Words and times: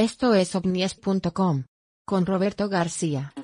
Esto 0.00 0.32
es 0.34 0.54
ovnies.com. 0.54 1.64
Con 2.06 2.24
Roberto 2.24 2.70
García. 2.70 3.34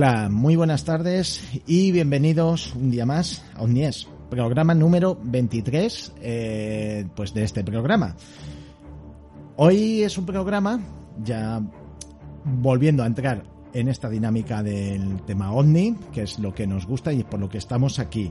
Hola, 0.00 0.28
muy 0.30 0.54
buenas 0.54 0.84
tardes 0.84 1.42
y 1.66 1.90
bienvenidos 1.90 2.72
un 2.76 2.88
día 2.88 3.04
más 3.04 3.44
a 3.56 3.64
Omnies, 3.64 4.06
programa 4.30 4.72
número 4.72 5.18
23 5.20 6.12
eh, 6.20 7.04
pues 7.16 7.34
de 7.34 7.42
este 7.42 7.64
programa. 7.64 8.14
Hoy 9.56 10.04
es 10.04 10.16
un 10.16 10.24
programa 10.24 10.78
ya 11.20 11.60
volviendo 12.44 13.02
a 13.02 13.06
entrar 13.06 13.42
en 13.72 13.88
esta 13.88 14.08
dinámica 14.08 14.62
del 14.62 15.20
tema 15.22 15.50
OVNI, 15.50 15.96
que 16.12 16.22
es 16.22 16.38
lo 16.38 16.54
que 16.54 16.68
nos 16.68 16.86
gusta 16.86 17.12
y 17.12 17.24
por 17.24 17.40
lo 17.40 17.48
que 17.48 17.58
estamos 17.58 17.98
aquí. 17.98 18.30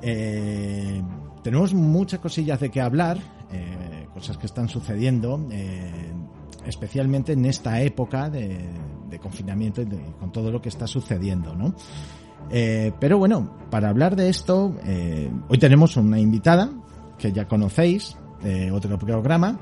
Eh, 0.00 1.02
tenemos 1.42 1.74
muchas 1.74 2.20
cosillas 2.20 2.60
de 2.60 2.70
qué 2.70 2.80
hablar, 2.80 3.18
eh, 3.50 4.06
cosas 4.14 4.38
que 4.38 4.46
están 4.46 4.68
sucediendo, 4.68 5.44
especialmente 6.64 7.32
en 7.32 7.46
esta 7.46 7.82
época 7.82 8.30
de, 8.30 8.60
de 9.14 9.20
confinamiento 9.20 9.80
y 9.80 9.86
con 10.18 10.32
todo 10.32 10.50
lo 10.50 10.60
que 10.60 10.68
está 10.68 10.86
sucediendo, 10.86 11.54
¿no? 11.54 11.74
Eh, 12.50 12.92
pero 12.98 13.16
bueno, 13.16 13.56
para 13.70 13.88
hablar 13.88 14.16
de 14.16 14.28
esto, 14.28 14.74
eh, 14.84 15.30
hoy 15.48 15.58
tenemos 15.58 15.96
una 15.96 16.18
invitada 16.18 16.70
que 17.16 17.32
ya 17.32 17.46
conocéis 17.46 18.16
de 18.42 18.70
otro 18.70 18.98
programa 18.98 19.58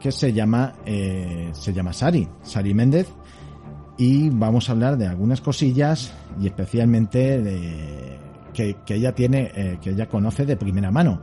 que 0.00 0.10
se 0.10 0.32
llama 0.32 0.72
eh, 0.84 1.50
se 1.52 1.72
llama 1.72 1.92
Sari, 1.92 2.28
Sari 2.42 2.74
Méndez 2.74 3.08
y 3.96 4.30
vamos 4.30 4.68
a 4.68 4.72
hablar 4.72 4.96
de 4.96 5.06
algunas 5.06 5.40
cosillas 5.40 6.12
y 6.40 6.46
especialmente 6.46 7.40
de 7.40 8.18
que, 8.52 8.78
que 8.84 8.94
ella 8.94 9.14
tiene 9.14 9.78
que 9.80 9.90
ella 9.90 10.08
conoce 10.08 10.46
de 10.46 10.56
primera 10.56 10.90
mano. 10.90 11.20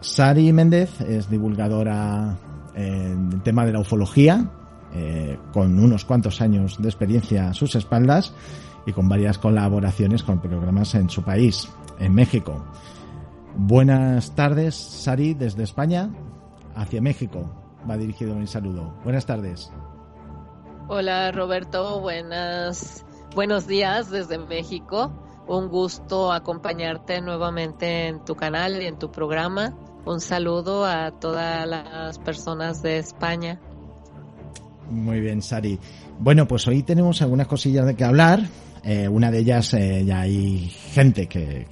Sari 0.00 0.52
Méndez 0.52 1.00
es 1.02 1.30
divulgadora 1.30 2.36
en 2.74 3.32
el 3.32 3.42
tema 3.42 3.64
de 3.64 3.72
la 3.72 3.80
ufología, 3.80 4.50
eh, 4.96 5.38
con 5.52 5.78
unos 5.78 6.04
cuantos 6.04 6.40
años 6.40 6.80
de 6.80 6.88
experiencia 6.88 7.48
a 7.48 7.54
sus 7.54 7.74
espaldas 7.74 8.32
y 8.86 8.92
con 8.92 9.08
varias 9.08 9.36
colaboraciones 9.36 10.22
con 10.22 10.40
programas 10.40 10.94
en 10.94 11.10
su 11.10 11.22
país, 11.22 11.68
en 11.98 12.14
México. 12.14 12.64
Buenas 13.56 14.34
tardes, 14.34 14.74
Sari, 14.74 15.34
desde 15.34 15.64
España 15.64 16.10
hacia 16.74 17.02
México. 17.02 17.50
Va 17.88 17.96
dirigido 17.96 18.34
mi 18.34 18.46
saludo. 18.46 18.94
Buenas 19.04 19.26
tardes. 19.26 19.70
Hola 20.88 21.32
Roberto, 21.32 22.00
buenas, 22.00 23.04
buenos 23.34 23.66
días 23.66 24.10
desde 24.10 24.38
México. 24.38 25.12
Un 25.46 25.68
gusto 25.68 26.32
acompañarte 26.32 27.20
nuevamente 27.20 28.06
en 28.06 28.24
tu 28.24 28.34
canal 28.34 28.80
y 28.80 28.86
en 28.86 28.98
tu 28.98 29.10
programa. 29.10 29.74
Un 30.04 30.20
saludo 30.20 30.84
a 30.86 31.10
todas 31.10 31.66
las 31.66 32.18
personas 32.20 32.82
de 32.82 32.98
España. 32.98 33.60
Muy 34.90 35.20
bien, 35.20 35.42
Sari. 35.42 35.78
Bueno, 36.20 36.46
pues 36.46 36.66
hoy 36.68 36.82
tenemos 36.82 37.20
algunas 37.22 37.46
cosillas 37.46 37.86
de 37.86 37.94
que 37.94 38.04
hablar. 38.04 38.40
Eh, 38.84 39.08
una 39.08 39.30
de 39.32 39.38
ellas, 39.40 39.74
eh, 39.74 40.04
ya 40.04 40.20
hay 40.20 40.68
gente 40.92 41.26
que, 41.26 41.66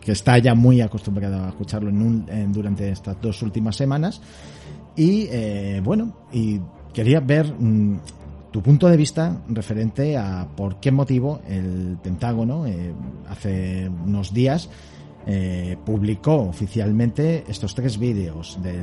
que- 0.00 0.12
está 0.12 0.38
ya 0.38 0.54
muy 0.54 0.80
acostumbrada 0.80 1.44
a 1.44 1.48
escucharlo 1.50 1.90
en 1.90 2.00
un- 2.00 2.26
en- 2.28 2.52
durante 2.52 2.88
estas 2.90 3.20
dos 3.20 3.42
últimas 3.42 3.76
semanas. 3.76 4.22
Y 4.96 5.26
eh, 5.30 5.80
bueno, 5.84 6.16
y 6.32 6.58
quería 6.94 7.20
ver 7.20 7.52
mm, 7.52 7.98
tu 8.50 8.62
punto 8.62 8.88
de 8.88 8.96
vista 8.96 9.42
referente 9.48 10.16
a 10.16 10.48
por 10.56 10.80
qué 10.80 10.90
motivo 10.90 11.40
el 11.48 11.98
Pentágono 12.02 12.66
eh, 12.66 12.94
hace 13.28 13.88
unos 13.88 14.32
días 14.32 14.70
eh, 15.26 15.76
publicó 15.84 16.34
oficialmente 16.36 17.44
estos 17.48 17.74
tres 17.74 17.98
vídeos 17.98 18.58
de 18.62 18.74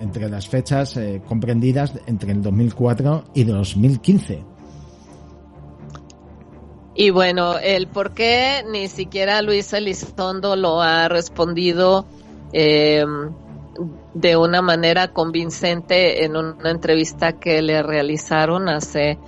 entre 0.00 0.28
las 0.28 0.48
fechas 0.48 0.96
eh, 0.96 1.22
comprendidas 1.26 1.92
entre 2.06 2.32
el 2.32 2.42
2004 2.42 3.24
y 3.34 3.44
2015. 3.44 4.44
Y 6.94 7.10
bueno, 7.10 7.56
el 7.58 7.86
por 7.86 8.12
qué 8.12 8.64
ni 8.70 8.88
siquiera 8.88 9.40
Luis 9.42 9.72
Elizondo 9.72 10.56
lo 10.56 10.80
ha 10.80 11.08
respondido 11.08 12.04
eh, 12.52 13.04
de 14.14 14.36
una 14.36 14.60
manera 14.60 15.12
convincente 15.12 16.24
en 16.24 16.36
una 16.36 16.70
entrevista 16.70 17.38
que 17.38 17.62
le 17.62 17.82
realizaron 17.82 18.68
hace 18.68 19.18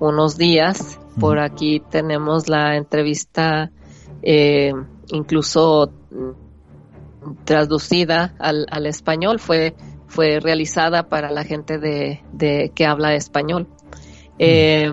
unos 0.00 0.38
días. 0.38 0.98
Por 1.20 1.38
aquí 1.38 1.82
tenemos 1.90 2.48
la 2.48 2.76
entrevista 2.76 3.70
eh, 4.22 4.72
incluso 5.12 5.92
mm, 6.10 7.34
traducida 7.44 8.34
al, 8.38 8.66
al 8.70 8.86
español, 8.86 9.38
fue, 9.38 9.74
fue 10.10 10.40
realizada 10.40 11.08
para 11.08 11.30
la 11.30 11.44
gente 11.44 11.78
de, 11.78 12.22
de 12.32 12.72
que 12.74 12.84
habla 12.84 13.14
español. 13.14 13.68
Eh, 14.38 14.90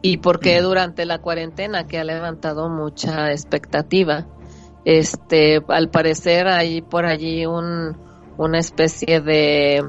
y 0.00 0.18
porque 0.18 0.60
durante 0.60 1.04
la 1.04 1.18
cuarentena 1.18 1.86
que 1.86 1.98
ha 1.98 2.04
levantado 2.04 2.68
mucha 2.68 3.32
expectativa. 3.32 4.26
Este, 4.84 5.60
al 5.68 5.90
parecer 5.90 6.46
hay 6.46 6.80
por 6.80 7.04
allí 7.04 7.44
un, 7.46 7.96
una 8.36 8.58
especie 8.58 9.20
de, 9.20 9.84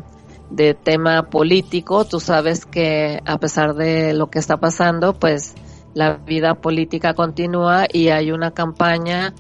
de 0.50 0.74
tema 0.74 1.30
político. 1.30 2.06
Tú 2.06 2.20
sabes 2.20 2.66
que 2.66 3.22
a 3.26 3.38
pesar 3.38 3.76
de 3.76 4.14
lo 4.14 4.30
que 4.30 4.40
está 4.40 4.58
pasando, 4.58 5.14
pues 5.14 5.54
la 5.94 6.18
vida 6.18 6.56
política 6.56 7.14
continúa 7.14 7.86
y 7.92 8.10
hay 8.10 8.32
una 8.32 8.52
campaña 8.52 9.34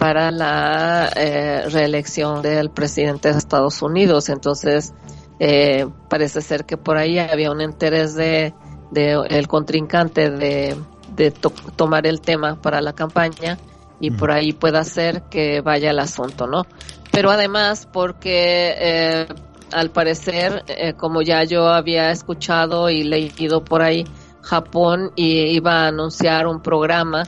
para 0.00 0.30
la 0.30 1.12
eh, 1.14 1.68
reelección 1.68 2.40
del 2.40 2.70
presidente 2.70 3.30
de 3.30 3.36
Estados 3.36 3.82
Unidos. 3.82 4.30
Entonces, 4.30 4.94
eh, 5.38 5.86
parece 6.08 6.40
ser 6.40 6.64
que 6.64 6.78
por 6.78 6.96
ahí 6.96 7.18
había 7.18 7.50
un 7.50 7.60
interés 7.60 8.14
de, 8.14 8.54
de 8.90 9.12
el 9.28 9.46
contrincante 9.46 10.30
de, 10.30 10.74
de 11.14 11.30
to- 11.32 11.52
tomar 11.76 12.06
el 12.06 12.22
tema 12.22 12.56
para 12.56 12.80
la 12.80 12.94
campaña 12.94 13.58
y 14.00 14.08
Ujú. 14.08 14.18
por 14.20 14.30
ahí 14.30 14.54
pueda 14.54 14.82
ser 14.84 15.24
que 15.24 15.60
vaya 15.60 15.90
el 15.90 15.98
asunto, 15.98 16.46
¿no? 16.46 16.64
Pero 17.12 17.30
además 17.30 17.86
porque 17.92 18.72
eh, 18.78 19.26
al 19.70 19.90
parecer, 19.90 20.64
eh, 20.66 20.94
como 20.94 21.20
ya 21.20 21.44
yo 21.44 21.68
había 21.68 22.10
escuchado 22.10 22.88
y 22.88 23.02
leído 23.02 23.62
por 23.62 23.82
ahí, 23.82 24.06
Japón 24.40 25.12
y 25.14 25.42
iba 25.54 25.82
a 25.84 25.88
anunciar 25.88 26.46
un 26.46 26.62
programa 26.62 27.24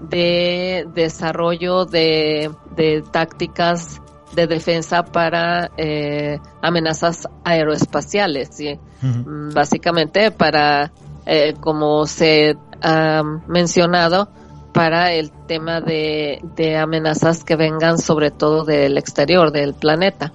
de 0.00 0.86
desarrollo 0.94 1.84
de, 1.84 2.50
de 2.76 3.02
tácticas 3.10 4.00
de 4.34 4.46
defensa 4.46 5.02
para 5.02 5.70
eh, 5.76 6.38
amenazas 6.60 7.26
aeroespaciales, 7.44 8.50
¿sí? 8.52 8.78
Ujú. 9.02 9.30
Mm, 9.30 9.54
básicamente 9.54 10.30
para, 10.30 10.92
eh, 11.24 11.54
como 11.60 12.06
se 12.06 12.56
ha 12.82 13.22
mencionado, 13.46 14.28
para 14.72 15.12
el 15.14 15.30
tema 15.30 15.80
de, 15.80 16.42
de 16.54 16.76
amenazas 16.76 17.44
que 17.44 17.56
vengan 17.56 17.98
sobre 17.98 18.30
todo 18.30 18.64
del 18.64 18.98
exterior 18.98 19.50
del 19.50 19.72
planeta. 19.72 20.32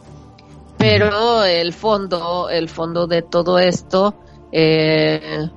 Pero 0.80 1.44
el 1.44 1.74
fondo, 1.74 2.50
el 2.50 2.68
fondo 2.68 3.06
de 3.06 3.22
todo 3.22 3.60
esto, 3.60 4.16
eh, 4.52 5.48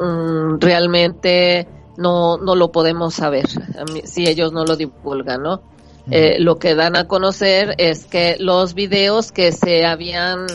mm, 0.00 0.58
realmente 0.58 1.68
no, 1.96 2.36
no 2.38 2.54
lo 2.54 2.72
podemos 2.72 3.14
saber 3.14 3.46
si 4.04 4.26
ellos 4.26 4.52
no 4.52 4.64
lo 4.64 4.76
divulgan, 4.76 5.42
¿no? 5.42 5.62
Eh, 6.10 6.36
lo 6.38 6.58
que 6.58 6.74
dan 6.74 6.96
a 6.96 7.08
conocer 7.08 7.74
es 7.78 8.04
que 8.04 8.36
los 8.38 8.74
videos 8.74 9.32
que 9.32 9.52
se 9.52 9.86
habían 9.86 10.46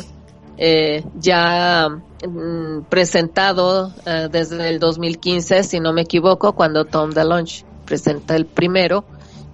eh, 0.62 1.03
ya 1.15 1.88
mm, 1.89 2.81
presentado 2.89 3.94
eh, 4.06 4.27
desde 4.30 4.68
el 4.69 4.80
2015, 4.80 5.63
si 5.63 5.80
no 5.80 5.94
me 5.94 6.01
equivoco, 6.01 6.53
cuando 6.53 6.86
Tom 6.86 7.12
DeLonge 7.12 7.63
presenta 7.85 8.35
el 8.35 8.45
primero 8.45 9.06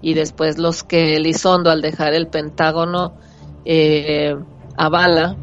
y 0.01 0.15
después 0.15 0.57
los 0.57 0.83
que 0.83 1.15
Elizondo 1.15 1.69
al 1.69 1.81
dejar 1.81 2.13
el 2.13 2.27
Pentágono 2.27 3.13
eh, 3.65 4.35
avala 4.77 5.35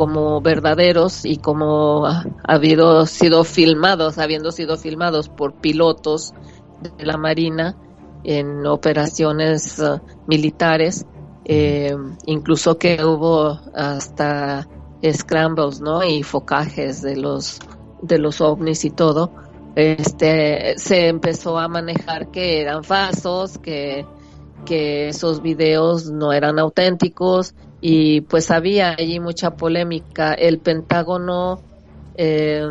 como 0.00 0.40
verdaderos 0.40 1.26
y 1.26 1.36
como 1.36 2.06
ha, 2.06 2.24
habido 2.44 3.04
sido 3.04 3.44
filmados, 3.44 4.16
habiendo 4.16 4.50
sido 4.50 4.78
filmados 4.78 5.28
por 5.28 5.52
pilotos 5.60 6.32
de 6.80 7.04
la 7.04 7.18
Marina 7.18 7.76
en 8.24 8.66
operaciones 8.66 9.78
uh, 9.78 10.00
militares, 10.26 11.04
eh, 11.44 11.94
incluso 12.24 12.78
que 12.78 13.04
hubo 13.04 13.60
hasta 13.74 14.66
scrambles, 15.04 15.82
¿no? 15.82 16.02
Y 16.02 16.22
focajes 16.22 17.02
de 17.02 17.16
los 17.16 17.58
de 18.00 18.18
los 18.18 18.40
ovnis 18.40 18.86
y 18.86 18.90
todo. 18.90 19.30
Este 19.74 20.78
se 20.78 21.08
empezó 21.08 21.58
a 21.58 21.68
manejar 21.68 22.30
que 22.30 22.62
eran 22.62 22.84
falsos, 22.84 23.58
que 23.58 24.06
que 24.64 25.08
esos 25.08 25.42
videos 25.42 26.10
no 26.10 26.32
eran 26.32 26.58
auténticos 26.58 27.54
y 27.80 28.20
pues 28.22 28.50
había 28.50 28.90
allí 28.90 29.20
mucha 29.20 29.52
polémica. 29.52 30.34
El 30.34 30.58
Pentágono 30.58 31.60
eh, 32.14 32.62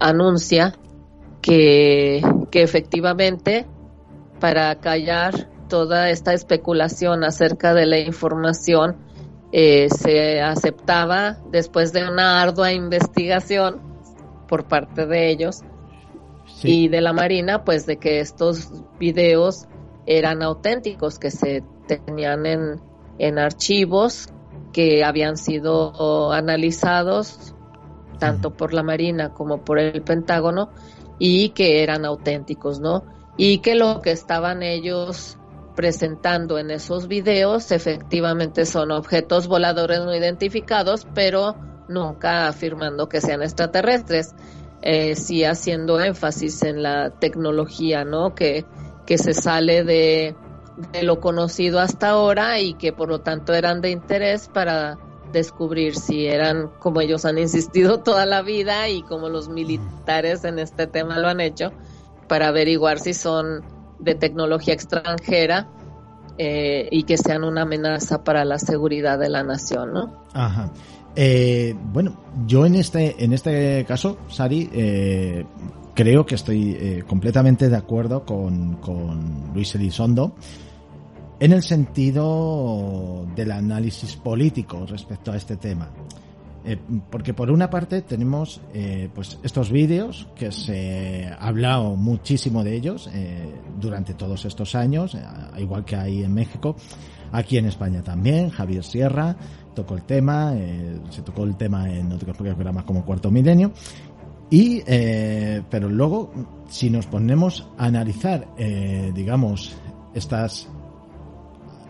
anuncia 0.00 0.74
que, 1.42 2.22
que 2.50 2.62
efectivamente 2.62 3.66
para 4.40 4.74
callar 4.76 5.48
toda 5.68 6.10
esta 6.10 6.32
especulación 6.32 7.24
acerca 7.24 7.74
de 7.74 7.86
la 7.86 7.98
información 7.98 8.96
eh, 9.52 9.88
se 9.90 10.40
aceptaba 10.40 11.38
después 11.50 11.92
de 11.92 12.08
una 12.08 12.42
ardua 12.42 12.72
investigación 12.72 13.80
por 14.48 14.64
parte 14.64 15.06
de 15.06 15.30
ellos 15.30 15.62
y 16.62 16.88
de 16.88 17.00
la 17.00 17.12
Marina, 17.12 17.64
pues 17.64 17.86
de 17.86 17.96
que 17.96 18.20
estos 18.20 18.70
videos 18.98 19.66
eran 20.06 20.42
auténticos, 20.42 21.18
que 21.18 21.30
se 21.30 21.62
tenían 21.86 22.46
en, 22.46 22.80
en 23.18 23.38
archivos 23.38 24.28
que 24.72 25.04
habían 25.04 25.36
sido 25.36 26.32
analizados 26.32 27.54
tanto 28.18 28.54
por 28.54 28.72
la 28.72 28.82
Marina 28.82 29.32
como 29.32 29.64
por 29.64 29.78
el 29.78 30.02
Pentágono 30.02 30.70
y 31.18 31.50
que 31.50 31.82
eran 31.82 32.04
auténticos, 32.04 32.80
¿no? 32.80 33.04
Y 33.36 33.58
que 33.58 33.74
lo 33.74 34.00
que 34.00 34.10
estaban 34.10 34.62
ellos 34.62 35.38
presentando 35.74 36.58
en 36.58 36.70
esos 36.70 37.06
videos 37.06 37.70
efectivamente 37.70 38.64
son 38.64 38.90
objetos 38.90 39.46
voladores 39.46 40.00
no 40.00 40.14
identificados, 40.14 41.06
pero 41.14 41.54
nunca 41.88 42.48
afirmando 42.48 43.08
que 43.08 43.20
sean 43.20 43.42
extraterrestres, 43.42 44.34
eh, 44.82 45.14
sí 45.16 45.44
haciendo 45.44 46.00
énfasis 46.00 46.62
en 46.62 46.82
la 46.82 47.10
tecnología, 47.10 48.04
¿no? 48.04 48.34
Que, 48.34 48.64
que 49.04 49.18
se 49.18 49.34
sale 49.34 49.84
de, 49.84 50.34
de 50.92 51.02
lo 51.02 51.20
conocido 51.20 51.80
hasta 51.80 52.10
ahora 52.10 52.60
y 52.60 52.74
que 52.74 52.92
por 52.92 53.08
lo 53.08 53.20
tanto 53.20 53.54
eran 53.54 53.80
de 53.80 53.90
interés 53.90 54.48
para 54.52 54.98
descubrir 55.32 55.96
si 55.96 56.26
eran 56.26 56.70
como 56.78 57.00
ellos 57.00 57.24
han 57.24 57.38
insistido 57.38 58.00
toda 58.04 58.26
la 58.26 58.42
vida 58.42 58.88
y 58.88 59.02
como 59.02 59.28
los 59.28 59.48
militares 59.48 60.44
en 60.44 60.58
este 60.58 60.86
tema 60.86 61.18
lo 61.18 61.28
han 61.28 61.40
hecho, 61.40 61.72
para 62.28 62.48
averiguar 62.48 62.98
si 62.98 63.14
son 63.14 63.62
de 63.98 64.14
tecnología 64.14 64.74
extranjera 64.74 65.68
eh, 66.38 66.88
y 66.90 67.04
que 67.04 67.16
sean 67.16 67.44
una 67.44 67.62
amenaza 67.62 68.22
para 68.24 68.44
la 68.44 68.58
seguridad 68.58 69.18
de 69.18 69.30
la 69.30 69.42
nación, 69.42 69.92
¿no? 69.92 70.24
Ajá. 70.34 70.70
Eh, 71.14 71.74
bueno, 71.92 72.20
yo 72.46 72.66
en 72.66 72.74
este 72.74 73.24
en 73.24 73.32
este 73.32 73.86
caso, 73.88 74.18
Sari, 74.28 74.68
eh, 74.70 75.46
creo 75.94 76.26
que 76.26 76.34
estoy 76.34 77.04
completamente 77.06 77.70
de 77.70 77.76
acuerdo 77.76 78.26
con, 78.26 78.74
con 78.74 79.52
Luis 79.54 79.74
Elizondo 79.74 80.34
en 81.38 81.52
el 81.52 81.62
sentido 81.62 83.26
del 83.34 83.52
análisis 83.52 84.16
político 84.16 84.86
respecto 84.86 85.32
a 85.32 85.36
este 85.36 85.56
tema. 85.56 85.90
Eh, 86.68 86.76
porque 87.10 87.32
por 87.32 87.48
una 87.52 87.70
parte 87.70 88.02
tenemos 88.02 88.60
eh, 88.74 89.08
pues 89.14 89.38
estos 89.44 89.70
vídeos 89.70 90.26
que 90.34 90.50
se 90.50 91.28
ha 91.28 91.46
hablado 91.46 91.94
muchísimo 91.94 92.64
de 92.64 92.74
ellos 92.74 93.08
eh, 93.14 93.54
durante 93.80 94.14
todos 94.14 94.44
estos 94.44 94.74
años, 94.74 95.16
igual 95.58 95.84
que 95.84 95.94
hay 95.94 96.24
en 96.24 96.34
México, 96.34 96.74
aquí 97.30 97.56
en 97.56 97.66
España 97.66 98.02
también, 98.02 98.50
Javier 98.50 98.82
Sierra 98.82 99.36
tocó 99.76 99.94
el 99.94 100.02
tema, 100.02 100.54
se 101.10 101.22
tocó 101.22 101.44
el 101.44 101.56
tema 101.56 101.88
en 101.88 102.10
otros 102.10 102.36
programas 102.36 102.82
como 102.82 103.04
Cuarto 103.04 103.30
Milenio, 103.30 103.70
y 104.50 104.82
pero 105.70 105.88
luego 105.88 106.32
si 106.68 106.88
nos 106.90 107.06
ponemos 107.06 107.68
a 107.76 107.84
analizar 107.84 108.48
digamos 109.14 109.76
estas 110.14 110.68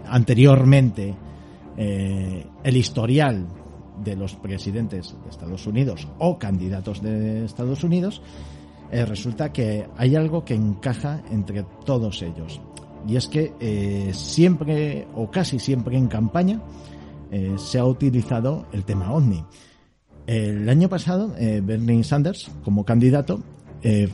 anteriormente 0.09 1.15
eh, 1.77 2.47
el 2.65 2.77
historial 2.77 3.47
de 4.03 4.17
los 4.17 4.35
presidentes 4.35 5.15
de 5.23 5.31
Estados 5.31 5.67
Unidos 5.67 6.09
o 6.19 6.39
candidatos 6.39 7.03
de 7.03 7.45
Estados 7.45 7.85
Unidos, 7.85 8.23
eh, 8.91 9.05
resulta 9.05 9.53
que 9.53 9.87
hay 9.97 10.17
algo 10.17 10.45
que 10.45 10.55
encaja 10.55 11.23
entre 11.31 11.65
todos 11.85 12.23
ellos. 12.23 12.61
Y 13.07 13.17
es 13.17 13.29
que 13.29 13.53
eh, 13.61 14.11
siempre 14.13 15.07
o 15.15 15.31
casi 15.31 15.59
siempre 15.59 15.97
en 15.97 16.09
campaña 16.09 16.61
se 17.59 17.79
ha 17.79 17.85
utilizado 17.85 18.67
el 18.73 18.85
tema 18.85 19.13
OVNI. 19.13 19.45
El 20.29 20.69
año 20.69 20.89
pasado, 20.89 21.35
Bernie 21.37 22.05
Sanders, 22.05 22.49
como 22.65 22.85
candidato, 22.85 23.41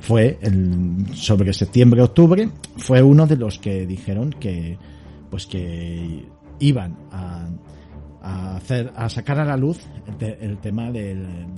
fue 0.00 0.38
el, 0.40 1.06
sobre 1.12 1.52
septiembre-octubre, 1.52 2.48
fue 2.78 3.02
uno 3.02 3.26
de 3.26 3.36
los 3.36 3.58
que 3.58 3.86
dijeron 3.86 4.30
que 4.40 4.78
pues 5.32 5.46
que 5.46 6.28
iban 6.60 6.94
a, 7.10 7.48
hacer 8.54 8.92
a 8.94 9.08
sacar 9.08 9.40
a 9.40 9.46
la 9.46 9.56
luz 9.56 9.80
el, 10.20 10.58
tema 10.58 10.92
del 10.92 11.54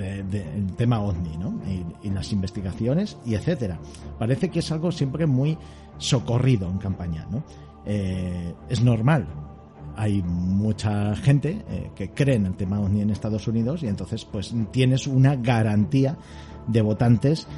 tema 0.77 1.01
ovni 1.01 1.37
¿no? 1.37 1.61
y, 2.01 2.09
las 2.09 2.31
investigaciones 2.31 3.19
y 3.27 3.35
etcétera 3.35 3.81
parece 4.17 4.49
que 4.49 4.61
es 4.61 4.71
algo 4.71 4.93
siempre 4.93 5.27
muy 5.27 5.59
socorrido 5.99 6.71
en 6.71 6.79
campaña 6.79 7.27
¿no? 7.33 7.43
Eh, 7.85 8.55
es 8.69 8.81
normal 8.81 9.27
hay 9.97 10.23
mucha 10.23 11.17
gente 11.17 11.65
eh, 11.69 11.91
que 11.97 12.11
cree 12.13 12.37
en 12.37 12.47
el 12.47 12.55
tema 12.55 12.81
ovni 12.81 13.01
en 13.01 13.11
Estados 13.11 13.49
Unidos 13.49 13.83
y 13.83 13.89
entonces 13.89 14.25
pues 14.25 14.55
tienes 14.71 15.09
una 15.09 15.35
garantía 15.35 16.17
de 16.69 16.81
votantes 16.81 17.49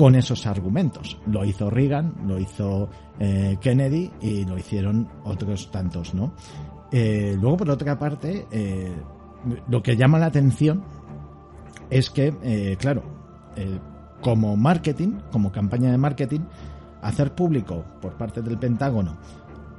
con 0.00 0.14
esos 0.14 0.46
argumentos. 0.46 1.18
Lo 1.26 1.44
hizo 1.44 1.68
Reagan, 1.68 2.14
lo 2.26 2.38
hizo 2.38 2.88
eh, 3.18 3.58
Kennedy 3.60 4.10
y 4.22 4.46
lo 4.46 4.56
hicieron 4.56 5.06
otros 5.24 5.70
tantos, 5.70 6.14
¿no? 6.14 6.32
Eh, 6.90 7.36
luego, 7.38 7.58
por 7.58 7.70
otra 7.70 7.98
parte, 7.98 8.46
eh, 8.50 8.96
lo 9.68 9.82
que 9.82 9.98
llama 9.98 10.18
la 10.18 10.24
atención 10.24 10.82
es 11.90 12.08
que, 12.08 12.78
claro, 12.80 13.02
como 14.22 14.56
marketing, 14.56 15.18
como 15.30 15.52
campaña 15.52 15.90
de 15.90 15.98
marketing, 15.98 16.40
hacer 17.02 17.34
público 17.34 17.84
por 18.00 18.14
parte 18.14 18.40
del 18.40 18.56
Pentágono 18.56 19.18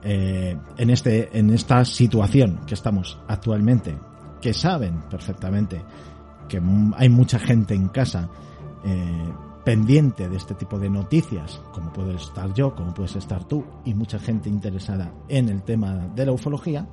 en, 0.03 0.89
este, 0.91 1.35
en 1.35 1.49
esta 1.49 1.83
situación 1.83 2.59
que 2.67 2.75
estamos 2.75 3.17
actualmente, 3.27 3.97
que 4.39 4.53
saben 4.53 5.01
perfectamente 5.09 5.81
que 6.47 6.61
hay 6.95 7.09
mucha 7.09 7.39
gente 7.39 7.73
en 7.73 7.87
casa 7.87 8.29
pendiente 9.63 10.27
de 10.27 10.37
este 10.37 10.55
tipo 10.55 10.79
de 10.79 10.89
noticias, 10.89 11.61
como 11.73 11.93
puedo 11.93 12.11
estar 12.11 12.53
yo, 12.53 12.75
como 12.75 12.93
puedes 12.93 13.15
estar 13.15 13.43
tú 13.43 13.63
y 13.85 13.93
mucha 13.93 14.19
gente 14.19 14.49
interesada 14.49 15.13
en 15.27 15.49
el 15.49 15.63
tema 15.63 16.07
de 16.15 16.25
la 16.25 16.31
ufología, 16.31 16.87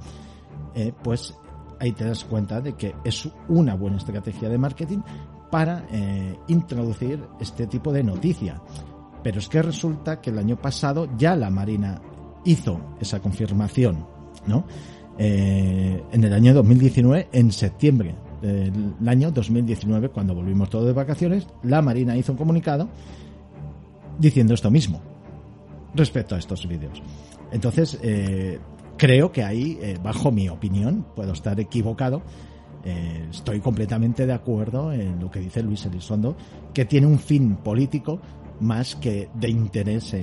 eh, 0.75 0.93
pues 1.03 1.35
ahí 1.81 1.93
te 1.93 2.05
das 2.05 2.25
cuenta 2.25 2.61
de 2.61 2.75
que 2.75 2.95
es 3.05 3.29
una 3.49 3.75
buena 3.75 3.97
estrategia 3.97 4.49
de 4.49 4.59
marketing 4.59 4.99
para 5.51 5.87
eh, 5.91 6.37
introducir 6.49 7.25
este 7.41 7.67
tipo 7.67 7.93
de 7.93 8.03
noticia. 8.03 8.61
Pero 9.23 9.39
es 9.39 9.49
que 9.49 9.63
resulta 9.63 10.21
que 10.21 10.31
el 10.31 10.39
año 10.39 10.57
pasado 10.57 11.09
ya 11.17 11.35
la 11.37 11.51
Marina 11.51 12.01
hizo 12.45 12.81
esa 13.01 13.21
confirmación, 13.21 14.07
¿no? 14.47 14.65
Eh, 15.17 16.05
en 16.13 16.25
el 16.25 16.33
año 16.33 16.55
2019, 16.55 17.29
en 17.33 17.51
septiembre 17.51 18.15
del 18.41 18.95
año 19.07 19.31
2019, 19.31 20.11
cuando 20.11 20.35
volvimos 20.35 20.71
todos 20.71 20.87
de 20.87 20.93
vacaciones, 20.93 21.47
la 21.63 21.83
Marina 21.83 22.17
hizo 22.17 22.33
un 22.33 22.39
comunicado 22.39 22.89
diciendo 24.19 24.55
esto 24.55 24.71
mismo 24.71 25.01
respecto 25.95 26.35
a 26.35 26.39
estos 26.39 26.67
vídeos. 26.67 27.03
Entonces, 27.51 27.99
eh, 28.03 28.59
creo 28.97 29.33
que 29.33 29.43
ahí, 29.43 29.79
eh, 29.81 29.99
bajo 30.03 30.31
mi 30.31 30.49
opinión, 30.49 31.07
puedo 31.15 31.33
estar 31.33 31.59
equivocado, 31.61 32.23
eh, 32.85 33.27
estoy 33.31 33.61
completamente 33.61 34.27
de 34.27 34.33
acuerdo 34.33 34.93
en 34.93 35.19
lo 35.21 35.31
que 35.31 35.41
dice 35.41 35.63
Luis 35.63 35.85
Elizondo, 35.87 36.37
que 36.75 36.85
tiene 36.85 37.07
un 37.07 37.19
fin 37.19 37.57
político 37.57 38.21
más 38.61 38.97
que 38.97 39.29
de 39.35 39.49
interés 39.51 40.17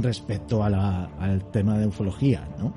respecto 0.00 0.62
a 0.64 0.68
la, 0.68 1.04
al 1.20 1.50
tema 1.52 1.78
de 1.78 1.86
ufología, 1.86 2.48
¿no? 2.58 2.74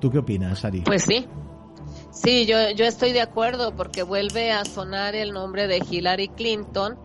¿Tú 0.00 0.10
qué 0.10 0.18
opinas, 0.18 0.64
Ari? 0.64 0.80
Pues 0.80 1.02
sí, 1.02 1.26
Sí, 2.22 2.46
yo, 2.46 2.70
yo 2.70 2.84
estoy 2.84 3.12
de 3.12 3.20
acuerdo 3.20 3.76
porque 3.76 4.02
vuelve 4.02 4.50
a 4.50 4.64
sonar 4.64 5.14
el 5.14 5.32
nombre 5.32 5.68
de 5.68 5.78
Hillary 5.88 6.28
Clinton 6.28 6.98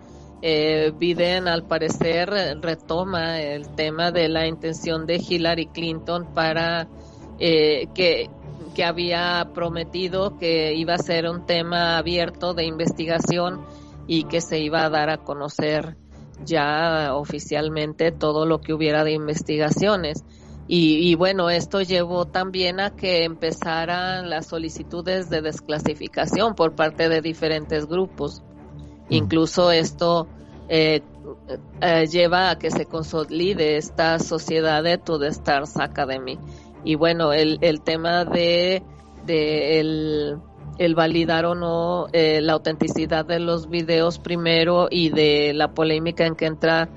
eh, 0.46 0.92
Biden 0.98 1.48
al 1.48 1.64
parecer 1.64 2.30
retoma 2.60 3.40
el 3.40 3.74
tema 3.76 4.12
de 4.12 4.28
la 4.28 4.46
intención 4.46 5.06
de 5.06 5.16
Hillary 5.16 5.68
Clinton 5.68 6.34
para 6.34 6.90
eh, 7.40 7.88
que, 7.96 8.30
que 8.76 8.84
había 8.84 9.52
prometido 9.54 10.38
que 10.38 10.74
iba 10.74 10.96
a 10.96 10.98
ser 10.98 11.30
un 11.30 11.46
tema 11.46 11.98
abierto 11.98 12.54
de 12.54 12.66
investigación 12.66 13.62
y 14.06 14.26
que 14.26 14.42
se 14.42 14.60
iba 14.60 14.84
a 14.84 14.90
dar 14.90 15.10
a 15.10 15.20
conocer 15.20 15.96
ya 16.44 17.16
oficialmente 17.16 18.12
todo 18.12 18.46
lo 18.46 18.60
que 18.60 18.74
hubiera 18.74 19.06
de 19.06 19.14
investigaciones. 19.14 20.26
Y, 20.66 21.16
bueno, 21.16 21.50
esto 21.50 21.82
llevó 21.82 22.26
también 22.26 22.80
a 22.80 22.92
que 22.92 23.26
empezaran 23.26 24.30
las 24.30 24.48
solicitudes 24.48 25.30
de 25.30 25.42
desclasificación 25.42 26.56
por 26.56 26.74
parte 26.74 27.10
de 27.10 27.22
diferentes 27.22 27.86
grupos. 27.86 28.42
Mm. 29.10 29.14
Incluso 29.14 29.72
esto 29.72 30.28
eh, 30.70 31.02
eh, 31.82 32.08
lleva 32.08 32.50
a 32.50 32.58
que 32.58 32.72
se 32.72 32.86
consolide 32.86 33.76
esta 33.76 34.20
sociedad 34.20 34.84
de 34.84 34.98
To 34.98 35.20
The 35.20 35.28
Stars 35.28 35.78
Academy. 35.78 36.40
Y 36.86 36.96
bueno, 36.96 37.34
el, 37.34 37.60
el 37.62 37.82
tema 37.82 38.24
de, 38.24 38.84
de 39.26 39.80
el, 39.82 40.38
el, 40.78 40.96
validar 40.96 41.46
o 41.46 41.56
no 41.56 42.08
eh, 42.14 42.40
la 42.42 42.54
autenticidad 42.54 43.26
de 43.26 43.40
los 43.40 43.70
videos 43.70 44.18
primero 44.18 44.88
y 44.90 45.10
de 45.10 45.54
la 45.54 45.74
polémica 45.74 46.26
en 46.26 46.36
que 46.36 46.46
entra 46.46 46.90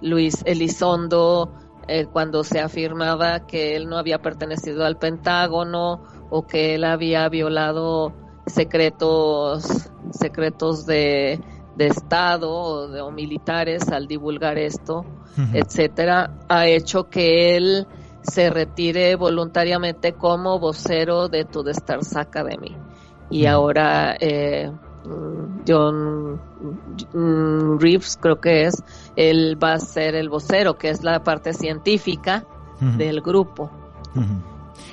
Luis 0.00 0.42
Elizondo 0.46 1.52
eh, 1.92 2.06
cuando 2.06 2.44
se 2.44 2.60
afirmaba 2.60 3.46
que 3.46 3.74
él 3.74 3.88
no 3.88 3.98
había 3.98 4.22
pertenecido 4.22 4.84
al 4.84 4.96
Pentágono 4.96 6.02
o 6.30 6.46
que 6.46 6.76
él 6.76 6.84
había 6.84 7.28
violado 7.28 8.12
secretos 8.46 9.90
secretos 10.12 10.86
de, 10.86 11.40
de 11.74 11.86
Estado 11.88 12.52
o, 12.52 13.10
militares 13.10 13.88
al 13.88 14.06
divulgar 14.06 14.56
esto, 14.56 15.04
etcétera, 15.52 16.38
ha 16.48 16.66
hecho 16.68 17.08
que 17.08 17.56
él 17.56 17.86
se 18.22 18.50
retire 18.50 19.16
voluntariamente 19.16 20.12
como 20.12 20.60
vocero 20.60 21.28
de 21.28 21.44
To 21.44 21.64
The 21.64 21.72
Stars 21.72 22.16
Academy. 22.16 22.76
Y 23.30 23.46
ahora 23.46 24.16
eh, 24.20 24.70
John 25.66 26.40
mm, 27.12 27.78
Reeves, 27.78 28.18
creo 28.20 28.40
que 28.40 28.66
es, 28.66 28.82
él 29.16 29.58
va 29.62 29.74
a 29.74 29.80
ser 29.80 30.14
el 30.14 30.28
vocero, 30.28 30.76
que 30.76 30.90
es 30.90 31.02
la 31.02 31.22
parte 31.22 31.52
científica 31.52 32.44
del 32.96 33.20
grupo. 33.20 33.70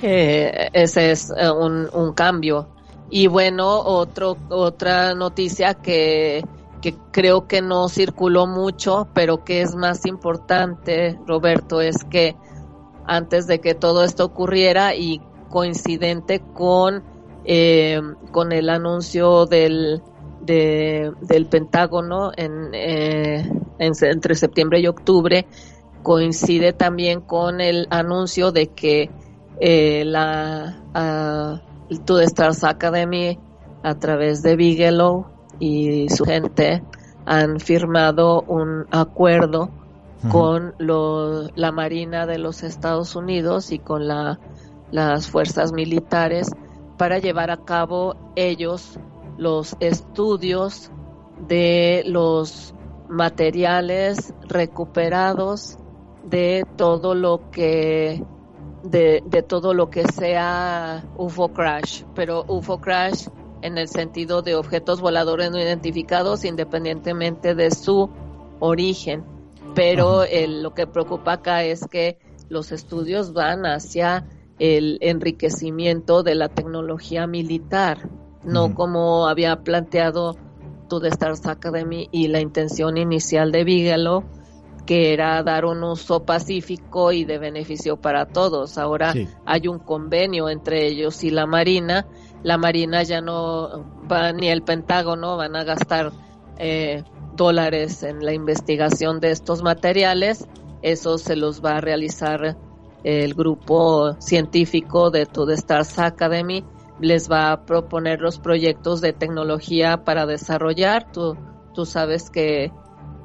Eh, 0.02 0.68
ese 0.72 1.10
es 1.10 1.32
eh, 1.36 1.50
un, 1.50 1.88
un, 1.92 2.12
cambio. 2.12 2.68
Y 3.10 3.26
bueno, 3.26 3.66
otro, 3.66 4.36
otra 4.50 5.14
noticia 5.14 5.74
que, 5.74 6.44
que 6.82 6.94
creo 7.10 7.46
que 7.46 7.62
no 7.62 7.88
circuló 7.88 8.46
mucho, 8.46 9.08
pero 9.14 9.44
que 9.44 9.62
es 9.62 9.74
más 9.74 10.04
importante, 10.06 11.18
Roberto, 11.26 11.80
es 11.80 12.04
que 12.04 12.36
antes 13.06 13.46
de 13.46 13.60
que 13.60 13.74
todo 13.74 14.04
esto 14.04 14.26
ocurriera 14.26 14.94
y 14.94 15.22
coincidente 15.48 16.40
con, 16.40 17.02
eh, 17.50 17.98
con 18.30 18.52
el 18.52 18.68
anuncio 18.68 19.46
del, 19.46 20.02
del 20.42 21.46
Pentágono 21.46 22.30
en, 22.36 22.74
eh, 22.74 23.50
entre 23.78 24.34
septiembre 24.34 24.80
y 24.80 24.86
octubre, 24.86 25.46
coincide 26.02 26.74
también 26.74 27.22
con 27.22 27.62
el 27.62 27.86
anuncio 27.88 28.52
de 28.52 28.66
que 28.66 29.10
eh, 29.60 30.04
la 30.04 31.62
uh, 31.90 31.96
To 32.04 32.20
Stars 32.20 32.64
Academy 32.64 33.38
a 33.82 33.94
través 33.94 34.42
de 34.42 34.54
Bigelow 34.54 35.26
y 35.58 36.10
su 36.10 36.26
gente 36.26 36.82
han 37.24 37.60
firmado 37.60 38.42
un 38.42 38.84
acuerdo 38.90 39.70
con 40.30 40.74
la 40.78 41.72
Marina 41.72 42.26
de 42.26 42.38
los 42.38 42.62
Estados 42.62 43.16
Unidos 43.16 43.72
y 43.72 43.78
con 43.78 44.06
la, 44.06 44.38
las 44.90 45.28
fuerzas 45.28 45.72
militares 45.72 46.50
para 46.98 47.18
llevar 47.18 47.50
a 47.50 47.64
cabo 47.64 48.16
ellos 48.36 48.98
los 49.38 49.76
estudios 49.80 50.90
de 51.46 52.02
los 52.06 52.74
materiales 53.08 54.34
recuperados 54.48 55.78
de 56.24 56.66
todo 56.76 57.14
lo 57.14 57.50
que 57.50 58.22
de, 58.82 59.22
de, 59.24 59.42
todo 59.42 59.74
lo 59.74 59.90
que 59.90 60.04
sea 60.06 61.04
UFO 61.16 61.48
crash, 61.52 62.02
pero 62.14 62.44
UFO 62.46 62.80
crash 62.80 63.28
en 63.62 63.78
el 63.78 63.88
sentido 63.88 64.42
de 64.42 64.54
objetos 64.54 65.00
voladores 65.00 65.50
no 65.50 65.58
identificados 65.58 66.44
independientemente 66.44 67.54
de 67.54 67.70
su 67.70 68.10
origen. 68.60 69.24
Pero 69.74 70.24
lo 70.48 70.74
que 70.74 70.86
preocupa 70.86 71.34
acá 71.34 71.62
es 71.62 71.86
que 71.86 72.18
los 72.48 72.72
estudios 72.72 73.32
van 73.32 73.66
hacia 73.66 74.26
el 74.58 74.98
enriquecimiento 75.00 76.22
de 76.22 76.34
la 76.34 76.48
tecnología 76.48 77.26
militar, 77.26 78.08
no 78.44 78.74
como 78.74 79.28
había 79.28 79.56
planteado 79.62 80.36
The 80.88 81.08
Stars 81.08 81.46
Academy 81.46 82.08
y 82.10 82.28
la 82.28 82.40
intención 82.40 82.96
inicial 82.96 83.52
de 83.52 83.64
Bigelow, 83.64 84.24
que 84.86 85.12
era 85.12 85.42
dar 85.42 85.66
un 85.66 85.84
uso 85.84 86.24
pacífico 86.24 87.12
y 87.12 87.26
de 87.26 87.38
beneficio 87.38 87.98
para 87.98 88.26
todos. 88.26 88.78
Ahora 88.78 89.12
hay 89.44 89.68
un 89.68 89.78
convenio 89.78 90.48
entre 90.48 90.86
ellos 90.86 91.22
y 91.24 91.30
la 91.30 91.46
Marina. 91.46 92.06
La 92.42 92.56
Marina 92.56 93.02
ya 93.02 93.20
no 93.20 93.84
va 94.10 94.32
ni 94.32 94.48
el 94.48 94.62
Pentágono, 94.62 95.36
van 95.36 95.56
a 95.56 95.64
gastar 95.64 96.12
eh, 96.56 97.04
dólares 97.36 98.02
en 98.02 98.24
la 98.24 98.32
investigación 98.32 99.20
de 99.20 99.30
estos 99.30 99.62
materiales. 99.62 100.48
Eso 100.80 101.18
se 101.18 101.36
los 101.36 101.62
va 101.62 101.76
a 101.76 101.80
realizar 101.82 102.56
el 103.04 103.34
grupo 103.34 104.14
científico 104.20 105.10
de 105.10 105.26
To 105.26 105.48
Stars 105.50 105.98
Academy. 105.98 106.64
Les 107.00 107.30
va 107.30 107.52
a 107.52 107.64
proponer 107.64 108.20
los 108.20 108.38
proyectos 108.40 109.00
de 109.00 109.12
tecnología 109.12 110.04
para 110.04 110.26
desarrollar. 110.26 111.12
Tú, 111.12 111.36
tú 111.72 111.86
sabes 111.86 112.28
que, 112.30 112.72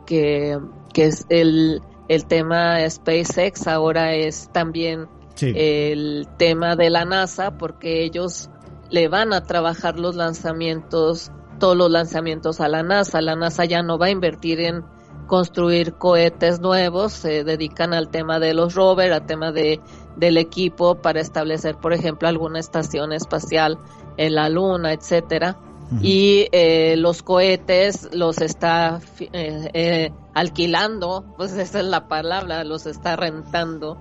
que, 0.05 0.59
es 0.95 1.25
el, 1.29 1.81
el 2.07 2.25
tema 2.25 2.87
SpaceX 2.87 3.67
ahora 3.67 4.13
es 4.13 4.49
también 4.51 5.07
el 5.41 6.27
tema 6.37 6.75
de 6.75 6.91
la 6.91 7.05
NASA 7.05 7.57
porque 7.57 8.03
ellos 8.03 8.51
le 8.91 9.07
van 9.07 9.33
a 9.33 9.43
trabajar 9.43 9.97
los 9.97 10.15
lanzamientos 10.15 11.31
todos 11.59 11.77
los 11.77 11.89
lanzamientos 11.89 12.59
a 12.59 12.67
la 12.67 12.83
NASA. 12.83 13.21
La 13.21 13.35
NASA 13.35 13.65
ya 13.65 13.81
no 13.81 13.97
va 13.97 14.07
a 14.07 14.11
invertir 14.11 14.59
en 14.59 14.83
construir 15.27 15.93
cohetes 15.93 16.59
nuevos, 16.59 17.13
se 17.13 17.43
dedican 17.43 17.93
al 17.93 18.09
tema 18.09 18.39
de 18.39 18.53
los 18.53 18.75
rovers, 18.75 19.13
al 19.13 19.25
tema 19.25 19.51
de, 19.51 19.79
del 20.15 20.37
equipo 20.37 20.95
para 20.95 21.19
establecer, 21.21 21.75
por 21.75 21.93
ejemplo, 21.93 22.27
alguna 22.27 22.59
estación 22.59 23.13
espacial 23.13 23.77
en 24.17 24.35
la 24.35 24.49
Luna, 24.49 24.93
etcétera. 24.93 25.57
Y 26.01 26.47
eh, 26.51 26.95
los 26.97 27.21
cohetes 27.21 28.09
los 28.13 28.41
está 28.41 28.99
eh, 29.19 29.69
eh, 29.73 30.11
alquilando, 30.33 31.23
pues 31.37 31.53
esa 31.53 31.79
es 31.81 31.85
la 31.85 32.07
palabra, 32.07 32.63
los 32.63 32.87
está 32.87 33.15
rentando 33.15 33.99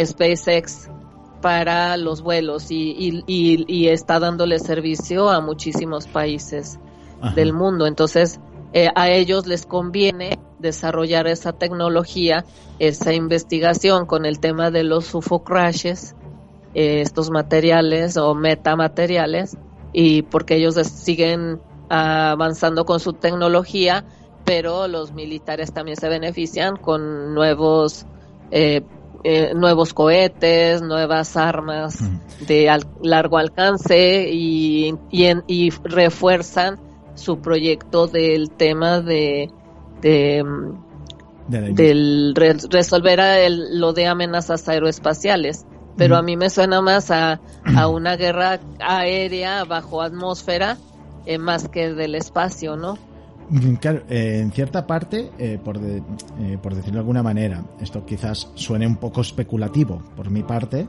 SpaceX 0.00 0.88
para 1.40 1.96
los 1.96 2.22
vuelos 2.22 2.70
y, 2.70 3.24
y, 3.26 3.88
está 3.88 4.20
dándole 4.20 4.60
servicio 4.60 5.30
a 5.30 5.40
muchísimos 5.40 6.06
países 6.06 6.78
del 7.34 7.52
mundo. 7.52 7.86
Entonces, 7.86 8.40
eh, 8.72 8.88
a 8.94 9.10
ellos 9.10 9.46
les 9.46 9.66
conviene 9.66 10.38
desarrollar 10.58 11.26
esa 11.26 11.52
tecnología, 11.52 12.44
esa 12.78 13.12
investigación 13.12 14.06
con 14.06 14.26
el 14.26 14.40
tema 14.40 14.70
de 14.70 14.84
los 14.84 15.14
UFO 15.14 15.42
crashes, 15.42 16.14
eh, 16.74 17.00
estos 17.00 17.30
materiales 17.30 18.16
o 18.16 18.34
metamateriales, 18.34 19.56
y 19.92 20.22
porque 20.22 20.56
ellos 20.56 20.74
siguen 20.86 21.60
avanzando 21.88 22.84
con 22.84 23.00
su 23.00 23.14
tecnología, 23.14 24.04
pero 24.44 24.86
los 24.86 25.12
militares 25.12 25.72
también 25.72 25.96
se 25.96 26.08
benefician 26.08 26.76
con 26.76 27.34
nuevos 27.34 28.06
eh, 28.50 28.82
eh, 29.22 29.52
nuevos 29.54 29.92
cohetes, 29.92 30.80
nuevas 30.80 31.36
armas 31.36 31.98
de 32.46 32.74
largo 33.02 33.36
alcance 33.36 34.30
y, 34.30 34.94
y, 35.10 35.70
refuerzan 35.84 36.80
su 37.20 37.40
proyecto 37.40 38.06
del 38.06 38.50
tema 38.50 39.00
de, 39.00 39.50
de, 40.00 40.44
del 41.48 42.34
resolver 42.34 43.20
lo 43.70 43.92
de 43.92 44.06
amenazas 44.06 44.68
aeroespaciales. 44.68 45.66
Pero 45.96 46.16
a 46.16 46.22
mí 46.22 46.36
me 46.36 46.48
suena 46.48 46.80
más 46.80 47.10
a, 47.10 47.40
a 47.76 47.88
una 47.88 48.16
guerra 48.16 48.58
aérea 48.80 49.64
bajo 49.64 50.00
atmósfera 50.00 50.78
eh, 51.26 51.36
más 51.36 51.68
que 51.68 51.92
del 51.92 52.14
espacio, 52.14 52.76
¿no? 52.76 52.98
Mm, 53.50 53.74
claro, 53.74 54.04
eh, 54.08 54.38
en 54.40 54.52
cierta 54.52 54.86
parte, 54.86 55.30
eh, 55.38 55.58
por, 55.62 55.76
eh, 55.78 56.02
por 56.62 56.74
decirlo 56.74 56.94
de 56.94 57.00
alguna 57.00 57.22
manera, 57.22 57.64
esto 57.80 58.06
quizás 58.06 58.48
suene 58.54 58.86
un 58.86 58.96
poco 58.96 59.20
especulativo 59.20 60.00
por 60.16 60.30
mi 60.30 60.42
parte, 60.42 60.86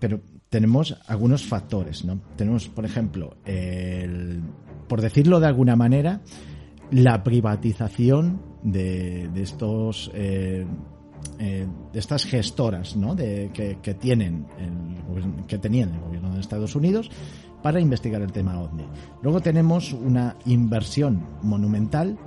pero 0.00 0.20
tenemos 0.48 0.96
algunos 1.06 1.44
factores, 1.44 2.04
¿no? 2.04 2.18
Tenemos, 2.36 2.68
por 2.68 2.86
ejemplo, 2.86 3.36
el, 3.44 4.42
por 4.88 5.00
decirlo 5.00 5.40
de 5.40 5.46
alguna 5.46 5.76
manera, 5.76 6.22
la 6.90 7.22
privatización 7.22 8.40
de, 8.62 9.30
estos 9.36 10.10
eh, 10.14 10.66
eh, 11.38 11.66
de 11.92 11.98
estas 11.98 12.24
gestoras 12.24 12.96
¿no? 12.96 13.14
de, 13.14 13.50
que, 13.52 13.94
tienen 13.94 14.46
el, 14.58 15.46
que 15.46 15.58
tenían 15.58 15.94
el 15.94 16.00
gobierno 16.00 16.34
de 16.34 16.40
Estados 16.40 16.74
Unidos 16.74 17.10
para 17.62 17.80
investigar 17.80 18.22
el 18.22 18.32
tema 18.32 18.60
OVNI. 18.60 18.84
Luego 19.22 19.40
tenemos 19.40 19.92
una 19.92 20.36
inversión 20.46 21.24
monumental, 21.42 22.18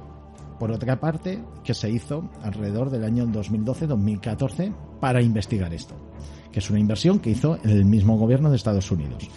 por 0.60 0.72
otra 0.72 1.00
parte, 1.00 1.44
que 1.64 1.74
se 1.74 1.90
hizo 1.90 2.30
alrededor 2.44 2.90
del 2.90 3.04
año 3.04 3.26
2012-2014 3.28 4.74
para 5.00 5.22
investigar 5.22 5.74
esto, 5.74 5.96
que 6.52 6.60
es 6.60 6.70
una 6.70 6.80
inversión 6.80 7.20
que 7.20 7.32
hizo 7.32 7.58
el 7.64 7.86
mismo 7.86 8.18
gobierno 8.18 8.50
de 8.50 8.58
Estados 8.58 8.92
Unidos. 8.92 9.30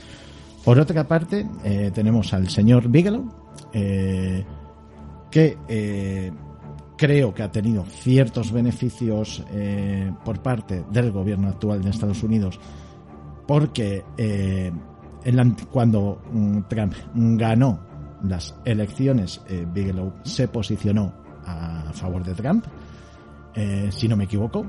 Por 0.64 0.78
otra 0.78 1.04
parte, 1.04 1.47
eh, 1.62 1.90
tenemos 1.92 2.33
al 2.33 2.49
señor 2.49 2.88
Bigelow, 2.88 3.28
eh, 3.71 4.42
que 5.30 5.59
eh, 5.68 6.33
creo 6.97 7.35
que 7.35 7.42
ha 7.42 7.52
tenido 7.52 7.85
ciertos 7.85 8.50
beneficios 8.50 9.44
por 10.25 10.40
parte 10.40 10.85
del 10.90 11.12
gobierno 11.12 11.49
actual 11.49 11.83
de 11.83 11.90
Estados 11.90 12.23
Unidos, 12.23 12.59
porque 13.47 14.04
cuando 15.71 16.23
mm, 16.33 16.61
Trump 16.68 16.94
ganó 17.14 17.80
las 18.23 18.54
elecciones, 18.64 19.42
Bigelow 19.75 20.14
se 20.23 20.49
posicionó 20.49 21.12
a 21.44 21.92
favor 21.92 22.25
de 22.25 22.35
Trump, 22.35 22.64
si 23.90 24.09
no 24.09 24.16
me 24.16 24.25
equivoco, 24.25 24.64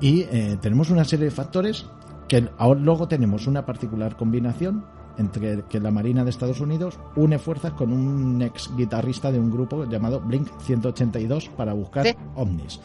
y 0.00 0.24
tenemos 0.60 0.90
una 0.90 1.04
serie 1.04 1.26
de 1.26 1.30
factores 1.30 1.86
que 2.26 2.50
ahora 2.58 2.80
luego 2.80 3.08
tenemos 3.08 3.46
una 3.46 3.64
particular 3.64 4.16
combinación 4.16 4.84
entre 5.18 5.64
que 5.64 5.80
la 5.80 5.90
Marina 5.90 6.24
de 6.24 6.30
Estados 6.30 6.60
Unidos 6.60 6.98
une 7.16 7.38
fuerzas 7.38 7.72
con 7.72 7.92
un 7.92 8.40
ex 8.42 8.70
guitarrista 8.76 9.30
de 9.30 9.38
un 9.38 9.50
grupo 9.50 9.84
llamado 9.84 10.20
Blink 10.20 10.48
182 10.60 11.48
para 11.50 11.72
buscar 11.72 12.06
ovnis. 12.36 12.80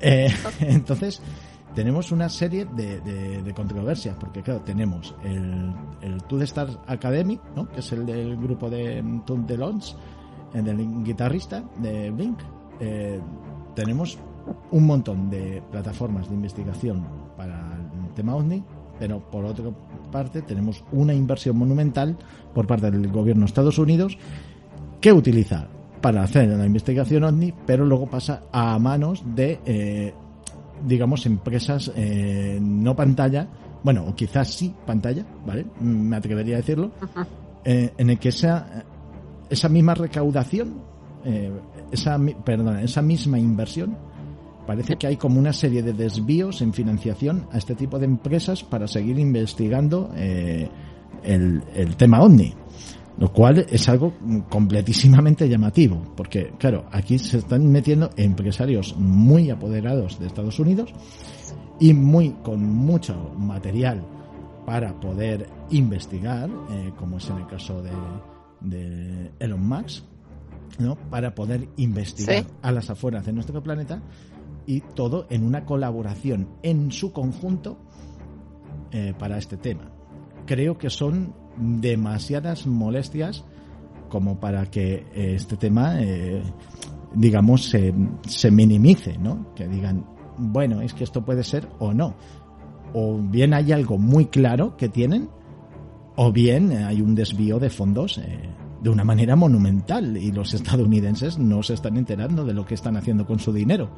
entonces, 0.60 1.20
tenemos 1.74 2.12
una 2.12 2.28
serie 2.28 2.66
de, 2.66 3.52
controversias, 3.54 4.16
porque 4.18 4.42
claro, 4.42 4.60
tenemos 4.60 5.14
el, 5.24 5.72
el 6.02 6.22
Two 6.24 6.42
Stars 6.42 6.78
Academy, 6.86 7.40
¿no? 7.56 7.68
que 7.68 7.80
es 7.80 7.92
el 7.92 8.06
del 8.06 8.36
grupo 8.36 8.70
de 8.70 9.02
Tom 9.26 9.46
DeLonge, 9.46 9.94
el 10.54 10.64
del 10.64 11.04
guitarrista 11.04 11.64
de 11.78 12.10
Blink. 12.10 12.38
Eh, 12.80 13.20
tenemos 13.74 14.18
un 14.70 14.86
montón 14.86 15.30
de 15.30 15.62
plataformas 15.70 16.28
de 16.28 16.34
investigación 16.34 17.06
para 17.36 17.76
el 17.76 18.14
tema 18.14 18.34
OVNI, 18.34 18.64
pero 18.98 19.20
por 19.20 19.44
otra 19.44 19.70
parte 20.10 20.42
tenemos 20.42 20.84
una 20.92 21.14
inversión 21.14 21.56
monumental 21.56 22.16
por 22.54 22.66
parte 22.66 22.90
del 22.90 23.08
gobierno 23.08 23.42
de 23.42 23.46
Estados 23.46 23.78
Unidos 23.78 24.18
que 25.00 25.12
utiliza 25.12 25.68
para 26.00 26.22
hacer 26.22 26.48
la 26.48 26.66
investigación 26.66 27.24
OVNI, 27.24 27.54
pero 27.66 27.84
luego 27.84 28.08
pasa 28.08 28.44
a 28.52 28.78
manos 28.78 29.22
de 29.34 29.60
eh, 29.64 30.14
digamos, 30.86 31.26
empresas 31.26 31.90
eh, 31.96 32.58
no 32.60 32.94
pantalla, 32.94 33.48
bueno, 33.82 34.04
o 34.06 34.14
quizás 34.14 34.48
sí 34.48 34.74
pantalla, 34.86 35.24
¿vale? 35.46 35.66
Me 35.80 36.16
atrevería 36.16 36.56
a 36.56 36.58
decirlo, 36.58 36.90
eh, 37.64 37.92
en 37.96 38.10
el 38.10 38.18
que 38.18 38.28
esa, 38.30 38.84
esa 39.48 39.68
misma 39.68 39.94
recaudación, 39.94 40.80
eh, 41.24 41.52
esa, 41.90 42.18
perdón, 42.44 42.78
esa 42.80 43.02
misma 43.02 43.38
inversión, 43.38 43.96
parece 44.68 44.96
que 44.96 45.06
hay 45.06 45.16
como 45.16 45.38
una 45.38 45.54
serie 45.54 45.82
de 45.82 45.94
desvíos 45.94 46.60
en 46.60 46.74
financiación 46.74 47.46
a 47.50 47.56
este 47.56 47.74
tipo 47.74 47.98
de 47.98 48.04
empresas 48.04 48.62
para 48.62 48.86
seguir 48.86 49.18
investigando 49.18 50.10
el, 50.14 51.62
el 51.74 51.96
tema 51.96 52.20
OVNI 52.20 52.54
lo 53.18 53.32
cual 53.32 53.66
es 53.68 53.88
algo 53.88 54.12
completísimamente 54.48 55.48
llamativo, 55.48 56.00
porque 56.16 56.52
claro, 56.58 56.84
aquí 56.92 57.18
se 57.18 57.38
están 57.38 57.66
metiendo 57.70 58.10
empresarios 58.16 58.94
muy 58.96 59.50
apoderados 59.50 60.20
de 60.20 60.26
Estados 60.26 60.58
Unidos 60.60 60.94
y 61.80 61.94
muy 61.94 62.30
con 62.44 62.62
mucho 62.62 63.14
material 63.36 64.04
para 64.64 65.00
poder 65.00 65.48
investigar, 65.70 66.48
eh, 66.70 66.92
como 66.96 67.18
es 67.18 67.28
en 67.30 67.38
el 67.38 67.46
caso 67.46 67.82
de, 67.82 67.90
de 68.60 69.32
Elon 69.40 69.66
Musk, 69.66 70.04
¿no? 70.78 70.96
para 71.10 71.34
poder 71.34 71.68
investigar 71.76 72.44
a 72.62 72.70
las 72.70 72.88
afueras 72.90 73.26
de 73.26 73.32
nuestro 73.32 73.62
planeta 73.62 74.00
y 74.68 74.82
todo 74.82 75.26
en 75.30 75.44
una 75.44 75.64
colaboración 75.64 76.46
en 76.62 76.92
su 76.92 77.10
conjunto 77.10 77.78
eh, 78.92 79.14
para 79.18 79.38
este 79.38 79.56
tema. 79.56 79.90
Creo 80.44 80.76
que 80.76 80.90
son 80.90 81.34
demasiadas 81.56 82.66
molestias 82.66 83.44
como 84.10 84.38
para 84.38 84.66
que 84.66 85.06
eh, 85.14 85.34
este 85.34 85.56
tema, 85.56 86.00
eh, 86.02 86.42
digamos, 87.14 87.64
se, 87.64 87.94
se 88.26 88.50
minimice, 88.50 89.16
¿no? 89.16 89.54
Que 89.54 89.66
digan, 89.66 90.04
bueno, 90.36 90.82
es 90.82 90.92
que 90.92 91.04
esto 91.04 91.24
puede 91.24 91.44
ser 91.44 91.66
o 91.78 91.94
no. 91.94 92.14
O 92.92 93.18
bien 93.18 93.54
hay 93.54 93.72
algo 93.72 93.96
muy 93.96 94.26
claro 94.26 94.76
que 94.76 94.90
tienen, 94.90 95.30
o 96.16 96.30
bien 96.30 96.72
hay 96.72 97.00
un 97.00 97.14
desvío 97.14 97.58
de 97.58 97.70
fondos 97.70 98.18
eh, 98.18 98.50
de 98.82 98.90
una 98.90 99.04
manera 99.04 99.34
monumental 99.34 100.16
y 100.16 100.30
los 100.30 100.54
estadounidenses 100.54 101.38
no 101.38 101.62
se 101.62 101.74
están 101.74 101.96
enterando 101.96 102.44
de 102.44 102.54
lo 102.54 102.66
que 102.66 102.74
están 102.74 102.96
haciendo 102.96 103.26
con 103.26 103.38
su 103.38 103.52
dinero. 103.52 103.90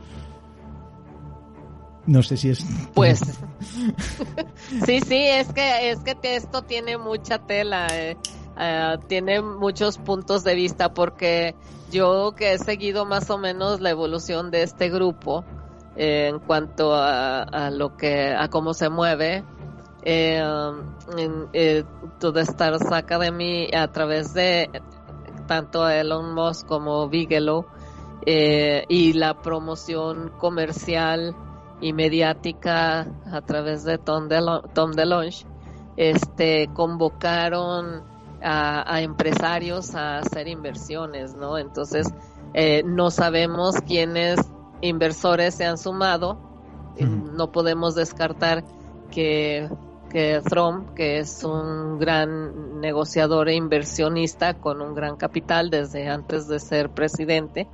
No 2.07 2.23
sé 2.23 2.37
si 2.37 2.51
es. 2.51 2.65
Pues. 2.95 3.21
sí, 4.87 5.01
sí, 5.01 5.27
es 5.27 5.53
que, 5.53 5.91
es 5.91 5.99
que 6.01 6.17
esto 6.23 6.63
tiene 6.63 6.97
mucha 6.99 7.39
tela. 7.39 7.87
Eh, 7.93 8.17
eh, 8.63 8.99
tiene 9.07 9.41
muchos 9.41 9.97
puntos 9.97 10.45
de 10.45 10.55
vista 10.55 10.93
porque 10.93 11.55
yo 11.91 12.35
que 12.37 12.53
he 12.53 12.59
seguido 12.59 13.07
más 13.07 13.31
o 13.31 13.39
menos 13.39 13.81
la 13.81 13.89
evolución 13.89 14.51
de 14.51 14.63
este 14.65 14.91
grupo 14.91 15.45
eh, 15.97 16.29
en 16.29 16.41
cuanto 16.41 16.93
a, 16.95 17.71
lo 17.71 17.97
que 17.97 18.35
a 18.35 18.49
cómo 18.49 18.75
se 18.75 18.91
mueve 18.91 19.45
eh, 20.03 20.43
en, 21.17 21.87
todo 22.19 22.39
Stars 22.41 22.93
Academy 22.93 23.71
a 23.73 23.89
través 23.89 24.35
de 24.35 24.69
tanto 25.47 25.89
Elon 25.89 26.35
Musk 26.35 26.67
como 26.67 27.09
Bigelow 27.09 27.65
y 28.27 29.13
la 29.15 29.41
promoción 29.41 30.33
comercial 30.37 31.35
y 31.81 31.93
mediática 31.93 33.07
a 33.31 33.41
través 33.43 33.85
de 33.85 33.99
Tom, 33.99 34.29
Tom 34.75 34.93
DeLonge, 34.93 35.47
este, 35.97 36.69
convocaron 36.73 38.03
a, 38.43 39.01
empresarios 39.03 39.95
a 39.95 40.19
hacer 40.19 40.49
inversiones, 40.49 41.35
¿no? 41.35 41.59
Entonces, 41.59 42.09
eh, 42.55 42.83
no 42.85 43.11
sabemos 43.11 43.77
quiénes 43.87 44.41
inversores 44.81 45.55
se 45.55 45.67
han 45.67 45.79
sumado, 45.79 46.39
no 46.99 47.51
podemos 47.51 47.95
descartar 47.95 48.65
que, 49.11 49.71
que 50.11 50.41
Trump, 50.45 50.93
que 50.95 51.19
es 51.19 51.45
un 51.45 51.99
gran 51.99 52.81
negociador 52.81 53.49
e 53.49 53.55
inversionista 53.55 54.55
con 54.55 54.83
un 54.83 54.95
gran 54.95 55.17
capital 55.17 55.71
desde 55.71 56.09
antes 56.09 56.47
de 56.49 56.59
ser 56.59 56.91
presidente, 56.91 57.69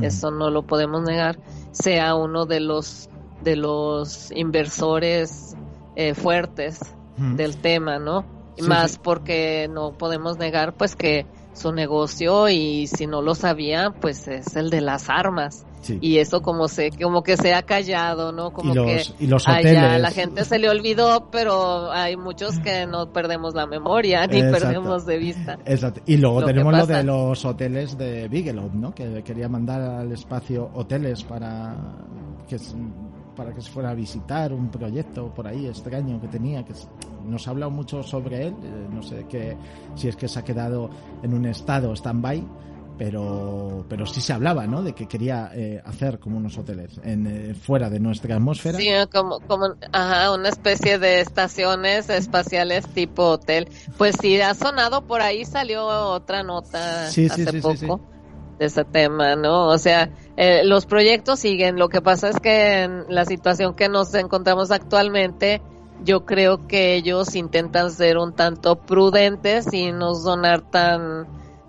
eso 0.00 0.30
no 0.30 0.50
lo 0.50 0.62
podemos 0.62 1.02
negar, 1.02 1.38
sea 1.70 2.14
uno 2.14 2.46
de 2.46 2.60
los 2.60 3.08
de 3.42 3.56
los 3.56 4.30
inversores 4.32 5.56
eh, 5.96 6.14
fuertes 6.14 6.80
del 7.16 7.58
tema, 7.58 7.98
¿no? 7.98 8.24
Más 8.60 8.98
porque 8.98 9.68
no 9.68 9.92
podemos 9.92 10.38
negar 10.38 10.74
pues 10.74 10.96
que 10.96 11.26
su 11.52 11.72
negocio 11.72 12.48
y 12.48 12.86
si 12.86 13.06
no 13.06 13.22
lo 13.22 13.34
sabía 13.34 13.92
pues 14.00 14.26
es 14.28 14.56
el 14.56 14.70
de 14.70 14.80
las 14.80 15.08
armas. 15.08 15.64
Y 16.00 16.18
eso 16.18 16.42
como 16.42 16.68
se 16.68 16.90
como 16.90 17.22
que 17.22 17.36
se 17.36 17.54
ha 17.54 17.62
callado, 17.62 18.32
¿no? 18.32 18.52
Como 18.52 18.72
que 18.72 19.02
y 19.18 19.26
los 19.26 19.48
hoteles. 19.48 20.00
la 20.00 20.10
gente 20.10 20.44
se 20.44 20.58
le 20.58 20.70
olvidó, 20.70 21.28
pero 21.30 21.90
hay 21.90 22.16
muchos 22.16 22.60
que 22.60 22.86
no 22.86 23.12
perdemos 23.12 23.54
la 23.54 23.66
memoria 23.66 24.26
ni 24.26 24.42
perdemos 24.42 25.04
de 25.06 25.18
vista. 25.18 25.58
Exacto. 25.66 26.00
Y 26.06 26.18
luego 26.18 26.44
tenemos 26.44 26.72
lo 26.72 26.86
de 26.86 27.02
los 27.02 27.44
hoteles 27.44 27.98
de 27.98 28.28
Bigelow, 28.28 28.70
¿no? 28.72 28.94
Que 28.94 29.22
quería 29.24 29.48
mandar 29.48 29.80
al 29.80 30.12
espacio 30.12 30.70
hoteles 30.74 31.24
para 31.24 31.74
que 32.48 32.58
para 33.34 33.52
que 33.52 33.60
se 33.60 33.70
fuera 33.70 33.90
a 33.90 33.94
visitar 33.94 34.52
un 34.52 34.70
proyecto 34.70 35.32
por 35.34 35.46
ahí 35.46 35.66
extraño 35.66 36.20
que 36.20 36.28
tenía, 36.28 36.64
que 36.64 36.74
nos 37.24 37.46
ha 37.46 37.50
hablado 37.50 37.70
mucho 37.70 38.02
sobre 38.02 38.46
él, 38.48 38.54
eh, 38.62 38.88
no 38.92 39.02
sé 39.02 39.26
qué 39.28 39.56
si 39.94 40.08
es 40.08 40.16
que 40.16 40.28
se 40.28 40.38
ha 40.38 40.44
quedado 40.44 40.90
en 41.22 41.34
un 41.34 41.46
estado 41.46 41.92
stand-by, 41.94 42.44
pero, 42.98 43.84
pero 43.88 44.06
sí 44.06 44.20
se 44.20 44.32
hablaba, 44.32 44.66
¿no? 44.66 44.82
De 44.82 44.92
que 44.92 45.06
quería 45.06 45.50
eh, 45.54 45.82
hacer 45.84 46.18
como 46.18 46.36
unos 46.36 46.56
hoteles 46.58 47.00
en, 47.02 47.26
eh, 47.26 47.54
fuera 47.54 47.88
de 47.90 47.98
nuestra 47.98 48.36
atmósfera. 48.36 48.78
Sí, 48.78 48.90
como, 49.10 49.40
como 49.40 49.74
ajá, 49.92 50.32
una 50.32 50.48
especie 50.48 50.98
de 50.98 51.20
estaciones 51.20 52.08
espaciales 52.10 52.86
tipo 52.88 53.24
hotel. 53.24 53.68
Pues 53.98 54.16
sí, 54.20 54.40
ha 54.40 54.54
sonado 54.54 55.06
por 55.06 55.22
ahí, 55.22 55.44
salió 55.44 55.86
otra 55.86 56.42
nota 56.42 57.06
hace 57.06 57.60
poco 57.60 58.11
de 58.62 58.66
ese 58.66 58.84
tema, 58.84 59.34
¿no? 59.34 59.66
O 59.66 59.76
sea, 59.76 60.08
eh, 60.36 60.62
los 60.64 60.86
proyectos 60.86 61.40
siguen. 61.40 61.80
Lo 61.80 61.88
que 61.88 62.00
pasa 62.00 62.28
es 62.28 62.38
que 62.38 62.84
en 62.84 63.06
la 63.08 63.24
situación 63.24 63.74
que 63.74 63.88
nos 63.88 64.14
encontramos 64.14 64.70
actualmente, 64.70 65.60
yo 66.04 66.24
creo 66.24 66.68
que 66.68 66.94
ellos 66.94 67.34
intentan 67.34 67.90
ser 67.90 68.18
un 68.18 68.32
tanto 68.32 68.76
prudentes 68.76 69.72
y 69.72 69.90
no 69.90 70.14
sonar 70.14 70.60
tan, 70.60 71.26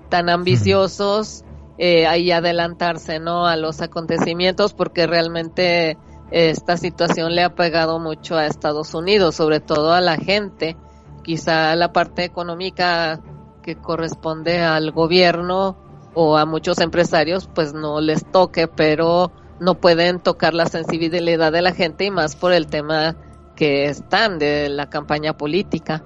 tan 0.10 0.30
ambiciosos 0.30 1.44
eh, 1.80 2.06
ahí 2.06 2.32
adelantarse 2.32 3.20
no 3.20 3.48
a 3.48 3.58
los 3.58 3.82
acontecimientos 3.82 4.74
porque 4.74 5.08
realmente 5.08 5.98
esta 6.30 6.78
situación 6.78 7.34
le 7.34 7.44
ha 7.44 7.56
pegado 7.56 7.98
mucho 8.00 8.38
a 8.38 8.46
Estados 8.46 8.94
Unidos, 8.94 9.36
sobre 9.36 9.60
todo 9.62 9.94
a 9.94 10.02
la 10.02 10.18
gente. 10.18 10.78
Quizá 11.24 11.76
la 11.76 11.92
parte 11.92 12.24
económica 12.24 13.20
que 13.64 13.76
corresponde 13.78 14.62
al 14.62 14.92
gobierno 14.92 15.83
o 16.14 16.38
a 16.38 16.46
muchos 16.46 16.80
empresarios 16.80 17.50
pues 17.54 17.74
no 17.74 18.02
les 18.02 18.26
toque, 18.26 18.68
pero 18.68 19.32
no 19.60 19.76
pueden 19.76 20.20
tocar 20.20 20.54
la 20.54 20.66
sensibilidad 20.66 21.52
de 21.52 21.62
la 21.62 21.74
gente 21.74 22.06
y 22.06 22.12
más 22.12 22.36
por 22.36 22.54
el 22.54 22.68
tema 22.68 23.16
que 23.56 23.86
están 23.86 24.40
de 24.40 24.70
la 24.70 24.90
campaña 24.90 25.38
política. 25.38 26.04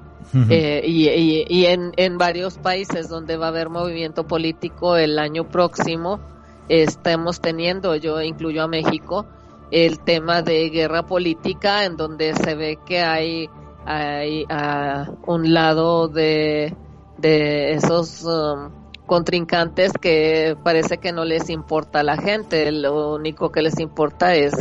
Eh, 0.49 0.81
y, 0.85 1.07
y, 1.47 1.65
en, 1.67 1.93
en, 1.95 2.17
varios 2.17 2.57
países 2.57 3.07
donde 3.07 3.37
va 3.37 3.45
a 3.45 3.49
haber 3.49 3.69
movimiento 3.69 4.27
político 4.27 4.97
el 4.97 5.17
año 5.19 5.47
próximo, 5.47 6.19
estamos 6.67 7.39
teniendo, 7.39 7.95
yo 7.95 8.21
incluyo 8.21 8.63
a 8.63 8.67
México, 8.67 9.25
el 9.71 9.99
tema 9.99 10.41
de 10.41 10.69
guerra 10.69 11.05
política 11.05 11.85
en 11.85 11.95
donde 11.95 12.33
se 12.33 12.55
ve 12.55 12.77
que 12.85 12.99
hay, 12.99 13.49
hay 13.85 14.45
a 14.49 15.11
un 15.25 15.53
lado 15.53 16.09
de, 16.09 16.75
de 17.17 17.73
esos 17.73 18.23
um, 18.25 18.69
contrincantes 19.07 19.93
que 19.93 20.55
parece 20.63 20.99
que 20.99 21.11
no 21.11 21.25
les 21.25 21.49
importa 21.49 22.01
a 22.01 22.03
la 22.03 22.17
gente, 22.17 22.71
lo 22.71 23.15
único 23.15 23.51
que 23.51 23.63
les 23.63 23.79
importa 23.79 24.35
es 24.35 24.53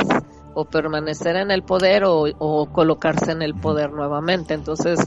o 0.55 0.65
permanecer 0.65 1.37
en 1.37 1.51
el 1.51 1.63
poder 1.63 2.05
o, 2.07 2.69
colocarse 2.73 3.33
en 3.33 3.43
el 3.43 3.55
poder 3.55 3.93
nuevamente. 3.93 4.55
Entonces, 4.55 4.99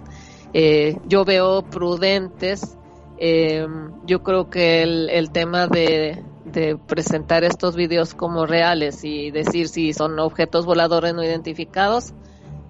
eh, 0.54 0.98
yo 1.08 1.26
veo 1.26 1.64
prudentes. 1.64 2.78
Eh, 3.18 3.68
yo 4.06 4.22
creo 4.22 4.52
que 4.52 4.84
el, 4.84 5.10
el 5.10 5.32
tema 5.32 5.66
de, 5.68 6.24
de, 6.46 6.78
presentar 6.78 7.44
estos 7.44 7.76
videos 7.76 8.14
como 8.14 8.46
reales 8.46 9.04
y 9.04 9.32
decir 9.32 9.70
si 9.70 9.92
son 9.94 10.20
objetos 10.20 10.68
voladores 10.68 11.16
no 11.16 11.24
identificados, 11.24 12.14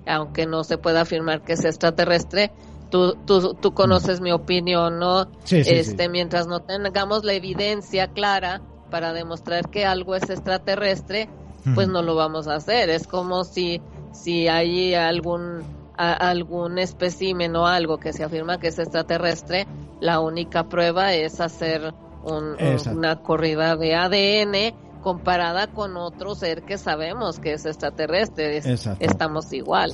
aunque 0.07 0.45
no 0.45 0.63
se 0.63 0.77
pueda 0.77 1.01
afirmar 1.01 1.41
que 1.41 1.53
es 1.53 1.65
extraterrestre, 1.65 2.53
tú, 2.89 3.15
tú, 3.25 3.53
tú 3.53 3.73
conoces 3.73 4.21
mi 4.21 4.31
opinión, 4.31 4.99
¿no? 4.99 5.27
este, 5.49 6.09
Mientras 6.09 6.47
no 6.47 6.61
tengamos 6.61 7.23
la 7.23 7.33
evidencia 7.33 8.07
clara 8.07 8.61
para 8.89 9.13
demostrar 9.13 9.69
que 9.69 9.85
algo 9.85 10.15
es 10.15 10.29
extraterrestre, 10.29 11.29
pues 11.75 11.87
no 11.87 12.01
lo 12.01 12.15
vamos 12.15 12.47
a 12.47 12.55
hacer. 12.55 12.89
Es 12.89 13.07
como 13.07 13.43
si, 13.43 13.81
si 14.11 14.47
hay 14.47 14.95
algún, 14.95 15.61
algún 15.97 16.79
espécimen 16.79 17.55
o 17.55 17.67
algo 17.67 17.99
que 17.99 18.13
se 18.13 18.23
afirma 18.23 18.59
que 18.59 18.67
es 18.67 18.79
extraterrestre, 18.79 19.67
la 19.99 20.19
única 20.19 20.67
prueba 20.69 21.13
es 21.13 21.39
hacer 21.39 21.93
una 22.23 23.21
corrida 23.21 23.75
de 23.75 23.95
ADN 23.95 24.88
comparada 25.01 25.67
con 25.67 25.97
otro 25.97 26.35
ser 26.35 26.63
que 26.63 26.77
sabemos 26.77 27.39
que 27.39 27.53
es 27.53 27.65
extraterrestre. 27.65 28.61
estamos 28.99 29.51
igual. 29.53 29.93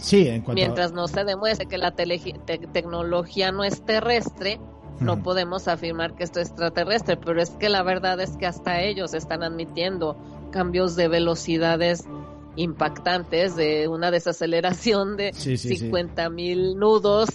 Mientras 0.54 0.92
no 0.92 1.08
se 1.08 1.24
demuestre 1.24 1.68
que 1.68 1.78
la 1.78 1.92
tecnología 1.92 3.52
no 3.52 3.64
es 3.64 3.82
terrestre, 3.84 4.60
no 5.00 5.22
podemos 5.22 5.68
afirmar 5.68 6.16
que 6.16 6.24
esto 6.24 6.40
es 6.40 6.50
extraterrestre, 6.50 7.18
pero 7.18 7.42
es 7.42 7.50
que 7.52 7.70
la 7.70 7.84
verdad 7.84 8.20
es 8.22 8.38
que 8.38 8.46
hasta 8.46 8.82
ellos 8.82 9.14
están 9.14 9.44
admitiendo 9.44 10.16
cambios 10.52 10.96
de 10.96 11.08
velocidades 11.08 12.06
impactantes 12.56 13.56
de 13.56 13.90
una 13.90 14.12
desaceleración 14.12 15.18
de 15.18 15.34
50 15.34 16.30
mil 16.30 16.78
nudos 16.78 17.28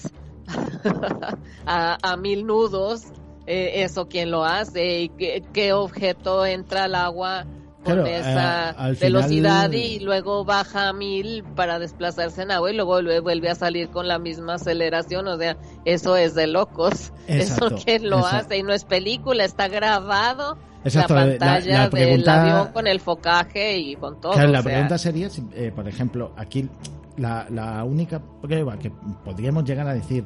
a, 1.67 2.17
mil 2.17 2.47
nudos. 2.47 3.05
Eh, 3.47 3.83
eso 3.83 4.07
quién 4.07 4.31
lo 4.31 4.45
hace 4.45 5.01
y 5.01 5.09
qué, 5.09 5.73
objeto 5.73 6.47
entra 6.47 6.85
al 6.85 6.95
agua 6.95 7.47
con 7.85 8.07
esa 8.07 8.75
velocidad 9.01 9.73
y 9.73 10.01
luego 10.01 10.45
baja 10.45 10.89
a 10.89 10.93
mil 10.93 11.45
para 11.57 11.79
desplazarse 11.79 12.43
en 12.43 12.51
agua 12.51 12.71
y 12.71 12.77
luego 12.77 13.01
vuelve 13.23 13.49
a 13.49 13.55
salir 13.55 13.89
con 13.89 14.09
la 14.09 14.19
misma 14.19 14.55
aceleración. 14.55 15.27
O 15.29 15.37
sea, 15.37 15.57
eso 15.85 16.17
es 16.17 16.35
de 16.35 16.47
locos. 16.47 17.13
eso 17.27 17.71
quién 17.85 18.11
lo 18.11 18.27
hace 18.27 18.59
y 18.59 18.63
no 18.63 18.73
es 18.73 18.85
película, 18.85 19.45
está 19.45 19.69
grabado 19.69 20.59
la 20.85 21.07
pantalla 21.07 21.89
del 21.89 22.29
avión 22.29 22.73
con 22.73 22.87
el 22.87 23.01
focaje 23.01 23.79
y 23.79 23.97
con 23.97 24.21
todo. 24.21 24.35
la 24.47 24.63
pregunta 24.63 24.99
sería, 24.99 25.29
eh, 25.55 25.73
por 25.75 25.87
ejemplo, 25.87 26.33
aquí 26.37 26.69
la, 27.17 27.47
la, 27.51 27.85
única 27.85 28.21
prueba 28.41 28.79
que 28.79 28.91
podríamos 29.25 29.65
llegar 29.65 29.87
a 29.89 29.95
decir 29.95 30.25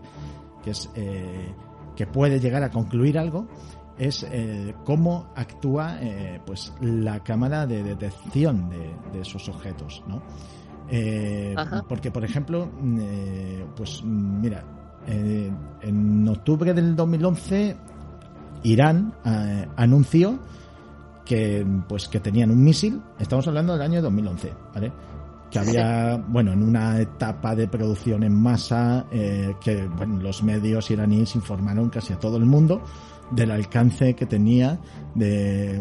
que 0.62 0.70
es 0.70 0.88
eh, 0.94 1.52
que 1.96 2.06
puede 2.06 2.38
llegar 2.38 2.62
a 2.62 2.70
concluir 2.70 3.18
algo 3.18 3.46
es 3.98 4.26
eh, 4.30 4.74
cómo 4.84 5.32
actúa 5.36 5.98
pues 6.44 6.72
la 6.80 7.22
cámara 7.22 7.66
de 7.66 7.82
detección 7.82 8.70
de, 8.70 9.20
esos 9.20 9.48
objetos, 9.48 10.02
¿no? 10.06 10.22
porque, 11.88 12.10
por 12.10 12.24
ejemplo, 12.24 12.70
pues 13.74 14.02
mira, 14.04 14.64
en 15.06 16.28
octubre 16.28 16.74
del 16.74 16.94
2011 16.94 17.76
Irán 18.64 19.14
eh, 19.24 19.68
anunció 19.76 20.38
que 21.24 21.66
pues 21.88 22.08
que 22.08 22.20
tenían 22.20 22.50
un 22.50 22.62
misil, 22.62 23.00
estamos 23.18 23.46
hablando 23.46 23.74
del 23.74 23.82
año 23.82 24.02
2011, 24.02 24.52
¿vale? 24.74 24.92
Que 25.50 25.58
había, 25.58 26.16
bueno, 26.16 26.52
en 26.52 26.62
una 26.62 27.00
etapa 27.00 27.54
de 27.54 27.68
producción 27.68 28.24
en 28.24 28.34
masa, 28.34 29.06
eh, 29.10 29.54
que 29.62 29.86
bueno, 29.86 30.20
los 30.20 30.42
medios 30.42 30.90
iraníes 30.90 31.36
informaron 31.36 31.88
casi 31.88 32.12
a 32.12 32.18
todo 32.18 32.36
el 32.36 32.44
mundo 32.44 32.82
del 33.30 33.50
alcance 33.50 34.14
que 34.14 34.26
tenía 34.26 34.78
de 35.14 35.80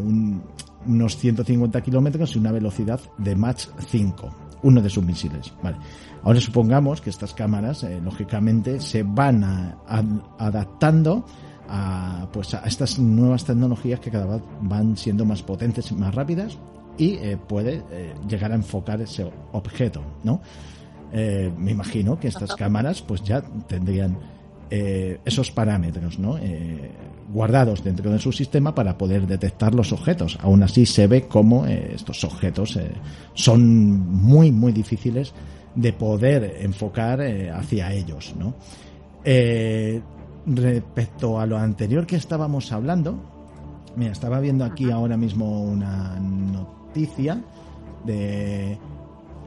unos 0.85 1.17
150 1.17 1.81
kilómetros 1.81 2.35
y 2.35 2.39
una 2.39 2.51
velocidad 2.51 2.99
de 3.17 3.35
Mach 3.35 3.67
5, 3.87 4.29
uno 4.63 4.81
de 4.81 4.89
sus 4.89 5.03
misiles, 5.03 5.53
¿vale? 5.61 5.77
Ahora 6.23 6.39
supongamos 6.39 7.01
que 7.01 7.09
estas 7.09 7.33
cámaras, 7.33 7.83
eh, 7.83 7.99
lógicamente, 8.01 8.79
se 8.79 9.03
van 9.03 9.43
adaptando 10.37 11.25
a, 11.67 12.27
pues 12.31 12.53
a 12.53 12.59
estas 12.59 12.99
nuevas 12.99 13.43
tecnologías 13.45 13.99
que 13.99 14.09
cada 14.09 14.25
vez 14.25 14.41
van 14.61 14.95
siendo 14.95 15.25
más 15.25 15.43
potentes 15.43 15.91
y 15.91 15.95
más 15.95 16.15
rápidas 16.15 16.57
y 16.97 17.15
eh, 17.15 17.37
puede 17.37 17.83
eh, 17.91 18.13
llegar 18.27 18.51
a 18.51 18.55
enfocar 18.55 19.01
ese 19.01 19.29
objeto, 19.51 20.01
¿no? 20.23 20.41
Me 21.13 21.69
imagino 21.69 22.19
que 22.19 22.27
estas 22.27 22.55
cámaras 22.55 23.03
pues 23.03 23.21
ya 23.21 23.43
tendrían 23.67 24.17
esos 24.69 25.51
parámetros, 25.51 26.17
¿no? 26.19 26.39
guardados 27.31 27.83
dentro 27.83 28.11
de 28.11 28.19
su 28.19 28.31
sistema 28.31 28.73
para 28.75 28.97
poder 28.97 29.27
detectar 29.27 29.73
los 29.75 29.91
objetos. 29.91 30.37
Aún 30.41 30.63
así 30.63 30.85
se 30.85 31.07
ve 31.07 31.27
como 31.27 31.65
estos 31.65 32.23
objetos 32.23 32.79
son 33.33 33.99
muy 33.99 34.51
muy 34.51 34.71
difíciles 34.71 35.33
de 35.75 35.93
poder 35.93 36.57
enfocar 36.61 37.21
hacia 37.21 37.93
ellos, 37.93 38.33
¿no? 38.37 38.55
respecto 40.45 41.39
a 41.39 41.45
lo 41.45 41.57
anterior 41.57 42.05
que 42.05 42.15
estábamos 42.15 42.71
hablando, 42.71 43.15
mira, 43.95 44.11
estaba 44.11 44.39
viendo 44.39 44.65
aquí 44.65 44.91
ahora 44.91 45.17
mismo 45.17 45.63
una 45.63 46.19
noticia 46.19 47.41
de 48.05 48.77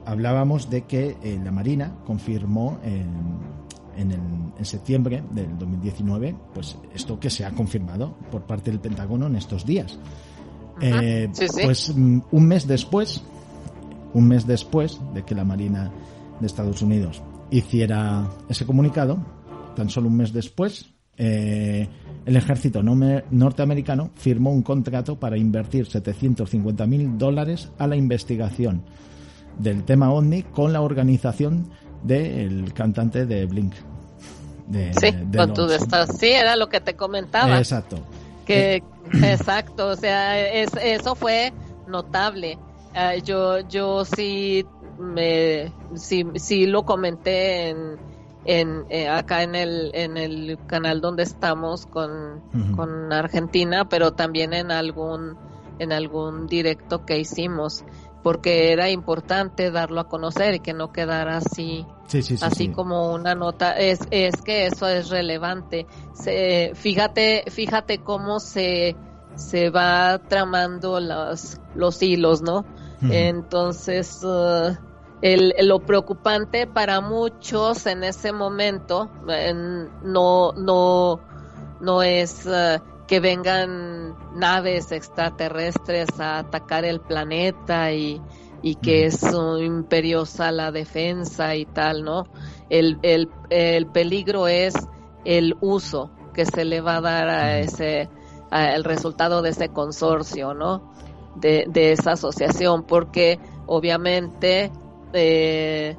hablábamos 0.04 0.70
de 0.70 0.82
que 0.82 1.16
eh, 1.22 1.40
la 1.42 1.50
Marina 1.50 1.92
confirmó 2.06 2.78
en, 2.84 3.04
en, 3.96 4.52
septiembre 4.64 5.22
del 5.30 5.58
2019, 5.58 6.34
pues 6.54 6.76
esto 6.94 7.20
que 7.20 7.30
se 7.30 7.44
ha 7.44 7.50
confirmado 7.52 8.16
por 8.30 8.46
parte 8.46 8.70
del 8.70 8.80
Pentágono 8.80 9.26
en 9.26 9.36
estos 9.36 9.64
días. 9.64 9.98
Eh, 10.80 11.30
pues 11.62 11.94
mm, 11.94 12.20
un 12.32 12.46
mes 12.46 12.66
después, 12.66 13.22
un 14.12 14.28
mes 14.28 14.46
después 14.46 15.00
de 15.14 15.24
que 15.24 15.34
la 15.34 15.44
Marina 15.44 15.92
de 16.40 16.46
Estados 16.46 16.82
Unidos 16.82 17.22
hiciera 17.50 18.28
ese 18.48 18.66
comunicado, 18.66 19.18
tan 19.74 19.88
solo 19.88 20.08
un 20.08 20.16
mes 20.16 20.32
después, 20.32 20.86
eh, 21.18 21.88
el 22.26 22.36
ejército 22.36 22.82
norteamericano 22.82 24.10
firmó 24.16 24.52
un 24.52 24.62
contrato 24.62 25.18
para 25.18 25.38
invertir 25.38 25.86
750 25.86 26.86
mil 26.86 27.16
dólares 27.16 27.70
a 27.78 27.86
la 27.86 27.96
investigación 27.96 28.82
del 29.58 29.84
tema 29.84 30.10
OVNI 30.12 30.42
con 30.42 30.72
la 30.72 30.82
organización 30.82 31.70
del 32.02 32.72
cantante 32.72 33.26
de 33.26 33.46
Blink. 33.46 33.74
sí, 35.00 35.14
con 35.36 35.54
tu 35.54 35.68
sí, 35.68 36.28
era 36.28 36.56
lo 36.56 36.68
que 36.68 36.80
te 36.80 36.94
comentaba. 36.94 37.58
Exacto. 37.58 37.98
Que, 38.44 38.76
eh, 38.76 38.82
exacto, 39.32 39.88
o 39.88 39.96
sea, 39.96 40.38
eso 40.48 41.14
fue 41.14 41.52
notable. 41.88 42.58
Uh, 42.94 43.22
yo, 43.22 43.60
yo 43.68 44.04
sí, 44.04 44.64
me, 44.98 45.72
sí, 45.94 46.24
sí 46.36 46.66
lo 46.66 46.84
comenté 46.84 47.68
en 47.68 47.98
en, 48.46 48.86
eh, 48.88 49.08
acá 49.08 49.42
en 49.42 49.54
el, 49.54 49.90
en 49.94 50.16
el 50.16 50.58
canal 50.66 51.00
donde 51.00 51.24
estamos 51.24 51.86
con, 51.86 52.40
con 52.76 53.12
Argentina, 53.12 53.88
pero 53.88 54.12
también 54.12 54.52
en 54.52 54.70
algún, 54.70 55.36
en 55.78 55.92
algún 55.92 56.46
directo 56.46 57.04
que 57.04 57.18
hicimos, 57.18 57.84
porque 58.26 58.72
era 58.72 58.90
importante 58.90 59.70
darlo 59.70 60.00
a 60.00 60.08
conocer 60.08 60.56
y 60.56 60.58
que 60.58 60.72
no 60.72 60.90
quedara 60.90 61.36
así, 61.36 61.86
así 62.42 62.70
como 62.70 63.12
una 63.12 63.36
nota. 63.36 63.78
Es, 63.78 64.00
es 64.10 64.42
que 64.42 64.66
eso 64.66 64.88
es 64.88 65.10
relevante. 65.10 65.86
Se, 66.12 66.72
fíjate, 66.74 67.44
fíjate 67.52 67.98
cómo 67.98 68.40
se, 68.40 68.96
se 69.36 69.70
va 69.70 70.18
tramando 70.18 70.98
los, 70.98 71.60
los 71.76 72.02
hilos, 72.02 72.42
¿no? 72.42 72.64
Entonces, 73.00 74.24
uh, 74.24 74.76
el, 75.22 75.54
lo 75.62 75.78
preocupante 75.78 76.66
para 76.66 77.00
muchos 77.00 77.86
en 77.86 78.02
ese 78.02 78.32
momento 78.32 79.08
no, 80.02 80.50
no, 80.50 81.20
no 81.80 82.02
es 82.02 82.44
uh, 82.44 82.80
que 83.06 83.20
vengan 83.20 84.16
naves 84.34 84.90
extraterrestres 84.92 86.08
a 86.18 86.38
atacar 86.38 86.84
el 86.84 87.00
planeta 87.00 87.92
y, 87.92 88.20
y 88.62 88.74
que 88.76 89.06
es 89.06 89.22
imperiosa 89.60 90.50
la 90.50 90.72
defensa 90.72 91.54
y 91.54 91.66
tal, 91.66 92.02
¿no? 92.02 92.24
El, 92.68 92.98
el, 93.02 93.30
el 93.50 93.86
peligro 93.86 94.48
es 94.48 94.74
el 95.24 95.56
uso 95.60 96.10
que 96.34 96.46
se 96.46 96.64
le 96.64 96.80
va 96.80 96.96
a 96.96 97.00
dar 97.00 97.28
a 97.28 97.58
ese, 97.60 98.08
el 98.50 98.84
resultado 98.84 99.40
de 99.42 99.50
ese 99.50 99.68
consorcio, 99.68 100.54
¿no? 100.54 100.92
De, 101.36 101.66
de 101.68 101.92
esa 101.92 102.12
asociación, 102.12 102.84
porque 102.84 103.38
obviamente 103.66 104.72
eh, 105.12 105.96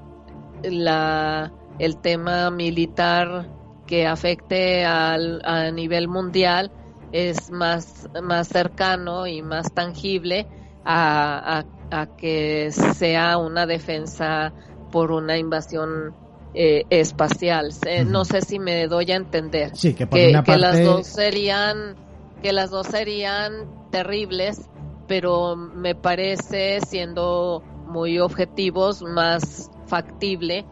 la, 0.64 1.52
el 1.80 1.98
tema 1.98 2.50
militar 2.52 3.48
que 3.86 4.06
afecte 4.06 4.84
al, 4.84 5.42
a 5.46 5.72
nivel 5.72 6.08
mundial 6.08 6.72
es 7.12 7.52
más, 7.52 8.10
más 8.22 8.48
cercano 8.48 9.28
y 9.28 9.42
más 9.42 9.74
tangible 9.74 10.48
a, 10.84 11.64
a, 11.92 12.06
que 12.18 12.72
sea 12.72 13.38
una 13.38 13.66
defensa 13.66 14.54
por 14.92 15.12
una 15.12 15.38
invasión 15.38 16.16
eh, 16.54 16.84
espacial. 16.90 17.72
No 18.08 18.26
sé 18.26 18.42
si 18.42 18.60
me 18.60 18.88
doy 18.88 19.12
a 19.12 19.16
entender. 19.16 19.76
Sí, 19.76 19.94
que, 19.94 20.08
que, 20.08 20.58
las 20.58 20.84
dos 20.84 21.08
serían 21.08 21.96
que 22.42 22.54
las 22.54 22.70
dos 22.70 22.88
serían 22.88 23.90
terribles, 23.90 24.70
pero 25.08 25.56
me 25.56 25.96
parece 25.96 26.80
siendo 26.82 27.64
muy 27.88 28.20
objetivos 28.20 29.02
más 29.02 29.72
factible 29.88 30.66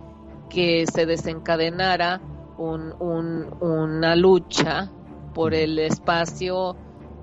que 0.49 0.85
se 0.85 1.05
desencadenara 1.05 2.21
un, 2.57 2.93
un, 2.99 3.55
una 3.61 4.15
lucha 4.15 4.91
por 5.35 5.53
el 5.53 5.77
espacio 5.77 6.77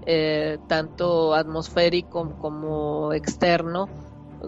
eh, 0.04 0.58
tanto 0.68 1.34
atmosférico 1.34 2.36
como 2.38 3.12
externo, 3.14 3.88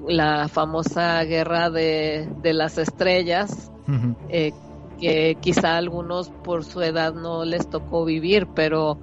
la 0.07 0.49
famosa 0.49 1.25
guerra 1.25 1.71
de, 1.71 2.29
las 2.43 2.77
estrellas, 2.77 3.73
eh, 4.29 4.53
que 5.01 5.39
quizá 5.41 5.75
a 5.75 5.79
algunos 5.79 6.29
por 6.29 6.63
su 6.65 6.83
edad 6.83 7.15
no 7.15 7.45
les 7.45 7.71
tocó 7.71 8.05
vivir, 8.05 8.49
pero, 8.55 8.99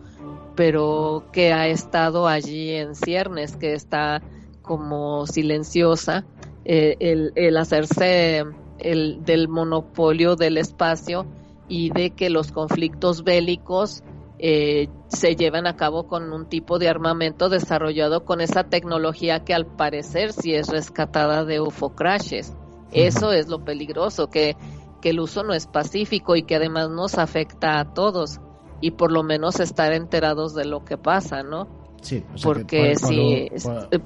pero 0.56 1.24
que 1.34 1.54
ha 1.54 1.68
estado 1.68 2.28
allí 2.28 2.72
en 2.72 2.94
ciernes, 2.94 3.56
que 3.56 3.74
está 3.74 4.22
como 4.62 5.26
silenciosa, 5.26 6.24
eh, 6.66 6.98
el, 7.00 7.32
el 7.36 7.58
hacerse 7.58 8.44
el, 8.78 9.26
del 9.26 9.48
monopolio 9.48 10.36
del 10.36 10.58
espacio 10.58 11.26
y 11.68 11.90
de 11.90 12.12
que 12.12 12.30
los 12.30 12.52
conflictos 12.52 13.24
bélicos 13.24 14.04
eh, 14.44 14.90
se 15.08 15.36
llevan 15.36 15.68
a 15.68 15.76
cabo 15.76 16.08
con 16.08 16.34
un 16.34 16.48
tipo 16.50 16.80
de 16.80 16.90
armamento 16.90 17.48
desarrollado 17.48 18.26
con 18.26 18.42
esa 18.42 18.64
tecnología 18.64 19.44
que 19.44 19.54
al 19.54 19.68
parecer 19.68 20.34
sí 20.34 20.56
es 20.56 20.68
rescatada 20.68 21.46
de 21.46 21.62
UFO 21.62 21.94
crashes. 21.94 22.56
Eso 22.92 23.32
es 23.32 23.48
lo 23.50 23.64
peligroso, 23.64 24.32
que, 24.32 24.58
que 25.00 25.12
el 25.12 25.20
uso 25.20 25.44
no 25.44 25.54
es 25.54 25.68
pacífico 25.68 26.36
y 26.36 26.42
que 26.42 26.56
además 26.56 26.90
nos 26.90 27.20
afecta 27.20 27.80
a 27.80 27.94
todos 27.94 28.40
y 28.82 28.92
por 28.92 29.12
lo 29.12 29.22
menos 29.22 29.60
estar 29.60 29.94
enterados 29.94 30.56
de 30.56 30.66
lo 30.66 30.84
que 30.86 30.98
pasa, 30.98 31.44
¿no? 31.44 31.68
Sí, 32.02 32.26
porque 32.42 32.96
sí, 32.96 33.48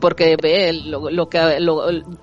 porque 0.01 0.35
ve 0.35 0.73
lo, 0.73 1.29
que 1.29 1.39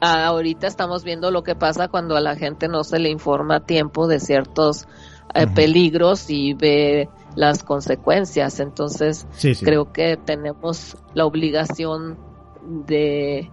ahorita 0.03 0.66
estamos 0.66 1.03
viendo 1.03 1.31
lo 1.31 1.42
que 1.42 1.55
pasa 1.55 1.88
cuando 1.88 2.14
a 2.14 2.20
la 2.20 2.37
gente 2.37 2.68
no 2.68 2.85
se 2.85 2.98
le 2.98 3.09
informa 3.09 3.57
a 3.57 3.61
tiempo 3.61 4.07
de 4.07 4.20
ciertos 4.20 4.87
eh, 5.35 5.46
peligros 5.46 6.29
y 6.29 6.53
ve 6.53 7.09
las 7.35 7.62
consecuencias. 7.62 8.61
Entonces, 8.61 9.27
creo 9.61 9.92
que 9.92 10.16
tenemos 10.16 10.97
la 11.14 11.27
obligación 11.27 12.18
de 12.87 13.51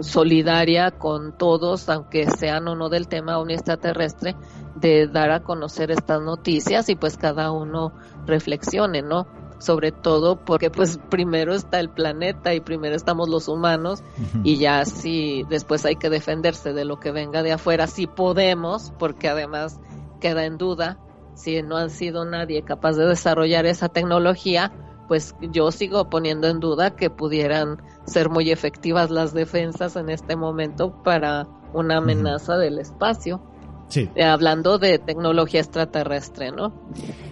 solidaria 0.00 0.90
con 0.90 1.36
todos, 1.36 1.88
aunque 1.88 2.26
sean 2.30 2.66
o 2.68 2.74
no 2.74 2.88
del 2.88 3.08
tema 3.08 3.38
un 3.38 3.50
extraterrestre, 3.50 4.36
de 4.74 5.06
dar 5.06 5.30
a 5.30 5.40
conocer 5.40 5.90
estas 5.90 6.22
noticias 6.22 6.88
y 6.88 6.96
pues 6.96 7.16
cada 7.18 7.52
uno 7.52 7.92
reflexione, 8.26 9.02
¿no? 9.02 9.26
Sobre 9.58 9.92
todo 9.92 10.36
porque 10.44 10.70
pues 10.70 10.98
primero 11.10 11.54
está 11.54 11.78
el 11.78 11.90
planeta 11.90 12.54
y 12.54 12.60
primero 12.60 12.96
estamos 12.96 13.28
los 13.28 13.48
humanos 13.48 14.02
y 14.42 14.56
ya 14.56 14.84
si 14.84 15.44
después 15.48 15.84
hay 15.84 15.96
que 15.96 16.10
defenderse 16.10 16.72
de 16.72 16.84
lo 16.84 16.98
que 16.98 17.12
venga 17.12 17.42
de 17.42 17.52
afuera, 17.52 17.86
si 17.86 18.06
podemos, 18.06 18.92
porque 18.98 19.28
además 19.28 19.78
queda 20.20 20.46
en 20.46 20.58
duda 20.58 20.98
si 21.34 21.62
no 21.62 21.76
han 21.76 21.90
sido 21.90 22.24
nadie 22.24 22.62
capaz 22.62 22.92
de 22.92 23.06
desarrollar 23.06 23.66
esa 23.66 23.88
tecnología, 23.88 24.72
pues 25.08 25.34
yo 25.52 25.70
sigo 25.70 26.08
poniendo 26.08 26.48
en 26.48 26.60
duda 26.60 26.96
que 26.96 27.10
pudieran 27.10 27.82
ser 28.06 28.30
muy 28.30 28.50
efectivas 28.50 29.10
las 29.10 29.34
defensas 29.34 29.96
en 29.96 30.08
este 30.08 30.36
momento 30.36 31.02
para 31.02 31.46
una 31.72 31.98
amenaza 31.98 32.56
del 32.56 32.78
espacio. 32.78 33.42
Sí. 33.88 34.08
Eh, 34.14 34.24
hablando 34.24 34.78
de 34.78 34.98
tecnología 34.98 35.60
extraterrestre, 35.60 36.50
¿no? 36.50 36.72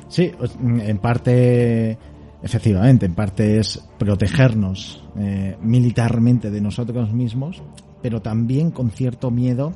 Sí, 0.08 0.32
en 0.62 0.98
parte, 0.98 1.96
efectivamente, 2.42 3.06
en 3.06 3.14
parte 3.14 3.58
es 3.58 3.82
protegernos 3.98 5.02
eh, 5.16 5.56
militarmente 5.62 6.50
de 6.50 6.60
nosotros 6.60 7.12
mismos, 7.12 7.62
pero 8.02 8.20
también 8.20 8.72
con 8.72 8.90
cierto 8.90 9.30
miedo 9.30 9.72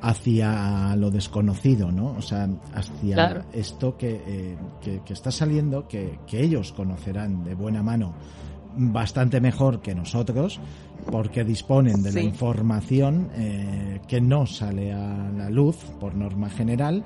hacia 0.00 0.94
lo 0.96 1.10
desconocido, 1.10 1.90
¿no? 1.90 2.12
O 2.12 2.22
sea, 2.22 2.48
hacia 2.74 3.44
esto 3.52 3.96
eh, 4.00 4.56
que, 4.80 5.00
que, 5.04 5.12
está 5.12 5.30
saliendo, 5.30 5.88
que, 5.88 6.20
que, 6.26 6.42
ellos 6.42 6.72
conocerán 6.72 7.44
de 7.44 7.54
buena 7.54 7.82
mano 7.82 8.14
bastante 8.76 9.40
mejor 9.40 9.80
que 9.80 9.94
nosotros, 9.94 10.60
porque 11.10 11.44
disponen 11.44 12.02
de 12.02 12.12
la 12.12 12.20
información 12.20 13.30
eh, 13.34 14.00
que 14.06 14.20
no 14.20 14.46
sale 14.46 14.92
a 14.92 15.30
la 15.36 15.50
luz 15.50 15.76
por 15.98 16.14
norma 16.14 16.48
general, 16.48 17.04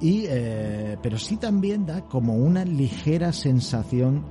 y, 0.00 0.24
eh, 0.28 0.96
pero 1.02 1.18
sí 1.18 1.36
también 1.36 1.86
da 1.86 2.02
como 2.02 2.34
una 2.34 2.64
ligera 2.64 3.32
sensación 3.32 4.24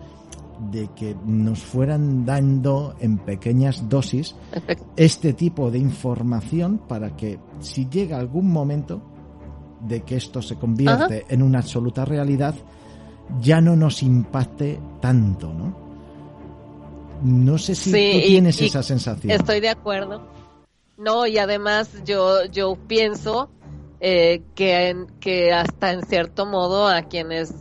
de 0.71 0.89
que 0.95 1.15
nos 1.25 1.59
fueran 1.59 2.25
dando 2.25 2.95
en 2.99 3.17
pequeñas 3.17 3.87
dosis 3.89 4.35
este 4.95 5.33
tipo 5.33 5.71
de 5.71 5.79
información 5.79 6.79
para 6.87 7.15
que 7.15 7.39
si 7.59 7.87
llega 7.89 8.17
algún 8.17 8.51
momento 8.51 9.01
de 9.81 10.01
que 10.01 10.15
esto 10.15 10.41
se 10.41 10.55
convierte 10.55 11.25
en 11.29 11.43
una 11.43 11.59
absoluta 11.59 12.03
realidad, 12.03 12.55
ya 13.41 13.61
no 13.61 13.75
nos 13.75 14.01
impacte 14.01 14.79
tanto, 14.99 15.53
¿no? 15.53 15.87
No 17.23 17.57
sé 17.57 17.75
si 17.75 17.91
tú 17.91 17.97
tienes 17.97 18.61
esa 18.61 18.83
sensación. 18.83 19.31
Estoy 19.31 19.59
de 19.59 19.69
acuerdo. 19.69 20.21
No, 20.97 21.27
y 21.27 21.37
además 21.37 21.89
yo, 22.05 22.45
yo 22.45 22.75
pienso 22.87 23.49
eh, 23.99 24.41
que, 24.55 25.05
que 25.19 25.51
hasta 25.51 25.91
en 25.91 26.03
cierto 26.03 26.45
modo 26.45 26.87
a 26.87 27.03
quienes 27.03 27.53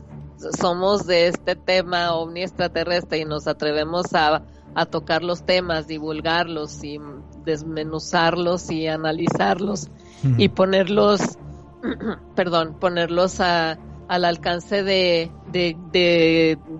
somos 0.52 1.06
de 1.06 1.28
este 1.28 1.56
tema 1.56 2.14
ovni 2.14 2.42
extraterrestre 2.42 3.18
y 3.18 3.24
nos 3.24 3.46
atrevemos 3.46 4.14
a, 4.14 4.42
a 4.74 4.86
tocar 4.86 5.22
los 5.22 5.44
temas, 5.44 5.86
divulgarlos 5.86 6.82
y 6.84 6.98
desmenuzarlos 7.44 8.70
y 8.70 8.86
analizarlos 8.88 9.88
y 10.38 10.48
ponerlos, 10.48 11.20
perdón, 12.34 12.76
ponerlos 12.78 13.40
a, 13.40 13.78
al 14.08 14.24
alcance 14.24 14.82
de, 14.82 15.30
de, 15.50 15.76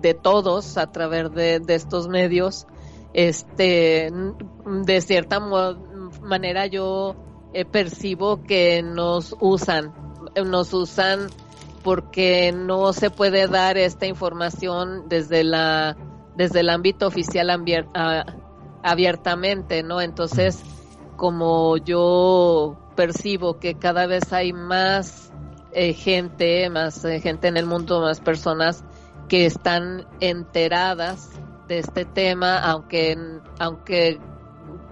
de, 0.01 0.13
todos 0.13 0.77
a 0.77 0.91
través 0.91 1.31
de, 1.33 1.59
de, 1.59 1.75
estos 1.75 2.07
medios, 2.07 2.67
este, 3.13 4.11
de 4.65 5.01
cierta 5.01 5.39
manera 6.21 6.67
yo 6.67 7.15
eh, 7.53 7.65
percibo 7.65 8.43
que 8.43 8.83
nos 8.83 9.35
usan, 9.39 9.93
nos 10.45 10.73
usan 10.73 11.27
porque 11.87 12.51
no 12.51 12.91
se 12.91 13.09
puede 13.09 13.47
dar 13.47 13.77
esta 13.77 14.07
información 14.07 15.07
desde 15.07 15.45
la 15.45 15.95
desde 16.35 16.59
el 16.59 16.69
ámbito 16.69 17.07
oficial 17.07 17.49
abiertamente, 18.83 19.83
¿no? 19.83 20.01
Entonces, 20.01 20.61
como 21.15 21.77
yo 21.77 22.77
percibo 22.97 23.59
que 23.59 23.75
cada 23.75 24.05
vez 24.05 24.33
hay 24.33 24.51
más 24.51 25.31
eh, 25.71 25.93
gente, 25.93 26.69
más 26.69 27.05
eh, 27.05 27.21
gente 27.21 27.47
en 27.47 27.55
el 27.55 27.65
mundo, 27.65 28.01
más 28.01 28.19
personas 28.19 28.83
que 29.29 29.45
están 29.45 30.05
enteradas 30.19 31.39
de 31.69 31.79
este 31.79 32.03
tema, 32.03 32.59
aunque 32.59 33.15
aunque 33.59 34.19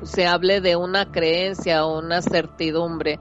se 0.03 0.27
hable 0.27 0.61
de 0.61 0.77
una 0.77 1.11
creencia 1.11 1.85
o 1.85 1.99
una 1.99 2.21
certidumbre 2.21 3.19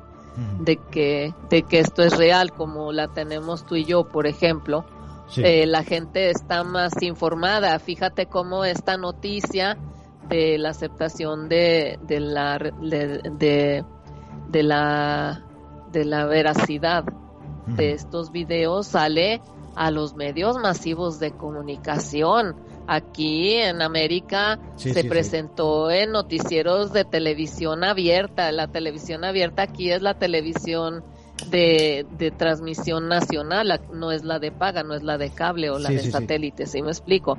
de 0.61 0.77
que, 0.77 1.35
de 1.49 1.63
que 1.63 1.79
esto 1.79 2.03
es 2.03 2.17
real, 2.17 2.53
como 2.53 2.93
la 2.93 3.09
tenemos 3.09 3.65
tú 3.65 3.77
y 3.77 3.85
yo, 3.85 4.09
por 4.09 4.27
ejemplo, 4.27 4.85
eh, 5.37 5.67
la 5.67 5.83
gente 5.85 6.31
está 6.31 6.65
más 6.65 7.03
informada. 7.03 7.79
Fíjate 7.79 8.27
cómo 8.27 8.65
esta 8.65 8.97
noticia 8.97 9.79
de 10.29 10.59
la 10.59 10.71
aceptación 10.71 11.49
de, 11.49 11.99
de 12.03 12.21
la 12.21 12.59
de, 12.59 13.85
de, 14.51 14.63
la 14.63 15.45
de 15.93 16.05
la 16.05 16.27
veracidad 16.27 17.05
de 17.67 17.93
estos 17.93 18.31
videos 18.31 18.87
sale 18.89 19.41
a 19.75 19.91
los 19.91 20.15
medios 20.15 20.57
masivos 20.59 21.19
de 21.19 21.33
comunicación. 21.33 22.57
Aquí 22.87 23.55
en 23.55 23.81
América 23.81 24.59
se 24.77 25.05
presentó 25.05 25.91
en 25.91 26.13
noticieros 26.13 26.93
de 26.93 27.05
televisión 27.05 27.83
abierta. 27.83 28.53
La 28.53 28.69
televisión 28.69 29.25
abierta 29.25 29.63
aquí 29.63 29.91
es 29.91 30.03
la 30.03 30.15
televisión 30.15 31.03
de, 31.51 32.07
de, 32.19 32.31
transmisión 32.31 33.09
nacional, 33.09 33.81
no 33.93 34.13
es 34.13 34.25
la 34.25 34.39
de 34.39 34.53
paga, 34.53 34.83
no 34.83 34.95
es 34.95 35.03
la 35.03 35.19
de 35.19 35.31
cable 35.31 35.71
o 35.71 35.79
la 35.79 35.91
de 35.91 36.11
satélite, 36.11 36.67
¿sí 36.67 36.83
me 36.83 36.91
explico? 36.91 37.37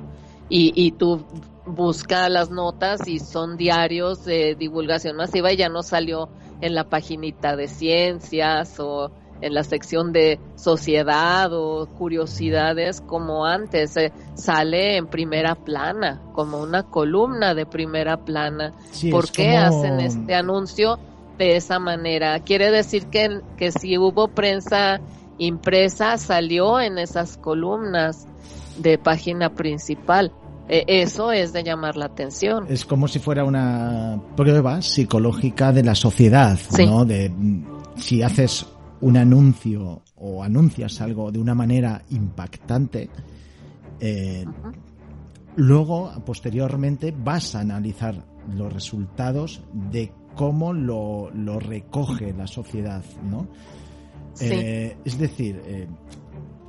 Y, 0.48 0.72
y 0.74 0.92
tú 0.92 1.24
buscas 1.64 2.30
las 2.30 2.50
notas 2.50 3.06
y 3.08 3.18
son 3.18 3.56
diarios 3.56 4.24
de 4.24 4.54
divulgación 4.54 5.16
masiva 5.16 5.52
y 5.52 5.56
ya 5.56 5.68
no 5.68 5.82
salió 5.82 6.28
en 6.60 6.74
la 6.74 6.88
paginita 6.88 7.56
de 7.56 7.68
ciencias 7.68 8.78
o 8.78 9.10
en 9.40 9.54
la 9.54 9.64
sección 9.64 10.12
de 10.12 10.38
sociedad 10.56 11.50
o 11.52 11.86
curiosidades 11.86 13.00
como 13.00 13.44
antes, 13.44 13.96
eh, 13.96 14.12
sale 14.34 14.96
en 14.96 15.06
primera 15.06 15.54
plana, 15.54 16.20
como 16.32 16.58
una 16.58 16.84
columna 16.84 17.54
de 17.54 17.66
primera 17.66 18.16
plana. 18.16 18.72
¿Por 19.10 19.30
qué 19.30 19.56
hacen 19.56 20.00
este 20.00 20.34
anuncio 20.34 20.98
de 21.38 21.56
esa 21.56 21.78
manera? 21.78 22.40
Quiere 22.40 22.70
decir 22.70 23.06
que, 23.06 23.40
que 23.56 23.72
si 23.72 23.98
hubo 23.98 24.28
prensa 24.28 25.00
impresa, 25.38 26.16
salió 26.16 26.80
en 26.80 26.98
esas 26.98 27.36
columnas 27.36 28.26
de 28.78 28.98
página 28.98 29.50
principal. 29.50 30.32
E, 30.68 30.84
eso 31.02 31.30
es 31.30 31.52
de 31.52 31.62
llamar 31.62 31.96
la 31.96 32.06
atención. 32.06 32.66
Es 32.68 32.84
como 32.84 33.06
si 33.06 33.18
fuera 33.18 33.44
una 33.44 34.20
prueba 34.36 34.82
psicológica 34.82 35.72
de 35.72 35.84
la 35.84 35.94
sociedad, 35.94 36.58
¿no? 36.78 37.04
De 37.04 37.32
si 37.96 38.22
haces 38.22 38.66
un 39.00 39.16
anuncio 39.16 40.02
o 40.16 40.42
anuncias 40.42 41.00
algo 41.00 41.30
de 41.30 41.38
una 41.38 41.54
manera 41.54 42.02
impactante, 42.10 43.10
eh, 44.00 44.44
luego, 45.56 46.12
posteriormente, 46.24 47.14
vas 47.16 47.54
a 47.54 47.60
analizar 47.60 48.24
los 48.54 48.72
resultados 48.72 49.62
de 49.72 50.12
cómo 50.34 50.72
lo, 50.72 51.30
recoge 51.60 52.32
la 52.32 52.46
sociedad, 52.46 53.04
¿no? 53.28 53.48
Eh, 54.40 54.96
es 55.04 55.18
decir, 55.18 55.62
eh, 55.64 55.88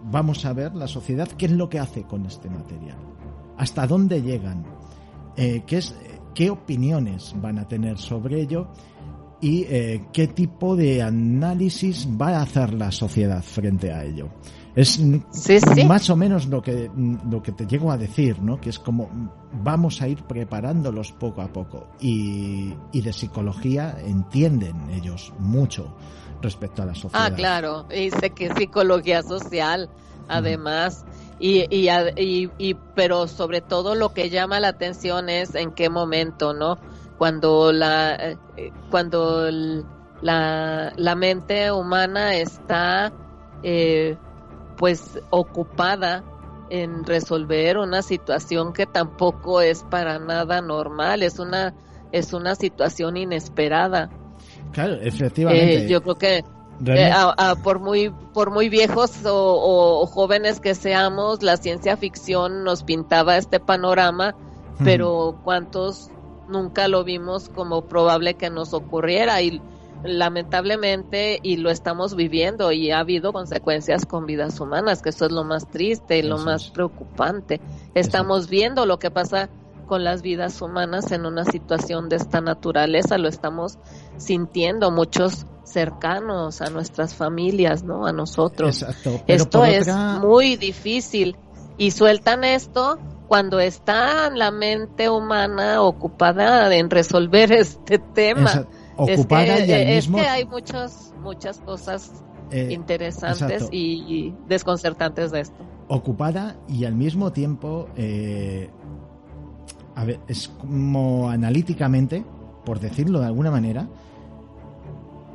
vamos 0.06 0.46
a 0.46 0.54
ver 0.54 0.74
la 0.74 0.88
sociedad 0.88 1.28
qué 1.28 1.48
es 1.48 1.52
lo 1.52 1.70
que 1.70 1.80
hace 1.80 2.04
con 2.04 2.26
este 2.26 2.50
material, 2.50 2.98
hasta 3.58 3.86
dónde 3.86 4.22
llegan, 4.22 4.66
qué, 5.36 5.64
es, 5.70 5.94
qué 6.34 6.50
opiniones 6.50 7.36
van 7.42 7.60
a 7.60 7.68
tener 7.68 7.98
sobre 7.98 8.42
ello 8.42 8.70
y 9.42 9.64
eh, 9.64 10.06
qué 10.12 10.28
tipo 10.28 10.76
de 10.76 11.02
análisis 11.02 12.08
va 12.10 12.38
a 12.38 12.42
hacer 12.42 12.74
la 12.74 12.92
sociedad 12.92 13.42
frente 13.44 13.92
a 13.92 14.04
ello. 14.04 14.30
Es 14.76 15.00
más 15.88 16.08
o 16.12 16.16
menos 16.16 16.46
lo 16.48 16.62
que, 16.62 16.92
lo 16.96 17.42
que 17.42 17.52
te 17.52 17.66
llego 17.66 17.92
a 17.92 17.98
decir, 17.98 18.40
¿no? 18.40 18.62
Que 18.62 18.70
es 18.70 18.78
como 18.78 19.10
vamos 19.64 20.04
a 20.04 20.08
ir 20.08 20.22
preparándolos 20.24 21.14
poco 21.14 21.42
a 21.42 21.52
poco. 21.52 21.88
Y, 22.00 22.76
y 22.92 23.02
de 23.02 23.12
psicología 23.12 23.98
entienden 24.06 24.90
ellos 24.92 25.34
mucho 25.40 25.96
respecto 26.44 26.84
a 26.84 26.86
la 26.86 26.94
sociedad. 26.94 27.26
Ah, 27.26 27.36
claro. 27.36 27.88
Y 27.90 28.12
sé 28.12 28.30
que 28.30 28.54
psicología 28.54 29.24
social, 29.24 29.90
además. 30.28 31.06
Y, 31.40 31.66
y, 31.76 31.90
y, 32.16 32.52
y, 32.60 32.76
pero 32.94 33.28
sobre 33.28 33.62
todo 33.62 33.96
lo 33.96 34.14
que 34.14 34.30
llama 34.30 34.60
la 34.60 34.68
atención 34.68 35.30
es 35.30 35.56
en 35.56 35.72
qué 35.72 35.90
momento, 35.90 36.54
¿no? 36.54 36.78
Cuando 37.18 37.72
la 37.72 38.16
eh, 38.16 38.72
cuando 38.90 39.50
la, 40.22 40.94
la, 40.96 41.16
mente 41.16 41.72
humana 41.72 42.36
está 42.36 43.12
eh, 43.64 44.18
pues 44.78 45.20
ocupada 45.30 46.24
en 46.70 47.06
resolver 47.06 47.78
una 47.78 48.02
situación 48.02 48.74
que 48.74 48.86
tampoco 48.86 49.62
es 49.62 49.84
para 49.84 50.20
nada 50.20 50.62
normal 50.62 51.24
es 51.24 51.40
una 51.40 51.74
es 52.12 52.34
una 52.34 52.56
situación 52.56 53.18
inesperada. 53.18 54.10
Claro 54.72 54.96
efectivamente. 55.02 55.86
Eh, 55.86 55.88
yo 55.88 56.02
creo 56.02 56.16
que 56.16 56.44
por 57.64 57.80
muy 57.80 58.12
por 58.34 58.52
muy 58.52 58.70
viejos 58.70 59.12
o, 59.26 60.06
jóvenes 60.06 60.60
que 60.60 60.76
seamos 60.76 61.42
la 61.42 61.58
ciencia 61.58 61.98
ficción 61.98 62.64
nos 62.64 62.84
pintaba 62.84 63.38
este 63.38 63.60
panorama 63.60 64.36
pero 64.84 65.40
cuántos 65.44 66.12
nunca 66.48 66.88
lo 66.88 67.04
vimos 67.04 67.50
como 67.50 67.84
probable 67.84 68.36
que 68.36 68.50
nos 68.50 68.74
ocurriera 68.74 69.42
y 69.42 69.62
lamentablemente 70.04 71.40
y 71.42 71.58
lo 71.58 71.70
estamos 71.70 72.16
viviendo 72.16 72.72
y 72.72 72.92
ha 72.92 73.00
habido 73.00 73.34
consecuencias 73.34 74.06
con 74.06 74.26
vidas 74.26 74.60
humanas, 74.60 75.02
que 75.02 75.10
eso 75.10 75.26
es 75.26 75.32
lo 75.32 75.44
más 75.44 75.68
triste 75.70 76.18
y 76.18 76.22
lo 76.22 76.38
más 76.38 76.70
preocupante. 76.70 77.60
Estamos 77.94 78.50
viendo 78.50 78.86
lo 78.86 79.00
que 79.00 79.12
pasa 79.12 79.50
con 79.88 80.04
las 80.04 80.22
vidas 80.22 80.62
humanas 80.62 81.12
en 81.12 81.26
una 81.26 81.46
situación 81.46 82.10
de 82.10 82.18
esta 82.18 82.42
naturaleza, 82.42 83.18
lo 83.18 83.30
estamos 83.30 83.80
sintiendo 84.18 84.92
muchos 84.92 85.46
cercanos 85.64 86.62
a 86.62 86.70
nuestras 86.70 87.16
familias, 87.16 87.84
¿no? 87.84 88.06
A 88.06 88.12
nosotros. 88.12 88.86
Esto 89.28 89.66
es 89.66 89.88
muy 90.22 90.58
difícil 90.58 91.38
y 91.78 91.92
sueltan 91.92 92.44
esto 92.44 93.00
cuando 93.28 93.60
está 93.60 94.30
la 94.30 94.52
mente 94.52 95.10
humana 95.10 95.82
ocupada 95.82 96.74
en 96.76 96.90
resolver 96.90 97.52
este 97.52 98.00
tema. 98.00 98.68
ocupada 98.96 99.58
es 99.58 99.66
que, 99.66 99.68
y 99.68 99.74
al 99.74 99.96
mismo... 99.96 100.18
es 100.18 100.24
que 100.24 100.30
hay 100.30 100.46
muchas, 100.46 101.14
muchas 101.22 101.60
cosas 101.60 102.24
eh, 102.52 102.70
interesantes 102.72 103.68
y, 103.72 104.34
desconcertantes 104.48 105.32
de 105.32 105.42
esto. 105.42 105.66
Ocupada 105.90 106.58
y 106.68 106.86
al 106.86 106.96
mismo 106.96 107.32
tiempo, 107.32 107.90
eh, 107.96 108.70
a 109.96 110.06
ver, 110.06 110.20
es 110.28 110.48
como 110.48 111.30
analíticamente, 111.30 112.26
por 112.66 112.80
decirlo 112.80 113.20
de 113.20 113.26
alguna 113.26 113.52
manera, 113.52 113.88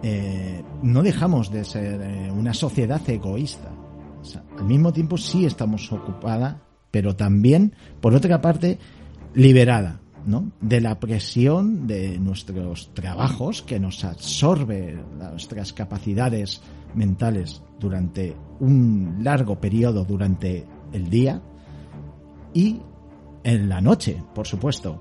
eh, 0.02 0.62
no 0.82 1.02
dejamos 1.02 1.50
de 1.50 1.64
ser 1.64 2.32
una 2.32 2.54
sociedad 2.54 3.00
egoísta. 3.08 3.70
al 4.58 4.64
mismo 4.64 4.92
tiempo 4.92 5.16
sí 5.16 5.46
estamos 5.46 5.90
ocupada 5.92 6.60
pero 6.92 7.16
también, 7.16 7.74
por 8.00 8.14
otra 8.14 8.40
parte, 8.40 8.78
liberada 9.34 10.00
¿no? 10.26 10.52
de 10.60 10.80
la 10.80 11.00
presión 11.00 11.88
de 11.88 12.20
nuestros 12.20 12.94
trabajos 12.94 13.62
que 13.62 13.80
nos 13.80 14.04
absorbe 14.04 15.02
nuestras 15.18 15.72
capacidades 15.72 16.60
mentales 16.94 17.62
durante 17.80 18.36
un 18.60 19.20
largo 19.22 19.58
periodo 19.58 20.04
durante 20.04 20.66
el 20.92 21.08
día 21.08 21.42
y 22.54 22.80
en 23.42 23.68
la 23.68 23.80
noche, 23.80 24.22
por 24.34 24.46
supuesto. 24.46 25.00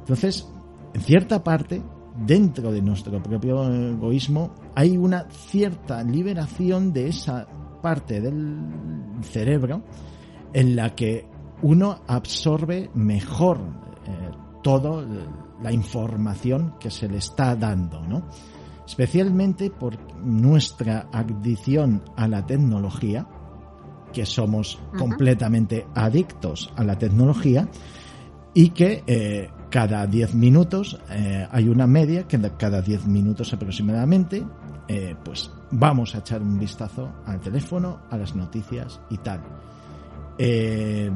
Entonces, 0.00 0.46
en 0.92 1.00
cierta 1.00 1.42
parte, 1.42 1.80
dentro 2.26 2.72
de 2.72 2.82
nuestro 2.82 3.22
propio 3.22 3.64
egoísmo, 3.72 4.52
hay 4.74 4.96
una 4.96 5.30
cierta 5.30 6.02
liberación 6.02 6.92
de 6.92 7.08
esa 7.08 7.46
parte 7.80 8.20
del 8.20 8.66
cerebro 9.22 9.84
en 10.52 10.76
la 10.76 10.94
que 10.94 11.26
uno 11.62 12.00
absorbe 12.06 12.90
mejor 12.94 13.58
eh, 14.06 14.30
toda 14.62 15.04
la 15.62 15.72
información 15.72 16.74
que 16.78 16.90
se 16.90 17.08
le 17.08 17.18
está 17.18 17.54
dando, 17.56 18.02
¿no? 18.02 18.24
Especialmente 18.86 19.70
por 19.70 19.96
nuestra 20.22 21.08
adicción 21.12 22.02
a 22.16 22.26
la 22.26 22.44
tecnología, 22.44 23.26
que 24.12 24.26
somos 24.26 24.78
completamente 24.98 25.86
adictos 25.94 26.70
a 26.76 26.84
la 26.84 26.98
tecnología 26.98 27.68
y 28.52 28.70
que 28.70 29.02
eh, 29.06 29.48
cada 29.70 30.06
10 30.06 30.34
minutos 30.34 31.00
eh, 31.10 31.46
hay 31.50 31.68
una 31.68 31.86
media 31.86 32.28
que 32.28 32.38
cada 32.58 32.82
10 32.82 33.06
minutos 33.06 33.52
aproximadamente 33.54 34.44
pues 35.24 35.50
vamos 35.70 36.14
a 36.14 36.18
echar 36.18 36.42
un 36.42 36.58
vistazo 36.58 37.10
al 37.24 37.40
teléfono, 37.40 38.00
a 38.10 38.18
las 38.18 38.36
noticias 38.36 39.00
y 39.08 39.16
tal. 39.16 39.40
Eh, 40.38 41.10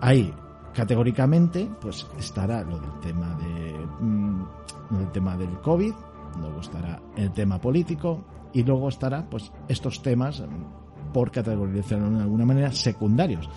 ahí, 0.00 0.32
categóricamente, 0.74 1.68
pues 1.80 2.06
estará 2.18 2.62
lo 2.62 2.78
del 2.78 3.00
tema 3.00 3.34
de 3.36 3.86
mm, 4.00 4.44
del 4.90 5.12
tema 5.12 5.36
del 5.36 5.60
COVID, 5.60 5.92
luego 6.40 6.60
estará 6.60 7.00
el 7.16 7.32
tema 7.32 7.60
político 7.60 8.24
y 8.52 8.62
luego 8.62 8.88
estará 8.88 9.28
pues 9.28 9.52
estos 9.68 10.02
temas 10.02 10.40
mm, 10.40 11.12
por 11.12 11.30
categorizarlo 11.30 12.10
de 12.10 12.22
alguna 12.22 12.44
manera 12.44 12.72
secundarios 12.72 13.48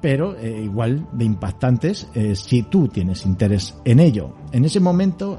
pero 0.00 0.36
eh, 0.36 0.62
igual 0.64 1.06
de 1.12 1.24
impactantes 1.24 2.08
eh, 2.12 2.34
si 2.34 2.64
tú 2.64 2.88
tienes 2.88 3.24
interés 3.24 3.76
en 3.84 4.00
ello. 4.00 4.34
En 4.50 4.64
ese 4.64 4.80
momento, 4.80 5.38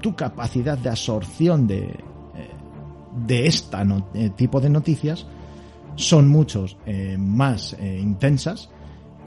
tu 0.00 0.14
capacidad 0.14 0.78
de 0.78 0.88
absorción 0.88 1.66
de, 1.66 1.98
de 3.26 3.46
este 3.48 3.76
tipo 4.36 4.60
de 4.60 4.70
noticias 4.70 5.26
son 5.96 6.28
muchos 6.28 6.76
eh, 6.86 7.16
más 7.18 7.74
eh, 7.78 7.98
intensas 8.00 8.70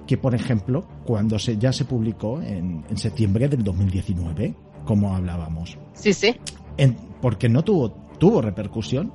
que, 0.08 0.18
por 0.18 0.36
ejemplo, 0.36 0.86
cuando 1.06 1.40
se, 1.40 1.58
ya 1.58 1.74
se 1.74 1.86
publicó 1.86 2.42
en, 2.42 2.84
en 2.90 2.98
septiembre 2.98 3.48
del 3.48 3.64
2019, 3.64 4.56
como 4.86 5.16
hablábamos. 5.16 5.78
Sí, 5.94 6.14
sí. 6.14 6.36
En- 6.78 6.96
porque 7.22 7.50
no 7.50 7.64
tuvo, 7.64 7.90
tuvo 8.20 8.42
repercusión. 8.42 9.12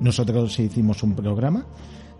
Nosotros 0.00 0.58
hicimos 0.58 1.02
un 1.02 1.14
programa, 1.14 1.66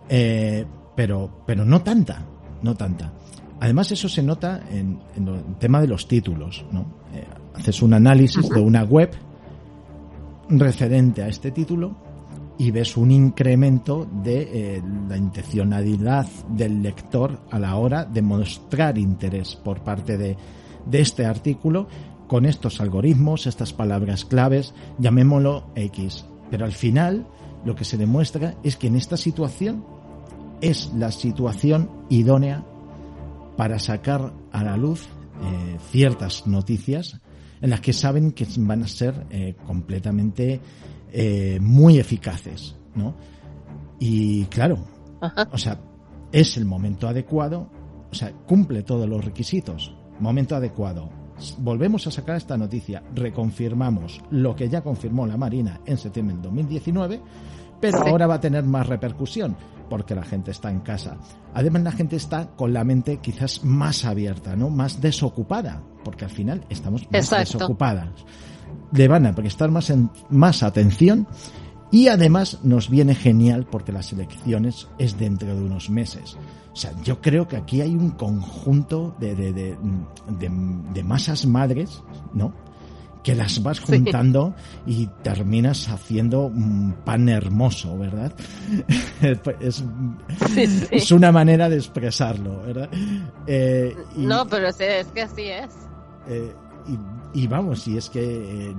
eh, 0.08 0.64
pero, 0.94 1.42
pero 1.46 1.64
no 1.66 1.82
tanta, 1.82 2.24
no 2.62 2.74
tanta. 2.74 3.12
Además, 3.60 3.92
eso 3.92 4.08
se 4.08 4.22
nota 4.22 4.62
en, 4.70 4.98
en 5.14 5.28
el 5.28 5.42
tema 5.58 5.80
de 5.80 5.88
los 5.88 6.08
títulos, 6.08 6.64
¿no? 6.72 6.86
Eh, 7.14 7.24
haces 7.54 7.82
un 7.82 7.92
análisis 7.94 8.48
de 8.48 8.60
una 8.60 8.82
web 8.84 9.10
referente 10.48 11.22
a 11.22 11.28
este 11.28 11.50
título 11.50 11.96
y 12.58 12.70
ves 12.70 12.96
un 12.96 13.10
incremento 13.10 14.08
de 14.22 14.76
eh, 14.76 14.82
la 15.08 15.16
intencionalidad 15.16 16.26
del 16.48 16.82
lector 16.82 17.40
a 17.50 17.58
la 17.58 17.76
hora 17.76 18.04
de 18.04 18.22
mostrar 18.22 18.98
interés 18.98 19.56
por 19.56 19.82
parte 19.82 20.16
de, 20.16 20.36
de 20.86 21.00
este 21.00 21.26
artículo 21.26 21.88
con 22.26 22.46
estos 22.46 22.80
algoritmos, 22.80 23.46
estas 23.46 23.72
palabras 23.72 24.24
claves, 24.24 24.74
llamémoslo 24.98 25.70
X. 25.74 26.24
Pero 26.50 26.64
al 26.64 26.72
final 26.72 27.26
lo 27.64 27.74
que 27.74 27.84
se 27.84 27.96
demuestra 27.96 28.54
es 28.62 28.76
que 28.76 28.86
en 28.86 28.96
esta 28.96 29.16
situación 29.16 29.84
es 30.60 30.92
la 30.94 31.10
situación 31.12 31.90
idónea 32.08 32.64
para 33.56 33.78
sacar 33.78 34.32
a 34.52 34.62
la 34.62 34.76
luz 34.76 35.06
eh, 35.42 35.76
ciertas 35.90 36.46
noticias 36.46 37.20
en 37.60 37.70
las 37.70 37.80
que 37.80 37.92
saben 37.92 38.32
que 38.32 38.46
van 38.58 38.82
a 38.82 38.88
ser 38.88 39.26
eh, 39.30 39.54
completamente 39.66 40.60
eh, 41.18 41.58
muy 41.62 41.98
eficaces, 41.98 42.76
¿no? 42.94 43.14
Y 43.98 44.44
claro, 44.44 44.76
Ajá. 45.22 45.48
o 45.50 45.56
sea, 45.56 45.80
es 46.30 46.58
el 46.58 46.66
momento 46.66 47.08
adecuado, 47.08 47.70
o 48.10 48.14
sea, 48.14 48.32
cumple 48.46 48.82
todos 48.82 49.08
los 49.08 49.24
requisitos, 49.24 49.94
momento 50.20 50.54
adecuado. 50.56 51.08
Volvemos 51.58 52.06
a 52.06 52.10
sacar 52.10 52.36
esta 52.36 52.58
noticia, 52.58 53.02
reconfirmamos 53.14 54.20
lo 54.30 54.54
que 54.54 54.68
ya 54.68 54.82
confirmó 54.82 55.26
la 55.26 55.38
Marina 55.38 55.80
en 55.86 55.96
septiembre 55.96 56.34
del 56.34 56.42
2019, 56.42 57.20
pero 57.80 57.98
Sí. 58.02 58.10
ahora 58.10 58.26
va 58.26 58.34
a 58.34 58.40
tener 58.40 58.64
más 58.64 58.86
repercusión 58.86 59.56
porque 59.88 60.14
la 60.14 60.24
gente 60.24 60.50
está 60.50 60.70
en 60.70 60.80
casa. 60.80 61.16
Además 61.54 61.82
la 61.82 61.92
gente 61.92 62.16
está 62.16 62.48
con 62.56 62.72
la 62.72 62.84
mente 62.84 63.18
quizás 63.18 63.64
más 63.64 64.04
abierta, 64.04 64.56
¿no? 64.56 64.70
Más 64.70 65.00
desocupada, 65.00 65.82
porque 66.04 66.24
al 66.24 66.30
final 66.30 66.64
estamos 66.68 67.02
más 67.10 67.24
Exacto. 67.24 67.58
desocupadas. 67.58 68.10
Le 68.92 69.08
van 69.08 69.26
a 69.26 69.34
prestar 69.34 69.70
más, 69.70 69.90
en- 69.90 70.10
más 70.30 70.62
atención 70.62 71.26
y 71.90 72.08
además 72.08 72.60
nos 72.64 72.90
viene 72.90 73.14
genial 73.14 73.66
porque 73.70 73.92
las 73.92 74.12
elecciones 74.12 74.88
es 74.98 75.18
dentro 75.18 75.54
de 75.54 75.62
unos 75.62 75.88
meses. 75.88 76.36
O 76.72 76.76
sea, 76.76 76.92
yo 77.02 77.20
creo 77.22 77.48
que 77.48 77.56
aquí 77.56 77.80
hay 77.80 77.94
un 77.94 78.10
conjunto 78.10 79.14
de, 79.18 79.34
de, 79.34 79.52
de, 79.52 79.76
de- 80.38 80.82
de 80.92 81.04
masas 81.04 81.46
madres, 81.46 82.02
¿no? 82.34 82.52
Que 83.26 83.34
las 83.34 83.60
vas 83.60 83.78
Sí. 83.78 83.82
juntando 83.86 84.54
y 84.86 85.08
terminas 85.24 85.88
haciendo 85.88 86.42
un 86.46 86.94
pan 87.04 87.28
hermoso, 87.28 87.98
¿verdad? 87.98 88.32
es, 89.60 89.84
Sí, 90.54 90.66
sí. 90.68 90.86
es 90.92 91.10
una 91.10 91.32
manera 91.32 91.68
de 91.68 91.74
expresarlo, 91.76 92.62
¿verdad? 92.62 92.88
Eh, 93.48 93.96
y- 94.16 94.20
No, 94.26 94.46
pero 94.46 94.68
es 94.68 95.08
que 95.08 95.22
así 95.22 95.42
es. 95.42 95.70
eh, 96.28 96.54
y, 96.86 96.96
y 97.34 97.46
vamos, 97.46 97.86
y 97.88 97.96
es 97.96 98.08
que 98.10 98.20
eh, 98.70 98.74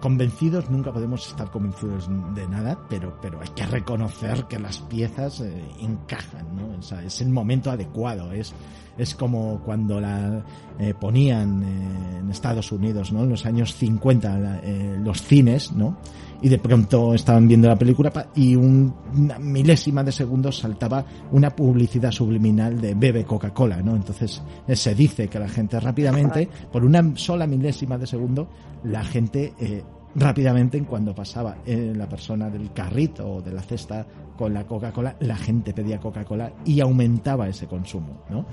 convencidos 0.00 0.68
nunca 0.70 0.92
podemos 0.92 1.26
estar 1.28 1.50
convencidos 1.50 2.08
de 2.34 2.48
nada, 2.48 2.78
pero, 2.88 3.16
pero 3.20 3.40
hay 3.40 3.48
que 3.48 3.66
reconocer 3.66 4.44
que 4.46 4.58
las 4.58 4.78
piezas 4.80 5.40
eh, 5.40 5.62
encajan, 5.80 6.46
¿no? 6.56 6.78
O 6.78 6.82
sea, 6.82 7.02
es 7.02 7.20
el 7.20 7.30
momento 7.30 7.70
adecuado, 7.70 8.32
es, 8.32 8.52
es 8.98 9.14
como 9.14 9.60
cuando 9.64 10.00
la 10.00 10.44
eh, 10.78 10.94
ponían 10.98 11.62
eh, 11.62 12.18
en 12.20 12.30
Estados 12.30 12.72
Unidos, 12.72 13.12
¿no? 13.12 13.22
En 13.24 13.30
los 13.30 13.46
años 13.46 13.74
50, 13.74 14.38
la- 14.38 14.60
eh, 14.62 14.98
los 15.02 15.22
cines, 15.22 15.72
¿no? 15.72 15.96
Y 16.42 16.48
de 16.48 16.58
pronto 16.58 17.12
estaban 17.14 17.46
viendo 17.46 17.68
la 17.68 17.76
película 17.76 18.10
y 18.34 18.56
un- 18.56 18.94
una 19.14 19.38
milésima 19.38 20.02
de 20.02 20.10
segundos 20.12 20.58
saltaba 20.58 21.04
una 21.32 21.50
publicidad 21.50 22.10
subliminal 22.10 22.80
de 22.80 22.94
bebe 22.94 23.24
Coca-Cola, 23.24 23.82
¿no? 23.82 23.94
Entonces 23.94 24.42
eh, 24.66 24.74
se 24.74 24.94
dice 24.94 25.28
que 25.28 25.38
la 25.38 25.48
gente 25.48 25.78
rápidamente, 25.78 26.48
por 26.72 26.84
una 26.84 27.12
sola 27.16 27.46
milésima 27.46 27.98
de 27.98 28.06
segundo, 28.06 28.48
la 28.84 29.04
gente 29.04 29.52
eh, 29.60 29.82
rápidamente, 30.14 30.78
en 30.78 30.86
cuando 30.86 31.14
pasaba 31.14 31.58
eh, 31.66 31.92
la 31.94 32.08
persona 32.08 32.48
del 32.48 32.72
carrito 32.72 33.28
o 33.34 33.42
de 33.42 33.52
la 33.52 33.60
cesta 33.62 34.06
con 34.36 34.54
la 34.54 34.64
Coca-Cola, 34.66 35.16
la 35.20 35.36
gente 35.36 35.74
pedía 35.74 36.00
Coca-Cola 36.00 36.50
y 36.64 36.80
aumentaba 36.80 37.48
ese 37.48 37.66
consumo, 37.66 38.22
¿no? 38.30 38.46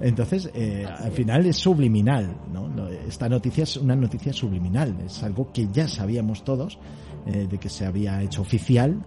Entonces, 0.00 0.48
eh, 0.54 0.86
al 0.86 1.10
final 1.10 1.44
es 1.46 1.56
subliminal. 1.56 2.36
No, 2.52 2.68
Esta 2.88 3.28
noticia 3.28 3.64
es 3.64 3.76
una 3.76 3.96
noticia 3.96 4.32
subliminal, 4.32 4.94
es 5.04 5.22
algo 5.24 5.50
que 5.52 5.68
ya 5.72 5.88
sabíamos 5.88 6.44
todos, 6.44 6.78
eh, 7.28 7.46
de 7.48 7.58
que 7.58 7.68
se 7.68 7.84
había 7.84 8.22
hecho 8.22 8.42
oficial, 8.42 9.04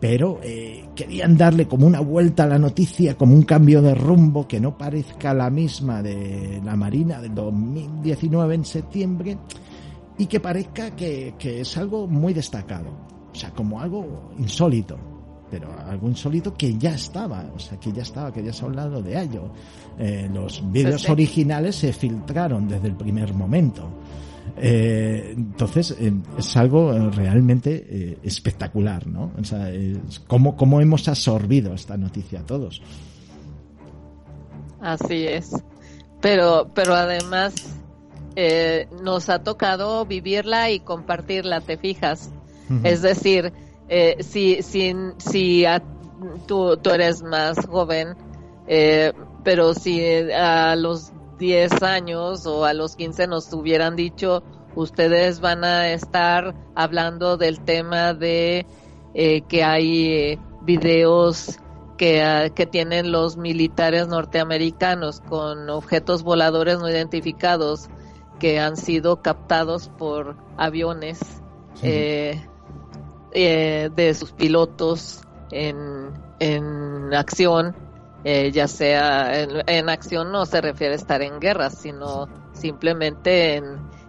pero 0.00 0.40
eh, 0.42 0.88
querían 0.94 1.36
darle 1.36 1.68
como 1.68 1.86
una 1.86 2.00
vuelta 2.00 2.44
a 2.44 2.46
la 2.46 2.58
noticia, 2.58 3.16
como 3.16 3.34
un 3.34 3.42
cambio 3.42 3.82
de 3.82 3.94
rumbo 3.94 4.48
que 4.48 4.58
no 4.58 4.78
parezca 4.78 5.34
la 5.34 5.50
misma 5.50 6.02
de 6.02 6.60
la 6.64 6.76
Marina 6.76 7.20
del 7.20 7.34
2019 7.34 8.54
en 8.54 8.64
septiembre 8.64 9.38
y 10.16 10.26
que 10.26 10.40
parezca 10.40 10.96
que, 10.96 11.34
que 11.38 11.60
es 11.60 11.76
algo 11.76 12.06
muy 12.06 12.32
destacado, 12.32 12.90
o 13.32 13.34
sea, 13.34 13.50
como 13.50 13.80
algo 13.80 14.32
insólito, 14.38 14.96
pero 15.50 15.68
algo 15.86 16.08
insólito 16.08 16.54
que 16.54 16.76
ya 16.76 16.94
estaba, 16.94 17.44
o 17.54 17.58
sea, 17.58 17.78
que 17.78 17.92
ya 17.92 18.02
estaba, 18.02 18.32
que 18.32 18.42
ya 18.42 18.52
se 18.52 18.64
ha 18.64 18.68
hablado 18.68 19.02
de 19.02 19.20
ello. 19.20 19.50
Eh, 19.98 20.28
los 20.32 20.62
vídeos 20.70 21.08
originales 21.08 21.76
se 21.76 21.92
filtraron 21.92 22.68
desde 22.68 22.88
el 22.88 22.94
primer 22.94 23.34
momento. 23.34 23.88
Eh, 24.60 25.34
entonces 25.36 25.96
eh, 26.00 26.12
es 26.38 26.56
algo 26.56 26.92
eh, 26.92 27.10
realmente 27.10 27.86
eh, 27.88 28.18
espectacular, 28.22 29.06
¿no? 29.06 29.32
O 29.40 29.44
sea, 29.44 29.70
es 29.70 30.18
cómo, 30.26 30.56
cómo 30.56 30.80
hemos 30.80 31.08
absorbido 31.08 31.74
esta 31.74 31.96
noticia 31.96 32.40
todos. 32.46 32.82
Así 34.80 35.26
es. 35.26 35.50
Pero, 36.20 36.70
pero 36.74 36.94
además 36.94 37.54
eh, 38.36 38.86
nos 39.02 39.28
ha 39.28 39.42
tocado 39.42 40.04
vivirla 40.06 40.70
y 40.70 40.80
compartirla, 40.80 41.60
¿te 41.60 41.76
fijas? 41.76 42.30
Es 42.84 43.00
decir, 43.00 43.50
si, 44.20 44.62
si, 44.62 44.94
si 45.16 45.64
a- 45.64 45.82
tú, 46.46 46.76
tú 46.76 46.90
eres 46.90 47.22
más 47.22 47.56
joven, 47.66 48.08
pero 49.42 49.72
si 49.72 50.04
a 50.30 50.76
los 50.76 51.10
10 51.38 51.82
años 51.82 52.46
o 52.46 52.64
a 52.64 52.74
los 52.74 52.96
15 52.96 53.26
nos 53.26 53.52
hubieran 53.52 53.96
dicho, 53.96 54.42
ustedes 54.74 55.40
van 55.40 55.64
a 55.64 55.90
estar 55.92 56.54
hablando 56.74 57.36
del 57.36 57.60
tema 57.60 58.14
de 58.14 58.66
eh, 59.14 59.42
que 59.42 59.64
hay 59.64 60.12
eh, 60.12 60.38
videos 60.62 61.58
que, 61.96 62.22
ah, 62.22 62.50
que 62.50 62.66
tienen 62.66 63.12
los 63.12 63.36
militares 63.36 64.08
norteamericanos 64.08 65.20
con 65.20 65.68
objetos 65.70 66.22
voladores 66.22 66.78
no 66.78 66.88
identificados 66.88 67.88
que 68.38 68.60
han 68.60 68.76
sido 68.76 69.20
captados 69.20 69.88
por 69.88 70.36
aviones 70.56 71.18
eh, 71.82 72.40
eh, 73.32 73.90
de 73.94 74.14
sus 74.14 74.32
pilotos 74.32 75.22
en, 75.50 76.12
en 76.38 77.12
acción, 77.14 77.76
eh, 78.24 78.50
ya 78.52 78.68
sea 78.68 79.40
en, 79.42 79.50
en 79.66 79.88
acción 79.88 80.32
no 80.32 80.44
se 80.46 80.60
refiere 80.60 80.94
a 80.94 80.96
estar 80.96 81.22
en 81.22 81.38
guerra, 81.40 81.70
sino 81.70 82.28
simplemente 82.52 83.56
en, 83.56 83.64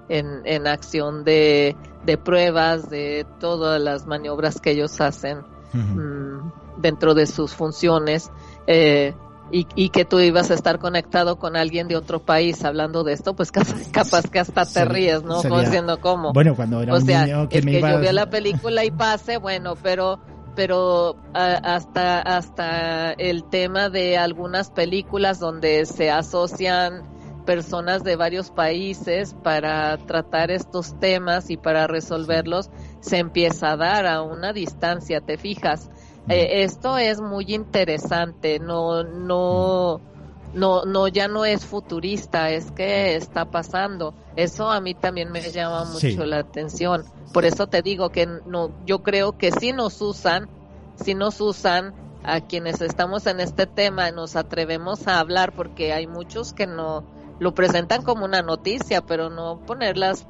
en, 0.10 0.42
en 0.46 0.68
acción 0.68 1.24
de, 1.24 1.76
de 2.06 2.18
pruebas, 2.18 2.90
de 2.90 3.26
todas 3.40 3.80
las 3.82 4.08
maniobras 4.08 4.60
que 4.60 4.72
ellos 4.72 5.00
hacen 5.02 5.40
mm, 5.74 6.52
dentro 6.82 7.14
de 7.14 7.28
sus 7.28 7.54
funciones. 7.54 8.32
eh, 8.68 9.14
y, 9.52 9.66
y 9.74 9.90
que 9.90 10.06
tú 10.06 10.20
ibas 10.20 10.52
a 10.52 10.54
estar 10.54 10.78
conectado 10.78 11.38
con 11.38 11.56
alguien 11.56 11.88
de 11.88 11.96
otro 11.96 12.20
país 12.20 12.64
hablando 12.64 13.04
de 13.04 13.14
esto, 13.14 13.34
pues 13.36 13.52
capaz, 13.52 13.90
capaz 13.92 14.30
que 14.30 14.40
hasta 14.40 14.64
te 14.66 14.86
ríes, 14.86 15.24
¿no? 15.24 15.42
Como 15.42 15.60
diciendo 15.60 16.00
cómo. 16.00 16.34
Bueno, 16.34 16.56
cuando 16.56 16.82
era 16.84 16.94
o 16.94 16.98
un 16.98 17.06
sea, 17.06 17.26
niño 17.26 17.50
que 17.50 17.58
es 17.58 17.66
me 17.66 17.72
que 17.72 17.80
iba 17.80 17.94
yo 17.94 18.00
vea 18.00 18.14
la 18.14 18.30
película 18.30 18.86
y 18.86 18.92
pase, 18.92 19.38
bueno, 19.38 19.74
pero 19.82 20.20
pero 20.56 21.16
a- 21.34 21.56
hasta 21.76 22.22
hasta 22.22 23.12
el 23.14 23.44
tema 23.46 23.90
de 23.90 24.18
algunas 24.18 24.70
películas 24.72 25.40
donde 25.40 25.86
se 25.86 26.12
asocian 26.12 27.04
personas 27.46 28.04
de 28.04 28.16
varios 28.16 28.52
países 28.52 29.34
para 29.44 29.98
tratar 29.98 30.52
estos 30.52 31.00
temas 31.00 31.50
y 31.50 31.58
para 31.58 31.88
resolverlos 31.88 32.70
se 33.00 33.18
empieza 33.18 33.72
a 33.72 33.78
dar 33.78 34.06
a 34.06 34.22
una 34.22 34.54
distancia, 34.54 35.22
¿te 35.22 35.38
fijas? 35.38 35.90
Eh, 36.30 36.62
esto 36.64 36.98
es 37.00 37.20
muy 37.22 37.46
interesante, 37.56 38.60
no 38.60 39.04
no 39.04 40.00
no 40.54 40.84
no 40.86 41.08
ya 41.08 41.28
no 41.28 41.46
es 41.46 41.66
futurista, 41.66 42.50
es 42.52 42.72
que 42.72 43.16
está 43.16 43.46
pasando. 43.46 44.14
Eso 44.36 44.70
a 44.70 44.82
mí 44.82 44.94
también 44.94 45.32
me 45.32 45.42
llama 45.52 45.86
mucho 45.86 46.00
Sí. 46.00 46.16
la 46.18 46.40
atención. 46.40 47.04
Por 47.34 47.46
eso 47.46 47.68
te 47.68 47.82
digo 47.82 48.10
que 48.10 48.28
no 48.46 48.72
yo 48.86 49.04
creo 49.04 49.38
que 49.38 49.52
sí 49.52 49.74
nos 49.74 50.02
usan, 50.02 50.50
sí 50.96 51.14
nos 51.14 51.40
usan 51.42 51.94
a 52.24 52.42
quienes 52.42 52.82
estamos 52.82 53.26
en 53.28 53.40
este 53.40 53.66
tema 53.66 54.12
nos 54.12 54.36
atrevemos 54.36 55.08
a 55.08 55.20
hablar 55.20 55.54
porque 55.54 55.94
hay 55.94 56.06
muchos 56.06 56.54
que 56.54 56.68
no 56.68 57.04
lo 57.40 57.54
presentan 57.54 58.04
como 58.04 58.26
una 58.26 58.42
noticia, 58.42 59.02
pero 59.02 59.30
no 59.30 59.60
poner 59.66 59.98
las 59.98 60.28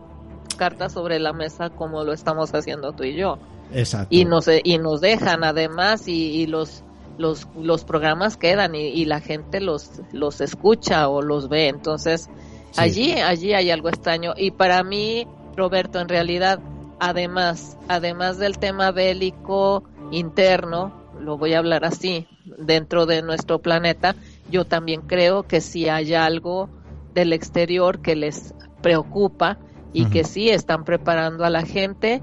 cartas 0.58 0.94
sobre 0.94 1.20
la 1.20 1.34
mesa 1.34 1.70
como 1.72 2.04
lo 2.04 2.14
estamos 2.14 2.54
haciendo 2.54 2.92
tú 2.92 3.04
y 3.04 3.16
yo. 3.16 3.40
Exacto. 3.74 4.08
Y 4.12 4.26
nos, 4.26 4.46
y 4.64 4.78
nos 4.78 5.02
dejan 5.02 5.44
además 5.44 6.08
y, 6.08 6.46
los, 6.48 6.84
los, 7.20 7.48
los 7.54 7.84
programas 7.84 8.38
quedan 8.38 8.74
y, 8.76 9.04
la 9.04 9.20
gente 9.20 9.60
los, 9.60 10.02
los 10.14 10.40
escucha 10.40 11.10
o 11.10 11.22
los 11.22 11.50
ve. 11.50 11.68
Entonces, 11.68 12.30
allí, 12.78 13.12
allí 13.12 13.54
hay 13.54 13.70
algo 13.72 13.90
extraño. 13.90 14.34
Y 14.38 14.52
para 14.52 14.82
mí, 14.84 15.28
Roberto, 15.58 16.00
en 16.00 16.08
realidad, 16.08 16.62
además, 16.98 17.78
además 17.90 18.38
del 18.38 18.58
tema 18.58 18.92
bélico 18.92 19.84
interno, 20.12 20.94
lo 21.20 21.38
voy 21.38 21.54
a 21.56 21.60
hablar 21.60 21.84
así, 21.84 22.26
dentro 22.58 23.06
de 23.06 23.22
nuestro 23.22 23.60
planeta, 23.60 24.16
yo 24.50 24.64
también 24.64 25.02
creo 25.02 25.44
que 25.44 25.60
si 25.60 25.90
hay 25.90 26.14
algo 26.14 26.70
del 27.14 27.34
exterior 27.34 28.00
que 28.00 28.16
les 28.16 28.56
preocupa 28.82 29.58
y 29.92 30.06
que 30.06 30.24
sí 30.24 30.50
están 30.50 30.86
preparando 30.86 31.44
a 31.44 31.50
la 31.50 31.64
gente 31.64 32.22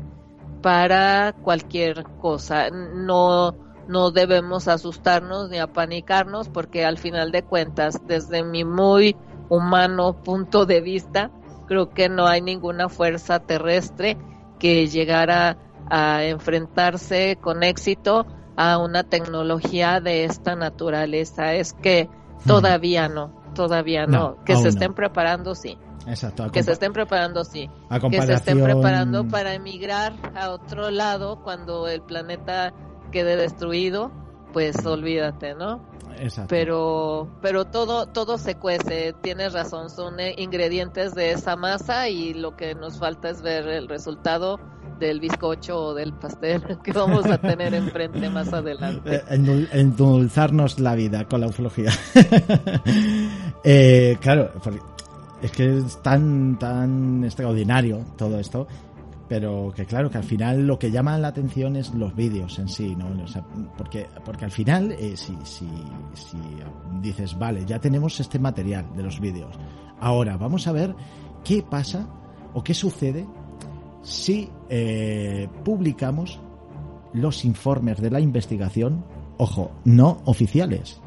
para 0.62 1.34
cualquier 1.42 2.04
cosa. 2.18 2.70
No, 2.70 3.65
no 3.88 4.10
debemos 4.10 4.68
asustarnos 4.68 5.48
ni 5.50 5.58
apanicarnos 5.58 6.48
porque 6.48 6.84
al 6.84 6.98
final 6.98 7.30
de 7.32 7.42
cuentas, 7.42 8.00
desde 8.06 8.42
mi 8.42 8.64
muy 8.64 9.16
humano 9.48 10.22
punto 10.22 10.66
de 10.66 10.80
vista, 10.80 11.30
creo 11.66 11.90
que 11.90 12.08
no 12.08 12.26
hay 12.26 12.40
ninguna 12.40 12.88
fuerza 12.88 13.40
terrestre 13.40 14.16
que 14.58 14.86
llegara 14.86 15.58
a 15.88 16.24
enfrentarse 16.24 17.38
con 17.40 17.62
éxito 17.62 18.26
a 18.56 18.78
una 18.78 19.04
tecnología 19.04 20.00
de 20.00 20.24
esta 20.24 20.56
naturaleza. 20.56 21.54
Es 21.54 21.72
que 21.74 22.08
todavía 22.46 23.08
no, 23.08 23.42
todavía 23.54 24.06
no. 24.06 24.42
que 24.44 24.56
se 24.56 24.68
estén 24.68 24.94
preparando, 24.94 25.54
sí. 25.54 25.78
Exacto. 26.06 26.50
Que 26.52 26.62
se 26.62 26.72
estén 26.72 26.92
preparando, 26.92 27.44
sí. 27.44 27.68
Que 28.10 28.22
se 28.22 28.34
estén 28.34 28.62
preparando 28.62 29.26
para 29.26 29.54
emigrar 29.54 30.12
a 30.34 30.50
otro 30.50 30.90
lado 30.90 31.42
cuando 31.42 31.88
el 31.88 32.00
planeta 32.00 32.72
quede 33.16 33.36
destruido, 33.36 34.12
pues 34.52 34.84
olvídate, 34.84 35.54
¿no? 35.54 35.80
Exacto. 36.18 36.48
Pero, 36.50 37.30
pero 37.40 37.64
todo, 37.64 38.04
todo 38.04 38.36
se 38.36 38.56
cuece, 38.56 39.14
tienes 39.22 39.54
razón, 39.54 39.88
son 39.88 40.20
eh, 40.20 40.34
ingredientes 40.36 41.14
de 41.14 41.30
esa 41.32 41.56
masa 41.56 42.10
y 42.10 42.34
lo 42.34 42.56
que 42.56 42.74
nos 42.74 42.98
falta 42.98 43.30
es 43.30 43.40
ver 43.40 43.68
el 43.68 43.88
resultado 43.88 44.60
del 44.98 45.20
bizcocho 45.20 45.78
o 45.78 45.94
del 45.94 46.12
pastel 46.12 46.62
que 46.84 46.92
vamos 46.92 47.24
a 47.24 47.38
tener 47.38 47.72
enfrente 47.72 48.28
más 48.28 48.52
adelante. 48.52 49.22
Eh, 49.30 49.66
endulzarnos 49.72 50.78
la 50.78 50.94
vida 50.94 51.24
con 51.24 51.40
la 51.40 51.46
ufología. 51.46 51.92
eh, 53.64 54.18
claro, 54.20 54.52
es 55.40 55.50
que 55.52 55.78
es 55.78 56.02
tan, 56.02 56.58
tan 56.58 57.24
extraordinario 57.24 58.04
todo 58.18 58.38
esto, 58.38 58.66
pero 59.28 59.72
que 59.74 59.86
claro, 59.86 60.10
que 60.10 60.18
al 60.18 60.24
final 60.24 60.66
lo 60.66 60.78
que 60.78 60.90
llama 60.90 61.18
la 61.18 61.28
atención 61.28 61.76
es 61.76 61.92
los 61.94 62.14
vídeos 62.14 62.58
en 62.58 62.68
sí, 62.68 62.94
¿no? 62.94 63.08
porque, 63.76 64.06
porque 64.24 64.44
al 64.44 64.50
final, 64.50 64.92
eh, 64.92 65.16
si, 65.16 65.36
si, 65.42 65.68
si 66.14 66.38
dices, 67.00 67.36
vale, 67.38 67.64
ya 67.66 67.80
tenemos 67.80 68.20
este 68.20 68.38
material 68.38 68.86
de 68.96 69.02
los 69.02 69.20
vídeos, 69.20 69.56
ahora 70.00 70.36
vamos 70.36 70.66
a 70.66 70.72
ver 70.72 70.94
qué 71.42 71.62
pasa 71.62 72.08
o 72.54 72.62
qué 72.62 72.74
sucede 72.74 73.26
si 74.02 74.48
eh, 74.68 75.48
publicamos 75.64 76.40
los 77.12 77.44
informes 77.44 78.00
de 78.00 78.10
la 78.10 78.20
investigación, 78.20 79.04
ojo, 79.38 79.72
no 79.84 80.22
oficiales. 80.26 81.00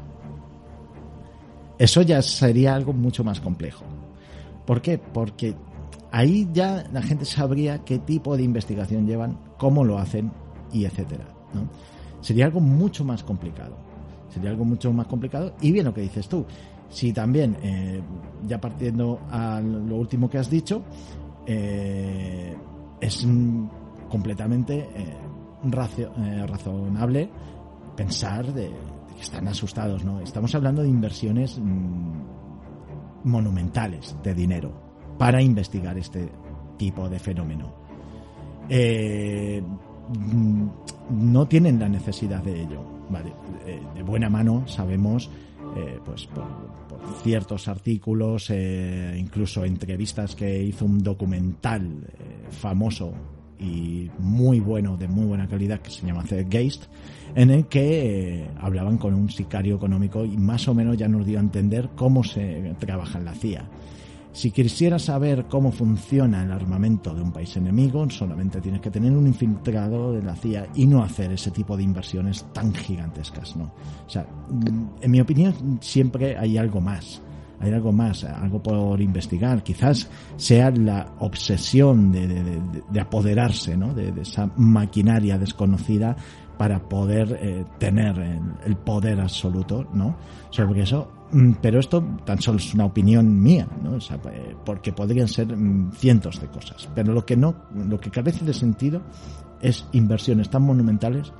Eso 1.78 2.02
ya 2.02 2.20
sería 2.20 2.74
algo 2.74 2.92
mucho 2.92 3.24
más 3.24 3.40
complejo. 3.40 3.84
¿Por 4.66 4.82
qué? 4.82 4.98
Porque 4.98 5.54
ahí 6.12 6.48
ya 6.52 6.84
la 6.92 7.02
gente 7.02 7.24
sabría 7.24 7.84
qué 7.84 7.98
tipo 7.98 8.36
de 8.36 8.42
investigación 8.42 9.06
llevan, 9.06 9.38
cómo 9.58 9.84
lo 9.84 9.98
hacen 9.98 10.32
y 10.72 10.84
etcétera. 10.84 11.26
Sería 12.20 12.46
algo 12.46 12.60
mucho 12.60 13.04
más 13.04 13.22
complicado. 13.22 13.76
Sería 14.28 14.50
algo 14.50 14.64
mucho 14.64 14.92
más 14.92 15.06
complicado. 15.06 15.54
Y 15.60 15.72
bien 15.72 15.86
lo 15.86 15.94
que 15.94 16.02
dices 16.02 16.28
tú. 16.28 16.44
Si 16.88 17.12
también, 17.12 17.56
eh, 17.62 18.00
ya 18.46 18.60
partiendo 18.60 19.20
a 19.30 19.60
lo 19.60 19.96
último 19.96 20.28
que 20.28 20.38
has 20.38 20.50
dicho, 20.50 20.82
eh, 21.46 22.56
es 23.00 23.26
completamente 24.08 24.88
eh, 24.94 26.46
razonable 26.46 27.30
pensar 27.96 28.52
de, 28.52 28.70
que 29.14 29.22
están 29.22 29.46
asustados, 29.48 30.04
¿no? 30.04 30.20
Estamos 30.20 30.54
hablando 30.54 30.82
de 30.82 30.88
inversiones 30.88 31.58
mm, 31.58 32.22
monumentales 33.24 34.16
de 34.22 34.34
dinero 34.34 34.89
para 35.20 35.42
investigar 35.42 35.98
este 35.98 36.30
tipo 36.78 37.06
de 37.06 37.18
fenómeno. 37.18 37.70
Eh, 38.70 39.62
mm, 40.18 40.66
no 41.10 41.46
tienen 41.46 41.78
la 41.78 41.90
necesidad 41.90 42.42
de 42.42 42.62
ello. 42.62 42.82
Eh, 43.66 43.78
de 43.94 44.02
buena 44.02 44.30
mano 44.30 44.66
sabemos, 44.66 45.28
eh, 45.76 45.98
pues 46.06 46.26
por, 46.26 46.46
ciertos 47.22 47.68
artículos, 47.68 48.50
incluso 48.50 49.64
entrevistas 49.64 50.34
que 50.34 50.62
hizo 50.62 50.86
un 50.86 51.02
documental 51.02 52.06
famoso 52.50 53.12
y 53.60 54.10
muy 54.18 54.60
bueno, 54.60 54.96
de 54.96 55.06
muy 55.06 55.26
buena 55.26 55.46
calidad, 55.46 55.80
que 55.80 55.90
se 55.90 56.06
llama 56.06 56.24
The 56.24 56.46
Geist, 56.48 56.84
en 57.34 57.50
el 57.50 57.66
que 57.66 58.38
eh, 58.40 58.50
hablaban 58.58 58.96
con 58.96 59.14
un 59.14 59.30
sicario 59.30 59.76
económico 59.76 60.24
y 60.24 60.36
más 60.36 60.66
o 60.68 60.74
menos 60.74 60.96
ya 60.96 61.08
nos 61.08 61.26
dio 61.26 61.38
a 61.38 61.42
entender 61.42 61.90
cómo 61.94 62.24
se 62.24 62.74
trabaja 62.78 63.18
en 63.18 63.24
la 63.26 63.34
CIA. 63.34 63.68
Si 64.32 64.50
quisieras 64.52 65.02
saber 65.02 65.46
cómo 65.48 65.72
funciona 65.72 66.42
el 66.42 66.52
armamento 66.52 67.14
de 67.14 67.22
un 67.22 67.32
país 67.32 67.56
enemigo, 67.56 68.08
solamente 68.10 68.60
tienes 68.60 68.80
que 68.80 68.90
tener 68.90 69.12
un 69.12 69.26
infiltrado 69.26 70.12
de 70.12 70.22
la 70.22 70.36
CIA 70.36 70.68
y 70.74 70.86
no 70.86 71.02
hacer 71.02 71.32
ese 71.32 71.50
tipo 71.50 71.76
de 71.76 71.82
inversiones 71.82 72.46
tan 72.52 72.72
gigantescas, 72.72 73.56
¿no? 73.56 73.64
O 74.06 74.10
sea, 74.10 74.22
mm, 74.22 75.02
en 75.02 75.10
mi 75.10 75.20
opinión 75.20 75.78
siempre 75.80 76.36
hay 76.38 76.58
algo 76.58 76.80
más 76.80 77.20
hay 77.60 77.72
algo 77.72 77.92
más, 77.92 78.24
algo 78.24 78.62
por 78.62 79.00
investigar. 79.00 79.62
Quizás 79.62 80.08
sea 80.36 80.70
la 80.70 81.12
obsesión 81.18 82.10
de, 82.10 83.00
apoderarse 83.00 83.76
¿no? 83.76 83.92
de, 83.92 84.14
esa 84.22 84.50
maquinaria 84.56 85.38
desconocida 85.38 86.16
para 86.56 86.88
poder 86.88 87.38
eh, 87.40 87.64
tener 87.78 88.18
el, 88.64 88.76
poder 88.76 89.20
absoluto 89.20 89.86
¿no? 89.92 90.16
sobre 90.50 90.82
eso. 90.82 91.19
Mm, 91.32 91.52
pero 91.62 91.78
esto 91.78 92.02
tan 92.24 92.40
solo 92.40 92.58
es 92.58 92.74
una 92.74 92.86
opinión 92.86 93.40
mía, 93.40 93.68
¿no? 93.82 93.96
Eh, 93.96 94.56
porque 94.64 94.92
podrían 94.92 95.28
ser 95.28 95.56
mm, 95.56 95.92
cientos 95.92 96.40
de 96.40 96.48
cosas. 96.48 96.88
Pero 96.94 97.12
lo 97.12 97.24
que 97.24 97.36
no, 97.36 97.54
lo 97.74 97.98
que 98.00 98.10
carece 98.10 98.44
de 98.44 98.54
sentido 98.54 99.00
es 99.60 99.86
inversiones 99.92 100.50
tan 100.50 100.62
monumentales, 100.62 101.32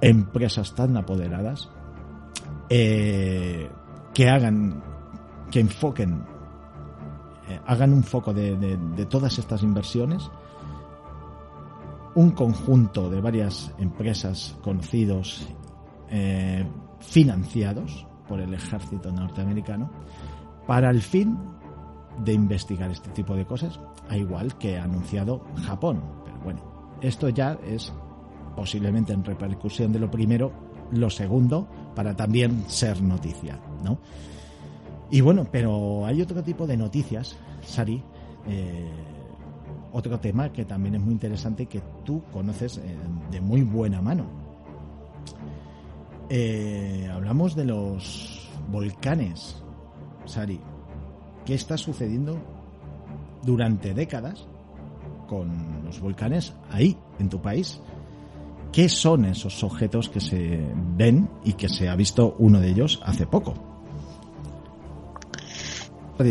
empresas 0.00 0.74
tan 0.74 0.96
apoderadas, 0.96 1.68
eh, 2.68 3.70
que 4.12 4.28
hagan 4.28 4.82
que 5.50 5.60
enfoquen, 5.60 6.24
eh, 7.48 7.60
hagan 7.66 7.92
un 7.92 8.02
foco 8.02 8.32
de, 8.32 9.06
todas 9.08 9.38
estas 9.38 9.62
inversiones, 9.62 10.28
un 12.14 12.30
conjunto 12.30 13.10
de 13.10 13.20
varias 13.20 13.72
empresas 13.78 14.56
conocidos, 14.62 15.46
eh, 16.08 16.66
financiados 17.00 18.06
por 18.32 18.40
el 18.40 18.54
ejército 18.54 19.12
norteamericano, 19.12 19.90
para 20.66 20.88
el 20.88 21.02
fin 21.02 21.36
de 22.24 22.32
investigar 22.32 22.90
este 22.90 23.10
tipo 23.10 23.36
de 23.36 23.44
cosas, 23.44 23.78
a 24.08 24.16
igual 24.16 24.56
que 24.56 24.78
ha 24.78 24.84
anunciado 24.84 25.44
Japón. 25.66 26.02
Pero 26.24 26.38
bueno, 26.42 26.62
esto 27.02 27.28
ya 27.28 27.58
es 27.62 27.92
posiblemente 28.56 29.12
en 29.12 29.22
repercusión 29.22 29.92
de 29.92 29.98
lo 29.98 30.10
primero, 30.10 30.50
lo 30.92 31.10
segundo, 31.10 31.68
para 31.94 32.16
también 32.16 32.64
ser 32.68 33.02
noticia, 33.02 33.60
¿no? 33.84 33.98
Y 35.10 35.20
bueno, 35.20 35.46
pero 35.52 36.06
hay 36.06 36.22
otro 36.22 36.42
tipo 36.42 36.66
de 36.66 36.78
noticias, 36.78 37.36
Sari, 37.60 38.02
eh, 38.46 38.90
otro 39.92 40.18
tema 40.20 40.50
que 40.50 40.64
también 40.64 40.94
es 40.94 41.02
muy 41.02 41.12
interesante 41.12 41.66
que 41.66 41.82
tú 42.02 42.22
conoces 42.32 42.78
eh, 42.78 42.96
de 43.30 43.42
muy 43.42 43.60
buena 43.60 44.00
mano. 44.00 44.41
Eh, 46.34 47.10
hablamos 47.12 47.54
de 47.54 47.66
los 47.66 48.48
volcanes, 48.70 49.62
Sari. 50.24 50.58
¿Qué 51.44 51.52
está 51.52 51.76
sucediendo 51.76 52.38
durante 53.42 53.92
décadas 53.92 54.46
con 55.28 55.84
los 55.84 56.00
volcanes 56.00 56.54
ahí, 56.70 56.96
en 57.18 57.28
tu 57.28 57.42
país? 57.42 57.82
¿Qué 58.72 58.88
son 58.88 59.26
esos 59.26 59.62
objetos 59.62 60.08
que 60.08 60.20
se 60.20 60.58
ven 60.96 61.28
y 61.44 61.52
que 61.52 61.68
se 61.68 61.90
ha 61.90 61.96
visto 61.96 62.34
uno 62.38 62.60
de 62.60 62.70
ellos 62.70 63.02
hace 63.04 63.26
poco? 63.26 63.52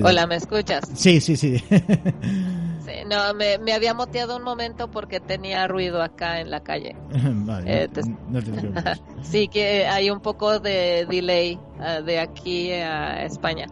Hola, 0.04 0.26
¿me 0.26 0.38
escuchas? 0.38 0.90
Sí, 0.96 1.22
sí, 1.22 1.38
sí. 1.38 1.64
no, 3.10 3.34
me, 3.34 3.58
me, 3.58 3.74
había 3.74 3.94
moteado 3.94 4.38
un 4.38 4.44
momento 4.44 4.90
porque 4.90 5.20
tenía 5.20 5.68
ruido 5.68 6.02
acá 6.02 6.40
en 6.40 6.50
la 6.50 6.62
calle. 6.62 6.96
vale, 7.12 7.84
eh, 7.84 7.90
no, 8.30 8.42
te 8.42 8.52
preocupes. 8.52 9.02
sí, 9.24 9.48
que 9.48 9.86
hay 9.88 10.10
un 10.10 10.20
poco 10.20 10.60
de 10.60 11.06
delay 11.10 11.60
uh, 11.80 12.04
de 12.04 12.20
aquí 12.20 12.72
a 12.72 13.24
España. 13.26 13.68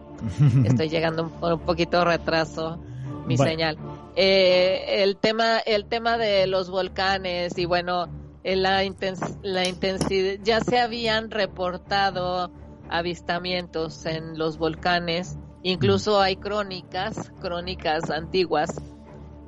Estoy 0.64 0.88
llegando 0.90 1.24
un, 1.24 1.52
un 1.52 1.60
poquito 1.60 2.04
retraso 2.04 2.78
mi 3.26 3.36
señal. 3.36 3.78
Eh, 4.16 5.02
el 5.02 5.16
tema, 5.16 5.58
el 5.58 5.86
tema 5.86 6.18
de 6.18 6.46
los 6.46 6.70
volcanes 6.70 7.56
y 7.58 7.64
bueno, 7.64 8.08
eh, 8.42 8.56
la 8.56 8.84
intensidad, 8.84 10.38
ya 10.42 10.60
se 10.60 10.78
habían 10.78 11.30
reportado 11.30 12.50
avistamientos 12.88 14.04
en 14.06 14.36
los 14.36 14.58
volcanes, 14.58 15.38
incluso 15.62 16.20
hay 16.20 16.36
crónicas, 16.36 17.32
crónicas 17.40 18.10
antiguas 18.10 18.74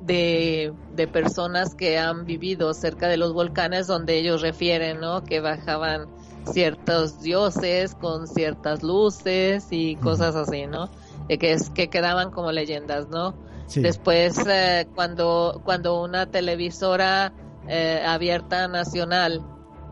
de, 0.05 0.73
de, 0.95 1.07
personas 1.07 1.75
que 1.75 1.97
han 1.97 2.25
vivido 2.25 2.73
cerca 2.73 3.07
de 3.07 3.17
los 3.17 3.33
volcanes 3.33 3.87
donde 3.87 4.17
ellos 4.17 4.41
refieren, 4.41 4.99
¿no? 4.99 5.23
Que 5.23 5.39
bajaban 5.39 6.07
ciertos 6.51 7.21
dioses 7.21 7.95
con 7.95 8.27
ciertas 8.27 8.83
luces 8.83 9.67
y 9.71 9.95
cosas 9.95 10.35
así, 10.35 10.67
¿no? 10.67 10.89
que, 11.27 11.53
es, 11.53 11.69
que 11.69 11.89
quedaban 11.89 12.31
como 12.31 12.51
leyendas, 12.51 13.07
¿no? 13.09 13.33
Después, 13.75 14.37
eh, 14.45 14.87
cuando, 14.93 15.61
cuando 15.63 16.01
una 16.03 16.27
televisora 16.27 17.33
eh, 17.67 18.03
abierta 18.05 18.67
nacional 18.67 19.41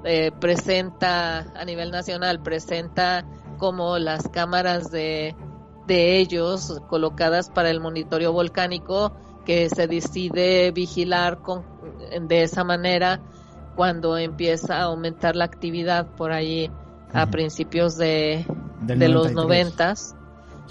eh, 0.04 0.32
presenta, 0.40 1.52
a 1.56 1.66
nivel 1.66 1.90
nacional, 1.90 2.44
presenta 2.44 3.26
como 3.58 3.98
las 3.98 4.28
cámaras 4.28 4.92
de, 4.92 5.36
de 5.88 6.18
ellos 6.18 6.80
colocadas 6.90 7.50
para 7.50 7.70
el 7.70 7.80
monitoreo 7.80 8.34
volcánico, 8.34 9.14
que 9.46 9.70
se 9.70 9.88
decide 9.88 10.72
vigilar 10.72 11.40
con, 11.42 11.64
de 12.28 12.44
esa 12.44 12.64
manera 12.64 13.22
cuando 13.76 14.18
empieza 14.18 14.78
a 14.78 14.84
aumentar 14.84 15.36
la 15.36 15.46
actividad 15.46 16.08
por 16.16 16.32
ahí 16.32 16.70
a 17.14 17.28
principios 17.28 17.98
de, 17.98 18.46
de 18.82 19.10
los 19.10 19.32
noventas, 19.32 20.16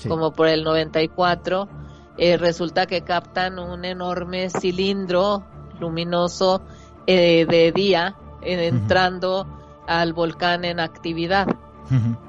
como 0.09 0.33
por 0.33 0.49
el 0.49 0.65
94, 0.65 1.69
eh, 2.17 2.37
resulta 2.37 2.87
que 2.87 3.03
captan 3.03 3.59
un 3.59 3.85
enorme 3.85 4.51
cilindro 4.51 5.45
luminoso 5.79 6.63
eh, 7.07 7.47
de 7.47 7.73
día 7.73 8.17
eh, 8.43 8.69
entrando 8.69 9.47
al 9.87 10.13
volcán 10.13 10.65
en 10.65 10.81
actividad. 10.81 11.49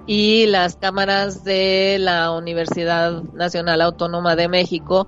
Y 0.07 0.47
las 0.47 0.75
cámaras 0.75 1.43
de 1.43 1.97
la 1.99 2.31
Universidad 2.31 3.21
Nacional 3.21 3.81
Autónoma 3.81 4.35
de 4.35 4.47
México 4.47 5.07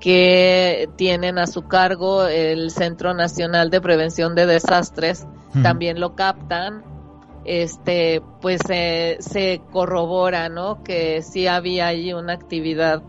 que 0.00 0.88
tienen 0.96 1.38
a 1.38 1.46
su 1.46 1.68
cargo 1.68 2.26
el 2.26 2.70
Centro 2.70 3.14
Nacional 3.14 3.70
de 3.70 3.80
Prevención 3.80 4.34
de 4.34 4.46
Desastres, 4.46 5.26
también 5.62 6.00
lo 6.00 6.14
captan. 6.14 6.82
Este, 7.44 8.22
pues 8.40 8.60
se 8.66 9.62
corrobora, 9.70 10.48
¿no? 10.48 10.82
Que 10.82 11.22
sí 11.22 11.46
había 11.46 11.88
ahí 11.88 12.12
una 12.12 12.32
actividad 12.32 13.02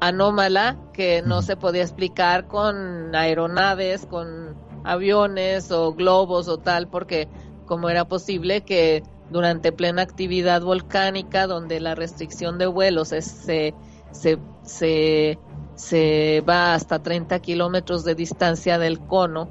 anómala 0.00 0.76
que 0.92 1.22
no 1.22 1.42
se 1.42 1.56
podía 1.56 1.82
explicar 1.82 2.46
con 2.46 3.14
aeronaves, 3.14 4.06
con 4.06 4.56
aviones 4.84 5.70
o 5.70 5.92
globos 5.92 6.48
o 6.48 6.58
tal, 6.58 6.88
porque 6.88 7.28
como 7.66 7.90
era 7.90 8.06
posible 8.06 8.62
que 8.62 9.02
durante 9.30 9.70
plena 9.70 10.02
actividad 10.02 10.62
volcánica, 10.62 11.46
donde 11.46 11.78
la 11.78 11.94
restricción 11.94 12.58
de 12.58 12.66
vuelos 12.66 13.08
se, 13.08 13.20
se, 13.20 14.38
se 14.62 15.38
se 15.80 16.42
va 16.46 16.74
hasta 16.74 17.02
30 17.02 17.38
kilómetros 17.40 18.04
de 18.04 18.14
distancia 18.14 18.78
del 18.78 19.00
cono, 19.00 19.48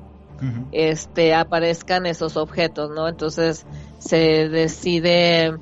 este, 0.71 1.33
aparezcan 1.33 2.05
esos 2.05 2.37
objetos, 2.37 2.91
¿no? 2.91 3.09
Entonces 3.09 3.65
se 3.97 4.47
decide, 4.47 5.57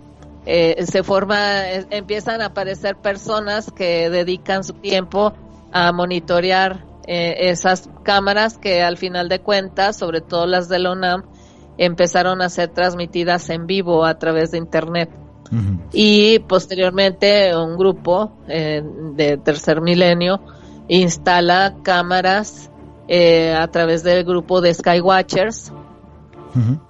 eh, 0.46 0.86
se 0.86 1.02
forma, 1.02 1.72
empiezan 1.90 2.42
a 2.42 2.48
aparecer 2.48 2.96
personas 2.98 3.72
que 3.72 4.12
dedican 4.12 4.64
su 4.64 4.74
tiempo 4.74 5.34
a 5.72 5.92
monitorear 5.94 6.86
eh, 7.08 7.50
esas 7.50 7.90
cámaras 8.04 8.60
que 8.60 8.84
al 8.84 8.98
final 8.98 9.30
de 9.30 9.40
cuentas, 9.40 9.96
sobre 9.96 10.22
todo 10.22 10.46
las 10.46 10.70
de 10.70 10.80
la 10.80 10.92
UNAM, 10.92 11.24
empezaron 11.80 12.42
a 12.42 12.50
ser 12.50 12.70
transmitidas 12.70 13.50
en 13.50 13.66
vivo 13.66 14.06
a 14.06 14.20
través 14.20 14.52
de 14.52 14.58
Internet. 14.58 15.10
Y 15.94 16.40
posteriormente 16.40 17.56
un 17.56 17.78
grupo 17.78 18.34
eh, 18.50 18.84
de 19.16 19.38
tercer 19.38 19.80
milenio 19.80 20.42
instala 20.88 21.76
cámaras 21.84 22.72
eh, 23.08 23.54
a 23.54 23.68
través 23.70 24.04
del 24.04 24.24
grupo 24.24 24.62
de 24.62 24.74
Skywatchers 24.74 25.72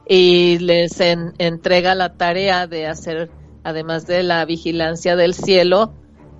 y 0.07 0.59
les 0.59 1.01
entrega 1.01 1.93
la 1.93 2.13
tarea 2.13 2.67
de 2.67 2.87
hacer, 2.87 3.29
además 3.63 4.07
de 4.07 4.23
la 4.23 4.45
vigilancia 4.45 5.17
del 5.17 5.33
cielo, 5.33 5.91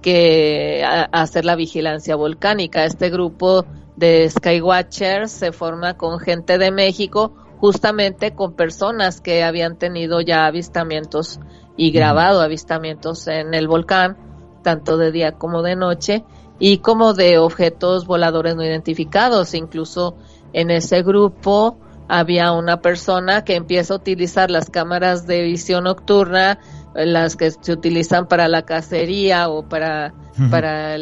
que 0.02 0.86
hacer 1.12 1.44
la 1.44 1.56
vigilancia 1.56 2.16
volcánica. 2.16 2.86
Este 2.86 3.10
grupo 3.10 3.66
de 3.98 4.30
Skywatchers 4.30 5.32
se 5.32 5.52
forma 5.52 5.98
con 5.98 6.20
gente 6.20 6.58
de 6.58 6.72
México, 6.72 7.34
justamente 7.60 8.34
con 8.34 8.54
personas 8.54 9.20
que 9.20 9.44
habían 9.44 9.78
tenido 9.78 10.22
ya 10.22 10.46
avistamientos 10.46 11.40
y 11.76 11.92
grabado 11.92 12.42
avistamientos 12.42 13.28
en 13.28 13.54
el 13.54 13.68
volcán, 13.68 14.16
tanto 14.64 14.98
de 14.98 15.12
día 15.12 15.34
como 15.34 15.64
de 15.64 15.76
noche, 15.76 16.24
y 16.60 16.80
como 16.80 17.14
de 17.14 17.38
objetos 17.38 18.06
voladores 18.06 18.56
no 18.56 18.64
identificados. 18.64 19.54
Incluso 19.54 20.16
en 20.54 20.72
ese 20.72 21.04
grupo 21.04 21.78
había 22.08 22.52
una 22.52 22.82
persona 22.82 23.44
que 23.44 23.56
empieza 23.56 23.94
a 23.94 23.98
utilizar 23.98 24.50
las 24.50 24.70
cámaras 24.70 25.28
de 25.28 25.42
visión 25.44 25.84
nocturna, 25.84 26.60
las 26.94 27.36
que 27.36 27.52
se 27.52 27.72
utilizan 27.72 28.28
para 28.28 28.48
la 28.48 28.64
cacería 28.64 29.50
o 29.50 29.68
para, 29.68 30.14
para 30.50 30.98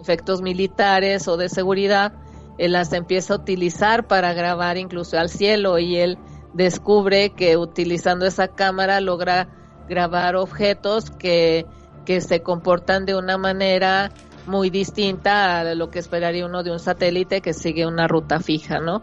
efectos 0.00 0.42
militares 0.42 1.26
o 1.28 1.36
de 1.36 1.48
seguridad, 1.48 2.12
él 2.58 2.72
las 2.72 2.92
empieza 2.92 3.34
a 3.34 3.36
utilizar 3.38 4.06
para 4.06 4.34
grabar 4.34 4.76
incluso 4.76 5.18
al 5.18 5.30
cielo 5.30 5.78
y 5.78 5.96
él 5.96 6.18
descubre 6.52 7.30
que 7.30 7.56
utilizando 7.56 8.26
esa 8.26 8.48
cámara 8.48 9.00
logra 9.00 9.48
grabar 9.88 10.36
objetos 10.36 11.10
que, 11.10 11.66
que 12.04 12.20
se 12.20 12.42
comportan 12.42 13.06
de 13.06 13.16
una 13.16 13.38
manera 13.38 14.12
muy 14.46 14.70
distinta 14.70 15.60
a 15.60 15.74
lo 15.74 15.90
que 15.90 15.98
esperaría 15.98 16.46
uno 16.46 16.62
de 16.62 16.70
un 16.70 16.78
satélite 16.78 17.40
que 17.40 17.52
sigue 17.52 17.86
una 17.86 18.08
ruta 18.08 18.40
fija, 18.40 18.80
¿no? 18.80 19.02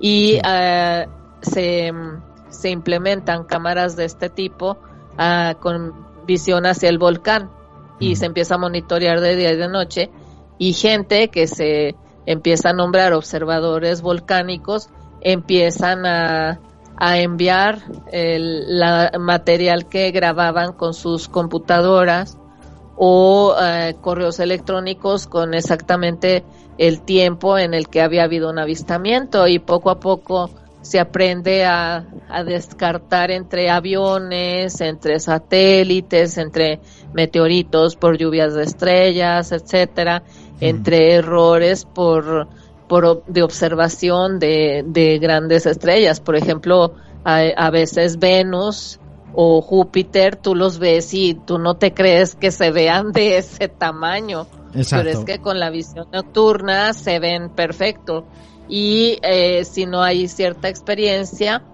Y 0.00 0.40
eh, 0.46 1.06
se, 1.40 1.90
se, 2.48 2.70
implementan 2.70 3.44
cámaras 3.44 3.96
de 3.96 4.04
este 4.04 4.30
tipo 4.30 4.78
uh, 5.18 5.58
con 5.60 6.06
visión 6.26 6.66
hacia 6.66 6.88
el 6.88 6.98
volcán 6.98 7.50
y 7.98 8.16
se 8.16 8.26
empieza 8.26 8.54
a 8.54 8.58
monitorear 8.58 9.20
de 9.20 9.36
día 9.36 9.52
y 9.52 9.56
de 9.56 9.68
noche 9.68 10.10
y 10.58 10.72
gente 10.72 11.28
que 11.28 11.46
se 11.46 11.96
empieza 12.26 12.70
a 12.70 12.72
nombrar 12.72 13.12
observadores 13.12 14.02
volcánicos 14.02 14.90
empiezan 15.20 16.06
a, 16.06 16.60
a 16.96 17.18
enviar 17.18 17.80
el 18.12 18.78
la 18.78 19.12
material 19.18 19.88
que 19.88 20.10
grababan 20.10 20.72
con 20.72 20.94
sus 20.94 21.28
computadoras 21.28 22.37
o 22.98 23.54
eh, 23.60 23.94
correos 24.00 24.40
electrónicos 24.40 25.28
con 25.28 25.54
exactamente 25.54 26.44
el 26.78 27.00
tiempo 27.00 27.56
en 27.56 27.72
el 27.72 27.88
que 27.88 28.02
había 28.02 28.24
habido 28.24 28.50
un 28.50 28.58
avistamiento 28.58 29.46
y 29.46 29.60
poco 29.60 29.90
a 29.90 30.00
poco 30.00 30.50
se 30.82 30.98
aprende 30.98 31.64
a, 31.64 32.04
descartar 32.44 33.30
entre 33.30 33.70
aviones, 33.70 34.80
entre 34.80 35.18
satélites, 35.20 36.38
entre 36.38 36.80
meteoritos 37.12 37.96
por 37.96 38.16
lluvias 38.16 38.54
de 38.54 38.62
estrellas, 38.62 39.52
etcétera, 39.52 40.22
entre 40.60 41.14
errores 41.14 41.84
por, 41.84 42.48
por 42.86 43.24
de 43.26 43.42
observación 43.42 44.38
de, 44.38 44.84
de 44.86 45.18
grandes 45.18 45.66
estrellas. 45.66 46.20
Por 46.20 46.36
ejemplo, 46.36 46.94
a, 47.24 47.38
a 47.56 47.70
veces 47.70 48.18
Venus 48.18 49.00
o 49.34 49.60
Júpiter, 49.60 50.36
tú 50.36 50.54
los 50.54 50.78
ves 50.78 51.12
y 51.14 51.34
tú 51.34 51.58
no 51.58 51.76
te 51.76 51.94
crees 51.94 52.34
que 52.34 52.50
se 52.50 52.70
vean 52.70 53.12
de 53.12 53.38
ese 53.38 53.68
tamaño. 53.68 54.46
Pero 54.72 55.08
es 55.08 55.20
que 55.20 55.38
con 55.38 55.58
la 55.58 55.70
visión 55.70 56.08
nocturna 56.12 56.92
se 56.92 57.18
ven 57.18 57.50
perfecto. 57.50 58.26
Y 58.68 59.18
eh, 59.22 59.64
si 59.64 59.86
no 59.86 60.02
hay 60.02 60.28
cierta 60.28 60.68
experiencia, 60.68 61.64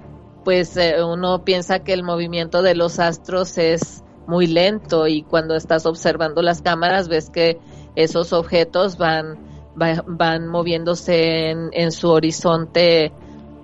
pues 0.44 0.76
eh, 0.76 1.02
uno 1.02 1.44
piensa 1.44 1.80
que 1.80 1.92
el 1.92 2.04
movimiento 2.04 2.62
de 2.62 2.74
los 2.74 3.00
astros 3.00 3.58
es 3.58 4.04
muy 4.26 4.46
lento 4.46 5.06
y 5.06 5.22
cuando 5.22 5.54
estás 5.54 5.86
observando 5.86 6.40
las 6.42 6.62
cámaras 6.62 7.08
ves 7.08 7.30
que 7.30 7.58
esos 7.96 8.32
objetos 8.32 8.96
van, 8.96 9.38
van, 9.74 10.48
moviéndose 10.48 11.50
en, 11.50 11.70
en, 11.72 11.92
su 11.92 12.10
horizonte 12.10 13.12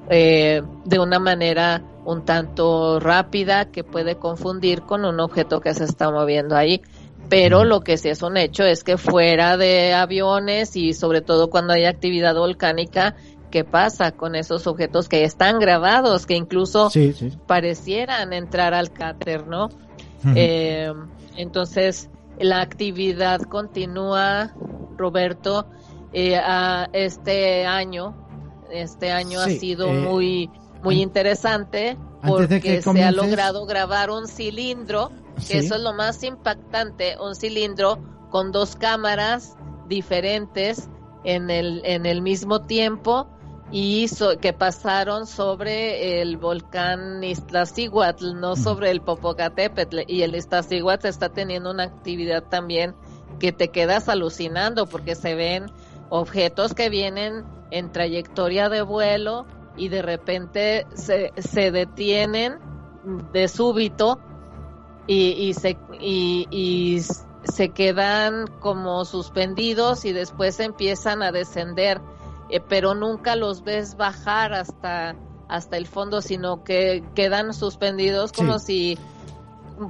eh, 0.09 0.63
de 0.85 0.99
una 0.99 1.19
manera 1.19 1.83
un 2.11 2.25
tanto 2.25 3.01
rápida 3.01 3.67
que 3.67 3.85
puede 3.85 4.17
confundir 4.17 4.83
con 4.83 5.05
un 5.05 5.21
objeto 5.21 5.61
que 5.61 5.75
se 5.75 5.85
está 5.85 6.11
moviendo 6.11 6.57
ahí. 6.57 6.83
pero 7.29 7.65
lo 7.65 7.83
que 7.83 7.97
sí 7.97 8.09
es 8.09 8.23
un 8.23 8.37
hecho 8.37 8.65
es 8.65 8.83
que 8.83 8.97
fuera 8.97 9.57
de 9.57 9.95
aviones 9.95 10.75
y 10.75 10.95
sobre 10.95 11.21
todo 11.21 11.49
cuando 11.49 11.75
hay 11.75 11.85
actividad 11.85 12.35
volcánica, 12.35 13.15
¿qué 13.53 13.63
pasa 13.63 14.11
con 14.13 14.35
esos 14.35 14.67
objetos 14.67 15.09
que 15.09 15.23
están 15.23 15.61
grabados, 15.61 16.27
que 16.27 16.35
incluso 16.35 16.91
parecieran 17.47 18.33
entrar 18.33 18.75
al 18.75 18.91
cráter, 18.91 19.47
¿no? 19.47 19.69
Eh, 20.35 20.93
entonces, 21.37 22.11
la 22.39 22.61
actividad 22.63 23.43
continúa, 23.43 24.53
Roberto, 24.97 25.67
eh, 26.13 26.37
a 26.37 26.89
este 26.93 27.65
año. 27.67 28.15
Este 28.71 29.11
año 29.11 29.41
ha 29.41 29.49
sido 29.49 29.89
eh, 29.89 29.93
muy, 29.93 30.51
muy 30.83 31.03
interesante 31.03 31.97
porque 32.27 32.83
se 32.83 33.05
ha 33.05 33.13
logrado 33.13 33.67
grabar 33.67 34.11
un 34.11 34.27
cilindro 34.27 35.11
que 35.47 35.59
eso 35.59 35.75
es 35.77 35.81
lo 35.81 35.95
más 35.95 36.23
impactante, 36.23 37.17
un 37.19 37.35
cilindro 37.35 37.99
con 38.31 38.53
dos 38.53 38.77
cámaras 38.77 39.57
diferentes 39.89 40.89
en 41.25 41.51
el, 41.51 41.83
en 41.85 42.07
el 42.07 42.23
mismo 42.23 42.63
tiempo 42.63 43.27
y 43.73 44.09
que 44.41 44.53
pasaron 44.53 45.27
sobre 45.27 46.21
el 46.21 46.37
volcán 46.37 47.23
Iztaccíhuatl, 47.23 48.35
no 48.35 48.57
sobre 48.57 48.91
el 48.91 49.01
Popocatépetl. 49.01 50.01
Y 50.09 50.23
el 50.23 50.35
Iztaccíhuatl 50.35 51.07
está 51.07 51.29
teniendo 51.29 51.71
una 51.71 51.85
actividad 51.85 52.43
también 52.43 52.95
que 53.39 53.53
te 53.53 53.69
quedas 53.69 54.09
alucinando 54.09 54.87
porque 54.87 55.15
se 55.15 55.37
ven 55.37 55.67
objetos 56.09 56.75
que 56.75 56.91
vienen 56.91 57.45
en 57.71 57.93
trayectoria 57.93 58.69
de 58.69 58.83
vuelo 58.83 59.47
y 59.81 59.89
de 59.89 60.03
repente 60.03 60.87
se, 60.93 61.33
se 61.39 61.71
detienen 61.71 62.59
de 63.33 63.49
súbito 63.49 64.21
y, 65.07 65.55
se, 65.55 65.79
y, 65.99 67.01
se 67.45 67.71
quedan 67.71 68.47
como 68.61 69.07
suspendidos 69.07 70.05
y 70.05 70.13
después 70.13 70.61
empiezan 70.61 71.23
a 71.23 71.33
descender, 71.33 72.01
eh, 72.51 72.61
pero 72.61 72.95
nunca 72.95 73.37
los 73.37 73.65
ves 73.65 73.97
bajar 73.97 74.53
hasta, 74.53 75.17
hasta 75.49 75.79
el 75.79 75.87
fondo, 75.87 76.21
sino 76.21 76.63
que 76.63 77.03
quedan 77.15 77.55
suspendidos 77.55 78.33
como 78.33 78.59
si... 78.59 78.99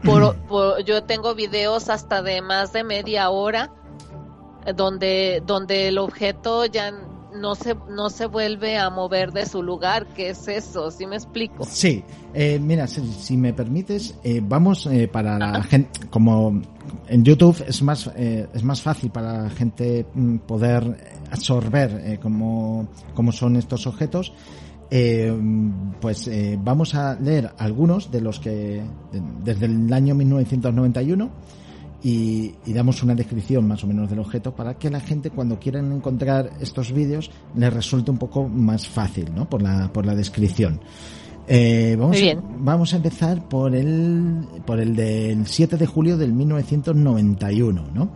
Por, 0.05 0.85
yo 0.85 1.03
tengo 1.03 1.35
videos 1.35 1.89
hasta 1.89 2.23
de 2.23 2.43
más 2.43 2.73
de 2.73 2.85
media 2.85 3.29
hora 3.29 3.73
donde 4.77 5.43
donde 5.45 5.89
el 5.89 5.99
objeto 5.99 6.65
ya 6.65 6.93
no 7.35 7.55
se, 7.55 7.75
no 7.89 8.11
se 8.11 8.27
vuelve 8.27 8.79
a 8.79 8.91
mover 8.91 9.33
de 9.33 9.47
su 9.47 9.63
lugar. 9.63 10.07
¿Qué 10.15 10.31
es 10.31 10.49
eso? 10.49 10.91
¿Sí 10.91 11.07
me 11.07 11.17
explico? 11.17 11.65
Sí, 11.65 12.05
eh, 12.35 12.59
mira, 12.59 12.87
si, 12.87 13.37
me 13.37 13.53
permites, 13.53 14.15
eh, 14.23 14.41
vamos 14.43 14.87
eh, 14.87 15.09
para 15.09 15.39
la 15.39 15.63
gente, 15.63 16.01
como 16.09 16.61
en 17.09 17.25
YouTube 17.25 17.65
es 17.67 17.83
más, 17.83 18.11
es 18.17 18.63
más 18.65 18.83
fácil 18.83 19.11
para 19.11 19.45
la 19.45 19.51
gente 19.51 20.07
mm, 20.15 20.39
poder 20.39 21.23
absorber 21.31 22.19
cómo, 22.21 22.89
cómo 23.15 23.33
son 23.33 23.57
estos 23.57 23.87
objetos. 23.87 24.33
pues 26.01 26.29
vamos 26.59 26.95
a 26.95 27.15
leer 27.15 27.53
algunos 27.59 28.11
de 28.11 28.21
los 28.21 28.41
que 28.41 28.83
desde 29.45 29.67
el 29.67 29.93
año 29.93 30.15
1991 30.17 31.31
y, 32.03 32.55
damos 32.67 33.03
una 33.03 33.15
descripción 33.15 33.67
más 33.67 33.85
o 33.85 33.87
menos 33.87 34.09
del 34.09 34.21
objeto 34.21 34.55
para 34.55 34.75
que 34.75 34.91
la 34.91 35.01
gente 35.01 35.31
cuando 35.31 35.59
quieran 35.59 35.93
encontrar 35.93 36.51
estos 36.61 36.93
vídeos 36.93 37.31
les 37.55 37.73
resulte 37.73 38.11
un 38.11 38.19
poco 38.19 38.49
más 38.49 38.89
fácil, 38.89 39.35
¿no? 39.35 39.49
Por 39.49 39.63
la, 39.63 39.93
por 39.93 40.07
la 40.07 40.15
descripción. 40.15 40.81
Eh, 41.47 41.97
vamos, 41.99 42.17
A, 42.23 42.43
vamos 42.59 42.93
a 42.95 42.97
empezar 42.97 43.49
por 43.49 43.75
el, 43.75 44.47
por 44.65 44.79
el 44.81 44.95
del 44.95 45.47
7 45.47 45.77
de 45.77 45.87
julio 45.87 46.17
del 46.17 46.33
1991, 46.33 47.89
¿no? 47.93 48.11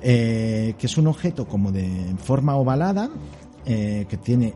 Eh, 0.00 0.74
que 0.78 0.86
es 0.86 0.96
un 0.96 1.08
objeto 1.08 1.46
como 1.46 1.72
de 1.72 2.14
forma 2.18 2.54
ovalada, 2.56 3.10
eh, 3.66 4.06
que 4.08 4.16
tiene 4.16 4.54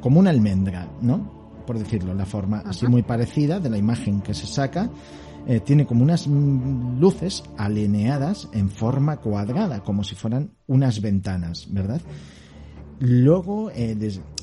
como 0.00 0.20
una 0.20 0.30
almendra, 0.30 0.88
¿no? 1.02 1.60
Por 1.66 1.78
decirlo, 1.78 2.14
la 2.14 2.24
forma 2.24 2.62
así 2.64 2.86
muy 2.86 3.02
parecida 3.02 3.60
de 3.60 3.68
la 3.68 3.76
imagen 3.76 4.22
que 4.22 4.32
se 4.32 4.46
saca. 4.46 4.88
Eh, 5.48 5.60
tiene 5.60 5.86
como 5.86 6.02
unas 6.02 6.26
luces 6.26 7.42
alineadas 7.56 8.50
en 8.52 8.68
forma 8.68 9.16
cuadrada, 9.16 9.82
como 9.82 10.04
si 10.04 10.14
fueran 10.14 10.50
unas 10.66 11.00
ventanas, 11.00 11.72
¿verdad? 11.72 12.02
Luego, 12.98 13.70
eh, 13.70 13.96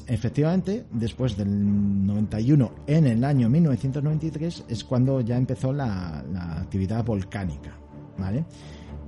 efectivamente, 0.08 0.88
después 0.92 1.38
del 1.38 2.08
91, 2.08 2.72
en 2.88 3.06
el 3.06 3.24
año 3.24 3.50
1993, 3.52 4.66
es 4.68 4.84
cuando 4.84 5.22
ya 5.22 5.38
empezó 5.38 5.72
la, 5.72 6.26
la 6.34 6.62
actividad 6.62 7.06
volcánica, 7.06 7.78
¿vale? 8.18 8.44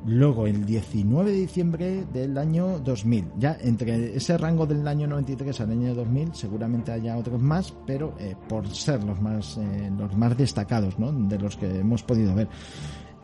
Luego, 0.06 0.48
el 0.48 0.66
19 0.66 1.32
de 1.32 1.38
diciembre 1.38 2.06
del 2.14 2.38
año 2.38 2.80
2000. 2.80 3.26
Ya 3.38 3.58
entre 3.60 4.16
ese 4.16 4.38
rango 4.38 4.66
del 4.66 4.88
año 4.88 5.08
93 5.08 5.62
al 5.62 5.72
año 5.72 5.94
2000, 5.94 6.34
seguramente 6.34 6.92
haya 6.92 7.18
otros 7.18 7.42
más, 7.42 7.74
pero 7.86 8.14
eh, 8.20 8.36
por 8.48 8.68
ser 8.70 9.04
los 9.04 9.20
más, 9.22 9.58
eh, 9.58 9.92
los 9.98 10.16
más 10.16 10.38
destacados, 10.38 10.98
¿no? 10.98 11.12
De 11.12 11.38
los 11.38 11.58
que 11.58 11.80
hemos 11.80 12.04
podido 12.04 12.34
ver. 12.36 12.48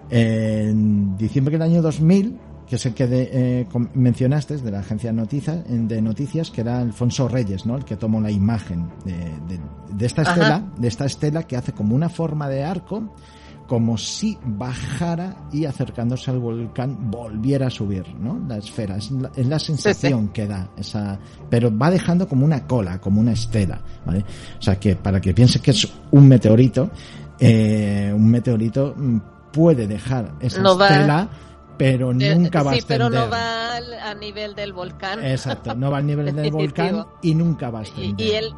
En 0.10 1.16
diciembre 1.16 1.54
del 1.54 1.62
año 1.62 1.82
2000, 1.82 2.38
que 2.68 2.76
es 2.76 2.86
el 2.86 2.94
que 2.94 3.08
eh, 3.10 3.68
mencionaste, 3.94 4.58
de 4.58 4.72
la 4.72 4.80
agencia 4.80 5.12
de 5.12 5.16
noticias, 5.16 5.64
de 5.68 6.02
noticias, 6.02 6.52
que 6.52 6.62
era 6.62 6.80
Alfonso 6.80 7.30
Reyes, 7.30 7.66
¿no? 7.66 7.78
El 7.78 7.86
que 7.86 7.96
tomó 7.96 8.20
la 8.20 8.32
imagen 8.32 8.90
de, 9.06 9.60
de 9.96 10.06
esta 10.06 10.24
estela, 10.24 10.74
de 10.78 10.88
esta 10.88 11.06
estela 11.06 11.44
que 11.44 11.56
hace 11.56 11.72
como 11.72 11.96
una 11.96 12.10
forma 12.10 12.50
de 12.50 12.64
arco 12.64 13.14
como 13.68 13.98
si 13.98 14.38
bajara 14.44 15.48
y 15.52 15.66
acercándose 15.66 16.32
al 16.32 16.40
volcán 16.40 17.10
volviera 17.10 17.68
a 17.68 17.70
subir, 17.70 18.08
¿no? 18.16 18.42
La 18.48 18.58
esfera, 18.58 18.98
es 18.98 19.12
la, 19.12 19.60
sensación 19.60 20.30
que 20.30 20.48
da, 20.48 20.70
esa, 20.78 21.18
pero 21.50 21.76
va 21.76 21.90
dejando 21.90 22.28
como 22.28 22.46
una 22.46 22.68
cola, 22.68 23.00
como 23.00 23.22
una 23.22 23.32
estela, 23.32 23.82
¿vale? 24.06 24.26
O 24.60 24.62
sea 24.62 24.80
que 24.80 24.96
para 24.96 25.22
que 25.22 25.34
piense 25.34 25.60
que 25.62 25.72
es 25.72 25.88
un 26.12 26.28
meteorito, 26.28 26.92
eh, 27.40 28.12
un 28.14 28.30
meteorito 28.30 28.94
mm, 28.98 29.18
puede 29.52 29.88
dejar 29.88 30.34
esa 30.42 30.62
estela, 30.62 31.30
pero 31.78 32.14
nunca 32.14 32.64
va 32.64 32.72
a 32.72 32.74
ascender. 32.74 32.82
Sí, 32.82 32.86
pero 32.88 33.10
no 33.10 33.30
va 33.30 33.78
a 33.78 34.14
nivel 34.14 34.56
del 34.56 34.74
volcán. 34.74 35.24
Exacto, 35.24 35.74
no 35.74 35.90
va 35.90 35.98
al 36.00 36.06
nivel 36.06 36.36
del 36.36 36.52
volcán 36.52 37.06
y 37.22 37.34
nunca 37.34 37.70
va 37.70 37.80
a 37.80 37.82
ascender. 37.84 38.28
Y, 38.28 38.32
él, 38.32 38.54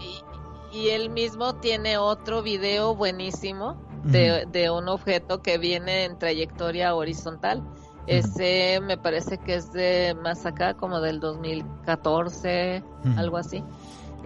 y 0.74 0.89
él 0.89 1.12
mismo 1.12 1.56
tiene 1.56 1.97
otro 1.97 2.41
video 2.41 2.95
buenísimo 2.95 3.78
de, 4.12 4.70
un 4.72 4.88
objeto 4.88 5.41
que 5.41 5.58
viene 5.58 6.06
en 6.06 6.18
trayectoria 6.18 6.95
horizontal. 6.95 7.64
Ese 8.08 8.80
me 8.82 8.97
parece 8.97 9.39
que 9.39 9.56
es 9.56 9.72
de 9.72 10.16
más 10.22 10.45
acá, 10.45 10.76
como 10.76 11.01
del 11.01 11.20
2014, 11.20 12.84
algo 13.18 13.38
así, 13.38 13.64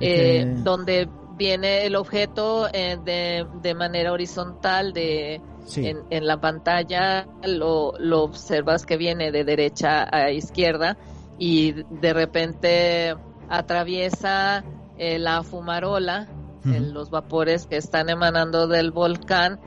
eh, 0.02 0.46
donde 0.64 1.08
viene 1.38 1.86
el 1.86 1.96
objeto 1.96 2.68
eh, 2.74 2.98
de, 3.04 3.48
de, 3.62 3.74
manera 3.74 4.12
horizontal 4.12 4.92
de 4.92 5.42
en, 5.78 6.28
la 6.28 6.42
pantalla 6.42 7.28
lo, 7.44 7.94
lo 7.98 8.24
observas 8.24 8.86
que 8.86 8.98
viene 8.98 9.32
de 9.32 9.46
derecha 9.46 10.08
a 10.12 10.32
izquierda 10.32 10.98
y 11.38 11.72
de 11.72 12.14
repente 12.14 13.16
atraviesa 13.50 14.64
eh, 14.98 15.18
la 15.20 15.44
fumarola 15.44 16.28
los 16.64 17.10
vapores 17.10 17.66
que 17.66 17.78
están 17.78 18.10
emanando 18.10 18.68
del 18.68 18.92
volcán 18.92 19.60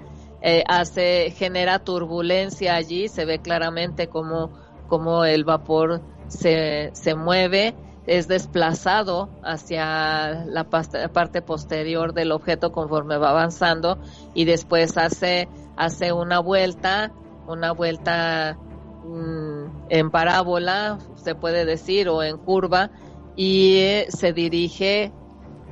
eh, 0.42 0.62
hace 0.66 1.30
genera 1.30 1.78
turbulencia 1.78 2.74
allí 2.74 3.08
se 3.08 3.24
ve 3.24 3.38
claramente 3.38 4.08
como 4.08 4.50
como 4.88 5.24
el 5.24 5.44
vapor 5.44 6.02
se, 6.28 6.90
se 6.94 7.14
mueve 7.14 7.74
es 8.06 8.26
desplazado 8.26 9.30
hacia 9.44 10.44
la 10.44 10.64
parte 10.68 11.42
posterior 11.42 12.12
del 12.12 12.32
objeto 12.32 12.72
conforme 12.72 13.16
va 13.16 13.30
avanzando 13.30 13.98
y 14.34 14.44
después 14.44 14.96
hace 14.98 15.48
hace 15.76 16.12
una 16.12 16.40
vuelta 16.40 17.12
una 17.46 17.72
vuelta 17.72 18.58
mm, 19.04 19.86
en 19.88 20.10
parábola 20.10 20.98
se 21.14 21.34
puede 21.34 21.64
decir 21.64 22.08
o 22.08 22.22
en 22.22 22.36
curva 22.36 22.90
y 23.36 23.76
eh, 23.76 24.06
se 24.08 24.32
dirige 24.32 25.12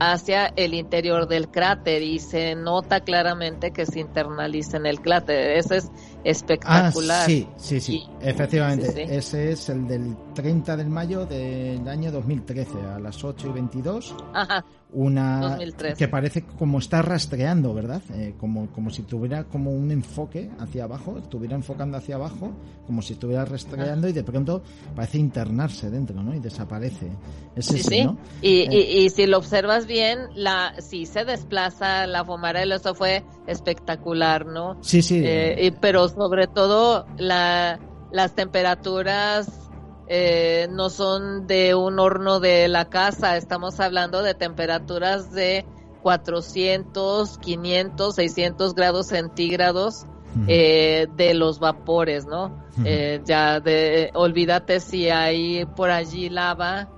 hacia 0.01 0.53
el 0.57 0.74
interior 0.74 1.28
del 1.28 1.51
cráter 1.51 2.03
y 2.03 2.20
se 2.20 2.57
nota 2.57 3.03
claramente 3.03 3.72
que 3.72 3.86
se 3.86 4.01
internaliza 4.01 4.78
en 4.78 4.86
el 4.86 5.01
cráter. 5.01 5.59
Ese 5.59 5.76
es 5.76 5.92
espectacular. 6.24 7.22
Ah, 7.22 7.26
sí, 7.26 7.48
sí, 7.56 7.80
sí, 7.80 8.02
efectivamente. 8.20 9.16
Ese 9.16 9.52
es 9.52 9.68
el 9.68 9.86
del 9.86 10.16
30 10.34 10.76
de 10.76 10.84
mayo 10.84 11.26
del 11.26 11.86
año 11.88 12.10
2013 12.12 12.80
a 12.94 12.98
las 12.98 13.22
8 13.22 13.48
y 13.48 13.52
22. 13.52 14.14
Ajá 14.32 14.64
una 14.92 15.58
que 15.96 16.08
parece 16.08 16.42
como 16.42 16.78
está 16.78 17.02
rastreando, 17.02 17.72
¿verdad? 17.74 18.02
Eh, 18.14 18.34
como, 18.38 18.68
como 18.72 18.90
si 18.90 19.02
tuviera 19.02 19.44
como 19.44 19.72
un 19.72 19.90
enfoque 19.90 20.50
hacia 20.58 20.84
abajo, 20.84 21.18
estuviera 21.18 21.54
enfocando 21.54 21.96
hacia 21.96 22.16
abajo, 22.16 22.52
como 22.86 23.02
si 23.02 23.12
estuviera 23.12 23.44
rastreando 23.44 24.08
y 24.08 24.12
de 24.12 24.24
pronto 24.24 24.62
parece 24.94 25.18
internarse 25.18 25.90
dentro, 25.90 26.22
¿no? 26.22 26.34
Y 26.34 26.40
desaparece. 26.40 27.08
Es 27.54 27.66
sí, 27.66 27.78
sí. 27.78 28.08
Y, 28.42 28.74
y, 28.74 29.10
si 29.10 29.26
lo 29.26 29.38
observas 29.38 29.86
bien 29.86 30.18
la, 30.34 30.74
sí 30.78 31.06
se 31.06 31.24
desplaza 31.24 32.06
la 32.06 32.24
Fomarel, 32.24 32.72
eso 32.72 32.94
fue 32.94 33.22
espectacular, 33.46 34.46
¿no? 34.46 34.78
Sí, 34.82 35.02
sí. 35.02 35.20
Eh, 35.24 35.72
pero 35.80 36.09
sobre 36.14 36.46
todo 36.46 37.06
la, 37.16 37.78
las 38.11 38.34
temperaturas 38.34 39.70
eh, 40.06 40.68
no 40.70 40.90
son 40.90 41.46
de 41.46 41.74
un 41.74 41.98
horno 41.98 42.40
de 42.40 42.68
la 42.68 42.86
casa, 42.86 43.36
estamos 43.36 43.78
hablando 43.80 44.22
de 44.22 44.34
temperaturas 44.34 45.32
de 45.32 45.64
400, 46.02 47.38
500, 47.38 48.14
600 48.14 48.74
grados 48.74 49.06
centígrados 49.08 50.06
eh, 50.46 51.08
de 51.16 51.34
los 51.34 51.58
vapores, 51.58 52.26
¿no? 52.26 52.64
Eh, 52.84 53.20
ya 53.24 53.61
de, 53.61 54.11
olvídate 54.14 54.80
si 54.80 55.11
hay 55.11 55.66
por 55.66 55.90
allí 55.90 56.28
lava 56.28 56.88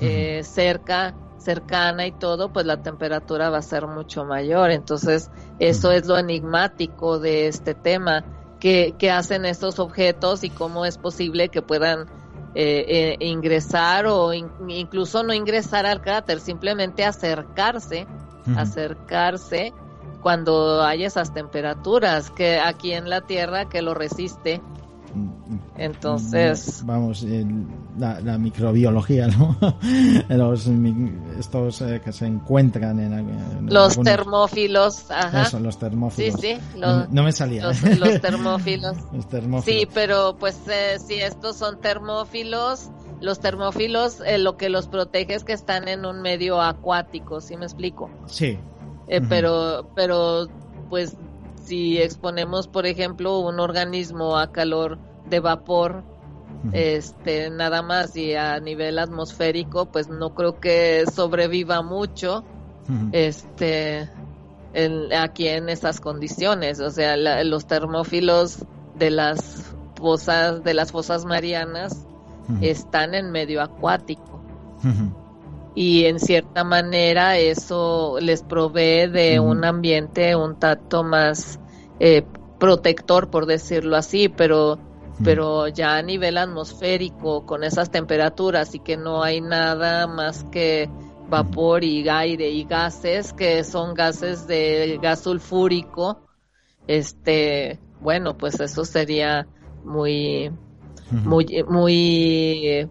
eh, 0.00 0.42
cerca, 0.42 1.14
cercana 1.38 2.06
y 2.06 2.12
todo, 2.12 2.52
pues 2.52 2.66
la 2.66 2.82
temperatura 2.82 3.48
va 3.48 3.58
a 3.58 3.62
ser 3.62 3.86
mucho 3.86 4.24
mayor. 4.24 4.70
Entonces, 4.70 5.30
eso 5.58 5.92
es 5.92 6.06
lo 6.06 6.18
enigmático 6.18 7.18
de 7.18 7.46
este 7.46 7.74
tema. 7.74 8.24
¿Qué, 8.60 8.94
hacen 9.10 9.44
estos 9.46 9.78
objetos 9.78 10.44
y 10.44 10.50
cómo 10.50 10.84
es 10.84 10.98
posible 10.98 11.48
que 11.48 11.62
puedan 11.62 12.06
ingresar 12.54 14.06
o 14.06 14.32
incluso 14.34 15.22
no 15.22 15.32
ingresar 15.32 15.86
al 15.86 16.00
cráter, 16.02 16.40
simplemente 16.40 17.04
acercarse, 17.04 18.06
acercarse 18.56 19.72
cuando 20.20 20.82
hay 20.82 21.04
esas 21.04 21.32
temperaturas 21.32 22.30
que 22.30 22.58
aquí 22.60 22.92
en 22.92 23.08
la 23.08 23.22
Tierra 23.22 23.68
que 23.68 23.82
lo 23.82 23.94
resiste. 23.94 24.60
Entonces, 25.76 26.82
vamos, 26.84 27.24
la, 27.98 28.38
microbiología, 28.38 29.28
¿no? 29.28 29.56
los, 30.28 30.68
estos 31.38 31.80
eh, 31.82 32.00
que 32.04 32.12
se 32.12 32.26
encuentran 32.26 33.00
en, 33.00 33.66
los 33.68 34.00
termófilos, 34.00 35.10
ajá. 35.10 35.42
Eso, 35.42 35.60
los 35.60 35.78
termófilos. 35.78 36.40
Sí, 36.40 36.54
sí, 36.54 36.78
no, 36.78 37.22
me 37.22 37.32
salía. 37.32 37.64
Los, 37.64 37.80
termófilos. 38.20 38.96
los 39.12 39.28
termófilos. 39.28 39.64
Sí, 39.64 39.88
pero 39.92 40.36
pues 40.38 40.58
eh, 40.68 40.98
si 40.98 41.14
estos 41.14 41.56
son 41.56 41.80
termófilos, 41.80 42.90
los 43.20 43.40
termófilos 43.40 44.20
eh, 44.24 44.38
lo 44.38 44.56
que 44.56 44.68
los 44.68 44.88
protege 44.88 45.34
es 45.34 45.44
que 45.44 45.52
están 45.52 45.88
en 45.88 46.06
un 46.06 46.22
medio 46.22 46.60
acuático, 46.60 47.40
¿sí 47.40 47.56
me 47.56 47.66
explico? 47.66 48.10
Sí, 48.26 48.58
eh, 49.10 49.20
pero, 49.28 49.90
pero, 49.96 50.46
pues, 50.88 51.16
si 51.64 51.98
exponemos, 51.98 52.68
por 52.68 52.86
ejemplo, 52.86 53.40
un 53.40 53.58
organismo 53.58 54.38
a 54.38 54.52
calor 54.52 54.98
de 55.30 55.40
vapor, 55.40 56.02
este, 56.72 57.48
nada 57.48 57.80
más 57.82 58.14
y 58.16 58.34
a 58.34 58.60
nivel 58.60 58.98
atmosférico, 58.98 59.86
pues 59.86 60.08
no 60.08 60.34
creo 60.34 60.60
que 60.60 61.04
sobreviva 61.12 61.82
mucho, 61.82 62.44
este, 63.12 64.10
aquí 65.16 65.48
en 65.48 65.68
esas 65.68 66.00
condiciones. 66.00 66.80
O 66.80 66.90
sea, 66.90 67.16
los 67.44 67.66
termófilos 67.66 68.64
de 68.98 69.10
las 69.10 69.72
fosas, 69.94 70.62
de 70.62 70.74
las 70.74 70.92
fosas 70.92 71.24
marianas, 71.24 72.06
están 72.60 73.14
en 73.14 73.30
medio 73.30 73.62
acuático. 73.62 74.42
Y 75.74 76.06
en 76.06 76.18
cierta 76.18 76.64
manera 76.64 77.38
eso 77.38 78.18
les 78.20 78.42
provee 78.42 79.06
de 79.06 79.38
un 79.38 79.64
ambiente 79.64 80.34
un 80.34 80.56
tanto 80.56 81.04
más 81.04 81.60
eh, 82.00 82.24
protector 82.58 83.30
por 83.30 83.46
decirlo 83.46 83.96
así 83.96 84.28
pero 84.28 84.78
pero 85.24 85.68
ya 85.68 85.96
a 85.96 86.02
nivel 86.02 86.38
atmosférico 86.38 87.44
con 87.46 87.64
esas 87.64 87.90
temperaturas 87.90 88.74
y 88.74 88.80
que 88.80 88.96
no 88.96 89.22
hay 89.22 89.40
nada 89.40 90.06
más 90.06 90.44
que 90.44 90.88
vapor 91.28 91.84
y 91.84 92.08
aire 92.08 92.50
y 92.50 92.64
gases 92.64 93.32
que 93.32 93.62
son 93.64 93.94
gases 93.94 94.46
de 94.46 94.98
gas 95.00 95.20
sulfúrico 95.20 96.20
este 96.86 97.78
bueno 98.00 98.36
pues 98.36 98.58
eso 98.60 98.84
sería 98.84 99.46
muy 99.84 100.50
muy 101.10 101.64
muy 101.68 102.88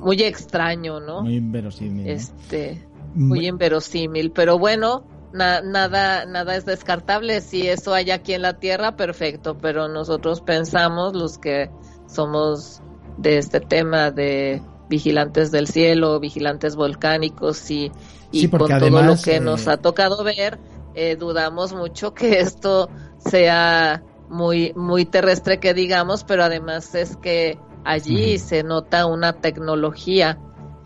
muy 0.00 0.22
extraño, 0.22 1.00
¿no? 1.00 1.22
Muy 1.22 1.36
inverosímil. 1.36 2.08
Este, 2.08 2.82
muy 3.14 3.46
inverosímil, 3.46 4.32
pero 4.32 4.58
bueno, 4.58 5.04
nada, 5.32 6.26
nada 6.26 6.56
es 6.56 6.64
descartable. 6.64 7.40
Si 7.40 7.68
eso 7.68 7.94
hay 7.94 8.10
aquí 8.10 8.34
en 8.34 8.42
la 8.42 8.54
Tierra, 8.54 8.96
perfecto, 8.96 9.56
pero 9.58 9.88
nosotros 9.88 10.40
pensamos, 10.40 11.14
los 11.14 11.38
que 11.38 11.70
somos 12.06 12.82
de 13.16 13.38
este 13.38 13.60
tema 13.60 14.10
de 14.10 14.62
vigilantes 14.88 15.50
del 15.50 15.68
cielo, 15.68 16.18
vigilantes 16.18 16.74
volcánicos 16.74 17.70
y, 17.70 17.92
y 18.32 18.48
con 18.48 18.68
todo 18.68 19.02
lo 19.02 19.16
que 19.16 19.40
nos 19.40 19.66
eh, 19.66 19.70
ha 19.70 19.76
tocado 19.76 20.24
ver, 20.24 20.58
eh, 20.94 21.16
dudamos 21.16 21.72
mucho 21.72 22.12
que 22.12 22.40
esto 22.40 22.90
sea 23.18 24.02
muy, 24.28 24.72
muy 24.74 25.04
terrestre 25.04 25.60
que 25.60 25.74
digamos, 25.74 26.24
pero 26.24 26.44
además 26.44 26.94
es 26.94 27.16
que 27.16 27.58
allí 27.84 28.38
se 28.38 28.62
nota 28.62 29.06
una 29.06 29.34
tecnología. 29.34 30.38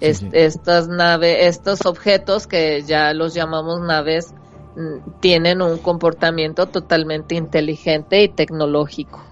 Estas 0.04 0.88
naves, 0.88 1.36
estos 1.40 1.84
objetos 1.86 2.46
que 2.46 2.82
ya 2.82 3.12
los 3.12 3.34
llamamos 3.34 3.80
naves, 3.80 4.34
mm, 4.76 5.20
tienen 5.20 5.62
un 5.62 5.78
comportamiento 5.78 6.66
totalmente 6.66 7.34
inteligente 7.34 8.22
y 8.22 8.28
tecnológico. 8.28 9.22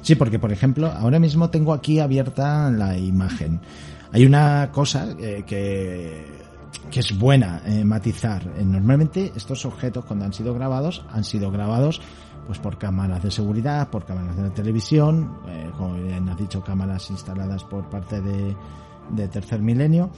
Sí, 0.00 0.14
porque 0.14 0.38
por 0.38 0.50
ejemplo, 0.50 0.86
ahora 0.86 1.18
mismo 1.18 1.50
tengo 1.50 1.74
aquí 1.74 2.00
abierta 2.00 2.70
la 2.70 2.96
imagen. 2.96 3.60
Hay 4.12 4.24
una 4.24 4.70
cosa 4.72 5.08
eh, 5.18 5.44
que, 5.46 6.24
que 6.90 7.00
es 7.00 7.18
buena 7.18 7.62
eh, 7.66 7.84
matizar. 7.84 8.42
Eh, 8.56 8.64
normalmente 8.64 9.32
estos 9.36 9.64
objetos 9.66 10.04
cuando 10.04 10.24
han 10.24 10.32
sido 10.32 10.54
grabados 10.54 11.04
han 11.10 11.24
sido 11.24 11.50
grabados 11.50 12.00
pues 12.46 12.58
por 12.60 12.78
cámaras 12.78 13.22
de 13.22 13.30
seguridad, 13.30 13.88
por 13.88 14.04
cámaras 14.04 14.36
de 14.36 14.50
televisión, 14.50 15.36
eh, 15.48 15.70
como 15.76 15.94
bien 15.94 16.28
has 16.28 16.38
dicho, 16.38 16.62
cámaras 16.62 17.10
instaladas 17.10 17.64
por 17.64 17.90
parte 17.90 18.20
de, 18.20 18.54
de 19.10 19.28
Tercer 19.28 19.60
Milenio. 19.60 20.10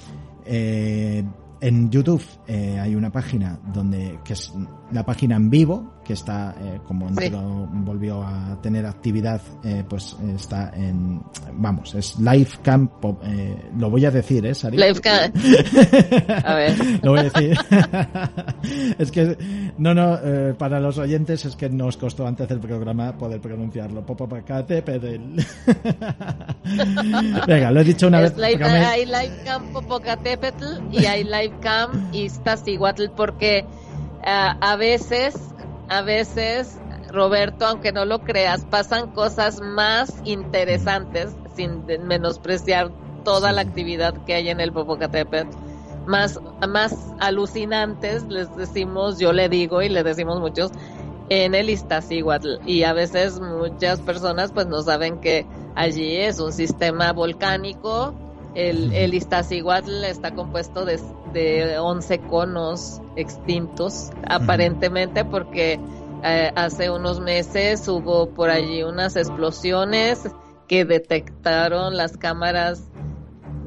Eh, 0.45 1.24
en 1.61 1.91
YouTube 1.91 2.22
eh, 2.47 2.78
hay 2.78 2.95
una 2.95 3.11
página 3.11 3.59
donde 3.72 4.20
que 4.24 4.34
es 4.34 4.53
la 4.93 5.05
página 5.05 5.36
en 5.36 5.51
vivo 5.51 5.95
que 6.05 6.14
está 6.14 6.55
eh, 6.61 6.80
como 6.86 7.09
volvió 7.84 8.22
a 8.22 8.59
tener 8.62 8.86
actividad 8.86 9.41
eh, 9.62 9.84
pues 9.89 10.16
está 10.34 10.72
en 10.74 11.22
vamos 11.53 11.95
es 11.95 12.18
Livecam 12.18 12.89
eh, 13.24 13.70
lo 13.76 13.91
voy 13.91 14.07
a 14.07 14.11
decir 14.11 14.45
eh 14.47 14.55
Sari? 14.55 14.76
Livecam 14.78 15.32
a 16.45 16.55
ver. 16.55 16.74
Lo 17.03 17.12
voy 17.12 17.20
a 17.20 17.22
decir. 17.24 17.59
Es 18.99 19.11
que 19.11 19.36
no 19.78 19.95
no 19.95 20.18
eh, 20.22 20.55
para 20.59 20.80
los 20.80 20.99
oyentes 20.99 21.45
es 21.45 21.57
que 21.57 21.68
nos 21.68 21.97
costó 21.97 22.26
antes 22.26 22.49
del 22.49 22.61
programa 22.61 23.16
poder 23.16 23.41
pronunciarlo. 23.41 24.05
Popopacate 24.05 24.82
Pedel. 24.82 25.36
Venga 27.47 27.70
lo 27.70 27.80
he 27.80 27.84
dicho 27.84 28.09
una 28.09 28.20
vez 28.20 28.34
hay 28.39 29.07
Livecam 29.07 29.72
Popocatépetl 29.72 30.64
y 30.93 31.07
hay 31.07 31.24
Livecam 31.24 32.11
Iztaccíhuatl 32.12 33.07
porque 33.16 33.64
a 34.28 34.76
veces, 34.76 35.34
a 35.88 36.02
veces, 36.02 36.78
Roberto, 37.10 37.66
aunque 37.66 37.92
no 37.92 38.04
lo 38.04 38.20
creas, 38.20 38.64
pasan 38.66 39.12
cosas 39.12 39.60
más 39.60 40.20
interesantes, 40.24 41.34
sin 41.54 41.84
menospreciar 42.06 42.90
toda 43.24 43.52
la 43.52 43.62
actividad 43.62 44.14
que 44.24 44.34
hay 44.34 44.48
en 44.48 44.60
el 44.60 44.72
Popocatépetl, 44.72 45.56
más, 46.06 46.40
más 46.66 46.94
alucinantes, 47.20 48.24
les 48.24 48.54
decimos, 48.56 49.18
yo 49.18 49.32
le 49.32 49.48
digo 49.48 49.82
y 49.82 49.88
le 49.88 50.02
decimos 50.02 50.40
muchos, 50.40 50.70
en 51.28 51.54
el 51.54 51.68
Iztaccíhuatl. 51.70 52.56
Y 52.66 52.84
a 52.84 52.92
veces 52.92 53.40
muchas 53.40 54.00
personas 54.00 54.52
pues 54.52 54.66
no 54.66 54.82
saben 54.82 55.20
que 55.20 55.46
allí 55.74 56.16
es 56.16 56.40
un 56.40 56.52
sistema 56.52 57.12
volcánico 57.12 58.14
el, 58.55 58.92
el 58.92 59.14
Iztaccíhuatl 59.14 60.05
está 60.05 60.34
compuesto 60.34 60.84
de, 60.84 60.99
de 61.32 61.78
11 61.78 62.18
conos 62.20 63.01
extintos, 63.16 64.11
aparentemente 64.28 65.24
porque 65.24 65.78
eh, 66.24 66.53
hace 66.57 66.90
unos 66.90 67.20
meses 67.20 67.86
hubo 67.88 68.30
por 68.30 68.51
allí 68.51 68.82
unas 68.82 69.16
explosiones 69.16 70.28
que 70.66 70.84
detectaron 70.84 71.96
las 71.96 72.16
cámaras 72.16 72.88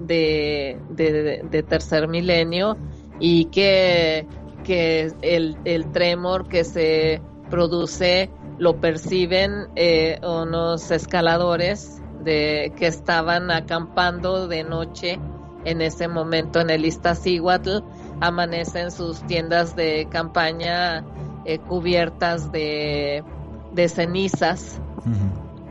de, 0.05 0.77
de, 0.89 1.63
tercer 1.63 2.07
milenio 2.07 2.77
y 3.19 3.45
que, 3.45 4.27
que 4.63 5.11
el, 5.21 5.57
el, 5.63 5.91
tremor 5.91 6.49
que 6.49 6.63
se 6.63 7.21
produce 7.49 8.29
lo 8.57 8.81
perciben 8.81 9.67
eh, 9.75 10.19
unos 10.23 10.91
escaladores 10.91 12.01
de 12.23 12.73
que 12.77 12.87
estaban 12.87 13.51
acampando 13.51 14.47
de 14.47 14.63
noche 14.63 15.19
en 15.65 15.81
ese 15.81 16.07
momento 16.07 16.59
en 16.59 16.69
el 16.69 16.85
Iztaccíhuatl. 16.85 17.79
Amanecen 18.19 18.91
sus 18.91 19.25
tiendas 19.25 19.75
de 19.75 20.07
campaña 20.09 21.03
eh, 21.45 21.59
cubiertas 21.59 22.51
de, 22.51 23.23
cenizas. 23.87 24.79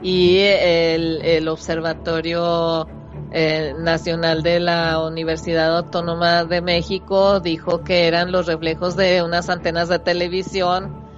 Y 0.02 0.38
el, 0.38 1.46
observatorio 1.48 2.88
eh, 3.32 3.74
nacional 3.78 4.42
de 4.42 4.58
la 4.58 5.04
Universidad 5.04 5.76
Autónoma 5.76 6.44
de 6.44 6.60
México 6.60 7.38
dijo 7.38 7.84
que 7.84 8.08
eran 8.08 8.32
los 8.32 8.46
reflejos 8.46 8.96
de 8.96 9.22
unas 9.22 9.48
antenas 9.48 9.88
de 9.88 10.00
televisión 10.00 11.08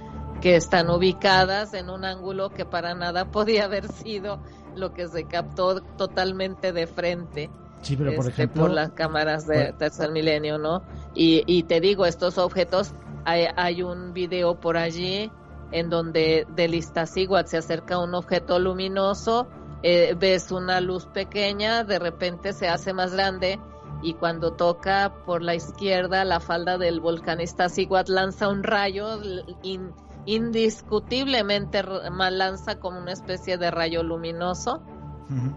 que 0.41 0.57
están 0.57 0.89
ubicadas 0.89 1.73
en 1.73 1.89
un 1.89 2.03
ángulo 2.03 2.49
que 2.49 2.65
para 2.65 2.93
nada 2.93 3.31
podía 3.31 3.63
haber 3.63 3.87
sido 3.87 4.39
lo 4.75 4.93
que 4.93 5.07
se 5.07 5.25
captó 5.25 5.81
totalmente 5.81 6.71
de 6.71 6.87
frente. 6.87 7.49
Sí, 7.81 7.97
pero 7.97 8.15
por 8.15 8.27
este, 8.27 8.43
ejemplo. 8.43 8.63
por 8.63 8.71
las 8.71 8.91
cámaras 8.91 9.45
de 9.45 9.73
tercer 9.73 10.11
milenio, 10.11 10.57
¿no? 10.57 10.83
Y, 11.13 11.43
y 11.45 11.63
te 11.63 11.81
digo, 11.81 12.05
estos 12.05 12.37
objetos, 12.37 12.93
hay, 13.25 13.47
hay 13.55 13.83
un 13.83 14.13
video 14.13 14.55
por 14.59 14.77
allí 14.77 15.31
en 15.73 15.89
donde 15.89 16.45
del 16.55 16.75
Iztaccíhuatl 16.75 17.49
se 17.49 17.57
acerca 17.57 17.97
un 17.97 18.13
objeto 18.13 18.59
luminoso, 18.59 19.47
eh, 19.81 20.15
ves 20.17 20.51
una 20.51 20.79
luz 20.79 21.07
pequeña, 21.07 21.83
de 21.83 21.99
repente 21.99 22.53
se 22.53 22.69
hace 22.69 22.93
más 22.93 23.13
grande 23.13 23.59
y 24.03 24.13
cuando 24.13 24.53
toca 24.53 25.13
por 25.25 25.41
la 25.41 25.55
izquierda 25.55 26.23
la 26.25 26.39
falda 26.39 26.77
del 26.77 26.99
volcán 26.99 27.41
Iztaccíhuatl 27.41 28.13
lanza 28.13 28.49
un 28.49 28.63
rayo 28.63 29.19
in, 29.63 29.91
indiscutiblemente 30.25 31.83
lanza 31.83 32.79
como 32.79 32.99
una 32.99 33.11
especie 33.11 33.57
de 33.57 33.71
rayo 33.71 34.03
luminoso. 34.03 34.81
Uh 35.29 35.33
-huh. 35.33 35.55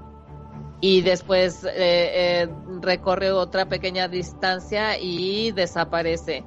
Y 0.80 1.00
después 1.00 1.64
eh, 1.64 1.72
eh, 1.74 2.48
recorre 2.80 3.32
otra 3.32 3.66
pequeña 3.66 4.08
distancia 4.08 4.98
y 4.98 5.52
desaparece. 5.52 6.44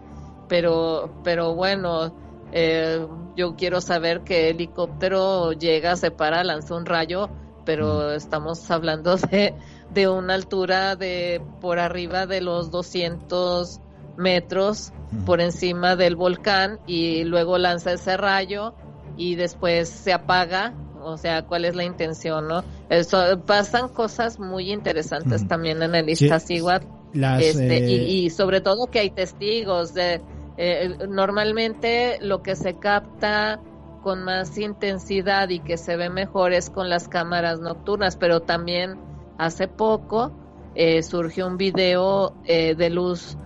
Pero, 0.48 1.12
pero 1.24 1.56
bueno, 1.56 2.14
eh, 2.52 3.08
yo 3.36 3.56
quiero 3.56 3.82
saber 3.82 4.22
qué 4.22 4.50
helicóptero 4.50 5.52
llega, 5.54 5.96
se 5.96 6.12
para, 6.12 6.44
lanza 6.44 6.76
un 6.76 6.86
rayo, 6.86 7.30
pero 7.66 8.12
estamos 8.12 8.70
hablando 8.70 9.16
de, 9.32 9.54
de 9.92 10.08
una 10.08 10.36
altura 10.36 10.96
de 10.96 11.42
por 11.62 11.80
arriba 11.80 12.26
de 12.26 12.42
los 12.42 12.72
200 12.72 13.82
metros 14.20 14.94
por 15.26 15.42
encima 15.42 15.96
del 15.96 16.16
volcán 16.16 16.80
y 16.86 17.24
luego 17.24 17.58
lanza 17.58 17.94
ese 17.94 18.18
rayo 18.18 18.76
y 19.18 19.36
después 19.36 19.90
se 19.90 20.14
apaga. 20.14 20.76
O 21.02 21.18
sea, 21.18 21.46
¿cuál 21.46 21.66
es 21.66 21.76
la 21.76 21.86
intención, 21.86 22.48
no? 22.48 22.64
Eso, 22.90 23.42
pasan 23.46 23.88
cosas 23.90 24.40
muy 24.40 24.72
interesantes 24.72 25.48
también 25.48 25.82
en 25.82 25.96
el 25.96 26.10
Iztaccíhuatl. 26.10 26.86
Sí, 27.14 27.22
este, 27.40 27.78
eh... 27.78 27.90
y, 27.90 28.26
y, 28.26 28.30
sobre 28.30 28.62
todo 28.62 28.88
que 28.88 29.00
hay 29.00 29.10
testigos. 29.10 29.94
De, 29.94 30.22
eh, 30.58 30.98
normalmente 31.08 32.18
lo 32.22 32.44
que 32.44 32.58
se 32.58 32.76
capta 32.76 33.62
con 34.04 34.24
más 34.24 34.58
intensidad 34.58 35.50
y 35.50 35.60
que 35.60 35.78
se 35.78 35.96
ve 35.96 36.10
mejor 36.10 36.52
es 36.54 36.70
con 36.70 36.90
las 36.90 37.08
cámaras 37.08 37.60
nocturnas, 37.62 38.18
pero 38.18 38.42
también 38.42 38.98
hace 39.38 39.70
poco 39.70 40.32
eh, 40.76 41.02
surgió 41.02 41.48
un 41.48 41.58
video 41.58 42.34
eh, 42.46 42.76
de 42.76 42.90
luz 42.90 43.38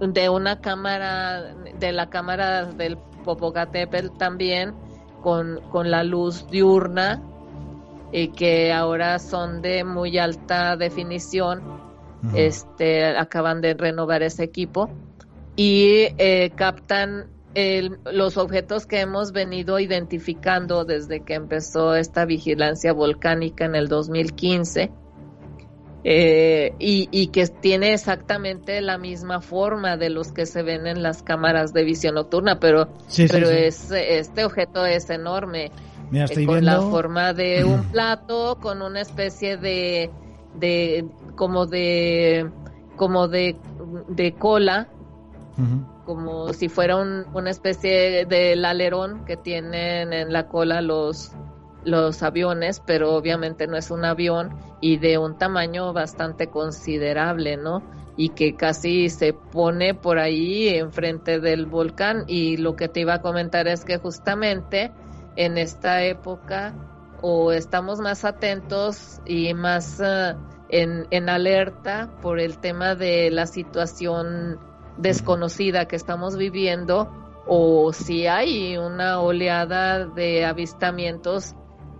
de 0.00 0.28
una 0.28 0.60
cámara, 0.60 1.54
de 1.78 1.92
la 1.92 2.10
cámara 2.10 2.64
del 2.66 2.96
Popocatépetl 3.24 4.16
también, 4.18 4.74
con, 5.22 5.60
con 5.70 5.90
la 5.90 6.04
luz 6.04 6.46
diurna, 6.48 7.22
y 8.12 8.28
que 8.28 8.72
ahora 8.72 9.18
son 9.18 9.60
de 9.62 9.84
muy 9.84 10.18
alta 10.18 10.76
definición. 10.76 11.62
Uh 12.22 12.26
-huh. 12.26 12.32
Este, 12.36 13.04
acaban 13.04 13.60
de 13.60 13.74
renovar 13.74 14.24
ese 14.24 14.42
equipo 14.42 14.90
y 15.54 16.08
eh, 16.18 16.50
captan 16.56 17.26
el, 17.54 17.98
los 18.04 18.36
objetos 18.36 18.86
que 18.86 19.00
hemos 19.00 19.32
venido 19.32 19.78
identificando 19.78 20.84
desde 20.84 21.20
que 21.20 21.34
empezó 21.34 21.94
esta 21.94 22.24
vigilancia 22.24 22.92
volcánica 22.92 23.64
en 23.64 23.74
el 23.74 23.88
2015 23.88 24.90
eh, 26.04 26.74
y, 26.78 27.08
y, 27.10 27.28
que 27.28 27.46
tiene 27.48 27.92
exactamente 27.92 28.80
la 28.80 28.98
misma 28.98 29.40
forma 29.40 29.96
de 29.96 30.10
los 30.10 30.32
que 30.32 30.46
se 30.46 30.62
ven 30.62 30.86
en 30.86 31.02
las 31.02 31.22
cámaras 31.22 31.72
de 31.72 31.84
visión 31.84 32.14
nocturna, 32.14 32.60
pero, 32.60 32.88
sí, 33.08 33.26
pero 33.28 33.48
sí. 33.48 33.54
Es, 33.56 33.90
este 33.90 34.44
objeto 34.44 34.86
es 34.86 35.10
enorme. 35.10 35.72
Mira, 36.10 36.24
estoy 36.26 36.44
eh, 36.44 36.46
con 36.46 36.60
viendo... 36.60 36.70
la 36.72 36.80
forma 36.82 37.32
de 37.34 37.64
un 37.64 37.82
plato, 37.92 38.58
con 38.60 38.80
una 38.82 39.00
especie 39.00 39.56
de, 39.56 40.10
de 40.54 41.04
como 41.34 41.66
de, 41.66 42.48
como 42.96 43.28
de, 43.28 43.56
de 44.08 44.34
cola, 44.34 44.88
Uh 45.58 45.60
-huh. 45.62 46.04
como 46.04 46.52
si 46.52 46.68
fuera 46.68 46.96
un, 46.96 47.26
una 47.34 47.50
especie 47.50 48.26
del 48.26 48.64
alerón 48.64 49.24
que 49.24 49.36
tienen 49.36 50.12
en 50.12 50.32
la 50.32 50.46
cola 50.46 50.80
los, 50.80 51.32
los 51.84 52.22
aviones, 52.22 52.80
pero 52.84 53.14
obviamente 53.14 53.66
no 53.66 53.76
es 53.76 53.90
un 53.90 54.04
avión 54.04 54.50
y 54.80 54.98
de 54.98 55.18
un 55.18 55.38
tamaño 55.38 55.92
bastante 55.92 56.48
considerable, 56.48 57.56
¿no? 57.56 57.82
Y 58.16 58.30
que 58.30 58.56
casi 58.56 59.08
se 59.10 59.32
pone 59.32 59.94
por 59.94 60.18
ahí 60.18 60.68
enfrente 60.68 61.40
del 61.40 61.66
volcán 61.66 62.24
y 62.26 62.56
lo 62.56 62.74
que 62.74 62.88
te 62.88 63.00
iba 63.00 63.14
a 63.14 63.22
comentar 63.22 63.68
es 63.68 63.84
que 63.84 63.98
justamente 63.98 64.92
en 65.36 65.56
esta 65.56 66.02
época 66.02 66.74
o 67.20 67.52
estamos 67.52 68.00
más 68.00 68.24
atentos 68.24 69.20
y 69.24 69.54
más 69.54 70.00
en, 70.68 71.06
en 71.10 71.28
alerta 71.28 72.10
por 72.20 72.40
el 72.40 72.58
tema 72.58 72.94
de 72.94 73.30
la 73.30 73.46
situación 73.46 74.58
desconocida 74.96 75.86
que 75.86 75.96
estamos 75.96 76.36
viviendo 76.36 77.08
o 77.46 77.92
si 77.92 78.26
hay 78.26 78.76
una 78.76 79.20
oleada 79.20 80.04
de 80.04 80.44
avistamientos 80.44 81.54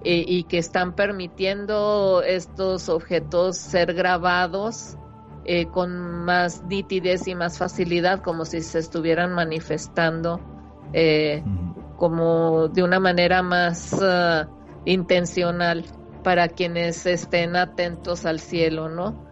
eh, 0.04 0.24
y 0.26 0.44
que 0.44 0.58
están 0.58 0.92
permitiendo 0.94 2.22
estos 2.22 2.88
objetos 2.88 3.56
ser 3.56 3.94
grabados 3.94 4.96
eh, 5.44 5.66
con 5.66 6.24
más 6.24 6.62
nitidez 6.64 7.26
y 7.26 7.34
más 7.34 7.58
facilidad 7.58 8.20
como 8.20 8.44
si 8.44 8.60
se 8.60 8.78
estuvieran 8.78 9.32
manifestando 9.32 10.40
eh, 10.92 11.42
como 11.96 12.68
de 12.68 12.84
una 12.84 13.00
manera 13.00 13.42
más 13.42 13.92
uh, 13.94 14.48
intencional 14.84 15.84
para 16.22 16.48
quienes 16.48 17.04
estén 17.04 17.56
atentos 17.56 18.24
al 18.24 18.38
cielo, 18.38 18.88
¿no? 18.88 19.26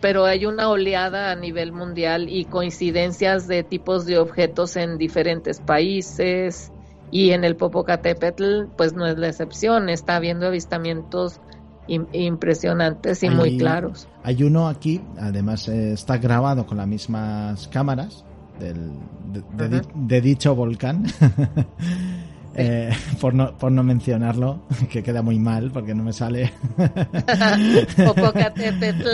pero 0.00 0.24
hay 0.24 0.46
una 0.46 0.68
oleada 0.70 1.30
a 1.30 1.36
nivel 1.36 1.72
mundial 1.72 2.28
y 2.28 2.46
coincidencias 2.46 3.46
de 3.46 3.64
tipos 3.64 4.06
de 4.06 4.18
objetos 4.18 4.76
en 4.76 4.98
diferentes 4.98 5.60
países 5.60 6.72
y 7.10 7.30
en 7.30 7.44
el 7.44 7.56
Popocatépetl 7.56 8.66
pues 8.76 8.94
no 8.94 9.06
es 9.06 9.18
la 9.18 9.28
excepción, 9.28 9.88
está 9.88 10.16
habiendo 10.16 10.46
avistamientos 10.46 11.40
impresionantes 11.88 13.22
y 13.22 13.28
hay, 13.28 13.34
muy 13.34 13.58
claros. 13.58 14.08
Hay 14.24 14.42
uno 14.42 14.68
aquí, 14.68 15.00
además 15.20 15.68
eh, 15.68 15.92
está 15.92 16.18
grabado 16.18 16.66
con 16.66 16.78
las 16.78 16.88
mismas 16.88 17.68
cámaras 17.68 18.24
del, 18.58 18.92
de, 19.32 19.68
de, 19.68 19.82
de, 19.94 20.20
dicho 20.20 20.54
volcán. 20.54 21.06
Eh, 22.58 22.90
por, 23.20 23.34
no, 23.34 23.54
por 23.58 23.70
no 23.70 23.82
mencionarlo, 23.82 24.62
que 24.90 25.02
queda 25.02 25.20
muy 25.20 25.38
mal 25.38 25.70
porque 25.70 25.94
no 25.94 26.02
me 26.02 26.14
sale. 26.14 26.54
Popocatépetl. 27.96 29.08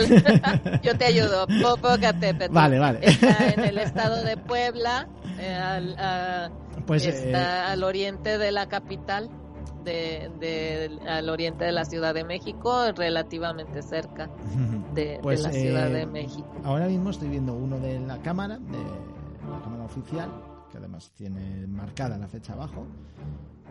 Yo 0.81 0.97
te 0.97 1.03
ayudo. 1.03 1.45
Popocatépetl. 1.61 2.53
Vale, 2.53 2.79
vale. 2.79 2.99
Está 3.01 3.49
en 3.49 3.59
el 3.65 3.79
estado 3.79 4.23
de 4.23 4.37
Puebla, 4.37 5.09
eh, 5.37 5.53
al, 5.53 5.95
a, 5.99 6.49
pues, 6.85 7.05
está 7.05 7.67
eh... 7.67 7.71
al 7.71 7.83
oriente 7.83 8.37
de 8.37 8.51
la 8.51 8.67
capital, 8.67 9.29
de, 9.83 10.31
de, 10.39 10.99
al 11.07 11.29
oriente 11.29 11.65
de 11.65 11.71
la 11.71 11.85
Ciudad 11.85 12.13
de 12.13 12.23
México, 12.23 12.91
relativamente 12.95 13.81
cerca 13.81 14.29
de, 14.93 15.19
pues, 15.21 15.43
de 15.43 15.47
la 15.47 15.53
Ciudad 15.53 15.89
de 15.89 16.05
México. 16.05 16.47
Ahora 16.63 16.87
mismo 16.87 17.09
estoy 17.09 17.29
viendo 17.29 17.53
uno 17.53 17.79
de 17.79 17.99
la 17.99 18.21
cámara, 18.21 18.57
de 18.57 18.77
la 19.49 19.61
cámara 19.63 19.83
oficial, 19.83 20.29
que 20.71 20.77
además 20.77 21.11
tiene 21.15 21.67
marcada 21.67 22.17
la 22.17 22.27
fecha 22.27 22.53
abajo, 22.53 22.85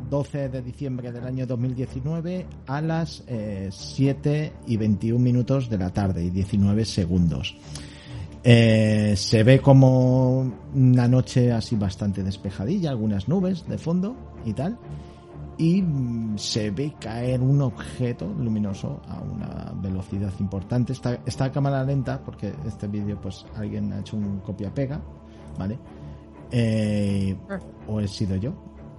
12 0.08 0.48
de 0.48 0.62
diciembre 0.62 1.12
del 1.12 1.24
año 1.24 1.46
2019 1.46 2.46
a 2.66 2.80
las 2.80 3.24
eh, 3.26 3.68
7 3.70 4.52
y 4.66 4.76
21 4.76 5.18
minutos 5.18 5.68
de 5.68 5.78
la 5.78 5.90
tarde 5.90 6.24
y 6.24 6.30
19 6.30 6.84
segundos. 6.84 7.56
Eh, 8.44 9.14
se 9.16 9.44
ve 9.44 9.60
como 9.60 10.52
una 10.74 11.06
noche 11.06 11.52
así 11.52 11.76
bastante 11.76 12.24
despejadilla, 12.24 12.90
algunas 12.90 13.28
nubes 13.28 13.66
de 13.68 13.78
fondo 13.78 14.16
y 14.44 14.52
tal. 14.52 14.78
Y 15.58 15.82
mm, 15.82 16.38
se 16.38 16.70
ve 16.70 16.94
caer 16.98 17.40
un 17.40 17.62
objeto 17.62 18.26
luminoso 18.26 19.00
a 19.08 19.20
una 19.20 19.72
velocidad 19.80 20.32
importante. 20.40 20.92
Está, 20.92 21.20
está 21.24 21.46
a 21.46 21.52
cámara 21.52 21.84
lenta 21.84 22.20
porque 22.24 22.52
este 22.66 22.88
vídeo 22.88 23.20
pues 23.20 23.46
alguien 23.56 23.92
ha 23.92 24.00
hecho 24.00 24.16
un 24.16 24.40
copia-pega, 24.40 25.00
¿vale? 25.58 25.78
Eh, 26.50 27.36
o 27.86 28.00
he 28.00 28.08
sido 28.08 28.36
yo 28.36 28.52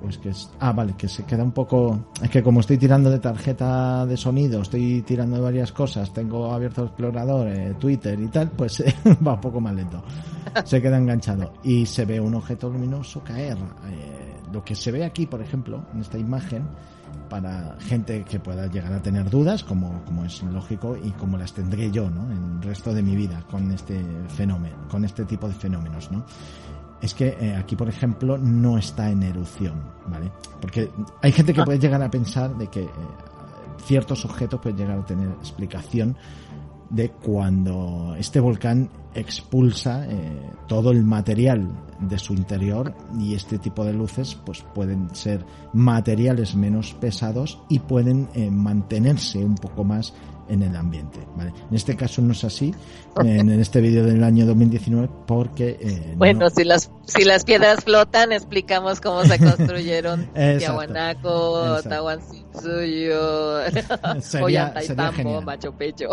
o 0.04 0.10
es 0.10 0.18
que 0.18 0.30
es 0.30 0.50
ah 0.60 0.72
vale 0.72 0.94
que 0.98 1.08
se 1.08 1.24
queda 1.24 1.44
un 1.44 1.52
poco 1.52 2.08
es 2.22 2.30
que 2.30 2.44
como 2.44 2.60
estoy 2.60 2.78
tirando 2.78 3.10
de 3.10 3.20
tarjeta 3.20 4.06
de 4.06 4.18
sonido 4.18 4.62
estoy 4.62 5.02
tirando 5.02 5.38
de 5.38 5.42
varias 5.42 5.72
cosas 5.72 6.14
tengo 6.14 6.52
abierto 6.52 6.82
el 6.82 6.88
explorador 6.88 7.50
Twitter 7.80 8.20
y 8.20 8.28
tal 8.28 8.52
pues 8.52 8.80
eh, 8.82 8.94
va 9.28 9.34
un 9.34 9.42
poco 9.42 9.60
más 9.60 9.74
lento 9.74 10.04
se 10.66 10.82
queda 10.82 10.98
enganchado 10.98 11.54
y 11.64 11.86
se 11.86 12.06
ve 12.06 12.20
un 12.20 12.36
objeto 12.36 12.70
luminoso 12.70 13.24
caer 13.24 13.58
eh, 13.90 14.24
lo 14.54 14.64
que 14.64 14.76
se 14.76 14.92
ve 14.92 15.04
aquí, 15.04 15.26
por 15.26 15.42
ejemplo, 15.42 15.84
en 15.94 16.02
esta 16.02 16.18
imagen, 16.18 16.64
para 17.30 17.76
gente 17.80 18.24
que 18.24 18.40
pueda 18.40 18.68
llegar 18.68 18.94
a 18.94 19.02
tener 19.02 19.30
dudas, 19.30 19.64
como, 19.64 20.04
como 20.06 20.24
es 20.24 20.44
lógico 20.44 20.96
y 20.96 21.10
como 21.12 21.38
las 21.38 21.54
tendré 21.54 21.90
yo, 21.90 22.10
¿no? 22.10 22.32
En 22.32 22.58
el 22.58 22.62
resto 22.62 22.94
de 22.94 23.02
mi 23.02 23.16
vida 23.16 23.44
con 23.50 23.72
este 23.72 24.00
fenómeno, 24.30 24.76
con 24.90 25.04
este 25.04 25.26
tipo 25.26 25.48
de 25.48 25.56
fenómenos, 25.56 26.12
¿no? 26.12 26.24
Es 27.04 27.14
que 27.14 27.36
eh, 27.40 27.54
aquí, 27.54 27.76
por 27.76 27.90
ejemplo, 27.90 28.38
no 28.38 28.78
está 28.78 29.10
en 29.10 29.24
erupción, 29.24 29.84
¿vale? 30.08 30.32
Porque 30.62 30.90
hay 31.22 31.34
gente 31.34 31.54
que 31.54 31.60
Ah. 31.60 31.66
puede 31.66 31.78
llegar 31.78 32.02
a 32.02 32.10
pensar 32.10 32.58
de 32.58 32.68
que 32.68 32.84
eh, 32.84 32.90
ciertos 33.86 34.24
objetos 34.24 34.62
pueden 34.62 34.78
llegar 34.78 34.98
a 35.00 35.06
tener 35.06 35.28
explicación 35.28 36.16
de 36.90 37.10
cuando 37.10 38.16
este 38.18 38.40
volcán 38.40 38.90
expulsa 39.16 40.06
eh, 40.08 40.50
todo 40.68 40.92
el 40.92 41.04
material 41.04 41.68
de 42.00 42.18
su 42.18 42.34
interior 42.34 42.94
y 43.20 43.36
este 43.36 43.58
tipo 43.58 43.84
de 43.84 43.94
luces 43.94 44.36
pues 44.46 44.64
pueden 44.74 45.14
ser 45.14 45.46
materiales 45.74 46.56
menos 46.56 46.94
pesados 46.94 47.60
y 47.68 47.80
pueden 47.80 48.30
eh, 48.34 48.50
mantenerse 48.50 49.44
un 49.44 49.56
poco 49.56 49.84
más 49.84 50.14
en 50.50 50.64
el 50.64 50.76
ambiente 50.76 51.20
¿vale? 51.38 51.52
en 51.70 51.76
este 51.76 51.96
caso 51.96 52.22
no 52.22 52.34
es 52.34 52.44
así 52.44 52.74
en, 53.24 53.50
este 53.60 53.80
vídeo 53.82 54.04
del 54.06 54.24
año 54.24 54.46
2019 54.46 55.10
porque 55.28 55.78
eh, 55.80 56.14
Bueno, 56.18 56.42
no- 56.42 56.50
si 56.50 56.64
las 56.64 56.92
si 57.06 57.24
las 57.26 57.44
piedras 57.44 57.84
flotan, 57.84 58.32
explicamos 58.32 59.02
cómo 59.02 59.26
se 59.26 59.38
construyeron. 59.38 60.26
Tiahuanaco, 60.58 61.82
Sería- 64.22 64.72
Ollantaytambo. 64.74 65.42
Machu 65.42 65.74
Picchu. 65.74 66.06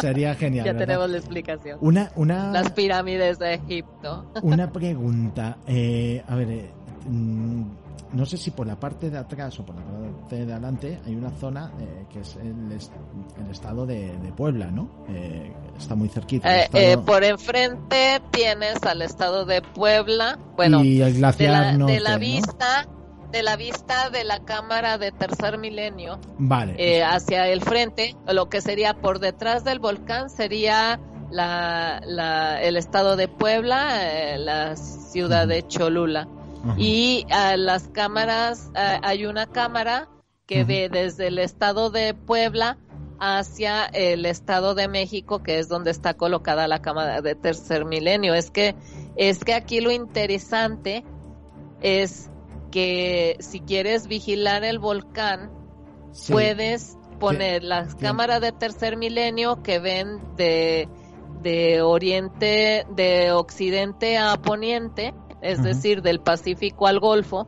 sería 0.00 0.34
genial 0.34 0.64
ya 0.66 0.72
¿verdad? 0.72 0.86
tenemos 0.86 1.10
la 1.10 1.18
explicación. 1.18 1.78
una 1.80 2.10
una 2.16 2.52
Las 2.52 2.70
pirámides 2.72 3.38
de 3.38 3.54
Egipto. 3.54 4.26
Una 4.42 4.70
pregunta. 4.72 5.58
eh, 5.66 6.22
a 6.28 6.34
ver, 6.34 6.50
eh, 6.50 6.70
mm, 7.08 7.62
no 8.14 8.24
sé 8.26 8.36
si 8.36 8.50
por 8.50 8.66
la 8.66 8.78
parte 8.78 9.10
de 9.10 9.18
atrás 9.18 9.58
o 9.60 9.64
por 9.66 9.74
la 9.76 9.82
parte 9.82 10.44
de 10.46 10.52
adelante 10.52 11.00
hay 11.04 11.14
una 11.16 11.30
zona 11.30 11.72
eh, 11.80 12.06
que 12.12 12.20
es 12.20 12.36
el, 12.36 12.72
est- 12.72 12.92
el 13.44 13.50
estado 13.50 13.84
de, 13.86 14.16
de 14.18 14.32
Puebla, 14.32 14.66
¿no? 14.70 14.88
Eh, 15.08 15.52
está 15.76 15.94
muy 15.94 16.08
cerquita. 16.08 16.48
Eh, 16.56 16.62
estado- 16.64 16.82
eh, 16.84 16.98
por 16.98 17.24
enfrente 17.24 18.22
tienes 18.30 18.82
al 18.84 19.02
estado 19.02 19.44
de 19.44 19.60
Puebla, 19.62 20.38
bueno, 20.56 20.82
y 20.84 21.00
el 21.02 21.12
de 21.14 21.18
glaciar 21.18 21.50
la, 21.76 21.86
de 21.86 22.00
la 22.00 22.12
¿no? 22.12 22.18
vista 22.18 22.86
de 23.32 23.42
la 23.42 23.56
vista 23.56 24.10
de 24.10 24.22
la 24.22 24.44
cámara 24.44 24.96
de 24.96 25.10
tercer 25.10 25.58
milenio 25.58 26.20
Vale. 26.38 26.76
eh, 26.78 27.02
hacia 27.02 27.48
el 27.48 27.62
frente, 27.62 28.14
lo 28.28 28.48
que 28.48 28.60
sería 28.60 28.94
por 28.94 29.18
detrás 29.18 29.64
del 29.64 29.80
volcán 29.80 30.30
sería 30.30 31.00
la, 31.32 32.00
la- 32.06 32.62
el 32.62 32.76
estado 32.76 33.16
de 33.16 33.26
Puebla, 33.26 33.88
eh, 34.34 34.38
la 34.38 34.76
ciudad 34.76 35.48
de 35.48 35.66
Cholula. 35.66 36.28
Y 36.76 37.26
a 37.30 37.56
las 37.56 37.88
cámaras, 37.88 38.70
hay 38.74 39.26
una 39.26 39.46
cámara 39.46 40.08
que 40.46 40.64
ve 40.64 40.88
desde 40.90 41.28
el 41.28 41.38
estado 41.38 41.90
de 41.90 42.14
Puebla 42.14 42.78
hacia 43.18 43.86
el 43.86 44.26
estado 44.26 44.74
de 44.74 44.88
México, 44.88 45.42
que 45.42 45.58
es 45.58 45.68
donde 45.68 45.90
está 45.90 46.14
colocada 46.14 46.66
la 46.68 46.82
cámara 46.82 47.20
de 47.22 47.34
tercer 47.34 47.84
milenio. 47.84 48.34
Es 48.34 48.50
que, 48.50 48.74
es 49.16 49.42
que 49.44 49.54
aquí 49.54 49.80
lo 49.80 49.90
interesante 49.90 51.04
es 51.80 52.30
que 52.70 53.36
si 53.40 53.60
quieres 53.60 54.06
vigilar 54.08 54.64
el 54.64 54.78
volcán, 54.78 55.50
Sí. 56.12 56.32
puedes 56.32 56.96
poner 57.20 57.62
las 57.62 57.94
que- 57.94 58.02
cámaras 58.06 58.40
de 58.40 58.52
tercer 58.52 58.96
milenio 58.96 59.62
que 59.62 59.78
ven 59.78 60.20
de, 60.36 60.88
de 61.42 61.82
oriente, 61.82 62.84
de 62.90 63.32
occidente 63.32 64.18
a 64.18 64.36
poniente, 64.36 65.14
es 65.44 65.62
decir, 65.62 66.02
del 66.02 66.20
Pacífico 66.20 66.86
al 66.86 66.98
Golfo. 66.98 67.46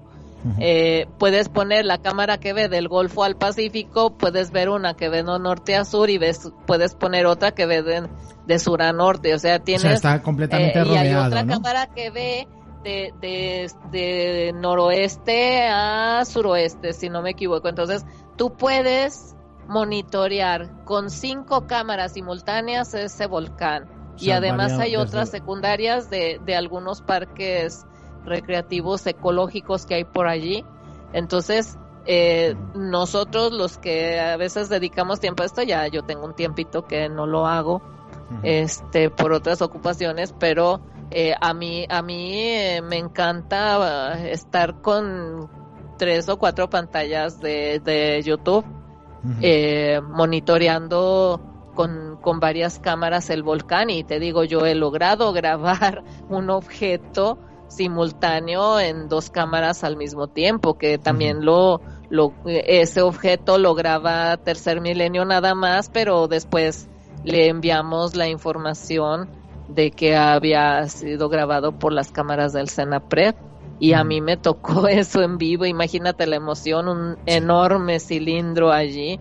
Eh, 0.61 1.09
puedes 1.19 1.49
poner 1.49 1.85
la 1.85 1.99
cámara 1.99 2.39
que 2.39 2.53
ve 2.53 2.69
del 2.69 2.87
Golfo 2.87 3.25
al 3.25 3.37
Pacífico, 3.37 4.17
puedes 4.17 4.53
ver 4.53 4.69
una 4.69 4.95
que 4.95 5.09
ve 5.09 5.25
de 5.25 5.39
norte 5.41 5.75
a 5.75 5.85
sur 5.85 6.09
y 6.09 6.19
ves, 6.19 6.53
puedes 6.67 6.95
poner 6.95 7.27
otra 7.27 7.51
que 7.51 7.67
ve 7.67 7.83
de, 7.83 8.09
de 8.47 8.59
sur 8.61 8.81
a 8.83 8.93
norte. 8.93 9.35
O 9.35 9.41
sea, 9.41 9.57
o 9.57 9.61
tienes 9.61 9.83
sea, 9.83 9.93
está 9.95 10.23
completamente 10.23 10.79
eh, 10.79 10.87
y 10.87 10.97
hay 10.97 11.15
otra 11.15 11.43
¿no? 11.43 11.55
cámara 11.55 11.89
que 11.89 12.11
ve 12.11 12.47
de, 12.85 13.13
de, 13.21 13.73
de 13.91 14.53
noroeste 14.55 15.67
a 15.69 16.23
suroeste, 16.25 16.93
si 16.93 17.09
no 17.09 17.23
me 17.23 17.31
equivoco. 17.31 17.69
Entonces, 17.69 18.05
tú 18.37 18.55
puedes 18.55 19.35
monitorear 19.67 20.85
con 20.85 21.11
cinco 21.11 21.67
cámaras 21.67 22.13
simultáneas 22.13 22.95
ese 22.95 23.27
volcán. 23.27 23.96
O 24.17 24.25
y 24.25 24.31
además 24.31 24.73
hay 24.73 24.93
desde- 24.93 24.97
otras 24.99 25.31
secundarias 25.31 26.11
de, 26.11 26.41
de 26.45 26.57
algunos 26.57 27.03
parques 27.03 27.85
recreativos 28.25 29.07
ecológicos 29.07 29.87
que 29.87 29.95
hay 29.95 30.05
por 30.05 30.27
allí. 30.27 30.65
Entonces, 31.13 31.79
eh, 32.07 32.57
nosotros 32.75 33.53
los 33.53 33.79
que 33.79 34.19
a 34.21 34.37
veces 34.37 34.69
dedicamos 34.69 35.21
tiempo 35.21 35.43
a 35.43 35.47
esto, 35.47 35.63
ya 35.63 35.87
yo 35.89 36.03
tengo 36.03 36.25
un 36.25 36.35
tiempito 36.35 36.87
que 36.87 37.09
no 37.09 37.27
lo 37.27 37.47
hago, 37.47 37.83
este 38.43 39.09
por 39.09 39.33
otras 39.33 39.63
ocupaciones 39.63 40.35
pero 40.39 40.81
eh, 41.13 41.35
a 41.41 41.55
mí 41.55 41.87
a 41.89 42.03
mí 42.03 42.41
eh, 42.41 42.83
me 42.83 42.97
encanta 42.99 44.19
eh, 44.19 44.33
estar 44.33 44.81
con 44.83 45.49
tres 45.97 46.29
o 46.29 46.37
cuatro 46.37 46.69
pantallas 46.69 47.39
de, 47.41 47.79
de 47.85 48.21
YouTube 48.25 48.65
eh, 49.43 50.01
monitoreando 50.09 51.41
con, 51.77 52.19
con 52.21 52.41
varias 52.41 52.81
cámaras 52.81 53.31
el 53.31 53.45
volcán 53.45 53.91
y 53.91 54.03
te 54.03 54.19
digo 54.19 54.43
yo 54.43 54.67
he 54.67 54.75
logrado 54.75 55.33
grabar 55.35 56.03
un 56.29 56.51
objeto 56.51 57.39
simultáneo 57.69 58.81
en 58.81 59.09
dos 59.09 59.31
cámaras 59.31 59.85
al 59.85 59.97
mismo 59.97 60.27
tiempo 60.27 60.75
que 60.75 60.99
también 60.99 61.45
lo 61.45 61.81
lo 62.09 62.33
ese 62.47 63.03
objeto 63.03 63.59
lo 63.59 63.75
graba 63.75 64.37
Tercer 64.37 64.81
Milenio 64.81 65.25
nada 65.25 65.55
más 65.55 65.89
pero 65.89 66.27
después 66.27 66.89
le 67.25 67.49
enviamos 67.49 68.17
la 68.17 68.29
información 68.29 69.29
de 69.69 69.91
que 69.91 70.17
había 70.17 70.87
sido 70.89 71.29
grabado 71.29 71.73
por 71.73 71.93
las 71.93 72.13
cámaras 72.13 72.53
del 72.53 72.69
Senapred 72.69 73.35
y 73.79 73.93
a 73.93 74.05
mí 74.05 74.21
me 74.21 74.37
tocó 74.37 74.89
eso 74.89 75.23
en 75.23 75.39
vivo, 75.39 75.67
imagínate 75.67 76.27
la 76.27 76.37
emoción, 76.37 76.89
un 76.89 77.19
enorme 77.27 78.01
cilindro 78.01 78.73
allí 78.73 79.21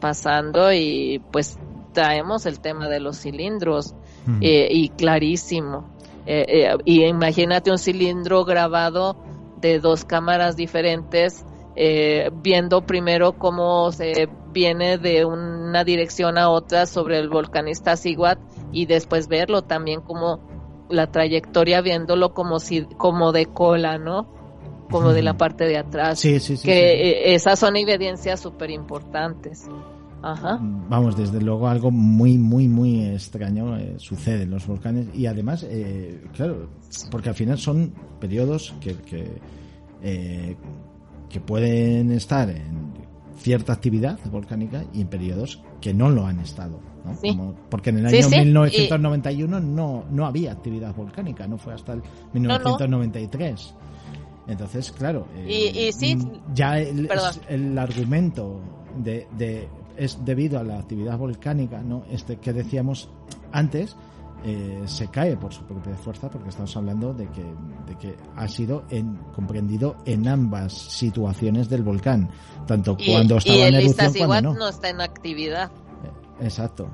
pasando 0.00 0.72
y 0.72 1.22
pues 1.30 1.58
traemos 1.94 2.44
el 2.44 2.60
tema 2.60 2.90
de 2.90 3.00
los 3.00 3.16
cilindros 3.18 3.94
Ujú. 4.26 4.38
eh, 4.42 4.68
y 4.70 4.90
clarísimo. 4.90 5.94
Eh, 6.26 6.44
eh, 6.48 6.76
y 6.84 7.04
imagínate 7.04 7.70
un 7.70 7.78
cilindro 7.78 8.44
grabado 8.44 9.16
de 9.60 9.78
dos 9.78 10.04
cámaras 10.04 10.56
diferentes, 10.56 11.44
eh, 11.76 12.30
viendo 12.42 12.82
primero 12.82 13.38
cómo 13.38 13.92
se 13.92 14.28
viene 14.52 14.98
de 14.98 15.24
una 15.24 15.84
dirección 15.84 16.38
a 16.38 16.48
otra 16.48 16.86
sobre 16.86 17.18
el 17.18 17.28
volcán 17.28 17.68
Iztaccíhuatl 17.68 18.40
y 18.72 18.86
después 18.86 19.28
verlo 19.28 19.62
también 19.62 20.00
como 20.00 20.40
la 20.88 21.10
trayectoria 21.10 21.80
viéndolo 21.80 22.32
como 22.32 22.60
si 22.60 22.84
como 22.96 23.32
de 23.32 23.46
cola, 23.46 23.98
¿no? 23.98 24.32
Como 24.90 25.12
de 25.12 25.22
la 25.22 25.34
parte 25.34 25.64
de 25.64 25.78
atrás. 25.78 26.20
Sí, 26.20 26.38
sí, 26.40 26.56
sí. 26.56 26.68
que 26.68 27.34
esas 27.34 27.58
son 27.58 27.76
evidencias 27.76 28.38
súper 28.38 28.70
importantes. 28.70 29.66
Ajá. 30.32 30.58
Vamos, 30.88 31.16
desde 31.16 31.40
luego 31.40 31.68
algo 31.68 31.90
muy, 31.90 32.38
muy, 32.38 32.66
muy 32.68 33.04
extraño 33.04 33.76
eh, 33.76 33.94
sucede 33.98 34.44
en 34.44 34.50
los 34.50 34.66
volcanes 34.66 35.06
y 35.14 35.26
además, 35.26 35.66
eh, 35.68 36.24
claro, 36.34 36.70
porque 37.10 37.28
al 37.28 37.34
final 37.34 37.58
son 37.58 37.92
periodos 38.20 38.74
que, 38.80 38.94
que, 38.96 39.38
eh, 40.02 40.56
que 41.28 41.40
pueden 41.40 42.10
estar 42.12 42.48
en 42.48 42.94
cierta 43.38 43.72
actividad 43.74 44.18
volcánica 44.30 44.84
y 44.94 45.02
en 45.02 45.08
periodos 45.08 45.62
que 45.80 45.92
no 45.92 46.08
lo 46.08 46.26
han 46.26 46.40
estado. 46.40 46.80
¿no? 47.04 47.14
Sí. 47.16 47.28
Como- 47.28 47.54
porque 47.68 47.90
en 47.90 47.98
el 47.98 48.08
Sí, 48.10 48.16
año 48.16 48.28
sí, 48.30 48.34
y- 48.36 48.38
1991 48.46 49.60
no, 49.60 50.04
no 50.10 50.24
había 50.26 50.52
actividad 50.52 50.94
volcánica, 50.94 51.46
no 51.46 51.58
fue 51.58 51.74
hasta 51.74 51.92
el 51.92 51.98
no. 51.98 52.04
1993. 52.40 53.74
Entonces, 54.46 54.92
claro, 54.92 55.26
eh, 55.36 55.70
Y- 55.74 55.78
y 55.88 55.92
sí, 55.92 56.16
ya 56.54 56.78
el, 56.78 57.08
el 57.48 57.78
argumento 57.78 58.60
de, 59.02 59.26
de- 59.36 59.68
es 59.96 60.24
debido 60.24 60.58
a 60.58 60.62
la 60.62 60.78
actividad 60.78 61.18
volcánica, 61.18 61.82
¿no? 61.82 62.04
Este 62.10 62.36
que 62.36 62.52
decíamos 62.52 63.08
antes 63.52 63.96
eh, 64.44 64.82
se 64.84 65.08
cae 65.08 65.36
por 65.36 65.54
su 65.54 65.62
propia 65.62 65.94
fuerza 65.96 66.28
porque 66.30 66.50
estamos 66.50 66.76
hablando 66.76 67.14
de 67.14 67.28
que, 67.28 67.44
de 67.86 67.96
que 67.98 68.14
ha 68.36 68.46
sido 68.46 68.84
en, 68.90 69.16
comprendido 69.34 69.96
en 70.04 70.28
ambas 70.28 70.72
situaciones 70.72 71.68
del 71.70 71.82
volcán, 71.82 72.28
tanto 72.66 72.94
Y, 72.98 73.10
cuando 73.10 73.36
y 73.36 73.38
estaba 73.38 73.58
en 73.58 73.74
el 73.74 73.84
erupción 73.86 74.26
cuando 74.26 74.52
no. 74.52 74.58
no 74.58 74.68
está 74.68 74.90
en 74.90 75.00
actividad. 75.00 75.70
Exacto. 76.40 76.88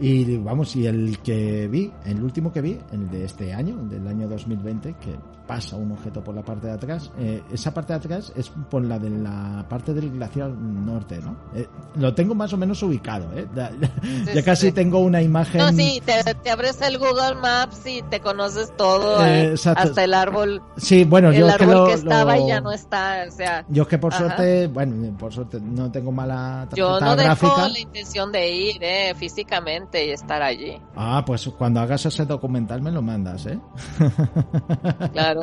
Y 0.00 0.36
vamos, 0.38 0.74
y 0.74 0.86
el 0.86 1.18
que 1.20 1.68
vi, 1.68 1.92
el 2.04 2.22
último 2.22 2.52
que 2.52 2.60
vi, 2.60 2.78
el 2.92 3.08
de 3.10 3.24
este 3.24 3.52
año, 3.52 3.78
el 3.80 3.88
del 3.88 4.08
año 4.08 4.28
2020, 4.28 4.94
que 4.94 5.16
pasa 5.46 5.76
un 5.76 5.92
objeto 5.92 6.24
por 6.24 6.34
la 6.34 6.42
parte 6.42 6.66
de 6.66 6.72
atrás. 6.72 7.12
Eh, 7.18 7.42
esa 7.52 7.72
parte 7.72 7.92
de 7.92 7.98
atrás 7.98 8.32
es 8.34 8.50
por 8.70 8.84
la 8.84 8.98
de 8.98 9.10
la 9.10 9.64
parte 9.68 9.92
del 9.92 10.10
glaciar 10.10 10.50
norte, 10.50 11.20
¿no? 11.20 11.36
Eh, 11.54 11.68
lo 11.96 12.14
tengo 12.14 12.34
más 12.34 12.52
o 12.52 12.56
menos 12.56 12.82
ubicado, 12.82 13.30
¿eh? 13.34 13.46
Ya, 14.34 14.42
casi 14.42 14.72
tengo 14.72 14.98
una 15.00 15.22
imagen. 15.22 15.60
No, 15.60 15.72
sí, 15.72 16.02
te, 16.04 16.50
abres 16.50 16.80
el 16.80 16.98
Google 16.98 17.34
Maps 17.36 17.86
y 17.86 18.02
te 18.02 18.20
conoces 18.20 18.74
todo, 18.76 19.24
eh, 19.24 19.54
hasta 19.54 20.04
el 20.04 20.14
árbol. 20.14 20.62
Sí, 20.76 21.04
bueno, 21.04 21.30
el 21.30 21.36
yo 21.36 21.46
árbol 21.46 21.58
que, 21.58 21.74
lo, 21.74 21.86
que 21.86 21.92
estaba 21.92 22.38
y 22.38 22.48
ya 22.48 22.60
no 22.60 22.72
está, 22.72 23.24
o 23.28 23.30
sea. 23.30 23.64
Yo 23.68 23.86
que 23.86 23.98
por 23.98 24.12
suerte, 24.14 24.66
bueno, 24.66 25.16
por 25.16 25.32
suerte 25.32 25.60
no 25.60 25.90
tengo 25.92 26.10
mala 26.10 26.68
Yo 26.74 26.98
no 26.98 27.16
tengo 27.16 27.68
la 27.68 27.78
intención 27.78 28.32
de 28.32 28.50
ir, 28.50 28.82
eh, 28.82 29.14
físicamente 29.16 29.83
y 29.92 30.10
estar 30.10 30.42
allí. 30.42 30.80
Ah, 30.96 31.22
pues 31.26 31.48
cuando 31.58 31.80
hagas 31.80 32.04
ese 32.06 32.24
documental 32.24 32.80
me 32.82 32.90
lo 32.90 33.02
mandas, 33.02 33.46
¿eh? 33.46 33.58
Claro. 35.12 35.42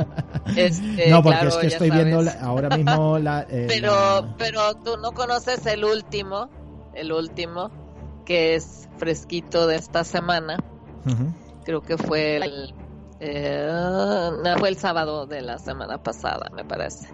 Este, 0.55 1.09
no, 1.09 1.21
porque 1.21 1.37
claro, 1.39 1.49
es 1.49 1.57
que 1.57 1.67
estoy 1.67 1.89
sabes. 1.89 2.03
viendo 2.05 2.21
la- 2.23 2.39
ahora 2.41 2.75
mismo 2.77 3.17
la. 3.19 3.45
eh, 3.49 3.65
Pero, 3.69 3.91
la- 3.91 4.35
pero 4.37 4.73
tú 4.75 4.97
no 4.97 5.11
conoces 5.11 5.65
el 5.65 5.83
último, 5.85 6.49
el 6.93 7.11
último, 7.11 7.69
que 8.25 8.55
es 8.55 8.89
fresquito 8.97 9.67
de 9.67 9.75
esta 9.77 10.03
semana. 10.03 10.57
Creo 11.63 11.81
que 11.81 11.97
fue 11.97 12.37
el, 12.37 12.73
eh, 13.19 13.67
no, 14.43 14.57
fue 14.57 14.69
el 14.69 14.77
sábado 14.77 15.25
de 15.25 15.41
la 15.41 15.57
semana 15.57 16.01
pasada, 16.01 16.49
me 16.55 16.63
parece. 16.65 17.07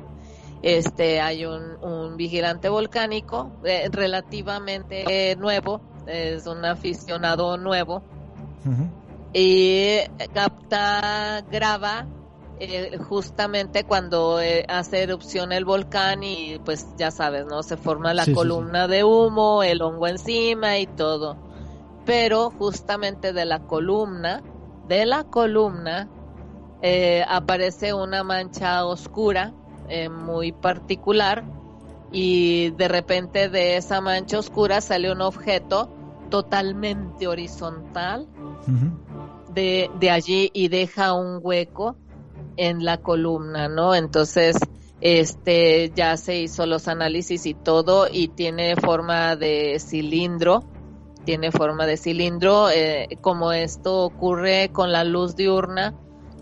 Este, 0.64 1.22
hay 1.22 1.46
un, 1.46 1.78
un 1.84 2.18
vigilante 2.18 2.68
volcánico 2.68 3.52
eh, 3.64 3.88
relativamente 3.92 5.32
eh, 5.32 5.36
nuevo, 5.36 5.82
es 6.08 6.48
un 6.48 6.66
aficionado 6.66 7.58
nuevo 7.58 8.02
y 9.34 10.00
capta, 10.34 11.44
graba 11.52 12.06
eh, 12.60 12.98
justamente 12.98 13.84
cuando 13.84 14.42
eh, 14.42 14.66
hace 14.68 15.04
erupción 15.04 15.52
el 15.52 15.64
volcán 15.64 16.24
y 16.24 16.58
pues 16.66 16.88
ya 16.98 17.12
sabes, 17.12 17.46
¿no? 17.46 17.62
Se 17.62 17.78
forma 17.78 18.14
la 18.14 18.24
Sí, 18.24 18.32
sí, 18.32 18.36
columna 18.36 18.88
de 18.88 19.04
humo, 19.04 19.62
el 19.62 19.82
hongo 19.82 20.08
encima 20.08 20.80
y 20.80 20.88
todo. 20.88 21.38
Pero 22.06 22.50
justamente 22.50 23.32
de 23.34 23.46
la 23.46 23.60
columna, 23.60 24.42
de 24.88 25.06
la 25.06 25.24
columna, 25.24 26.08
eh, 26.82 27.24
aparece 27.28 27.94
una 27.94 28.24
mancha 28.24 28.86
oscura 28.86 29.54
muy 30.12 30.52
particular 30.52 31.46
y 32.12 32.72
de 32.72 32.88
repente 32.90 33.48
de 33.50 33.78
esa 33.78 34.02
mancha 34.02 34.40
oscura 34.40 34.82
sale 34.82 35.12
un 35.12 35.22
objeto 35.22 35.90
totalmente 36.30 37.28
horizontal 37.28 38.28
de, 39.54 39.90
de 40.00 40.10
allí 40.10 40.50
y 40.54 40.68
deja 40.68 41.14
un 41.14 41.40
hueco 41.42 41.96
en 42.58 42.84
la 42.84 42.98
columna, 42.98 43.70
¿no? 43.70 43.96
Entonces, 43.96 44.58
este, 45.00 45.92
ya 45.96 46.18
se 46.18 46.40
hizo 46.40 46.66
los 46.66 46.88
análisis 46.88 47.46
y 47.46 47.54
todo 47.54 48.08
y 48.12 48.30
tiene 48.30 48.76
forma 48.76 49.36
de 49.36 49.80
cilindro, 49.80 50.64
tiene 51.24 51.52
forma 51.52 51.86
de 51.86 51.98
cilindro, 51.98 52.70
eh, 52.70 53.18
como 53.22 53.52
esto 53.52 54.04
ocurre 54.04 54.70
con 54.72 54.92
la 54.92 55.04
luz 55.04 55.36
diurna 55.36 55.94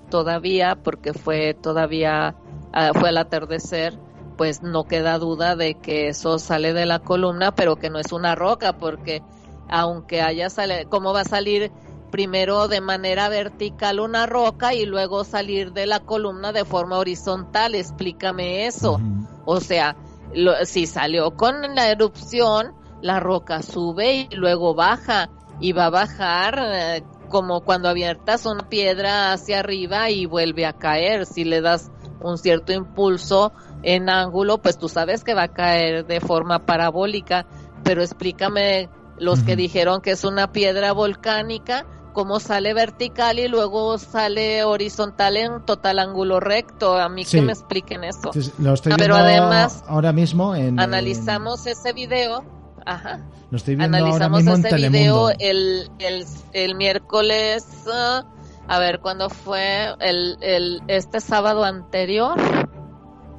todavía, 0.10 0.78
porque 0.82 1.14
fue 1.14 1.54
todavía, 1.54 2.36
ah, 2.72 2.92
fue 2.94 3.10
al 3.10 3.18
atardecer, 3.18 3.98
pues 4.38 4.62
no 4.62 4.86
queda 4.86 5.18
duda 5.18 5.56
de 5.56 5.76
que 5.76 6.08
eso 6.10 6.40
sale 6.40 6.74
de 6.74 6.86
la 6.86 7.00
columna, 7.00 7.54
pero 7.54 7.78
que 7.78 7.90
no 7.90 8.00
es 8.00 8.12
una 8.12 8.36
roca, 8.36 8.78
porque 8.78 9.22
aunque 9.70 10.22
haya 10.22 10.50
sale, 10.50 10.86
¿cómo 10.90 11.14
va 11.14 11.22
a 11.22 11.26
salir 11.26 11.72
primero 12.12 12.68
de 12.68 12.82
manera 12.82 13.28
vertical 13.30 14.00
una 14.00 14.26
roca 14.26 14.74
y 14.74 14.86
luego 14.86 15.24
salir 15.24 15.74
de 15.74 15.86
la 15.86 16.00
columna 16.00 16.52
de 16.52 16.66
forma 16.66 16.98
horizontal? 16.98 17.76
Explícame 17.76 18.68
eso. 18.68 19.00
O 19.46 19.60
sea, 19.60 19.96
lo- 20.34 20.66
si 20.66 20.86
salió 20.88 21.32
con 21.36 21.76
la 21.76 21.90
erupción, 21.90 22.74
la 23.02 23.20
roca 23.20 23.62
sube 23.62 24.28
y 24.32 24.36
luego 24.36 24.74
baja 24.76 25.30
y 25.60 25.72
va 25.74 25.86
a 25.86 25.90
bajar 25.90 26.60
eh, 26.60 27.04
como 27.30 27.62
cuando 27.62 27.90
abiertas 27.90 28.46
una 28.46 28.68
piedra 28.70 29.34
hacia 29.34 29.60
arriba 29.60 30.10
y 30.10 30.26
vuelve 30.26 30.66
a 30.66 30.74
caer. 30.74 31.26
Si 31.26 31.44
le 31.44 31.62
das 31.62 31.92
un 32.22 32.38
cierto 32.38 32.72
impulso 32.74 33.52
en 33.84 34.10
ángulo, 34.10 34.58
pues 34.60 34.78
tú 34.78 34.90
sabes 34.90 35.24
que 35.24 35.34
va 35.34 35.44
a 35.44 35.48
caer 35.54 36.06
de 36.06 36.20
forma 36.22 36.66
parabólica. 36.66 37.46
Pero 37.84 38.02
explícame 38.02 38.90
los 39.18 39.42
que 39.44 39.56
dijeron 39.56 40.02
que 40.02 40.12
es 40.12 40.24
una 40.24 40.52
piedra 40.52 40.92
volcánica, 40.92 41.86
cómo 42.14 42.40
sale 42.40 42.74
vertical 42.74 43.40
y 43.40 43.48
luego 43.48 43.98
sale 43.98 44.64
horizontal 44.64 45.36
en 45.38 45.66
total 45.66 46.00
ángulo 46.00 46.40
recto. 46.40 46.98
A 46.98 47.10
mí 47.10 47.26
Sí. 47.26 47.38
que 47.38 47.44
me 47.44 47.52
expliquen 47.54 48.04
eso. 48.04 48.32
Sí, 48.34 48.52
lo 48.60 48.74
estoy 48.74 48.94
Ah, 48.94 48.96
pero 48.98 49.16
viendo 49.16 49.30
además, 49.30 49.84
ahora 49.88 50.14
mismo 50.14 50.56
en. 50.56 50.80
Analizamos 50.80 51.66
ese 51.68 51.94
video. 51.94 52.44
Ajá. 52.86 53.16
en- 53.16 53.36
lo 53.52 53.58
estoy 53.58 53.76
viendo 53.76 53.98
ahora 53.98 54.08
Analizamos 54.28 54.38
mismo 54.40 54.54
en 54.56 54.60
ese 54.60 54.70
Telemundo. 54.70 54.98
video 55.00 55.30
el, 55.40 55.90
el, 56.00 56.26
el 56.54 56.76
miércoles. 56.76 57.66
ah, 57.92 58.24
a 58.68 58.80
ver, 58.80 59.00
¿cuándo 59.00 59.30
fue? 59.30 59.88
El, 60.00 60.38
el, 60.42 60.82
este 60.88 61.20
sábado 61.22 61.64
anterior. 61.64 62.36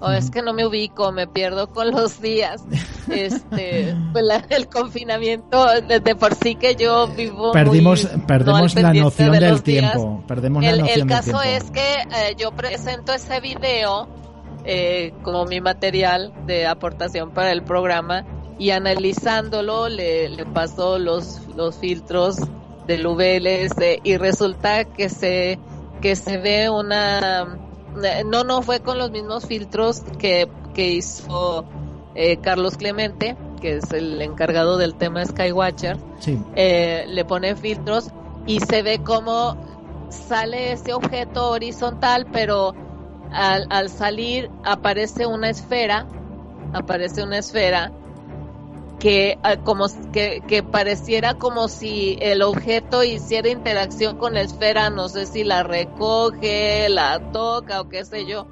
O 0.00 0.10
es 0.10 0.30
que 0.30 0.42
no 0.42 0.52
me 0.52 0.66
ubico, 0.66 1.10
me 1.12 1.26
pierdo 1.26 1.70
con 1.70 1.90
los 1.90 2.20
días. 2.20 2.62
Este, 3.10 3.94
pues 4.12 4.24
la- 4.24 4.44
el 4.50 4.68
confinamiento, 4.68 5.66
de, 5.82 6.00
de 6.00 6.14
por 6.14 6.34
sí 6.34 6.54
que 6.54 6.74
yo 6.76 7.08
vivo. 7.08 7.52
Perdimos, 7.52 8.04
muy- 8.12 8.22
perdemos 8.26 8.74
la 8.74 8.92
noción 8.92 9.32
de 9.32 9.40
del 9.40 9.62
días. 9.62 9.92
tiempo. 9.92 10.22
Perdemos 10.26 10.62
la 10.62 10.70
El, 10.70 10.78
noción 10.80 11.00
el 11.00 11.06
caso 11.06 11.42
es 11.42 11.70
que 11.70 11.94
eh, 11.94 12.34
yo 12.38 12.52
presento 12.52 13.12
ese 13.14 13.40
video 13.40 14.06
eh, 14.64 15.14
como 15.22 15.44
mi 15.46 15.60
material 15.60 16.32
de 16.46 16.66
aportación 16.66 17.30
para 17.30 17.52
el 17.52 17.62
programa 17.62 18.24
y 18.58 18.70
analizándolo 18.70 19.88
le, 19.88 20.28
le 20.28 20.44
paso 20.46 20.98
los, 20.98 21.40
los 21.56 21.76
filtros 21.76 22.38
del 22.86 23.06
VLS 23.06 24.00
y 24.04 24.16
resulta 24.16 24.84
que 24.84 25.08
se 25.08 25.58
que 26.00 26.14
se 26.16 26.36
ve 26.38 26.68
una 26.70 27.58
no 28.26 28.44
no 28.44 28.62
fue 28.62 28.80
con 28.80 28.98
los 28.98 29.10
mismos 29.10 29.46
filtros 29.46 30.02
que, 30.18 30.48
que 30.74 30.90
hizo 30.92 31.64
eh, 32.14 32.38
Carlos 32.38 32.76
Clemente 32.76 33.36
que 33.60 33.76
es 33.76 33.90
el 33.92 34.20
encargado 34.22 34.76
del 34.76 34.94
tema 34.94 35.24
Skywatcher 35.24 35.96
Sí. 36.18 36.38
eh, 36.54 37.04
le 37.08 37.24
pone 37.24 37.56
filtros 37.56 38.10
y 38.46 38.60
se 38.60 38.82
ve 38.82 39.00
como 39.02 39.56
sale 40.08 40.72
ese 40.72 40.94
objeto 40.94 41.50
horizontal, 41.50 42.26
pero 42.32 42.72
al, 43.32 43.66
al 43.70 43.88
salir 43.90 44.50
aparece 44.64 45.26
una 45.26 45.50
esfera, 45.50 46.06
aparece 46.72 47.22
una 47.22 47.38
esfera 47.38 47.92
que 48.98 49.38
ah, 49.42 49.56
como 49.58 49.86
que, 50.12 50.42
que 50.48 50.62
pareciera 50.62 51.34
como 51.34 51.68
si 51.68 52.16
el 52.20 52.42
objeto 52.42 53.04
hiciera 53.04 53.48
interacción 53.48 54.16
con 54.16 54.34
la 54.34 54.40
esfera, 54.40 54.88
no 54.90 55.08
sé 55.08 55.26
si 55.26 55.44
la 55.44 55.62
recoge, 55.62 56.88
la 56.88 57.30
toca 57.32 57.80
o 57.82 57.88
qué 57.88 58.04
sé 58.04 58.26
yo, 58.26 58.46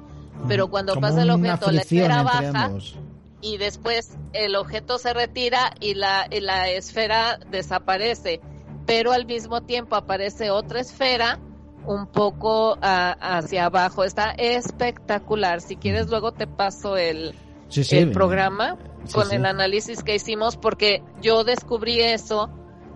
pero 0.47 0.69
cuando 0.69 0.93
Como 0.93 1.07
pasa 1.07 1.23
el 1.23 1.31
objeto 1.31 1.71
la 1.71 1.81
esfera 1.81 2.21
baja 2.23 2.65
ambos. 2.65 2.95
y 3.41 3.57
después 3.57 4.17
el 4.33 4.55
objeto 4.55 4.97
se 4.99 5.13
retira 5.13 5.71
y 5.79 5.95
la, 5.95 6.27
y 6.29 6.39
la 6.41 6.69
esfera 6.69 7.39
desaparece, 7.49 8.39
pero 8.85 9.11
al 9.13 9.25
mismo 9.25 9.61
tiempo 9.61 9.95
aparece 9.95 10.51
otra 10.51 10.79
esfera 10.81 11.39
un 11.87 12.07
poco 12.07 12.77
ah, 12.81 13.15
hacia 13.19 13.65
abajo. 13.65 14.03
Está 14.03 14.31
espectacular. 14.31 15.61
Si 15.61 15.75
quieres 15.75 16.07
luego 16.09 16.31
te 16.33 16.47
paso 16.47 16.97
el, 16.97 17.35
Sí, 17.69 17.83
sí. 17.83 17.97
el 17.97 18.11
programa 18.11 18.77
Sí, 19.07 19.13
con 19.13 19.29
sí. 19.29 19.35
el 19.35 19.45
análisis 19.45 20.03
que 20.03 20.15
hicimos 20.15 20.57
porque 20.57 21.03
yo 21.21 21.43
descubrí 21.43 22.01
eso 22.01 22.49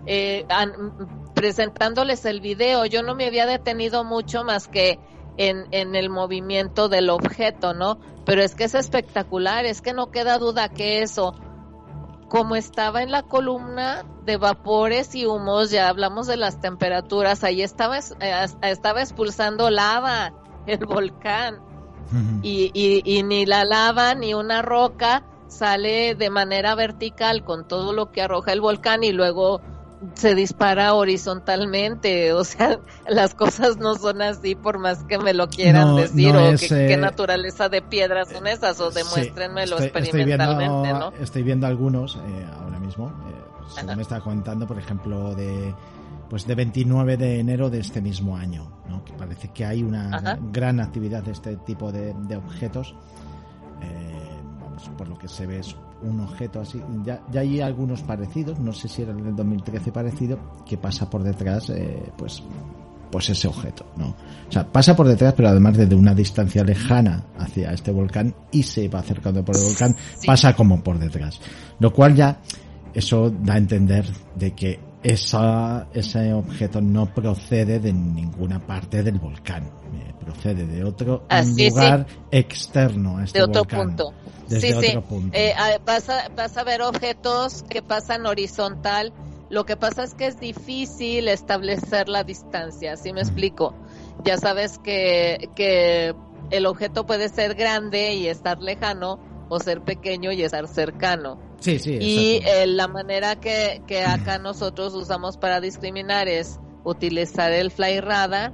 eh, 0.06 0.44
an- 0.48 0.94
presentándoles 1.34 2.24
el 2.24 2.40
video. 2.40 2.84
Yo 2.86 3.02
no 3.02 3.14
me 3.14 3.26
había 3.26 3.46
detenido 3.46 4.04
mucho 4.04 4.44
más 4.44 4.68
que 4.68 4.98
en, 5.36 5.66
en 5.70 5.94
el 5.94 6.10
movimiento 6.10 6.88
del 6.88 7.10
objeto, 7.10 7.72
¿no? 7.74 7.98
Pero 8.26 8.42
es 8.42 8.54
que 8.54 8.64
es 8.64 8.74
espectacular, 8.74 9.64
es 9.64 9.80
que 9.80 9.92
no 9.92 10.10
queda 10.10 10.38
duda 10.38 10.68
que 10.68 11.02
eso, 11.02 11.34
como 12.28 12.56
estaba 12.56 13.02
en 13.02 13.10
la 13.10 13.22
columna 13.22 14.04
de 14.24 14.36
vapores 14.36 15.14
y 15.14 15.26
humos, 15.26 15.70
ya 15.70 15.88
hablamos 15.88 16.26
de 16.26 16.36
las 16.36 16.60
temperaturas, 16.60 17.42
ahí 17.44 17.62
estaba, 17.62 17.98
es- 17.98 18.14
eh, 18.20 18.46
estaba 18.62 19.00
expulsando 19.02 19.70
lava, 19.70 20.32
el 20.66 20.84
volcán 20.84 21.60
y, 22.42 22.70
y, 22.74 23.02
y 23.04 23.22
ni 23.22 23.46
la 23.46 23.64
lava 23.64 24.14
ni 24.14 24.34
una 24.34 24.62
roca 24.62 25.24
sale 25.50 26.14
de 26.14 26.30
manera 26.30 26.74
vertical 26.74 27.42
con 27.44 27.66
todo 27.66 27.92
lo 27.92 28.10
que 28.12 28.22
arroja 28.22 28.52
el 28.52 28.60
volcán 28.60 29.04
y 29.04 29.12
luego 29.12 29.60
se 30.14 30.34
dispara 30.34 30.94
horizontalmente. 30.94 32.32
O 32.40 32.44
sea, 32.44 32.78
las 33.08 33.34
cosas 33.34 33.76
no 33.76 33.94
son 33.96 34.22
así 34.22 34.54
por 34.54 34.78
más 34.78 35.04
que 35.04 35.18
me 35.18 35.34
lo 35.34 35.48
quieran 35.48 35.88
No, 35.88 35.96
decir 35.96 36.32
no 36.32 36.44
o 36.44 36.46
es, 36.52 36.60
que- 36.62 36.68
qué 36.68 36.94
eh, 36.94 36.96
naturaleza 36.96 37.68
de 37.68 37.82
piedras 37.82 38.28
son 38.30 38.46
esas 38.46 38.80
o 38.80 38.90
Sí, 38.90 38.98
demuéstrenmelo 38.98 39.76
estoy- 39.76 39.86
estoy 39.88 40.02
experimentalmente, 40.02 40.82
viendo, 40.88 41.10
¿no? 41.10 41.12
Estoy 41.20 41.42
viendo 41.42 41.66
algunos 41.66 42.16
eh, 42.16 42.46
ahora 42.58 42.78
mismo. 42.78 43.08
eh, 43.08 43.82
Ajá. 43.84 43.94
me 43.96 44.02
está 44.02 44.20
contando, 44.20 44.66
por 44.66 44.78
ejemplo, 44.78 45.34
de 45.34 45.74
pues 46.28 46.46
de 46.46 46.54
29 46.54 47.16
de 47.16 47.40
enero 47.40 47.70
de 47.70 47.80
este 47.80 48.00
mismo 48.00 48.36
año, 48.36 48.70
¿no? 48.88 49.04
que 49.04 49.12
parece 49.14 49.48
que 49.52 49.64
hay 49.64 49.82
una 49.82 50.38
gran 50.52 50.78
actividad 50.80 51.24
de 51.24 51.32
este 51.32 51.56
tipo 51.56 51.90
de, 51.90 52.14
objetos. 52.36 52.94
Eh, 53.82 54.29
vamos, 54.80 54.98
por 54.98 55.08
lo 55.08 55.18
que 55.18 55.28
se 55.28 55.46
ve 55.46 55.58
es 55.58 55.74
un 56.02 56.20
objeto 56.20 56.60
así. 56.60 56.80
Ya, 57.04 57.20
ya 57.30 57.40
hay 57.40 57.60
algunos 57.60 58.02
parecidos, 58.02 58.58
no 58.58 58.72
sé 58.72 58.88
si 58.88 59.02
era 59.02 59.12
el 59.12 59.22
del 59.22 59.36
2013 59.36 59.92
parecido, 59.92 60.38
que 60.66 60.76
pasa 60.76 61.08
por 61.08 61.22
detrás, 61.22 61.70
eh, 61.70 62.10
pues 62.16 62.42
pues 63.10 63.28
ese 63.28 63.48
objeto, 63.48 63.84
¿no? 63.96 64.14
O 64.48 64.52
sea, 64.52 64.64
pasa 64.64 64.94
por 64.94 65.08
detrás, 65.08 65.34
pero 65.36 65.48
además 65.48 65.76
desde 65.76 65.96
una 65.96 66.14
distancia 66.14 66.62
lejana 66.62 67.24
hacia 67.38 67.72
este 67.72 67.90
volcán 67.90 68.32
y 68.52 68.62
se 68.62 68.88
va 68.88 69.00
acercando 69.00 69.44
por 69.44 69.56
el 69.56 69.64
volcán, 69.64 69.96
pasa 70.24 70.54
como 70.54 70.80
por 70.80 70.96
detrás. 70.96 71.40
Lo 71.80 71.92
cual 71.92 72.14
ya, 72.14 72.38
eso 72.94 73.28
da 73.30 73.54
a 73.54 73.58
entender 73.58 74.06
de 74.36 74.52
que 74.52 74.78
esa, 75.02 75.88
ese 75.94 76.32
objeto 76.32 76.80
no 76.80 77.06
procede 77.06 77.78
de 77.78 77.92
ninguna 77.92 78.58
parte 78.66 79.02
del 79.02 79.18
volcán, 79.18 79.64
eh, 79.94 80.12
procede 80.20 80.66
de 80.66 80.84
otro 80.84 81.24
lugar 81.56 82.06
externo 82.30 83.18
a 83.18 83.24
este 83.24 83.38
de 83.38 83.44
otro 83.44 83.62
volcán. 83.62 83.96
Punto. 83.96 84.12
sí, 84.48 84.60
sí. 84.60 84.98
Eh, 85.32 85.54
ah, 85.56 85.78
vas, 85.86 86.08
a, 86.10 86.28
vas 86.36 86.56
a 86.56 86.64
ver 86.64 86.82
objetos 86.82 87.64
que 87.68 87.82
pasan 87.82 88.26
horizontal. 88.26 89.12
Lo 89.48 89.64
que 89.64 89.76
pasa 89.76 90.04
es 90.04 90.14
que 90.14 90.26
es 90.26 90.38
difícil 90.38 91.26
establecer 91.26 92.08
la 92.08 92.22
distancia, 92.22 92.96
¿sí 92.96 93.12
me 93.12 93.20
explico? 93.20 93.74
Ya 94.24 94.36
sabes 94.36 94.78
que, 94.78 95.48
que 95.56 96.14
el 96.50 96.66
objeto 96.66 97.06
puede 97.06 97.28
ser 97.30 97.54
grande 97.54 98.14
y 98.14 98.28
estar 98.28 98.60
lejano, 98.60 99.18
o 99.50 99.58
ser 99.58 99.82
pequeño 99.82 100.32
y 100.32 100.42
estar 100.42 100.66
cercano. 100.68 101.38
Sí, 101.58 101.78
sí. 101.78 101.98
Y 102.00 102.40
eh, 102.46 102.66
la 102.66 102.88
manera 102.88 103.38
que, 103.38 103.82
que 103.86 104.04
acá 104.04 104.38
nosotros 104.38 104.94
usamos 104.94 105.36
para 105.36 105.60
discriminar 105.60 106.28
es 106.28 106.58
utilizar 106.84 107.52
el 107.52 107.70
fly 107.70 108.00
radar 108.00 108.52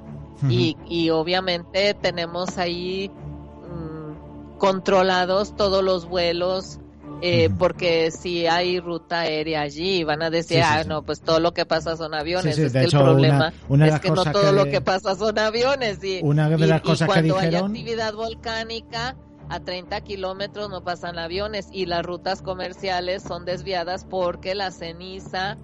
y, 0.48 0.76
y, 0.88 1.10
obviamente 1.10 1.94
tenemos 1.94 2.58
ahí 2.58 3.10
mm, 3.10 4.58
controlados 4.58 5.56
todos 5.56 5.82
los 5.82 6.06
vuelos 6.06 6.78
eh, 7.22 7.48
porque 7.58 8.10
si 8.10 8.46
hay 8.46 8.78
ruta 8.78 9.20
aérea 9.20 9.62
allí 9.62 10.04
van 10.04 10.22
a 10.22 10.28
decir, 10.28 10.62
ah, 10.62 10.84
no, 10.84 11.02
pues 11.02 11.20
todo 11.20 11.40
lo 11.40 11.52
que 11.52 11.64
pasa 11.64 11.96
son 11.96 12.14
aviones. 12.14 12.58
es 12.58 12.72
que 12.72 12.78
el 12.80 12.90
problema 12.90 13.52
es 13.70 14.00
que 14.00 14.10
no 14.10 14.24
todo 14.24 14.52
lo 14.52 14.66
que 14.66 14.80
pasa 14.80 15.14
son 15.14 15.38
aviones. 15.38 16.02
Y, 16.04 16.20
una 16.22 16.50
de 16.50 16.66
las 16.66 16.82
cosas 16.82 17.08
que 17.08 17.22
dijeron... 17.22 17.54
hay 17.54 17.56
actividad 17.56 18.12
volcánica, 18.12 19.16
a 19.48 19.60
30 19.60 20.00
kilómetros 20.02 20.70
no 20.70 20.82
pasan 20.82 21.18
aviones 21.18 21.68
y 21.72 21.86
las 21.86 22.04
rutas 22.04 22.42
comerciales 22.42 23.22
son 23.22 23.44
desviadas 23.44 24.04
porque 24.04 24.54
la 24.54 24.70
ceniza 24.70 25.56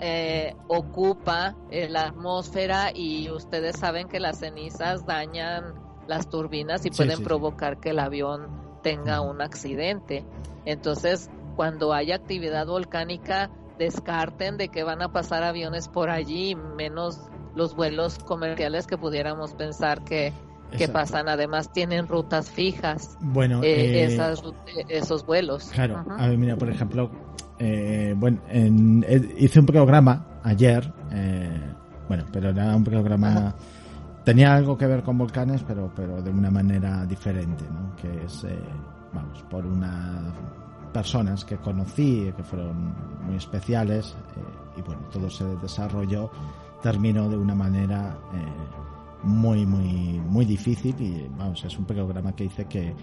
eh, 0.00 0.56
ocupa 0.68 1.56
eh, 1.70 1.88
la 1.88 2.06
atmósfera 2.06 2.90
y 2.94 3.30
ustedes 3.30 3.78
saben 3.78 4.08
que 4.08 4.18
las 4.18 4.38
cenizas 4.38 5.06
dañan 5.06 5.74
las 6.06 6.28
turbinas 6.28 6.84
y 6.86 6.90
pueden 6.90 7.22
provocar 7.22 7.78
que 7.78 7.90
el 7.90 7.98
avión 7.98 8.48
tenga 8.82 9.20
un 9.20 9.40
accidente. 9.40 10.24
Entonces, 10.64 11.30
cuando 11.54 11.92
hay 11.92 12.12
actividad 12.12 12.66
volcánica, 12.66 13.50
descarten 13.78 14.56
de 14.56 14.68
que 14.68 14.82
van 14.82 15.02
a 15.02 15.12
pasar 15.12 15.42
aviones 15.42 15.88
por 15.88 16.10
allí, 16.10 16.54
menos 16.54 17.20
los 17.54 17.76
vuelos 17.76 18.18
comerciales 18.18 18.86
que 18.86 18.96
pudiéramos 18.96 19.54
pensar 19.54 20.02
que 20.04 20.32
que 20.76 20.88
pasan. 20.88 21.28
Además 21.28 21.72
tienen 21.72 22.06
rutas 22.08 22.50
fijas. 22.50 23.16
Bueno, 23.20 23.62
eh, 23.62 24.04
eh, 24.04 24.18
eh, 24.18 24.84
esos 24.88 25.26
vuelos. 25.26 25.70
Claro. 25.72 26.04
A 26.18 26.28
ver, 26.28 26.38
mira, 26.38 26.56
por 26.56 26.70
ejemplo, 26.70 27.10
bueno, 28.16 28.40
hice 29.38 29.60
un 29.60 29.66
programa 29.66 30.40
ayer. 30.42 30.92
bueno, 32.08 32.24
pero 32.32 32.50
era 32.50 32.74
un 32.76 32.84
programa. 32.84 33.54
Tenía 34.24 34.54
algo 34.54 34.78
que 34.78 34.86
ver 34.86 35.02
con 35.02 35.18
volcanes, 35.18 35.64
pero, 35.66 35.90
pero 35.94 36.22
de 36.22 36.30
una 36.30 36.50
manera 36.50 37.04
diferente, 37.06 37.64
¿no? 37.70 37.96
Que 37.96 38.24
es, 38.24 38.46
vamos, 39.12 39.42
por 39.50 39.66
unas 39.66 40.32
personas 40.92 41.44
que 41.44 41.56
conocí, 41.56 42.32
que 42.36 42.42
fueron 42.44 42.94
muy 43.24 43.36
especiales, 43.36 44.14
y 44.76 44.82
bueno, 44.82 45.02
todo 45.10 45.28
se 45.28 45.44
desarrolló, 45.56 46.30
terminó 46.82 47.28
de 47.28 47.36
una 47.36 47.54
manera 47.54 48.16
muy, 49.22 49.66
muy, 49.66 50.20
muy 50.28 50.44
difícil 50.44 50.94
y 51.00 51.26
vamos, 51.36 51.64
es 51.64 51.78
un 51.78 51.84
programa 51.84 52.34
que 52.34 52.44
hice 52.44 52.64
que 52.66 52.94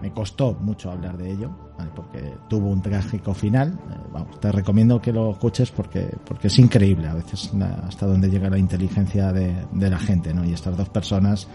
me 0.00 0.12
costó 0.12 0.54
mucho 0.60 0.90
hablar 0.90 1.16
de 1.16 1.30
ello, 1.30 1.50
porque 1.94 2.34
tuvo 2.48 2.70
un 2.70 2.82
trágico 2.82 3.32
final. 3.32 3.78
Eh, 3.90 3.96
vamos, 4.12 4.38
te 4.40 4.52
recomiendo 4.52 5.00
que 5.00 5.12
lo 5.12 5.30
escuches 5.30 5.70
porque, 5.70 6.08
porque 6.24 6.48
es 6.48 6.58
increíble 6.58 7.08
a 7.08 7.14
veces 7.14 7.50
hasta 7.86 8.06
donde 8.06 8.28
llega 8.28 8.50
la 8.50 8.58
inteligencia 8.58 9.32
de, 9.32 9.54
de 9.72 9.90
la 9.90 9.98
gente, 9.98 10.34
¿no? 10.34 10.44
Y 10.44 10.52
estas 10.52 10.76
dos 10.76 10.88
personas 10.88 11.48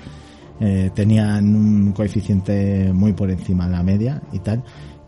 eh, 0.60 0.92
tenían 0.94 1.56
un 1.56 1.92
coeficiente 1.92 2.92
muy 2.94 3.14
por 3.14 3.30
encima 3.30 3.66
de 3.66 3.72
la 3.72 3.84
media 3.84 4.22
y 4.32 4.40
tal. 4.40 4.64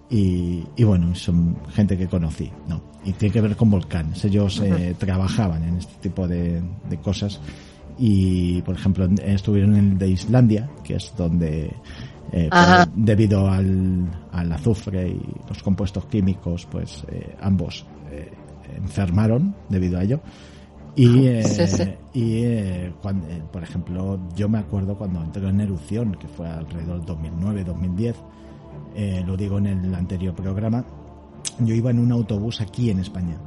Y, 0.10 0.66
y, 0.76 0.84
bueno, 0.84 1.16
son 1.16 1.58
gente 1.70 1.98
que 1.98 2.08
conocí, 2.08 2.52
¿no? 2.68 2.82
Y 3.06 3.14
tiene 3.14 3.32
que 3.32 3.42
ver 3.42 3.56
con 3.56 3.72
volcanes. 3.72 4.24
Ellos 4.26 4.60
eh, 4.60 4.94
trabajaban 4.98 5.64
en 5.64 5.78
este 5.78 5.94
tipo 6.02 6.28
de, 6.28 6.62
de 6.90 6.98
cosas 6.98 7.40
y 7.98 8.62
por 8.62 8.76
ejemplo 8.76 9.08
estuvieron 9.24 9.76
en 9.76 9.92
el 9.92 9.98
de 9.98 10.10
Islandia 10.10 10.70
que 10.84 10.96
es 10.96 11.14
donde 11.18 11.74
eh, 12.32 12.50
pues, 12.50 12.90
debido 12.96 13.50
al, 13.50 14.10
al, 14.32 14.52
azufre 14.52 15.10
y 15.10 15.22
los 15.48 15.62
compuestos 15.62 16.06
químicos 16.06 16.68
pues 16.72 17.04
eh, 17.10 17.36
ambos 17.42 17.86
eh, 18.10 18.32
enfermaron 18.78 19.54
debido 19.68 20.00
a 20.00 20.04
ello. 20.04 20.22
Y, 20.94 21.30
y 22.14 22.90
cuando, 23.02 23.26
por 23.52 23.64
ejemplo 23.64 24.20
yo 24.36 24.50
me 24.50 24.58
acuerdo 24.60 24.98
cuando 24.98 25.24
entró 25.24 25.48
en 25.48 25.62
erupción 25.62 26.16
que 26.16 26.28
fue 26.28 26.50
alrededor 26.50 27.06
del 27.06 27.16
2009-2010 27.16 28.16
lo 29.26 29.38
digo 29.38 29.58
en 29.58 29.68
el 29.68 29.96
anterior 29.96 30.36
programa 30.36 30.84
yo 31.60 31.74
iba 31.74 31.92
en 31.92 32.00
un 32.00 32.12
autobús 32.12 32.60
aquí 32.60 32.90
en 32.90 33.00
España 33.00 33.38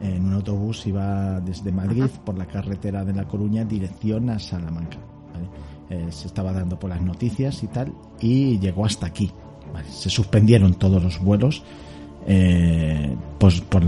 en 0.00 0.26
un 0.26 0.34
autobús 0.34 0.86
iba 0.86 1.40
desde 1.40 1.72
Madrid 1.72 2.06
por 2.24 2.36
la 2.36 2.46
carretera 2.46 3.04
de 3.04 3.12
La 3.12 3.26
Coruña 3.26 3.64
dirección 3.64 4.30
a 4.30 4.38
Salamanca. 4.38 4.98
Eh, 5.90 6.08
se 6.10 6.26
estaba 6.26 6.52
dando 6.52 6.78
por 6.78 6.90
las 6.90 7.00
noticias 7.00 7.62
y 7.62 7.66
tal 7.68 7.92
y 8.20 8.58
llegó 8.58 8.84
hasta 8.84 9.06
aquí. 9.06 9.30
Se 9.90 10.10
suspendieron 10.10 10.74
todos 10.74 11.02
los 11.02 11.18
vuelos, 11.18 11.62
eh, 12.26 13.14
pues 13.38 13.60
por, 13.60 13.82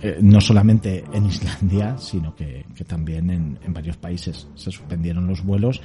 eh, 0.00 0.18
no 0.22 0.40
solamente 0.40 1.04
en 1.12 1.26
Islandia, 1.26 1.98
sino 1.98 2.34
que, 2.34 2.64
también 2.86 3.30
en, 3.30 3.58
varios 3.68 3.96
países 3.96 4.48
se 4.54 4.70
suspendieron 4.70 5.26
los 5.26 5.44
vuelos 5.44 5.80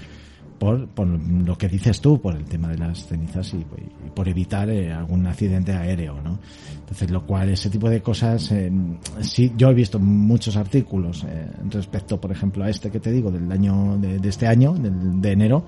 por, 0.58 0.88
por 0.88 1.08
lo 1.08 1.58
que 1.58 1.68
dices 1.68 2.02
tú, 2.02 2.20
por 2.20 2.36
el 2.36 2.46
tema 2.46 2.70
de 2.70 2.78
las 2.78 3.06
cenizas 3.06 3.54
y, 3.54 3.66
por 4.14 4.28
evitar 4.28 4.70
eh, 4.70 4.92
algún 4.92 5.26
accidente 5.28 5.74
aéreo, 5.74 6.22
¿no? 6.22 6.40
Entonces, 6.80 7.12
lo 7.12 7.26
cual, 7.26 7.50
ese 7.50 7.70
tipo 7.70 7.90
de 7.90 8.02
cosas, 8.02 8.52
eh, 8.52 8.72
sí, 9.20 9.52
yo 9.58 9.70
he 9.70 9.74
visto 9.74 10.00
muchos 10.00 10.56
artículos 10.56 11.26
eh, 11.28 11.48
respecto, 11.70 12.20
por 12.20 12.32
ejemplo, 12.32 12.64
a 12.64 12.70
este 12.70 12.90
que 12.90 13.00
te 13.00 13.12
digo, 13.12 13.30
del 13.30 13.52
año, 13.52 13.98
de, 13.98 14.28
este 14.28 14.48
año, 14.48 14.74
de 14.74 15.32
enero, 15.32 15.66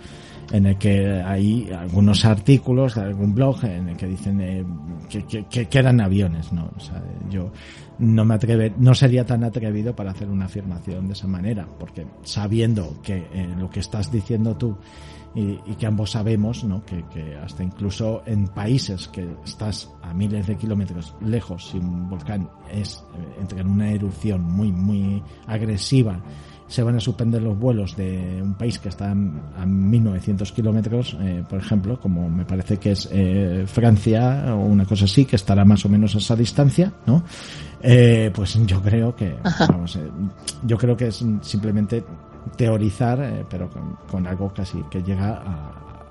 en 0.51 0.65
el 0.65 0.77
que 0.77 1.21
hay 1.21 1.69
algunos 1.71 2.25
artículos 2.25 2.95
de 2.95 3.01
algún 3.01 3.35
blog 3.35 3.63
en 3.65 3.89
el 3.89 3.97
que 3.97 4.07
dicen 4.07 4.41
eh, 4.41 4.65
que, 5.09 5.23
que, 5.25 5.65
que, 5.65 5.79
eran 5.79 6.01
aviones, 6.01 6.51
¿no? 6.53 6.71
O 6.75 6.79
sea, 6.79 7.03
yo 7.29 7.51
no 7.99 8.25
me 8.25 8.35
atreve, 8.35 8.73
no 8.77 8.95
sería 8.95 9.25
tan 9.25 9.43
atrevido 9.43 9.95
para 9.95 10.11
hacer 10.11 10.29
una 10.29 10.45
afirmación 10.45 11.07
de 11.07 11.13
esa 11.13 11.27
manera, 11.27 11.67
porque 11.79 12.07
sabiendo 12.23 13.01
que 13.01 13.27
eh, 13.33 13.53
lo 13.57 13.69
que 13.69 13.81
estás 13.81 14.11
diciendo 14.11 14.55
tú 14.55 14.77
y, 15.35 15.59
y 15.65 15.75
que 15.77 15.85
ambos 15.85 16.11
sabemos, 16.11 16.63
¿no? 16.63 16.83
Que, 16.85 17.03
que, 17.13 17.35
hasta 17.35 17.63
incluso 17.63 18.23
en 18.25 18.47
países 18.47 19.07
que 19.09 19.27
estás 19.45 19.89
a 20.01 20.13
miles 20.13 20.47
de 20.47 20.55
kilómetros 20.55 21.13
lejos, 21.21 21.69
si 21.69 21.77
un 21.77 22.09
volcán 22.09 22.49
es 22.71 23.03
eh, 23.15 23.41
entre 23.41 23.61
una 23.63 23.91
erupción 23.91 24.41
muy, 24.43 24.71
muy 24.71 25.21
agresiva 25.45 26.21
se 26.69 26.83
van 26.83 26.95
a 26.95 26.99
suspender 26.99 27.41
los 27.41 27.57
vuelos 27.57 27.97
de 27.97 28.39
un 28.41 28.53
país 28.53 28.77
que 28.77 28.89
está 28.89 29.09
a 29.11 29.65
1900 29.65 30.51
kilómetros, 30.51 31.17
eh, 31.19 31.43
por 31.49 31.59
ejemplo, 31.59 31.99
como 31.99 32.29
me 32.29 32.45
parece 32.45 32.77
que 32.77 32.91
es 32.91 33.09
eh, 33.11 33.65
Francia 33.65 34.53
o 34.53 34.65
una 34.65 34.85
cosa 34.85 35.05
así, 35.05 35.25
que 35.25 35.35
estará 35.35 35.65
más 35.65 35.83
o 35.85 35.89
menos 35.89 36.13
a 36.13 36.19
esa 36.19 36.35
distancia, 36.35 36.93
¿no? 37.07 37.23
Eh, 37.81 38.31
pues 38.33 38.53
yo 38.67 38.81
creo 38.83 39.15
que, 39.15 39.35
vamos, 39.67 39.97
yo 40.61 40.77
creo 40.77 40.95
que 40.95 41.07
es 41.07 41.25
simplemente 41.41 42.03
teorizar, 42.55 43.45
pero 43.49 43.67
con, 44.07 44.27
algo 44.27 44.53
casi 44.53 44.83
que 44.91 45.01
llega 45.01 45.41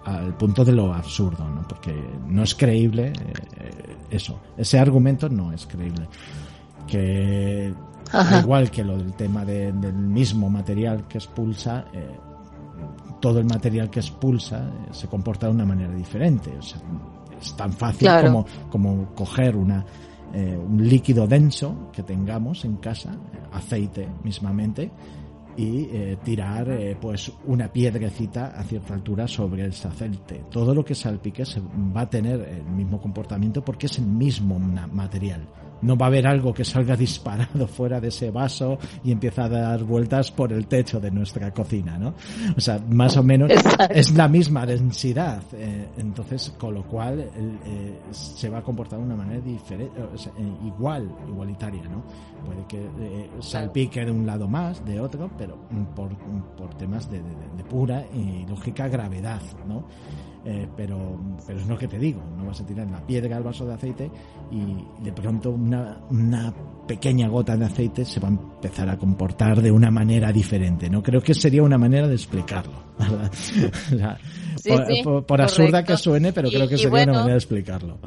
al 0.04 0.36
punto 0.36 0.64
de 0.64 0.72
lo 0.72 0.92
absurdo, 0.92 1.48
¿no? 1.48 1.68
Porque 1.68 1.94
no 2.26 2.42
es 2.42 2.54
creíble 2.56 3.12
eso, 4.10 4.40
ese 4.56 4.78
argumento 4.78 5.28
no 5.28 5.52
es 5.52 5.66
creíble. 5.66 6.08
Que 6.86 7.72
igual 8.40 8.70
que 8.70 8.84
lo 8.84 8.96
del 8.96 9.12
tema 9.14 9.44
del 9.44 9.94
mismo 9.94 10.48
material 10.48 11.06
que 11.06 11.18
expulsa, 11.18 11.86
eh, 11.92 12.18
todo 13.20 13.38
el 13.38 13.44
material 13.46 13.90
que 13.90 14.00
expulsa 14.00 14.68
eh, 14.68 14.88
se 14.92 15.08
comporta 15.08 15.46
de 15.46 15.52
una 15.52 15.64
manera 15.64 15.94
diferente. 15.94 16.56
O 16.58 16.62
sea, 16.62 16.80
es 17.40 17.56
tan 17.56 17.72
fácil 17.72 18.08
como, 18.22 18.46
como 18.70 19.14
coger 19.14 19.56
una 19.56 19.84
un 20.30 20.86
líquido 20.86 21.26
denso 21.26 21.88
que 21.90 22.02
tengamos 22.02 22.62
en 22.66 22.76
casa, 22.76 23.12
aceite 23.50 24.06
mismamente, 24.22 24.90
y 25.58 25.88
eh, 25.90 26.18
tirar 26.22 26.70
eh, 26.70 26.96
pues 26.98 27.32
una 27.46 27.66
piedrecita 27.66 28.52
a 28.56 28.62
cierta 28.62 28.94
altura 28.94 29.26
sobre 29.26 29.64
el 29.64 29.72
aceite. 29.72 30.44
Todo 30.48 30.72
lo 30.72 30.84
que 30.84 30.94
salpique 30.94 31.44
se 31.44 31.60
va 31.60 32.02
a 32.02 32.08
tener 32.08 32.40
el 32.40 32.64
mismo 32.64 33.00
comportamiento 33.00 33.64
porque 33.64 33.86
es 33.86 33.98
el 33.98 34.06
mismo 34.06 34.56
material 34.60 35.48
no 35.82 35.96
va 35.96 36.06
a 36.06 36.08
haber 36.08 36.26
algo 36.26 36.52
que 36.52 36.64
salga 36.64 36.96
disparado 37.08 37.66
fuera 37.66 38.00
de 38.00 38.08
ese 38.08 38.30
vaso 38.30 38.78
y 39.04 39.12
empieza 39.12 39.44
a 39.44 39.48
dar 39.48 39.84
vueltas 39.84 40.30
por 40.30 40.52
el 40.52 40.66
techo 40.66 41.00
de 41.00 41.10
nuestra 41.10 41.52
cocina, 41.52 41.98
¿no? 41.98 42.14
O 42.56 42.60
sea, 42.60 42.80
más 42.90 43.16
o 43.16 43.22
menos 43.22 43.50
es 43.90 44.12
la 44.12 44.28
misma 44.28 44.66
densidad. 44.66 45.42
Eh, 45.52 45.88
entonces, 45.98 46.54
con 46.58 46.74
lo 46.74 46.82
cual 46.84 47.20
eh, 47.20 47.98
se 48.10 48.48
va 48.48 48.58
a 48.58 48.62
comportar 48.62 48.98
de 48.98 49.04
una 49.04 49.16
manera 49.16 49.40
diferente, 49.40 49.92
eh, 49.98 50.52
igual, 50.66 51.10
igualitaria, 51.28 51.82
¿no? 51.84 52.02
Puede 52.44 52.66
que 52.66 53.30
salpique 53.40 54.04
de 54.04 54.10
un 54.10 54.24
lado 54.24 54.48
más, 54.48 54.84
de 54.84 55.00
otro, 55.00 55.30
pero 55.36 55.58
por, 55.94 56.16
por 56.56 56.74
temas 56.74 57.10
de, 57.10 57.18
de 57.18 57.64
pura 57.64 58.04
y 58.14 58.46
lógica 58.46 58.88
gravedad, 58.88 59.42
¿no? 59.66 59.84
Eh, 60.44 60.68
pero, 60.76 61.18
pero 61.46 61.58
es 61.58 61.66
lo 61.66 61.76
que 61.76 61.88
te 61.88 61.98
digo, 61.98 62.22
no 62.36 62.46
vas 62.46 62.60
a 62.60 62.66
tirar 62.66 62.86
en 62.86 62.92
la 62.92 63.04
piedra 63.04 63.36
al 63.36 63.42
vaso 63.42 63.66
de 63.66 63.74
aceite 63.74 64.10
y 64.50 65.02
de 65.02 65.12
pronto 65.12 65.50
una, 65.50 66.00
una 66.10 66.54
pequeña 66.86 67.28
gota 67.28 67.56
de 67.56 67.66
aceite 67.66 68.04
se 68.04 68.20
va 68.20 68.28
a 68.28 68.30
empezar 68.30 68.88
a 68.88 68.96
comportar 68.96 69.60
de 69.60 69.70
una 69.70 69.90
manera 69.90 70.32
diferente, 70.32 70.88
¿no? 70.88 71.02
Creo 71.02 71.20
que 71.20 71.34
sería 71.34 71.62
una 71.62 71.76
manera 71.76 72.06
de 72.06 72.14
explicarlo, 72.14 72.84
por, 75.26 75.42
absurda 75.42 75.84
que 75.84 75.96
suene, 75.96 76.32
pero 76.32 76.50
creo 76.50 76.68
que 76.68 76.78
sería 76.78 77.02
una 77.02 77.12
manera 77.12 77.32
de 77.32 77.38
explicarlo. 77.38 77.98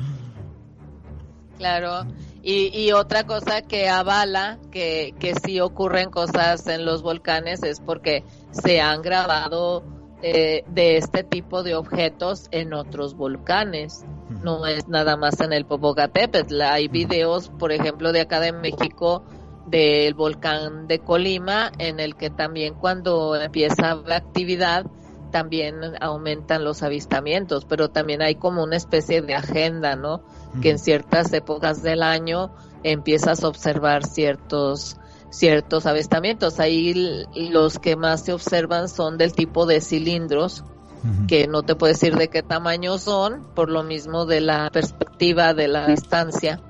Claro, 1.58 2.08
y, 2.42 2.76
y, 2.76 2.92
otra 2.92 3.26
cosa 3.26 3.62
que 3.62 3.88
avala 3.88 4.58
que, 4.72 5.14
que 5.20 5.36
sí 5.36 5.60
ocurren 5.60 6.10
cosas 6.10 6.66
en 6.66 6.86
los 6.86 7.04
volcanes 7.04 7.62
es 7.62 7.80
porque 7.80 8.24
se 8.50 8.82
han 8.82 9.04
grabado 9.04 10.01
de, 10.22 10.98
este 10.98 11.24
tipo 11.24 11.64
de 11.64 11.76
objetos 11.76 12.48
en 12.52 12.74
otros 12.74 13.16
volcanes. 13.16 14.06
No 14.30 14.66
es 14.66 14.88
nada 14.88 15.18
más 15.18 15.40
en 15.42 15.54
el 15.54 15.66
Popocatépetl. 15.66 16.62
Hay 16.62 16.88
videos, 16.88 17.50
por 17.50 17.72
ejemplo, 17.72 18.12
de 18.12 18.22
acá 18.22 18.40
de 18.40 18.54
México 18.54 19.24
del 19.68 20.14
volcán 20.14 20.88
de 20.88 21.00
Colima, 21.00 21.72
en 21.78 22.00
el 22.00 22.16
que 22.16 22.30
también 22.30 22.74
cuando 22.74 23.36
empieza 23.36 23.96
la 23.96 24.18
actividad 24.18 24.86
también 25.32 25.76
aumentan 26.02 26.64
los 26.64 26.84
avistamientos, 26.84 27.66
pero 27.66 27.90
también 27.90 28.22
hay 28.22 28.36
como 28.36 28.64
una 28.64 28.76
especie 28.76 29.22
de 29.22 29.34
agenda, 29.34 29.96
¿no? 29.96 30.24
Que 30.62 30.72
en 30.72 30.80
ciertas 30.80 31.32
épocas 31.32 31.82
del 31.82 32.04
año 32.04 32.52
empiezas 32.84 33.44
a 33.44 33.48
observar 33.48 34.06
ciertos 34.06 34.98
ciertos 35.32 35.88
avistamientos. 35.88 36.60
Ahí 36.60 37.26
los 37.50 37.80
que 37.80 37.96
más 37.96 38.24
se 38.24 38.34
observan 38.34 38.88
son 38.88 39.18
del 39.18 39.34
tipo 39.34 39.66
de 39.66 39.82
cilindros, 39.82 40.64
que 41.28 41.48
no 41.48 41.64
te 41.64 41.76
puedo 41.76 41.92
decir 41.92 42.16
de 42.16 42.28
qué 42.28 42.44
tamaño 42.44 43.00
son, 43.00 43.42
por 43.56 43.72
lo 43.72 43.82
mismo 43.82 44.28
de 44.28 44.40
la 44.40 44.70
perspectiva 44.70 45.56
de 45.56 45.68
la 45.68 45.88
distancia 45.88 46.62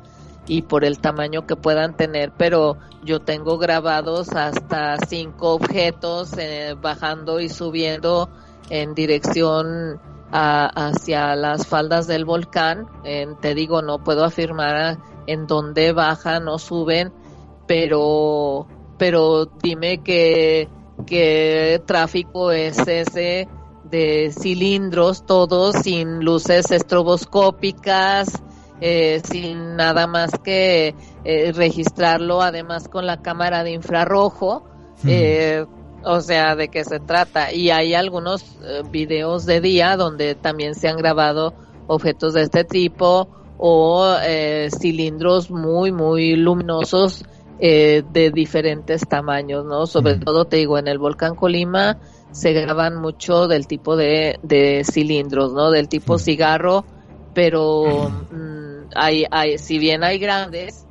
y 0.47 0.61
por 0.61 0.85
el 0.85 0.99
tamaño 0.99 1.45
que 1.45 1.57
puedan 1.57 1.97
tener, 1.97 2.31
pero 2.37 2.77
yo 3.03 3.19
tengo 3.19 3.57
grabados 3.57 4.29
hasta 4.29 4.97
cinco 5.05 5.53
objetos 5.53 6.31
eh, 6.37 6.75
bajando 6.81 7.41
y 7.41 7.49
subiendo 7.49 8.29
en 8.69 8.93
dirección 8.93 9.99
hacia 10.31 11.35
las 11.35 11.67
faldas 11.67 12.07
del 12.07 12.23
volcán. 12.23 12.87
te 13.41 13.53
digo, 13.53 13.81
no 13.81 14.01
puedo 14.01 14.23
afirmar 14.23 14.97
en 15.27 15.45
dónde 15.45 15.91
bajan 15.91 16.47
o 16.47 16.57
suben, 16.57 17.11
pero, 17.71 18.67
pero 18.97 19.45
dime 19.45 19.99
qué, 20.03 20.67
qué 21.07 21.81
tráfico 21.85 22.51
es 22.51 22.77
ese 22.79 23.47
de 23.89 24.33
cilindros, 24.37 25.25
todos 25.25 25.77
sin 25.81 26.19
luces 26.19 26.69
estroboscópicas, 26.69 28.43
eh, 28.81 29.21
sin 29.23 29.77
nada 29.77 30.05
más 30.05 30.31
que 30.43 30.95
eh, 31.23 31.53
registrarlo, 31.53 32.41
además 32.41 32.89
con 32.89 33.05
la 33.05 33.21
cámara 33.21 33.63
de 33.63 33.71
infrarrojo. 33.71 34.65
Eh, 35.07 35.65
o 36.03 36.19
sea, 36.19 36.57
de 36.57 36.67
qué 36.67 36.83
se 36.83 36.99
trata. 36.99 37.53
Y 37.53 37.69
hay 37.69 37.93
algunos 37.93 38.57
videos 38.91 39.45
de 39.45 39.61
día 39.61 39.95
donde 39.95 40.35
también 40.35 40.75
se 40.75 40.89
han 40.89 40.97
grabado 40.97 41.53
objetos 41.87 42.33
de 42.33 42.41
este 42.41 42.65
tipo 42.65 43.29
o 43.57 44.13
cilindros 44.71 45.49
muy, 45.49 45.93
muy 45.93 46.35
luminosos 46.35 47.23
eh, 47.63 48.03
de 48.11 48.31
diferentes 48.31 49.07
tamaños, 49.07 49.65
¿no? 49.65 49.85
Sobre 49.85 50.15
todo, 50.15 50.45
te 50.45 50.57
digo, 50.57 50.79
en 50.79 50.87
el 50.87 50.97
volcán 50.97 51.35
Colima 51.35 51.99
se 52.31 52.53
graban 52.53 52.95
mucho 52.95 53.47
del 53.47 53.67
tipo 53.67 53.95
de, 53.95 54.39
de 54.41 54.83
cilindros, 54.83 55.53
¿no? 55.53 55.69
Del 55.69 55.87
tipo 55.87 56.17
cigarro, 56.17 56.85
pero 57.35 58.09
mm, 58.31 58.89
hay, 58.95 59.25
hay, 59.29 59.59
si 59.59 59.77
bien 59.77 60.03
hay 60.03 60.17
grandes, 60.17 60.87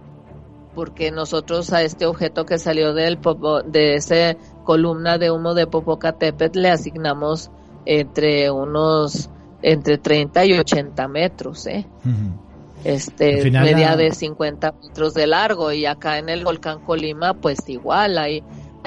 porque 0.76 1.10
nosotros 1.10 1.72
a 1.72 1.82
este 1.82 2.06
objeto 2.06 2.46
que 2.46 2.58
salió 2.58 2.94
del 2.94 3.18
de 3.66 3.96
esa 3.96 4.36
columna 4.62 5.18
de 5.18 5.32
humo 5.32 5.54
de 5.54 5.66
Popocatépetl 5.66 6.60
le 6.60 6.70
asignamos 6.70 7.50
entre 7.84 8.48
unos 8.48 9.28
entre 9.60 9.98
30 9.98 10.44
y 10.44 10.52
80 10.52 11.08
metros, 11.08 11.66
¿eh? 11.66 11.84
Este 12.84 13.50
media 13.50 13.96
de 13.96 14.12
50 14.12 14.72
metros 14.82 15.14
de 15.14 15.26
largo 15.26 15.72
y 15.72 15.86
acá 15.86 16.18
en 16.18 16.28
el 16.28 16.44
volcán 16.44 16.80
Colima 16.80 17.34
pues 17.34 17.68
igual 17.68 18.18
hay 18.18 18.42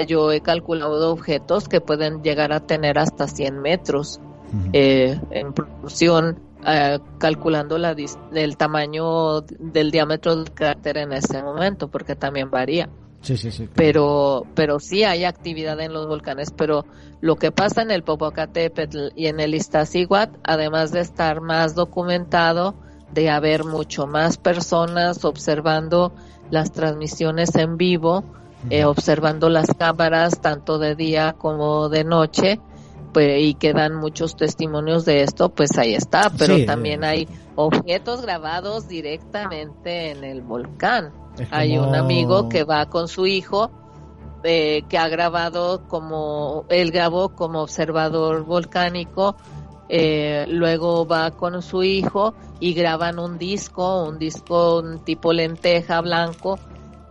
yo 0.07 0.31
he 0.31 0.41
calculado 0.41 1.11
objetos 1.11 1.67
que 1.67 1.79
pueden 1.79 2.23
llegar 2.23 2.51
a 2.51 2.61
tener 2.61 2.97
hasta 2.97 3.27
100 3.27 3.61
metros 3.61 4.19
eh, 4.71 5.19
en 5.31 5.53
proporción 5.53 6.39
eh, 6.65 6.99
calculando 7.17 7.77
la 7.77 7.95
el 8.33 8.57
tamaño 8.57 9.41
del 9.41 9.91
diámetro 9.91 10.35
del 10.35 10.51
cráter 10.51 10.97
en 10.97 11.13
ese 11.13 11.41
momento 11.43 11.89
porque 11.89 12.15
también 12.15 12.49
varía. 12.49 12.89
Sí, 13.21 13.37
sí, 13.37 13.51
sí, 13.51 13.69
pero 13.73 14.45
pero 14.53 14.79
sí 14.79 15.03
hay 15.03 15.23
actividad 15.23 15.79
en 15.79 15.93
los 15.93 16.07
volcanes 16.07 16.51
pero 16.51 16.85
lo 17.21 17.37
que 17.37 17.51
pasa 17.51 17.81
en 17.81 17.91
el 17.91 18.03
Popocatépetl 18.03 19.09
y 19.15 19.27
en 19.27 19.39
el 19.39 19.55
Iztaccíhuatl 19.55 20.39
además 20.43 20.91
de 20.91 20.99
estar 20.99 21.39
más 21.39 21.73
documentado 21.73 22.75
de 23.13 23.29
haber 23.29 23.63
mucho 23.63 24.07
más 24.07 24.37
personas 24.37 25.23
observando 25.25 26.13
las 26.49 26.71
transmisiones 26.71 27.55
en 27.55 27.77
vivo, 27.77 28.23
eh, 28.69 28.85
observando 28.85 29.49
las 29.49 29.73
cámaras 29.73 30.39
tanto 30.39 30.77
de 30.79 30.95
día 30.95 31.33
como 31.37 31.89
de 31.89 32.03
noche, 32.03 32.59
pues, 33.13 33.41
y 33.41 33.53
quedan 33.53 33.95
muchos 33.95 34.35
testimonios 34.35 35.05
de 35.05 35.21
esto, 35.21 35.49
pues 35.49 35.77
ahí 35.77 35.93
está, 35.93 36.31
pero 36.37 36.65
también 36.65 37.03
hay 37.03 37.27
objetos 37.55 38.21
grabados 38.23 38.87
directamente 38.87 40.11
en 40.11 40.23
el 40.23 40.41
volcán. 40.41 41.11
Hay 41.51 41.77
un 41.77 41.95
amigo 41.95 42.49
que 42.49 42.63
va 42.63 42.87
con 42.87 43.07
su 43.07 43.25
hijo, 43.27 43.71
eh, 44.43 44.83
que 44.89 44.97
ha 44.97 45.07
grabado 45.07 45.87
como, 45.87 46.65
él 46.69 46.91
grabó 46.91 47.29
como 47.29 47.61
observador 47.61 48.43
volcánico 48.43 49.35
eh, 49.95 50.47
luego 50.47 51.05
va 51.05 51.29
con 51.29 51.61
su 51.61 51.83
hijo 51.83 52.33
y 52.59 52.73
graban 52.73 53.19
un 53.19 53.37
disco, 53.37 54.05
un 54.05 54.17
disco 54.17 54.83
tipo 55.05 55.33
lenteja 55.33 56.01
blanco 56.01 56.57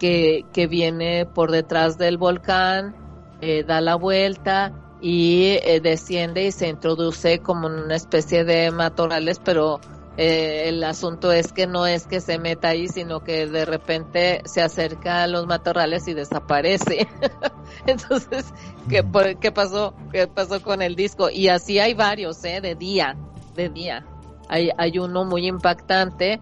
que, 0.00 0.44
que 0.52 0.66
viene 0.66 1.24
por 1.24 1.52
detrás 1.52 1.96
del 1.96 2.18
volcán, 2.18 2.96
eh, 3.40 3.62
da 3.62 3.80
la 3.80 3.94
vuelta 3.94 4.72
y 5.00 5.58
eh, 5.62 5.78
desciende 5.80 6.44
y 6.44 6.50
se 6.50 6.66
introduce 6.66 7.38
como 7.38 7.68
una 7.68 7.94
especie 7.94 8.42
de 8.42 8.72
matorrales, 8.72 9.38
pero 9.38 9.78
eh, 10.18 10.68
el 10.68 10.84
asunto 10.84 11.32
es 11.32 11.52
que 11.52 11.66
no 11.66 11.86
es 11.86 12.06
que 12.06 12.20
se 12.20 12.38
meta 12.38 12.68
ahí, 12.68 12.88
sino 12.88 13.20
que 13.20 13.46
de 13.46 13.64
repente 13.64 14.42
se 14.44 14.60
acerca 14.60 15.22
a 15.22 15.26
los 15.26 15.46
matorrales 15.46 16.06
y 16.06 16.14
desaparece. 16.14 17.08
Entonces, 17.86 18.52
¿qué, 18.88 19.04
¿qué 19.40 19.52
pasó? 19.52 19.94
¿Qué 20.12 20.26
pasó 20.26 20.60
con 20.62 20.82
el 20.82 20.96
disco? 20.96 21.30
Y 21.30 21.48
así 21.48 21.78
hay 21.78 21.94
varios, 21.94 22.44
¿eh? 22.44 22.60
De 22.60 22.74
día, 22.74 23.16
de 23.54 23.70
día. 23.70 24.06
Hay, 24.48 24.70
hay 24.76 24.98
uno 24.98 25.24
muy 25.24 25.46
impactante 25.46 26.40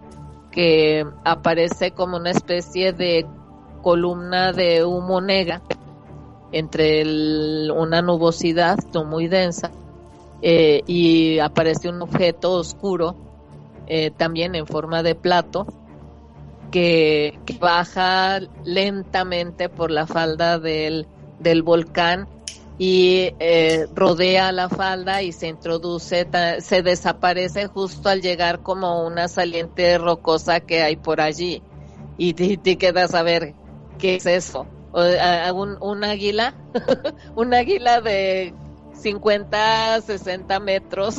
que 0.51 1.05
aparece 1.23 1.91
como 1.91 2.17
una 2.17 2.31
especie 2.31 2.91
de 2.91 3.25
columna 3.81 4.51
de 4.51 4.83
humo 4.83 5.21
negra 5.21 5.61
entre 6.51 7.03
una 7.71 8.01
nubosidad 8.01 8.77
no 8.93 9.05
muy 9.05 9.29
densa 9.29 9.71
eh, 10.41 10.81
y 10.85 11.39
aparece 11.39 11.87
un 11.87 12.01
objeto 12.01 12.51
oscuro 12.51 13.30
eh, 13.87 14.11
también 14.11 14.55
en 14.55 14.67
forma 14.67 15.03
de 15.03 15.15
plato, 15.15 15.67
que, 16.71 17.39
baja 17.59 18.39
lentamente 18.63 19.69
por 19.69 19.91
la 19.91 20.07
falda 20.07 20.57
del, 20.57 21.07
del 21.39 21.63
volcán 21.63 22.27
y 22.77 23.35
eh, 23.39 23.87
rodea 23.93 24.51
la 24.51 24.69
falda 24.69 25.21
y 25.21 25.33
se 25.33 25.47
introduce, 25.47 26.27
se 26.59 26.81
desaparece 26.81 27.67
justo 27.67 28.09
al 28.09 28.21
llegar 28.21 28.61
como 28.61 29.05
una 29.05 29.27
saliente 29.27 29.97
rocosa 29.97 30.61
que 30.61 30.81
hay 30.81 30.95
por 30.95 31.21
allí. 31.21 31.61
y 32.17 32.33
te, 32.33 32.57
te 32.57 32.77
quedas 32.77 33.13
a 33.13 33.21
ver 33.21 33.53
qué 33.99 34.15
es 34.15 34.25
eso. 34.25 34.65
Un, 34.93 35.77
un 35.79 36.03
águila, 36.03 36.55
un 37.35 37.53
águila 37.53 38.01
de 38.01 38.53
50, 39.01 40.01
60 40.01 40.59
metros 40.59 41.17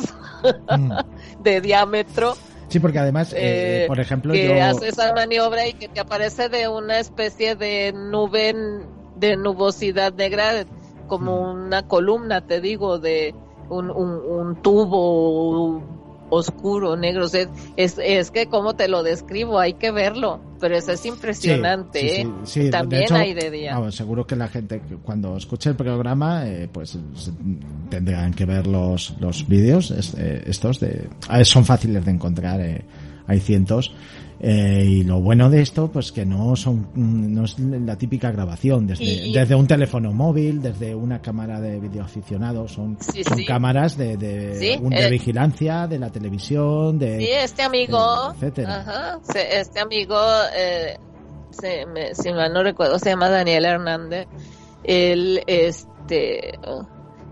mm. 0.77 0.91
de 1.41 1.61
diámetro. 1.61 2.35
Sí, 2.73 2.79
porque 2.79 2.97
además, 2.97 3.33
eh, 3.33 3.83
eh, 3.83 3.85
por 3.87 3.99
ejemplo, 3.99 4.33
que 4.33 4.59
hace 4.59 4.87
esa 4.87 5.13
maniobra 5.13 5.67
y 5.67 5.73
que 5.73 5.87
te 5.87 5.99
aparece 5.99 6.49
de 6.49 6.67
una 6.67 6.97
especie 6.97 7.55
de 7.55 7.93
nube 7.93 8.55
de 9.15 9.37
nubosidad 9.37 10.11
negra, 10.11 10.65
como 11.05 11.53
mm. 11.53 11.65
una 11.65 11.87
columna, 11.87 12.41
te 12.47 12.61
digo, 12.61 12.97
de 12.97 13.35
un, 13.69 13.91
un, 13.91 14.09
un 14.27 14.55
tubo 14.63 15.83
oscuro, 16.33 16.95
negro. 16.95 17.25
es, 17.25 17.97
es, 17.97 18.31
que 18.31 18.47
como 18.47 18.75
te 18.75 18.87
lo 18.87 19.03
describo, 19.03 19.59
hay 19.59 19.73
que 19.73 19.91
verlo, 19.91 20.39
pero 20.59 20.75
eso 20.75 20.91
es 20.91 21.05
impresionante. 21.05 22.21
¿eh? 22.21 22.27
También 22.71 23.13
hay 23.13 23.33
de 23.33 23.51
día. 23.51 23.91
seguro 23.91 24.25
que 24.25 24.35
la 24.35 24.47
gente 24.47 24.81
cuando 25.03 25.37
escuche 25.37 25.69
el 25.69 25.75
programa, 25.75 26.47
eh, 26.47 26.67
pues 26.71 26.97
tendrán 27.89 28.33
que 28.33 28.45
ver 28.45 28.67
los, 28.67 29.15
los 29.19 29.47
vídeos 29.47 29.91
eh, 29.91 30.43
estos 30.45 30.79
de... 30.79 31.09
son 31.43 31.65
fáciles 31.65 32.03
de 32.05 32.11
encontrar, 32.11 32.61
hay 33.27 33.39
cientos. 33.39 33.93
Eh, 34.45 34.83
y 34.85 35.03
lo 35.05 35.21
bueno 35.21 35.49
de 35.49 35.61
esto, 35.61 35.89
pues 35.89 36.11
que 36.11 36.25
no 36.25 36.57
son 36.57 36.89
no 36.95 37.45
es 37.45 37.57
la 37.57 37.97
típica 37.97 38.29
grabación 38.29 38.85
desde, 38.85 39.31
desde 39.31 39.55
un 39.55 39.65
teléfono 39.67 40.11
móvil, 40.11 40.61
desde 40.61 40.93
una 40.93 41.21
cámara 41.21 41.61
de 41.61 41.79
videoaficionado, 41.79 42.67
son, 42.67 42.97
son 42.99 43.45
cámaras 43.47 43.95
de, 43.95 44.17
de, 44.17 44.77
de, 44.81 45.09
vigilancia, 45.09 45.87
de 45.87 45.97
la 45.97 46.09
televisión, 46.09 46.99
de... 46.99 47.19
Sí, 47.19 47.29
este 47.31 47.61
amigo, 47.61 48.33
etcétera. 48.33 49.17
este 49.33 49.79
amigo, 49.79 50.19
eh, 50.53 50.97
se, 51.51 51.85
me, 51.85 52.13
si 52.13 52.33
mal 52.33 52.51
no 52.51 52.63
recuerdo, 52.63 52.99
se 52.99 53.11
llama 53.11 53.29
Daniel 53.29 53.63
Hernández, 53.63 54.27
él, 54.83 55.41
este, 55.47 56.59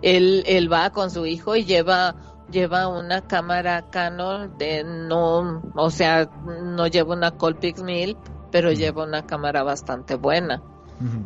él, 0.02 0.46
él 0.48 0.72
va 0.72 0.92
con 0.92 1.12
su 1.12 1.26
hijo 1.26 1.58
y 1.58 1.66
lleva 1.66 2.16
lleva 2.52 2.88
una 2.88 3.22
cámara 3.22 3.90
Canon 3.90 4.58
de 4.58 4.84
no, 4.84 5.62
o 5.76 5.90
sea, 5.90 6.30
no 6.46 6.88
lleva 6.88 7.14
una 7.14 7.32
Colpix 7.32 7.82
1000, 7.82 8.18
pero 8.52 8.72
lleva 8.72 9.04
una 9.06 9.26
cámara 9.26 9.64
bastante 9.64 10.16
buena. 10.16 10.62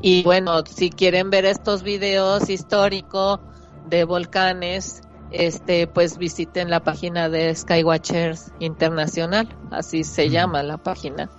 Y 0.02 0.24
bueno, 0.24 0.64
si 0.66 0.90
quieren 0.90 1.30
ver 1.30 1.44
estos 1.44 1.84
videos 1.84 2.50
históricos 2.50 3.42
de 3.90 4.06
volcanes, 4.06 5.02
este, 5.32 5.86
pues 5.86 6.18
visiten 6.18 6.70
la 6.70 6.82
página 6.82 7.28
de 7.28 7.54
Skywatchers 7.54 8.54
Internacional, 8.60 9.50
así 9.72 10.06
se 10.06 10.30
llama 10.30 10.64
la 10.64 10.78
página, 10.78 11.30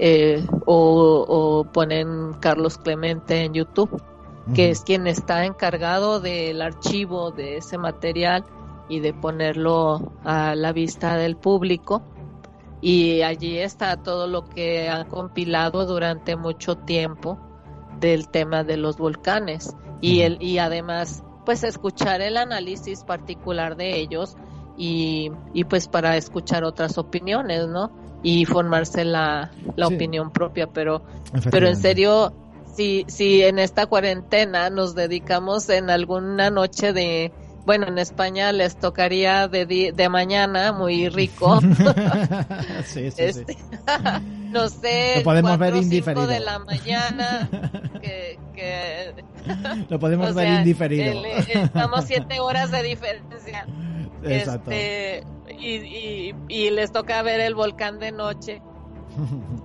eh, 0.00 0.44
o, 0.66 1.24
o, 1.28 1.64
ponen 1.70 2.32
Carlos 2.40 2.78
Clemente 2.78 3.44
en 3.44 3.54
YouTube, 3.54 4.02
que 4.54 4.70
es 4.70 4.80
quien 4.80 5.06
está 5.06 5.44
encargado 5.44 6.18
del 6.18 6.62
archivo 6.62 7.30
de 7.30 7.58
ese 7.58 7.78
material 7.78 8.44
y 8.88 9.00
de 9.00 9.12
ponerlo 9.12 10.12
a 10.24 10.54
la 10.54 10.72
vista 10.72 11.16
del 11.16 11.36
público. 11.36 12.02
Y 12.80 13.22
allí 13.22 13.58
está 13.58 13.96
todo 14.02 14.26
lo 14.26 14.44
que 14.44 14.88
han 14.88 15.08
compilado 15.08 15.84
durante 15.84 16.36
mucho 16.36 16.76
tiempo 16.76 17.38
del 17.98 18.28
tema 18.28 18.62
de 18.62 18.76
los 18.76 18.96
volcanes 18.96 19.74
y 20.00 20.20
el 20.20 20.40
y 20.40 20.58
además 20.58 21.24
pues 21.44 21.64
escuchar 21.64 22.20
el 22.20 22.36
análisis 22.36 23.04
particular 23.04 23.76
de 23.76 23.98
ellos 23.98 24.36
y, 24.76 25.32
y 25.54 25.64
pues 25.64 25.88
para 25.88 26.16
escuchar 26.16 26.62
otras 26.62 26.98
opiniones, 26.98 27.66
¿no? 27.66 27.90
Y 28.22 28.44
formarse 28.44 29.04
la, 29.04 29.50
la 29.76 29.86
opinión 29.88 30.30
propia, 30.30 30.68
pero 30.68 31.02
pero 31.50 31.66
en 31.68 31.76
serio 31.76 32.32
si 32.74 33.04
si 33.08 33.42
en 33.42 33.58
esta 33.58 33.86
cuarentena 33.86 34.70
nos 34.70 34.94
dedicamos 34.94 35.68
en 35.68 35.90
alguna 35.90 36.50
noche 36.50 36.92
de 36.92 37.32
bueno, 37.68 37.86
en 37.86 37.98
España 37.98 38.50
les 38.50 38.78
tocaría 38.78 39.46
de, 39.46 39.92
de 39.94 40.08
mañana, 40.08 40.72
muy 40.72 41.10
rico. 41.10 41.60
sí, 42.86 43.10
sí, 43.10 43.10
sí. 43.10 43.22
Este, 43.22 43.58
no 44.48 44.70
sé, 44.70 45.16
lo 45.18 45.24
podemos 45.24 45.58
ver 45.58 45.76
indiferido. 45.76 46.26
de 46.26 46.40
la 46.40 46.60
mañana. 46.60 47.50
Que, 48.00 49.14
lo 49.88 49.98
podemos 50.00 50.34
ver 50.34 50.48
indiferido. 50.60 51.22
estamos 51.46 52.06
siete 52.06 52.40
horas 52.40 52.70
de 52.70 52.82
diferencia. 52.82 53.66
Exacto. 54.24 54.70
Este, 54.70 55.26
y, 55.60 55.74
y, 55.74 56.34
y 56.48 56.70
les 56.70 56.90
toca 56.90 57.20
ver 57.20 57.40
el 57.40 57.54
volcán 57.54 57.98
de 57.98 58.12
noche. 58.12 58.62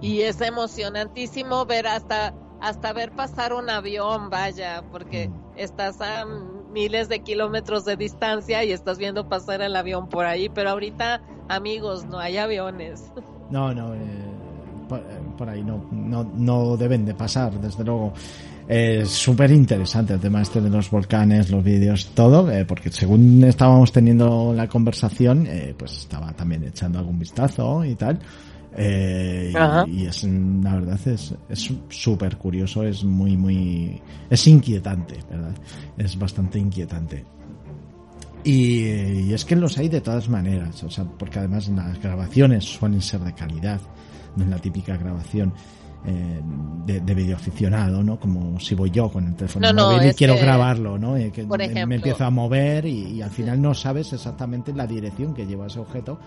Y 0.02 0.22
es 0.22 0.42
emocionantísimo 0.42 1.66
ver 1.66 1.88
hasta 1.88 2.34
hasta 2.60 2.94
ver 2.94 3.12
pasar 3.14 3.54
un 3.54 3.70
avión, 3.70 4.30
vaya, 4.30 4.84
porque 4.92 5.30
mm. 5.30 5.34
estás 5.56 6.00
a 6.02 6.26
miles 6.74 7.10
de 7.10 7.20
kilómetros 7.20 7.86
de 7.86 7.96
distancia 7.96 8.64
y 8.64 8.72
estás 8.72 8.98
viendo 8.98 9.30
pasar 9.30 9.62
el 9.62 9.76
avión 9.76 10.10
por 10.10 10.26
ahí, 10.26 10.50
pero 10.50 10.72
ahorita, 10.72 11.22
amigos, 11.48 12.06
no 12.06 12.20
hay 12.20 12.38
aviones. 12.38 13.12
No, 13.50 13.72
no, 13.72 13.94
eh, 13.94 14.00
por, 14.90 15.00
eh, 15.00 15.04
por, 15.38 15.48
ahí 15.48 15.64
no, 15.64 15.86
no, 15.92 16.24
no 16.24 16.76
deben 16.76 17.06
de 17.06 17.14
pasar, 17.14 17.52
desde 17.62 17.84
luego. 17.84 18.14
Es 18.68 19.10
súper 19.10 19.52
interesante 19.52 20.14
el 20.14 20.20
tema 20.20 20.42
este 20.42 20.62
de 20.62 20.70
los 20.70 20.90
volcanes, 20.90 21.52
los 21.52 21.64
vídeos, 21.64 22.12
todo, 22.16 22.50
eh, 22.50 22.64
porque 22.66 22.90
según 22.92 23.44
estábamos 23.44 23.92
teniendo 23.92 24.54
la 24.54 24.68
conversación, 24.68 25.46
eh, 25.48 25.76
pues 25.78 25.98
estaba 25.98 26.32
también 26.32 26.64
echando 26.64 27.00
algún 27.00 27.20
vistazo 27.20 27.84
y 27.84 27.96
tal. 27.96 28.20
Eh, 28.76 29.54
y, 29.88 30.06
es, 30.06 30.24
la 30.24 30.76
verdad, 30.76 31.00
es 31.06 31.36
súper 31.90 32.38
curioso, 32.38 32.84
es 32.84 33.04
muy, 33.04 33.38
muy, 33.38 34.02
es 34.30 34.48
inquietante, 34.48 35.20
¿verdad? 35.30 35.56
Es 35.98 36.18
bastante 36.18 36.60
inquietante. 36.60 37.24
Y, 38.44 39.32
es 39.32 39.46
que 39.46 39.56
los 39.56 39.78
hay 39.78 39.90
de 39.90 40.02
todas 40.02 40.28
maneras, 40.28 40.84
o 40.84 40.90
sea, 40.90 41.06
porque 41.06 41.40
además 41.40 41.70
las 41.70 42.02
grabaciones 42.02 42.66
suelen 42.66 43.02
ser 43.02 43.22
de 43.22 43.34
calidad, 43.34 43.80
no 44.36 44.44
es 44.44 44.50
la 44.50 44.58
típica 44.58 44.98
grabación. 44.98 45.54
Eh, 46.06 46.42
de, 46.86 47.00
de 47.00 47.14
video 47.16 47.38
aficionado, 47.38 48.04
¿no? 48.04 48.20
Como 48.20 48.60
si 48.60 48.76
voy 48.76 48.92
yo 48.92 49.10
con 49.10 49.26
el 49.26 49.36
teléfono 49.36 49.74
móvil 49.74 50.10
y 50.10 50.14
quiero 50.14 50.36
grabarlo, 50.36 50.98
¿no? 50.98 51.18
Y 51.18 51.32
que 51.32 51.46
me, 51.46 51.96
empiezo 51.96 52.26
a 52.26 52.30
mover 52.30 52.86
y, 52.86 53.22
al 53.22 53.30
final 53.30 53.62
no 53.62 53.74
sabes 53.74 54.12
exactamente 54.12 54.74
la 54.74 54.86
dirección 54.86 55.34
que 55.34 55.46
lleva 55.46 55.68
ese 55.68 55.80
objeto 55.80 56.20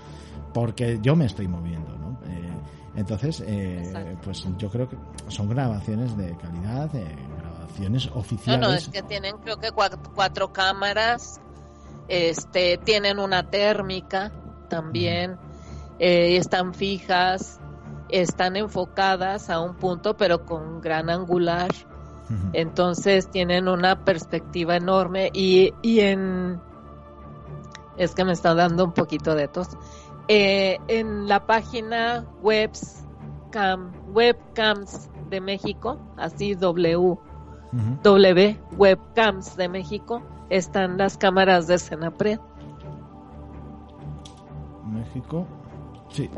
porque 0.56 0.98
yo 1.02 1.14
me 1.14 1.26
estoy 1.26 1.48
moviendo, 1.48 1.94
¿no? 1.98 2.18
Eh, 2.30 2.50
entonces, 2.94 3.44
eh, 3.46 4.16
pues 4.24 4.42
yo 4.56 4.70
creo 4.70 4.88
que 4.88 4.96
son 5.28 5.50
grabaciones 5.50 6.16
de 6.16 6.34
calidad, 6.38 6.90
grabaciones 7.38 8.08
oficiales. 8.14 8.62
No, 8.62 8.68
no, 8.68 8.74
es 8.74 8.88
que 8.88 9.02
tienen 9.02 9.36
creo 9.36 9.58
que 9.58 9.68
cuatro, 9.70 10.54
cámaras, 10.54 11.42
este, 12.08 12.78
tienen 12.78 13.18
una 13.18 13.50
térmica 13.50 14.32
también, 14.70 15.36
eh, 15.98 16.38
están 16.38 16.72
fijas, 16.72 17.60
están 18.08 18.56
enfocadas 18.56 19.50
a 19.50 19.60
un 19.60 19.74
punto, 19.74 20.16
pero 20.16 20.46
con 20.46 20.80
gran 20.80 21.10
angular. 21.10 21.68
Entonces 22.54 23.30
tienen 23.30 23.68
una 23.68 24.06
perspectiva 24.06 24.74
enorme 24.74 25.30
y, 25.34 25.74
y 25.82 26.00
en... 26.00 26.62
Es 27.98 28.14
que 28.14 28.24
me 28.24 28.32
está 28.32 28.54
dando 28.54 28.84
un 28.84 28.92
poquito 28.92 29.34
de 29.34 29.48
tos 29.48 29.68
eh, 30.28 30.78
en 30.88 31.28
la 31.28 31.46
página 31.46 32.24
webcam, 32.42 33.92
webcams 34.12 35.08
de 35.30 35.40
México, 35.40 35.98
así 36.16 36.54
W, 36.54 37.16
W, 38.02 38.60
webcams 38.76 39.56
de 39.56 39.68
México, 39.68 40.22
están 40.50 40.98
las 40.98 41.16
cámaras 41.16 41.66
de 41.66 41.78
Senapred. 41.78 42.38
México, 44.84 45.46
sí. 46.08 46.30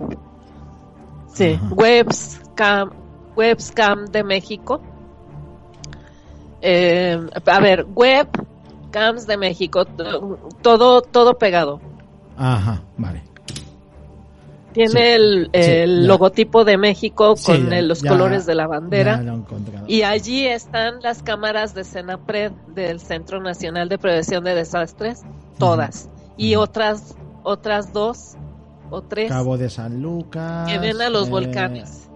Sí, 1.26 1.58
webcam, 1.70 2.90
webcam 3.36 4.06
de 4.06 4.24
México. 4.24 4.80
Eh, 6.60 7.20
a 7.46 7.60
ver, 7.60 7.86
webcams 7.94 9.26
de 9.26 9.36
México, 9.36 9.84
todo, 10.62 11.02
todo 11.02 11.38
pegado. 11.38 11.80
Ajá, 12.36 12.82
vale. 12.96 13.27
Tiene 14.72 15.14
el, 15.14 16.06
logotipo 16.06 16.64
de 16.64 16.76
México 16.76 17.34
con 17.44 17.88
los 17.88 18.02
colores 18.02 18.46
de 18.46 18.54
la 18.54 18.66
bandera. 18.66 19.22
Y 19.86 20.02
allí 20.02 20.46
están 20.46 21.00
las 21.02 21.22
cámaras 21.22 21.74
de 21.74 21.84
Senapred 21.84 22.52
del 22.74 23.00
Centro 23.00 23.40
Nacional 23.40 23.88
de 23.88 23.98
Prevención 23.98 24.44
de 24.44 24.54
Desastres, 24.54 25.22
todas. 25.58 26.08
Y 26.36 26.54
otras 26.54 27.16
otras 27.42 27.92
dos 27.92 28.36
o 28.90 29.02
tres. 29.02 29.30
Cabo 29.30 29.56
de 29.56 29.70
San 29.70 30.02
Lucas. 30.02 30.70
Que 30.70 30.78
ven 30.78 31.00
a 31.00 31.08
los 31.08 31.28
eh, 31.28 31.30
volcanes. 31.30 32.07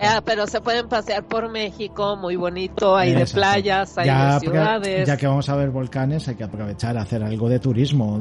Ah, 0.00 0.22
pero 0.24 0.46
se 0.46 0.60
pueden 0.60 0.88
pasear 0.88 1.24
por 1.24 1.50
México, 1.50 2.16
muy 2.16 2.36
bonito, 2.36 2.96
hay 2.96 3.14
de 3.14 3.26
playas, 3.26 3.96
hay 3.98 4.08
de 4.08 4.40
ciudades. 4.40 5.06
Ya 5.06 5.16
que 5.16 5.26
vamos 5.26 5.48
a 5.48 5.56
ver 5.56 5.70
volcanes, 5.70 6.28
hay 6.28 6.36
que 6.36 6.44
aprovechar 6.44 6.96
a 6.96 7.02
hacer 7.02 7.22
algo 7.22 7.48
de 7.48 7.58
turismo. 7.58 8.20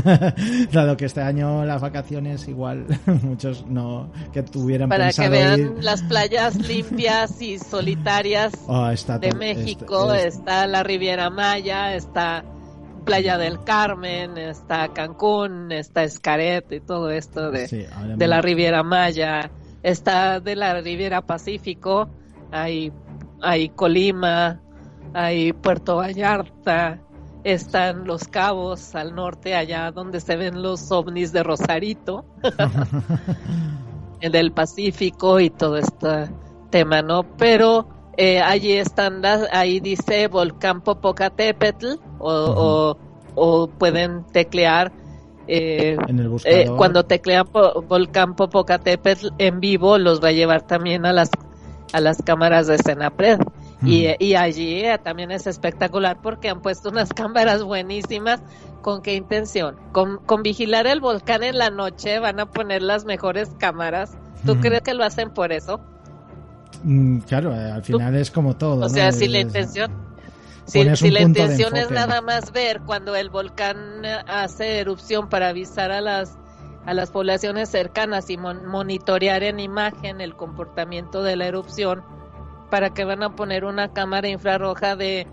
Dado 0.72 0.96
que 0.96 1.06
este 1.06 1.22
año 1.22 1.64
las 1.64 1.80
vacaciones 1.80 2.48
igual 2.48 2.86
muchos 3.22 3.66
no 3.66 4.10
que 4.32 4.42
tuvieran 4.42 4.88
Para 4.88 5.12
que 5.12 5.28
vean 5.28 5.76
las 5.80 6.02
playas 6.02 6.56
limpias 6.68 7.40
y 7.40 7.58
solitarias 7.58 8.52
oh, 8.66 8.88
de 8.88 9.34
México, 9.34 10.12
está 10.12 10.66
la 10.66 10.82
Riviera 10.82 11.30
Maya, 11.30 11.94
está 11.94 12.44
Playa 13.04 13.38
del 13.38 13.64
Carmen, 13.64 14.36
está 14.36 14.92
Cancún, 14.92 15.72
está 15.72 16.02
Escaret 16.02 16.70
y 16.72 16.80
todo 16.80 17.10
esto 17.10 17.50
de, 17.50 17.88
de 18.16 18.26
la 18.26 18.40
Riviera 18.40 18.82
Maya, 18.82 19.50
está 19.82 20.40
de 20.40 20.56
la 20.56 20.80
Riviera 20.80 21.22
Pacífico, 21.22 22.08
hay, 22.50 22.92
hay 23.40 23.68
Colima, 23.70 24.60
hay 25.14 25.52
Puerto 25.52 25.96
Vallarta, 25.96 27.00
están 27.44 28.06
Los 28.06 28.28
Cabos 28.28 28.94
al 28.94 29.14
norte, 29.14 29.54
allá 29.54 29.90
donde 29.90 30.20
se 30.20 30.36
ven 30.36 30.62
los 30.62 30.90
ovnis 30.92 31.32
de 31.32 31.42
Rosarito, 31.42 32.24
del 34.20 34.52
Pacífico 34.52 35.40
y 35.40 35.50
todo 35.50 35.78
este 35.78 36.30
tema, 36.70 37.02
¿no? 37.02 37.24
Pero 37.36 37.88
eh, 38.16 38.40
allí 38.40 38.72
están 38.72 39.22
las, 39.22 39.48
ahí 39.52 39.80
dice 39.80 40.28
Volcán 40.28 40.82
Popocatépetl 40.82 41.94
o, 42.18 42.96
o, 43.34 43.66
pueden 43.68 44.24
teclear 44.26 44.92
eh, 45.46 45.96
eh, 46.44 46.70
cuando 46.76 47.04
teclean 47.04 47.46
Volcán 47.88 48.36
Popocatépetl 48.36 49.28
en 49.38 49.60
vivo 49.60 49.98
los 49.98 50.22
va 50.22 50.28
a 50.28 50.32
llevar 50.32 50.62
también 50.62 51.06
a 51.06 51.12
las 51.12 51.30
a 51.92 52.00
las 52.00 52.22
cámaras 52.22 52.66
de 52.68 52.78
Senapred. 52.78 53.40
Y, 53.82 54.08
y, 54.22 54.34
allí 54.34 54.84
también 55.02 55.30
es 55.30 55.46
espectacular 55.46 56.18
porque 56.22 56.50
han 56.50 56.60
puesto 56.60 56.90
unas 56.90 57.08
cámaras 57.14 57.62
buenísimas. 57.62 58.42
Con 58.82 59.02
qué 59.02 59.14
intención 59.14 59.76
con, 59.92 60.18
con 60.24 60.42
vigilar 60.42 60.86
el 60.86 61.00
volcán 61.00 61.42
en 61.42 61.58
la 61.58 61.68
noche 61.68 62.18
van 62.18 62.40
a 62.40 62.46
poner 62.46 62.80
las 62.80 63.04
mejores 63.04 63.50
cámaras. 63.58 64.16
¿tú 64.44 64.58
crees 64.60 64.82
que 64.82 64.94
lo 64.94 65.04
hacen 65.04 65.30
por 65.30 65.52
eso? 65.52 65.80
Mm, 66.82 67.18
claro, 67.20 67.54
eh, 67.54 67.70
al 67.70 67.82
final 67.82 68.14
es 68.16 68.30
como 68.30 68.56
todo. 68.56 68.86
O 68.86 68.88
sea, 68.88 69.12
si 69.12 69.28
la 69.28 69.40
intención, 69.40 69.92
si, 70.70 71.10
la 71.10 71.20
intención 71.20 71.76
es 71.76 71.90
nada 71.90 72.20
más 72.20 72.52
ver 72.52 72.80
cuando 72.86 73.14
el 73.16 73.30
volcán 73.30 74.04
hace 74.26 74.78
erupción 74.78 75.28
para 75.28 75.48
avisar 75.48 75.90
a 75.92 76.00
las 76.00 76.38
a 76.86 76.94
las 76.94 77.10
poblaciones 77.10 77.68
cercanas 77.68 78.30
y 78.30 78.38
monitorear 78.38 79.42
en 79.42 79.60
imagen 79.60 80.20
el 80.20 80.34
comportamiento 80.34 81.22
de 81.22 81.36
la 81.36 81.46
erupción, 81.46 82.02
para 82.70 82.90
que 82.90 83.04
van 83.04 83.22
a 83.22 83.36
poner 83.36 83.64
una 83.64 83.92
cámara 83.92 84.28
infrarroja 84.28 84.96
de 84.96 85.26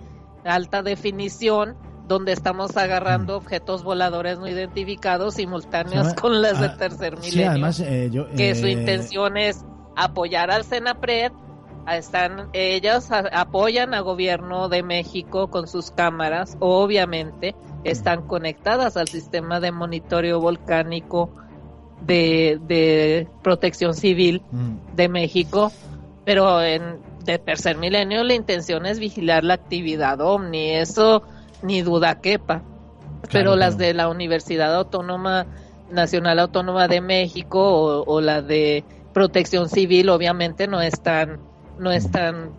alta 0.43 0.83
definición 0.83 1.77
donde 2.07 2.31
estamos 2.31 2.75
agarrando 2.77 3.33
mm. 3.33 3.37
objetos 3.37 3.83
voladores 3.83 4.39
no 4.39 4.47
identificados 4.47 5.35
simultáneos 5.35 6.13
con 6.13 6.41
las 6.41 6.59
de 6.59 6.67
ah, 6.67 6.77
tercer 6.77 7.17
milenio. 7.17 7.69
Eh, 7.79 8.09
que 8.35 8.55
su 8.55 8.67
intención 8.67 9.37
es 9.37 9.65
apoyar 9.95 10.51
al 10.51 10.63
Senapred. 10.63 11.31
Están, 11.89 12.49
ellos 12.53 13.09
apoyan 13.11 13.93
al 13.93 14.03
gobierno 14.03 14.67
de 14.67 14.83
México 14.83 15.49
con 15.49 15.67
sus 15.67 15.91
cámaras, 15.91 16.57
obviamente 16.59 17.55
están 17.83 18.27
conectadas 18.27 18.97
al 18.97 19.07
sistema 19.07 19.59
de 19.59 19.71
monitoreo 19.71 20.41
volcánico 20.41 21.29
de, 22.01 23.27
protección 23.41 23.93
civil 23.93 24.41
mm. 24.51 24.95
de 24.95 25.09
México, 25.09 25.71
pero 26.25 26.61
en 26.61 26.99
de 27.27 27.37
tercer 27.39 27.77
milenio 27.77 28.23
la 28.23 28.33
intención 28.33 28.85
es 28.85 28.99
vigilar 28.99 29.43
la 29.43 29.55
actividad 29.55 30.19
OVNI, 30.21 30.75
eso 30.75 31.23
ni 31.61 31.81
duda 31.81 32.21
quepa. 32.21 32.63
pero 33.31 33.55
las 33.55 33.77
de 33.77 33.93
la 33.93 34.07
Universidad 34.07 34.73
Autónoma 34.73 35.45
Nacional 35.91 36.39
Autónoma 36.39 36.87
de 36.87 37.01
México 37.01 38.03
o 38.05 38.21
la 38.21 38.41
de 38.41 38.85
protección 39.13 39.67
civil 39.67 40.09
obviamente 40.09 40.67
no 40.67 40.81
están 40.81 41.39
no 41.79 41.91
están 41.91 42.51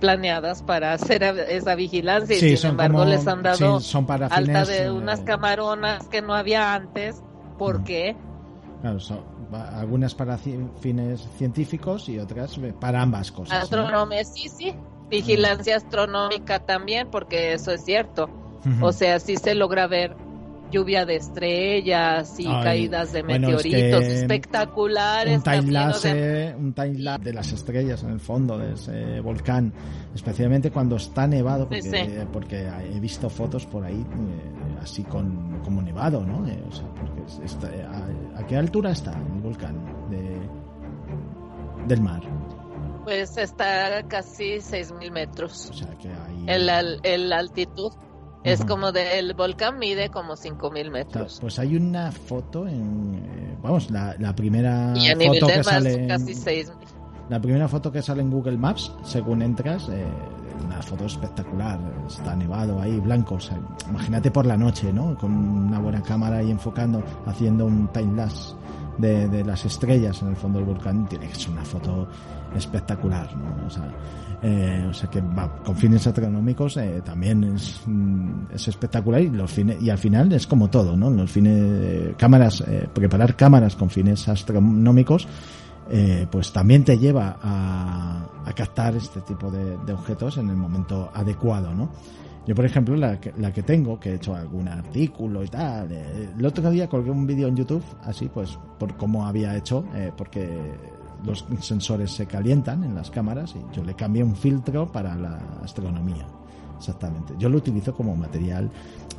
planeadas 0.00 0.62
para 0.62 0.92
hacer 0.92 1.22
esa 1.22 1.74
vigilancia 1.74 2.36
y 2.36 2.56
sin 2.56 2.70
embargo 2.70 3.04
les 3.04 3.26
han 3.26 3.42
dado 3.42 3.80
alta 4.30 4.64
de 4.64 4.84
eh, 4.84 4.90
unas 4.90 5.20
camaronas 5.20 6.06
que 6.08 6.22
no 6.22 6.34
había 6.34 6.74
antes 6.74 7.22
¿por 7.58 7.84
qué? 7.84 8.16
Claro, 8.80 9.00
son, 9.00 9.20
algunas 9.74 10.14
para 10.14 10.38
fines 10.38 11.28
científicos 11.36 12.08
y 12.08 12.18
otras 12.18 12.58
para 12.80 13.02
ambas 13.02 13.32
cosas. 13.32 13.64
Astronomía, 13.64 14.24
sí, 14.24 14.48
sí. 14.48 14.74
Vigilancia 15.10 15.76
astronómica 15.76 16.60
también, 16.60 17.08
porque 17.10 17.54
eso 17.54 17.72
es 17.72 17.84
cierto. 17.84 18.30
O 18.82 18.92
sea, 18.92 19.18
sí 19.18 19.36
se 19.36 19.54
logra 19.54 19.86
ver 19.86 20.14
lluvia 20.70 21.04
de 21.04 21.16
estrellas 21.16 22.38
y 22.38 22.44
caídas 22.44 23.12
de 23.12 23.22
meteoritos 23.22 24.04
espectaculares. 24.04 25.36
Un 25.36 25.42
time 25.42 26.54
un 26.56 26.72
time 26.72 27.18
de 27.18 27.32
las 27.32 27.52
estrellas 27.52 28.02
en 28.02 28.10
el 28.10 28.20
fondo 28.20 28.58
de 28.58 28.74
ese 28.74 29.20
volcán, 29.20 29.72
especialmente 30.14 30.70
cuando 30.70 30.96
está 30.96 31.26
nevado, 31.26 31.68
porque, 32.32 32.68
he 32.92 33.00
visto 33.00 33.28
fotos 33.30 33.66
por 33.66 33.84
ahí 33.84 34.00
eh, 34.00 34.78
así 34.82 35.04
con 35.04 35.60
como 35.62 35.82
nevado, 35.82 36.24
¿no? 36.24 36.46
Eh, 36.46 36.62
o 36.68 36.72
sea, 36.72 36.86
porque 36.94 37.22
a, 38.36 38.46
qué 38.46 38.56
altura 38.56 38.92
está 38.92 39.12
el 39.12 39.40
volcán 39.40 39.76
de, 40.10 40.40
del 41.86 42.00
mar? 42.00 42.22
Pues 43.04 43.36
está 43.38 44.02
casi 44.06 44.56
6.000 44.56 45.10
metros. 45.10 45.70
O 45.70 45.74
sea 45.74 45.96
que 45.96 46.08
hay... 46.08 46.44
el, 46.46 47.00
el 47.02 47.32
altitud 47.32 47.92
es 48.44 48.64
como 48.64 48.92
del 48.92 49.34
volcán 49.34 49.78
mide 49.78 50.10
como 50.10 50.36
5000 50.36 50.90
metros. 50.90 51.38
Pues 51.40 51.58
hay 51.58 51.76
una 51.76 52.12
foto 52.12 52.66
en. 52.66 53.14
Eh, 53.14 53.56
vamos, 53.62 53.90
la, 53.90 54.14
primera 54.34 54.94
foto 54.94 55.46
que 55.46 55.64
sale. 55.64 56.06
Casi 56.06 56.34
6000. 56.34 56.74
La 57.28 57.40
primera 57.40 57.68
foto 57.68 57.92
que 57.92 58.00
sale 58.00 58.22
en 58.22 58.30
Google 58.30 58.56
Maps, 58.56 58.90
según 59.04 59.42
entras, 59.42 59.88
eh, 59.90 60.06
una 60.64 60.80
foto 60.80 61.04
espectacular. 61.04 61.78
Está 62.06 62.34
nevado 62.34 62.80
ahí, 62.80 62.98
blanco. 63.00 63.34
O 63.34 63.40
sea, 63.40 63.58
imagínate 63.88 64.30
por 64.30 64.46
la 64.46 64.56
noche, 64.56 64.92
¿no? 64.92 65.16
Con 65.18 65.32
una 65.32 65.78
buena 65.78 66.02
cámara 66.02 66.38
ahí 66.38 66.50
enfocando, 66.50 67.02
haciendo 67.26 67.66
un 67.66 67.88
time 67.88 68.16
lapse 68.16 68.54
de, 68.98 69.28
de 69.28 69.44
las 69.44 69.64
estrellas 69.64 70.20
en 70.22 70.28
el 70.28 70.36
fondo 70.36 70.58
del 70.58 70.66
volcán. 70.66 71.08
Tiene 71.08 71.28
que 71.28 71.34
ser 71.34 71.50
una 71.50 71.64
foto 71.64 72.08
espectacular, 72.54 73.34
¿no? 73.36 73.66
O 73.66 73.70
sea, 73.70 73.90
eh, 74.40 74.86
o 74.88 74.94
sea 74.94 75.10
que 75.10 75.20
con 75.64 75.74
fines 75.74 76.06
astronómicos 76.06 76.76
eh, 76.76 77.02
también 77.04 77.42
es, 77.42 77.80
mm, 77.84 78.54
es, 78.54 78.68
espectacular 78.68 79.20
y 79.20 79.30
los 79.30 79.50
fines 79.50 79.82
y 79.82 79.90
al 79.90 79.98
final 79.98 80.32
es 80.32 80.46
como 80.46 80.70
todo 80.70 80.96
no 80.96 81.10
los 81.10 81.28
fines 81.28 82.14
cámaras 82.16 82.60
eh, 82.60 82.88
preparar 82.92 83.34
cámaras 83.34 83.74
con 83.74 83.90
fines 83.90 84.28
astronómicos 84.28 85.26
pues 86.30 86.52
también 86.52 86.84
te 86.84 86.98
lleva 86.98 87.38
a, 87.42 88.26
a 88.44 88.52
captar 88.52 88.94
este 88.94 89.22
tipo 89.22 89.50
de, 89.50 89.92
objetos 89.92 90.36
en 90.36 90.50
el 90.50 90.56
momento 90.56 91.10
adecuado 91.14 91.74
no 91.74 91.88
yo 92.48 92.54
por 92.54 92.64
ejemplo 92.64 92.96
la 92.96 93.20
que, 93.20 93.32
la 93.36 93.52
que 93.52 93.62
tengo 93.62 94.00
que 94.00 94.10
he 94.10 94.14
hecho 94.14 94.34
algún 94.34 94.66
artículo 94.66 95.44
y 95.44 95.48
tal 95.48 95.92
el 95.92 96.44
otro 96.44 96.68
día 96.70 96.88
colgué 96.88 97.10
un 97.12 97.26
vídeo 97.26 97.46
en 97.46 97.56
YouTube 97.56 97.84
así 98.02 98.28
pues 98.32 98.58
por 98.78 98.96
cómo 98.96 99.24
había 99.26 99.56
hecho 99.56 99.84
porque 100.16 100.48
los 101.24 101.44
sensores 101.60 102.10
se 102.12 102.26
calientan 102.26 102.84
en 102.84 102.94
las 102.94 103.10
cámaras 103.10 103.54
y 103.54 103.76
yo 103.76 103.84
le 103.84 103.94
cambié 103.94 104.22
un 104.22 104.36
filtro 104.36 104.90
para 104.90 105.14
la 105.16 105.38
astronomía. 105.62 106.26
Exactamente. 106.76 107.34
Yo 107.38 107.48
lo 107.48 107.58
utilizo 107.58 107.92
como 107.92 108.14
material, 108.14 108.70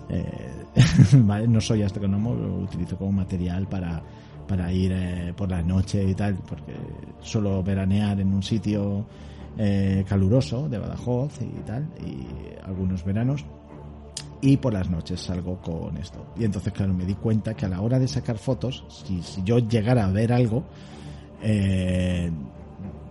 eh, 0.07 0.65
no 1.47 1.59
soy 1.59 1.83
astrónomo, 1.83 2.33
lo 2.33 2.55
utilizo 2.59 2.97
como 2.97 3.11
material 3.11 3.67
para, 3.67 4.01
para 4.47 4.71
ir 4.71 4.91
eh, 4.93 5.33
por 5.35 5.49
la 5.49 5.61
noche 5.61 6.03
y 6.03 6.13
tal, 6.13 6.35
porque 6.35 6.73
suelo 7.21 7.61
veranear 7.61 8.19
en 8.21 8.33
un 8.33 8.43
sitio 8.43 9.05
eh, 9.57 10.05
caluroso 10.07 10.69
de 10.69 10.77
Badajoz 10.77 11.41
y 11.41 11.61
tal, 11.65 11.89
y 12.05 12.25
algunos 12.63 13.03
veranos. 13.03 13.45
Y 14.41 14.57
por 14.57 14.73
las 14.73 14.89
noches 14.89 15.19
salgo 15.19 15.59
con 15.59 15.97
esto. 15.97 16.33
Y 16.37 16.45
entonces, 16.45 16.71
claro, 16.71 16.93
me 16.93 17.05
di 17.05 17.15
cuenta 17.15 17.55
que 17.55 17.65
a 17.65 17.69
la 17.69 17.81
hora 17.81 17.99
de 17.99 18.07
sacar 18.07 18.37
fotos, 18.37 18.85
si, 18.87 19.21
si 19.21 19.43
yo 19.43 19.59
llegara 19.59 20.05
a 20.05 20.11
ver 20.11 20.31
algo, 20.31 20.63
eh, 21.41 22.31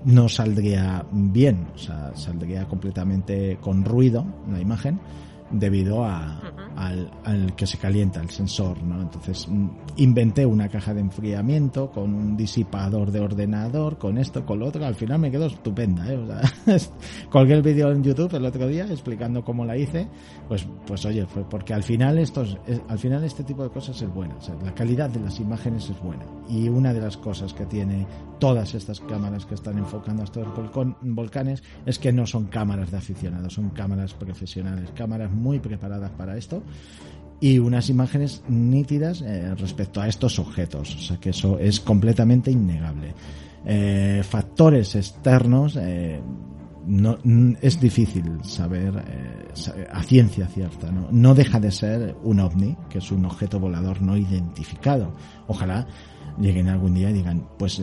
no 0.05 0.28
saldría 0.28 1.05
bien, 1.10 1.69
o 1.74 1.78
sea, 1.78 2.12
saldría 2.15 2.66
completamente 2.66 3.59
con 3.60 3.85
ruido 3.85 4.24
la 4.51 4.60
imagen. 4.60 5.01
Debido 5.51 6.05
a, 6.05 6.41
al, 6.77 7.11
al, 7.25 7.55
que 7.55 7.66
se 7.66 7.79
calienta 7.79 8.20
el 8.20 8.31
sensor, 8.31 8.83
¿no? 8.83 9.01
Entonces 9.01 9.49
mm, 9.49 9.69
inventé 9.97 10.47
una 10.47 10.69
caja 10.69 10.95
de 10.95 11.01
enfriamiento 11.01 11.91
con 11.91 12.15
un 12.15 12.37
disipador 12.37 13.11
de 13.11 13.20
ordenador, 13.20 13.99
con 13.99 14.19
esto, 14.19 14.45
con 14.45 14.59
lo 14.61 14.66
otro, 14.66 14.85
al 14.85 14.95
final 14.95 15.19
me 15.19 15.31
quedó 15.31 15.47
estupenda, 15.47 16.11
¿eh? 16.11 16.16
O 16.16 16.27
sea, 16.27 16.41
colgué 17.31 17.55
el 17.55 17.62
vídeo 17.62 17.91
en 17.91 18.03
YouTube 18.03 18.35
el 18.35 18.45
otro 18.45 18.66
día 18.69 18.87
explicando 18.87 19.45
cómo 19.45 19.65
la 19.65 19.77
hice, 19.77 20.09
pues, 20.47 20.66
pues 20.87 21.05
oye, 21.07 21.27
fue 21.27 21.49
porque 21.49 21.75
al 21.75 21.83
final 21.83 22.19
estos, 22.19 22.57
al 22.89 22.99
final 22.99 23.25
este 23.25 23.45
tipo 23.45 23.62
de 23.62 23.70
cosas 23.70 24.01
es 24.01 24.12
buena, 24.12 24.37
o 24.37 24.41
sea, 24.41 24.55
la 24.62 24.75
calidad 24.75 25.11
de 25.11 25.20
las 25.20 25.41
imágenes 25.41 25.91
es 25.91 26.01
buena 26.01 26.25
y 26.49 26.69
una 26.69 26.93
de 26.93 27.01
las 27.01 27.16
cosas 27.16 27.53
que 27.53 27.66
tiene 27.66 28.07
todas 28.39 28.75
estas 28.75 29.01
cámaras 29.01 29.47
que 29.47 29.55
están 29.55 29.79
enfocando 29.79 30.23
a 30.23 30.25
estos 30.25 30.47
volcanes 31.03 31.62
es 31.87 31.99
que 31.99 32.12
no 32.12 32.27
son 32.27 32.47
cámaras 32.47 32.91
de 32.91 32.99
aficionados, 32.99 33.55
son 33.55 33.70
cámaras 33.70 34.15
profesionales, 34.15 34.91
cámaras 34.95 35.31
muy 35.39 35.59
preparadas 35.59 36.10
para 36.10 36.36
esto 36.36 36.62
y 37.40 37.59
unas 37.59 37.89
imágenes 37.89 38.43
nítidas 38.48 39.23
eh, 39.23 39.55
respecto 39.55 40.01
a 40.01 40.09
estos 40.09 40.39
objetos. 40.39 40.94
O 40.94 40.98
sea 40.98 41.16
que 41.19 41.31
eso 41.31 41.59
es 41.59 41.81
completamente 41.81 42.51
innegable. 42.51 43.15
Eh, 43.65 44.23
factores 44.28 44.94
externos 44.94 45.77
eh, 45.81 46.20
no, 46.86 47.19
es 47.60 47.81
difícil 47.81 48.39
saber 48.43 48.94
a 49.90 50.02
ciencia 50.02 50.47
cierta. 50.47 50.90
¿no? 50.90 51.09
no 51.10 51.35
deja 51.35 51.60
de 51.60 51.70
ser 51.70 52.16
un 52.23 52.40
ovni, 52.40 52.77
que 52.89 52.98
es 52.98 53.12
un 53.12 53.24
objeto 53.24 53.60
volador 53.60 54.02
no 54.02 54.16
identificado. 54.16 55.12
Ojalá 55.47 55.86
lleguen 56.40 56.69
algún 56.69 56.94
día 56.94 57.10
y 57.10 57.15
digan, 57.15 57.47
pues 57.59 57.82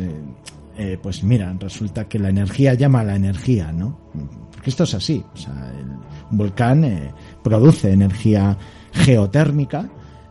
pues 1.01 1.23
mira, 1.23 1.55
resulta 1.57 2.05
que 2.09 2.19
la 2.19 2.27
energía 2.27 2.73
llama 2.73 2.99
a 2.99 3.05
la 3.05 3.15
energía, 3.15 3.71
¿no? 3.71 3.97
Porque 4.51 4.69
esto 4.69 4.83
es 4.83 4.93
así, 4.93 5.23
o 5.33 5.37
sea, 5.37 5.71
el 5.79 5.87
volcán 6.31 6.83
produce 7.45 7.93
energía 7.93 8.57
geotérmica 8.91 9.87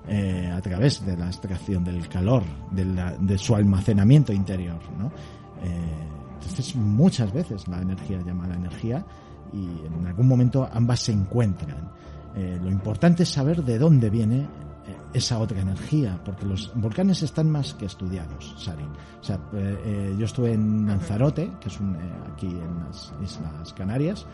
eh, 0.09 0.53
a 0.53 0.61
través 0.61 1.07
de 1.07 1.17
la 1.17 1.29
extracción 1.29 1.85
del 1.85 2.09
calor, 2.09 2.43
de, 2.73 2.85
de 3.21 3.39
su 3.39 3.55
almacenamiento 3.55 4.33
interior, 4.33 4.81
¿no? 4.99 5.13
entonces, 6.35 6.77
muchas 6.77 7.33
veces 7.33 7.67
la 7.69 7.81
energía 7.81 8.21
llama 8.21 8.47
la 8.47 8.57
energía 8.57 9.07
y 9.51 9.65
en 9.87 10.07
algún 10.07 10.29
momento 10.29 10.69
ambas 10.71 11.01
se 11.01 11.13
encuentran. 11.13 11.91
lo 12.35 12.71
importante 12.71 13.23
es 13.23 13.31
saber 13.31 13.63
de 13.63 13.79
dónde 13.79 14.11
viene 14.11 14.47
esa 15.15 15.39
otra 15.39 15.61
energía, 15.61 16.21
porque 16.25 16.45
los 16.45 16.73
volcanes 16.75 17.23
están 17.23 17.49
más 17.49 17.73
que 17.75 17.87
estudiados, 17.87 18.55
Sari. 18.59 18.85
O 19.21 19.25
sea, 19.25 19.37
eh, 19.55 19.79
eh, 19.85 20.17
yo 20.19 20.25
estuve 20.25 20.53
en 20.53 20.87
Lanzarote, 20.87 21.53
que 21.61 21.69
es 21.69 21.81
un, 21.81 21.95
eh, 21.95 21.99
aquí 22.33 22.49
en 22.49 22.85
las 22.85 23.13
Islas 23.23 23.73
Canarias, 23.73 24.27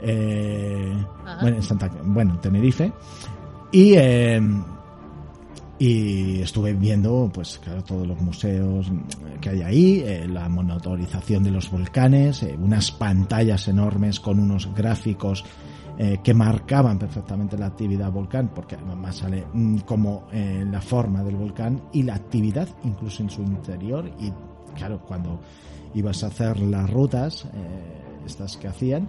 bueno, 0.00 1.56
en 1.56 1.62
Santa, 1.62 1.90
bueno, 2.04 2.38
Tenerife, 2.40 2.92
y, 3.72 3.94
y 5.78 6.40
estuve 6.40 6.74
viendo, 6.74 7.30
pues 7.32 7.58
claro, 7.62 7.82
todos 7.82 8.06
los 8.06 8.20
museos 8.20 8.90
que 9.40 9.50
hay 9.50 9.62
ahí, 9.62 10.26
la 10.28 10.48
monitorización 10.48 11.44
de 11.44 11.50
los 11.50 11.70
volcanes, 11.70 12.44
unas 12.58 12.92
pantallas 12.92 13.68
enormes 13.68 14.20
con 14.20 14.38
unos 14.38 14.72
gráficos 14.74 15.44
eh, 15.96 16.18
que 16.24 16.34
marcaban 16.34 16.98
perfectamente 16.98 17.56
la 17.56 17.66
actividad 17.66 18.10
volcán, 18.10 18.50
porque 18.52 18.74
además 18.74 19.14
sale 19.14 19.46
mm, 19.52 19.78
como 19.80 20.26
eh, 20.32 20.66
la 20.68 20.80
forma 20.80 21.22
del 21.22 21.36
volcán 21.36 21.84
y 21.92 22.02
la 22.02 22.16
actividad 22.16 22.68
incluso 22.82 23.22
en 23.22 23.30
su 23.30 23.42
interior. 23.42 24.10
Y 24.18 24.32
claro, 24.74 25.00
cuando 25.06 25.40
ibas 25.94 26.24
a 26.24 26.28
hacer 26.28 26.58
las 26.58 26.90
rutas, 26.90 27.44
eh, 27.44 28.22
estas 28.26 28.56
que 28.56 28.66
hacían, 28.66 29.08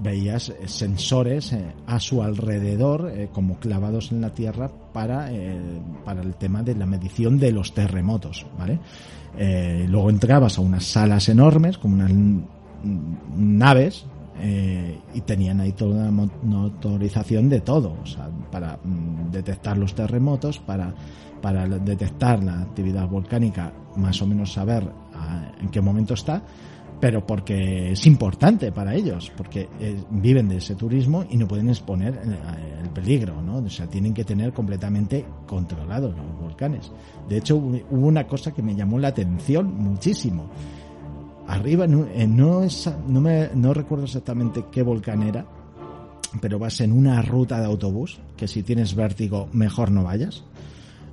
veías 0.00 0.52
sensores 0.66 1.54
a 1.86 2.00
su 2.00 2.22
alrededor 2.22 3.12
como 3.32 3.58
clavados 3.58 4.10
en 4.10 4.20
la 4.20 4.32
tierra 4.32 4.70
para, 4.92 5.30
para 6.04 6.22
el 6.22 6.34
tema 6.36 6.62
de 6.62 6.74
la 6.74 6.86
medición 6.86 7.38
de 7.38 7.52
los 7.52 7.74
terremotos, 7.74 8.46
¿vale? 8.58 8.78
luego 9.86 10.10
entrabas 10.10 10.58
a 10.58 10.62
unas 10.62 10.84
salas 10.84 11.28
enormes, 11.28 11.78
como 11.78 11.96
unas 11.96 12.12
naves, 13.36 14.06
eh, 14.40 15.00
y 15.14 15.20
tenían 15.22 15.60
ahí 15.60 15.72
toda 15.72 16.08
una 16.08 16.28
motorización 16.42 17.48
de 17.48 17.60
todo, 17.60 17.96
o 18.00 18.06
sea, 18.06 18.30
para 18.52 18.78
mm, 18.84 19.32
detectar 19.32 19.76
los 19.76 19.96
terremotos, 19.96 20.60
para, 20.60 20.94
para 21.42 21.66
detectar 21.66 22.44
la 22.44 22.60
actividad 22.60 23.08
volcánica, 23.08 23.72
más 23.96 24.22
o 24.22 24.26
menos 24.28 24.52
saber 24.52 24.88
ah, 25.14 25.50
en 25.60 25.68
qué 25.70 25.80
momento 25.80 26.14
está, 26.14 26.44
pero 27.00 27.26
porque 27.26 27.92
es 27.92 28.06
importante 28.06 28.72
para 28.72 28.94
ellos, 28.94 29.32
porque 29.36 29.68
eh, 29.80 30.02
viven 30.10 30.48
de 30.48 30.56
ese 30.56 30.74
turismo 30.74 31.24
y 31.30 31.36
no 31.36 31.46
pueden 31.46 31.68
exponer 31.68 32.14
eh, 32.14 32.82
el, 32.82 32.90
peligro, 32.90 33.40
¿no? 33.40 33.58
O 33.58 33.70
sea, 33.70 33.86
tienen 33.86 34.12
que 34.12 34.24
tener 34.24 34.52
completamente 34.52 35.24
controlados 35.46 36.16
los 36.16 36.40
volcanes. 36.40 36.90
De 37.28 37.36
hecho, 37.36 37.56
hubo 37.56 38.06
una 38.06 38.26
cosa 38.26 38.52
que 38.52 38.62
me 38.62 38.74
llamó 38.74 38.98
la 38.98 39.08
atención 39.08 39.72
muchísimo 39.76 40.50
arriba 41.48 41.86
no, 41.86 42.62
es, 42.62 42.90
no, 43.08 43.20
me, 43.20 43.48
no 43.54 43.74
recuerdo 43.74 44.04
exactamente 44.04 44.66
qué 44.70 44.82
volcán 44.82 45.22
era, 45.22 45.46
pero 46.40 46.58
vas 46.58 46.80
en 46.80 46.92
una 46.92 47.20
ruta 47.22 47.58
de 47.58 47.64
autobús, 47.64 48.20
que 48.36 48.46
si 48.46 48.62
tienes 48.62 48.94
vértigo 48.94 49.48
mejor 49.52 49.90
no 49.90 50.04
vayas, 50.04 50.44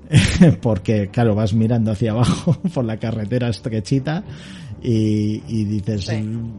porque 0.62 1.08
claro, 1.08 1.36
vas 1.36 1.54
mirando 1.54 1.92
hacia 1.92 2.12
abajo 2.12 2.54
por 2.74 2.84
la 2.84 2.98
carretera 2.98 3.48
estrechita 3.48 4.24
y, 4.82 5.64
dices, 5.66 6.12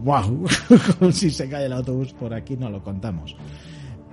wow, 0.03 0.47
si 1.13 1.31
se 1.31 1.49
cae 1.49 1.67
el 1.67 1.73
autobús 1.73 2.13
por 2.13 2.35
aquí 2.35 2.57
no 2.57 2.71
lo 2.71 2.83
contamos. 2.83 3.37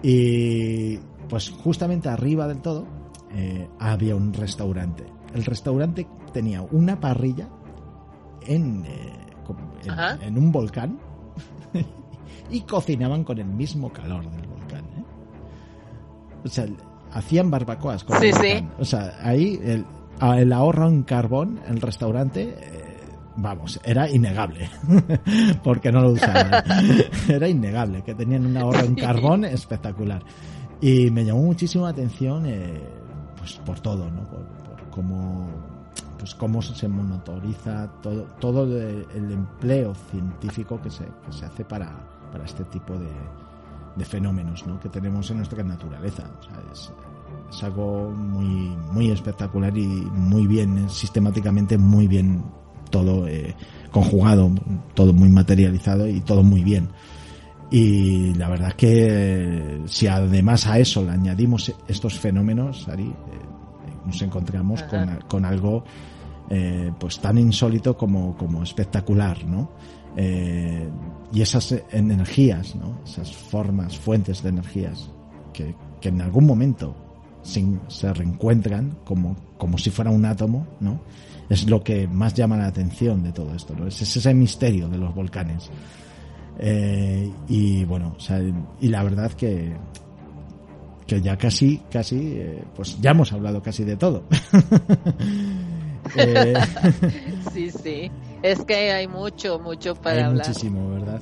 Y 0.01 0.97
pues 1.29 1.49
justamente 1.49 2.09
arriba 2.09 2.47
del 2.47 2.59
todo 2.59 2.85
eh, 3.33 3.67
había 3.79 4.15
un 4.15 4.33
restaurante. 4.33 5.05
El 5.33 5.45
restaurante 5.45 6.07
tenía 6.31 6.61
una 6.61 6.99
parrilla 6.99 7.47
en... 8.45 8.85
Eh, 8.85 9.19
en, 10.21 10.37
un 10.37 10.51
volcán 10.53 10.97
y 12.49 12.61
cocinaban 12.61 13.25
con 13.25 13.37
el 13.39 13.47
mismo 13.47 13.91
calor 13.91 14.29
del 14.29 14.47
volcán. 14.47 14.85
¿eh? 14.85 15.03
O 16.45 16.47
sea, 16.47 16.65
hacían 17.11 17.51
barbacoas 17.51 18.05
con 18.05 18.23
el 18.23 18.31
volcán. 18.31 18.71
O 18.79 18.85
sea, 18.85 19.17
ahí 19.21 19.59
el, 19.61 19.85
el, 20.21 20.53
ahorro 20.53 20.87
en 20.87 21.03
carbón 21.03 21.59
el 21.67 21.81
restaurante, 21.81 22.55
vamos, 23.35 23.79
era 23.83 24.09
innegable. 24.09 24.69
porque 25.63 25.91
no 25.91 26.01
lo 26.01 26.11
usaban. 26.11 26.63
era 27.27 27.47
innegable, 27.47 28.03
que 28.03 28.15
tenían 28.15 28.45
un 28.45 28.57
ahorro 28.57 28.81
en 28.81 28.95
carbón 28.95 29.45
espectacular. 29.45 30.23
Y 30.81 31.09
me 31.11 31.23
llamó 31.23 31.43
muchísimo 31.43 31.85
la 31.85 31.91
atención, 31.91 32.45
eh, 32.45 32.81
pues 33.37 33.53
por 33.65 33.79
todo, 33.79 34.09
¿no? 34.09 34.23
Por, 34.23 34.45
por 34.45 34.89
cómo 34.89 35.47
pues 36.17 36.35
cómo 36.35 36.61
se 36.61 36.87
monitoriza 36.87 37.85
todo, 38.01 38.23
todo 38.39 38.63
el 38.63 39.29
empleo 39.29 39.93
científico 40.09 40.79
que 40.81 40.89
se, 40.89 41.03
que 41.03 41.33
se 41.33 41.45
hace 41.45 41.65
para, 41.65 41.91
para 42.31 42.45
este 42.45 42.63
tipo 42.63 42.93
de, 42.93 43.09
de 43.95 44.05
fenómenos 44.05 44.65
¿no? 44.65 44.79
que 44.79 44.89
tenemos 44.89 45.29
en 45.31 45.37
nuestra 45.37 45.63
naturaleza. 45.63 46.23
O 46.39 46.43
sea, 46.43 46.63
es, 46.71 46.93
es, 47.49 47.63
algo 47.63 48.09
muy, 48.11 48.75
muy 48.91 49.11
espectacular 49.11 49.77
y 49.77 49.85
muy 49.85 50.47
bien, 50.47 50.89
sistemáticamente 50.89 51.77
muy 51.77 52.07
bien 52.07 52.43
todo 52.93 53.27
eh, 53.27 53.55
conjugado, 53.91 54.51
todo 54.93 55.11
muy 55.13 55.29
materializado 55.29 56.07
y 56.07 56.21
todo 56.21 56.43
muy 56.43 56.63
bien. 56.63 56.89
Y 57.71 58.35
la 58.35 58.49
verdad 58.49 58.69
es 58.69 58.75
que 58.75 59.81
si 59.87 60.05
además 60.05 60.67
a 60.67 60.77
eso 60.77 61.03
le 61.03 61.09
añadimos 61.09 61.73
estos 61.87 62.19
fenómenos, 62.19 62.87
Ari, 62.87 63.05
eh, 63.05 63.13
nos 64.05 64.21
encontramos 64.21 64.83
con, 64.83 65.19
con, 65.27 65.43
algo 65.43 65.83
eh, 66.51 66.91
pues 66.99 67.19
tan 67.19 67.39
insólito 67.39 67.97
como, 67.97 68.37
como 68.37 68.61
espectacular, 68.61 69.43
¿no? 69.45 69.71
Eh, 70.15 70.87
y 71.33 71.41
esas 71.41 71.73
energías, 71.91 72.75
¿no? 72.75 72.99
Esas 73.03 73.35
formas, 73.35 73.97
fuentes 73.97 74.43
de 74.43 74.49
energías 74.49 75.09
que, 75.51 75.73
que 75.99 76.09
en 76.09 76.21
algún 76.21 76.45
momento 76.45 76.95
se 77.41 78.13
reencuentran 78.13 78.99
como, 79.03 79.35
como 79.57 79.79
si 79.79 79.89
fuera 79.89 80.11
un 80.11 80.25
átomo, 80.25 80.67
¿no? 80.79 81.01
Es 81.49 81.69
lo 81.69 81.83
que 81.83 82.07
más 82.07 82.33
llama 82.33 82.57
la 82.57 82.67
atención 82.67 83.23
de 83.23 83.31
todo 83.31 83.53
esto, 83.53 83.75
¿no? 83.75 83.87
Es 83.87 84.01
ese 84.01 84.33
misterio 84.33 84.87
de 84.87 84.97
los 84.97 85.13
volcanes. 85.13 85.69
Eh, 86.59 87.31
y 87.47 87.83
bueno, 87.85 88.15
o 88.17 88.19
sea, 88.19 88.39
y 88.79 88.87
la 88.87 89.03
verdad 89.03 89.31
que, 89.33 89.73
que 91.05 91.21
ya 91.21 91.37
casi, 91.37 91.81
casi, 91.91 92.41
pues 92.75 92.99
ya 93.01 93.11
hemos 93.11 93.33
hablado 93.33 93.61
casi 93.61 93.83
de 93.83 93.97
todo. 93.97 94.23
Eh, 96.15 96.53
sí, 97.53 97.71
sí. 97.71 98.11
Es 98.41 98.63
que 98.65 98.91
hay 98.91 99.07
mucho, 99.07 99.59
mucho 99.59 99.95
para 99.95 100.27
hablar. 100.27 100.47
Muchísimo, 100.47 100.89
¿verdad? 100.91 101.21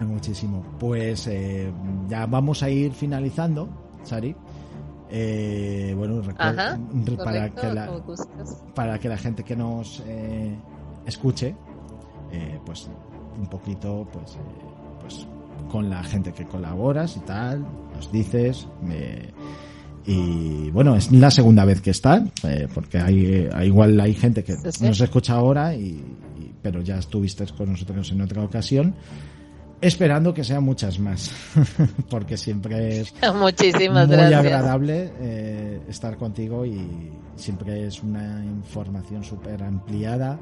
Hay 0.00 0.06
muchísimo. 0.06 0.64
Pues 0.78 1.26
eh, 1.26 1.72
ya 2.08 2.26
vamos 2.26 2.62
a 2.62 2.70
ir 2.70 2.92
finalizando, 2.92 3.68
Sari. 4.04 4.34
Eh, 5.10 5.94
bueno, 5.96 6.22
para, 6.36 7.48
que 7.50 7.72
la, 7.72 7.90
para 8.74 8.98
que 8.98 9.08
la 9.08 9.16
gente 9.16 9.42
que 9.42 9.56
nos 9.56 10.02
escuche, 11.06 11.54
pues 12.64 12.88
un 13.38 13.46
poquito, 13.46 14.06
pues, 14.12 14.36
pues 15.00 15.26
con 15.70 15.88
la 15.88 16.02
gente 16.02 16.32
que 16.32 16.44
colaboras 16.46 17.16
y 17.16 17.20
tal, 17.20 17.64
nos 17.94 18.10
dices, 18.12 18.68
me, 18.82 19.32
y 20.08 20.70
bueno, 20.70 20.96
es 20.96 21.12
la 21.12 21.30
segunda 21.30 21.66
vez 21.66 21.82
que 21.82 21.90
está, 21.90 22.24
eh, 22.44 22.66
porque 22.72 22.98
hay, 22.98 23.48
igual 23.64 24.00
hay 24.00 24.14
gente 24.14 24.42
que 24.42 24.56
nos 24.80 25.00
escucha 25.00 25.34
ahora, 25.34 25.74
y, 25.74 26.02
pero 26.62 26.80
ya 26.80 26.98
estuviste 26.98 27.44
con 27.56 27.72
nosotros 27.72 28.10
en 28.10 28.22
otra 28.22 28.42
ocasión 28.42 28.94
esperando 29.80 30.34
que 30.34 30.44
sean 30.44 30.64
muchas 30.64 30.98
más, 30.98 31.30
porque 32.10 32.36
siempre 32.36 33.00
es 33.00 33.14
Muchísimas 33.34 34.08
muy 34.08 34.16
agradable 34.16 35.12
eh, 35.20 35.80
estar 35.88 36.16
contigo 36.16 36.64
y 36.66 37.12
siempre 37.36 37.86
es 37.86 38.02
una 38.02 38.44
información 38.44 39.24
súper 39.24 39.62
ampliada 39.62 40.38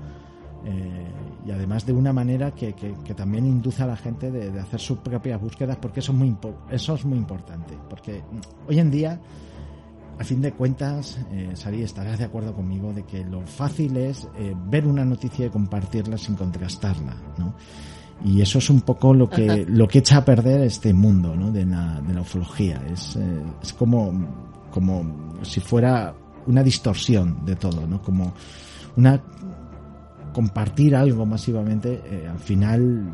eh, 0.65 1.07
y 1.47 1.51
además 1.53 1.87
de 1.87 1.93
una 1.93 2.13
manera 2.13 2.53
que, 2.53 2.73
que, 2.75 3.15
también 3.15 3.47
induce 3.47 3.83
a 3.85 3.87
la 3.87 3.97
gente 3.97 4.33
de, 4.33 4.59
hacer 4.59 4.81
sus 4.81 4.99
propias 4.99 5.41
búsquedas, 5.41 5.77
porque 5.77 6.01
eso 6.01 6.11
es, 6.13 6.19
muy, 6.19 6.37
eso 6.71 6.95
es 6.95 7.05
muy 7.05 7.19
importante, 7.19 7.75
porque 7.89 8.23
hoy 8.69 8.79
en 8.79 8.91
día... 8.91 9.21
A 10.19 10.25
fin 10.25 10.41
de 10.41 10.51
cuentas, 10.51 11.19
eh, 11.31 11.51
Sari, 11.53 11.83
estarás 11.83 12.19
de 12.19 12.25
acuerdo 12.25 12.55
conmigo 12.55 12.91
de 12.91 13.03
que 13.05 13.23
lo 13.23 13.47
fácil 13.47 13.99
es 13.99 14.27
eh, 14.39 14.55
ver 14.65 14.87
una 14.87 15.05
noticia 15.05 15.45
y 15.45 15.51
compartirla 15.51 16.17
sin 16.17 16.37
contrastarla, 16.37 17.15
¿no? 17.37 17.55
Y 18.25 18.41
eso 18.41 18.59
es 18.59 18.71
un 18.71 18.81
poco 18.81 19.13
lo 19.15 19.29
que, 19.29 19.67
lo 19.69 19.87
que 19.87 19.99
echa 19.99 20.19
a 20.19 20.25
perder 20.25 20.63
este 20.63 20.93
mundo 20.93 21.37
¿no? 21.37 21.53
de, 21.53 21.67
la, 21.67 22.01
de 22.01 22.15
la 22.15 22.23
ufología. 22.23 22.83
Es, 22.91 23.17
eh, 23.17 23.43
es 23.63 23.73
como, 23.75 24.13
como 24.71 25.39
si 25.43 25.61
fuera 25.61 26.15
una 26.47 26.63
distorsión 26.63 27.45
de 27.45 27.57
todo, 27.57 27.87
¿no? 27.87 28.01
Como 28.01 28.33
una 28.97 29.21
compartir 30.33 30.95
algo 30.95 31.27
masivamente, 31.27 32.03
eh, 32.05 32.29
al 32.29 32.39
final 32.39 33.13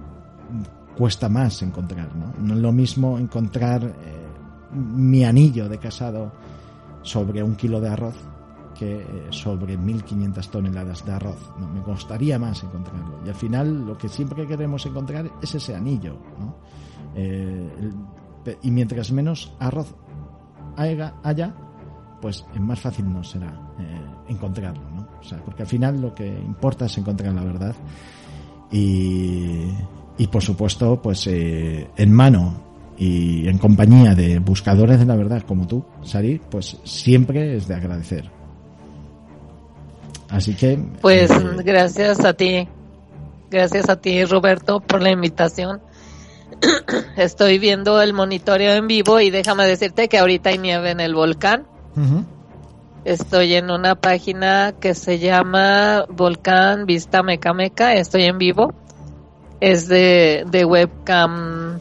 cuesta 0.97 1.29
más 1.29 1.63
encontrar, 1.63 2.15
¿no? 2.15 2.35
No 2.41 2.55
es 2.55 2.61
lo 2.61 2.73
mismo 2.73 3.19
encontrar 3.19 3.85
eh, 3.85 3.93
mi 4.73 5.25
anillo 5.25 5.69
de 5.69 5.79
casado 5.79 6.33
sobre 7.03 7.43
un 7.43 7.55
kilo 7.55 7.81
de 7.81 7.89
arroz 7.89 8.17
que 8.83 8.97
eh, 8.97 9.05
sobre 9.31 9.79
1.500 9.79 10.51
toneladas 10.51 11.05
de 11.05 11.13
arroz. 11.13 11.39
¿no? 11.59 11.69
Me 11.69 11.81
costaría 11.83 12.37
más 12.39 12.65
encontrarlo. 12.65 13.21
Y 13.25 13.29
al 13.29 13.35
final 13.37 13.87
lo 13.87 13.97
que 13.97 14.09
siempre 14.09 14.45
queremos 14.47 14.85
encontrar 14.87 15.31
es 15.41 15.55
ese 15.55 15.75
anillo. 15.75 16.17
¿no? 16.41 16.57
Eh, 17.15 17.93
y 18.63 18.71
mientras 18.73 19.13
menos 19.13 19.55
arroz 19.61 19.95
haya, 20.77 21.55
pues 22.21 22.45
más 22.59 22.81
fácil 22.81 23.13
nos 23.13 23.31
será 23.31 23.75
eh, 23.79 24.01
encontrarlo. 24.29 24.91
¿no? 24.91 25.09
O 25.21 25.23
sea, 25.23 25.39
porque 25.45 25.63
al 25.63 25.69
final 25.69 26.01
lo 26.01 26.13
que 26.13 26.27
importa 26.27 26.87
es 26.87 26.99
encontrar 26.99 27.33
la 27.33 27.45
verdad. 27.45 27.77
Y, 28.73 29.67
y 30.19 30.27
por 30.27 30.43
supuesto, 30.43 31.01
pues 31.01 31.29
en 31.29 32.13
mano 32.13 32.55
y 32.99 33.47
en 33.47 33.59
compañía 33.59 34.15
de 34.15 34.41
buscadores 34.41 34.99
de 34.99 35.07
la 35.07 35.15
verdad 35.15 35.43
como 35.47 35.69
tú, 35.69 35.85
Sari, 36.03 36.41
pues 36.51 36.79
siempre 36.85 37.57
es 37.57 37.69
de 37.69 37.75
agradecer. 37.75 38.42
Así 40.33 40.55
que... 40.55 40.79
Pues 41.03 41.31
eh, 41.31 41.35
gracias 41.63 42.25
a 42.25 42.33
ti, 42.33 42.67
gracias 43.51 43.91
a 43.91 43.97
ti 43.97 44.25
Roberto 44.25 44.81
por 44.81 45.03
la 45.03 45.11
invitación. 45.11 45.83
Estoy 47.17 47.59
viendo 47.59 48.01
el 48.01 48.15
monitoreo 48.15 48.73
en 48.73 48.87
vivo 48.87 49.21
y 49.21 49.31
déjame 49.31 49.67
decirte 49.67 50.09
que 50.09 50.19
ahorita 50.19 50.49
hay 50.49 50.59
nieve 50.59 50.91
en 50.91 51.01
el 51.01 51.15
volcán. 51.15 51.67
Estoy 53.05 53.55
en 53.55 53.71
una 53.71 53.95
página 53.95 54.73
que 54.81 54.95
se 54.95 55.19
llama 55.19 56.07
Volcán 56.09 56.87
Vista 56.87 57.23
Meca 57.23 57.53
Meca. 57.53 57.93
Estoy 57.95 58.23
en 58.23 58.39
vivo. 58.39 58.73
Es 59.61 59.87
de, 59.87 60.45
de 60.51 60.65
webcam, 60.65 61.81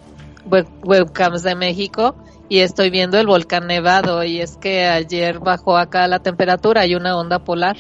webcams 0.84 1.44
de 1.44 1.56
México 1.56 2.16
y 2.50 2.60
estoy 2.60 2.90
viendo 2.90 3.18
el 3.18 3.28
volcán 3.28 3.68
nevado 3.68 4.26
y 4.26 4.42
es 4.42 4.58
que 4.58 4.86
ayer 4.88 5.40
bajó 5.40 5.78
acá 5.78 6.08
la 6.08 6.20
temperatura, 6.20 6.82
hay 6.82 6.96
una 6.96 7.18
onda 7.18 7.40
polar 7.40 7.78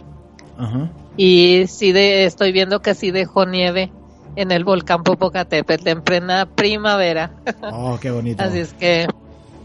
y 1.17 1.65
sí 1.67 1.91
de, 1.91 2.25
estoy 2.25 2.51
viendo 2.51 2.81
que 2.81 2.93
sí 2.95 3.11
dejó 3.11 3.45
nieve 3.45 3.91
en 4.35 4.51
el 4.51 4.63
volcán 4.63 5.03
Popocatépetl 5.03 5.87
en 5.87 6.01
plena 6.01 6.45
primavera. 6.45 7.31
Oh, 7.61 7.97
qué 7.99 8.11
bonito. 8.11 8.43
Así 8.43 8.59
es 8.59 8.73
que 8.73 9.07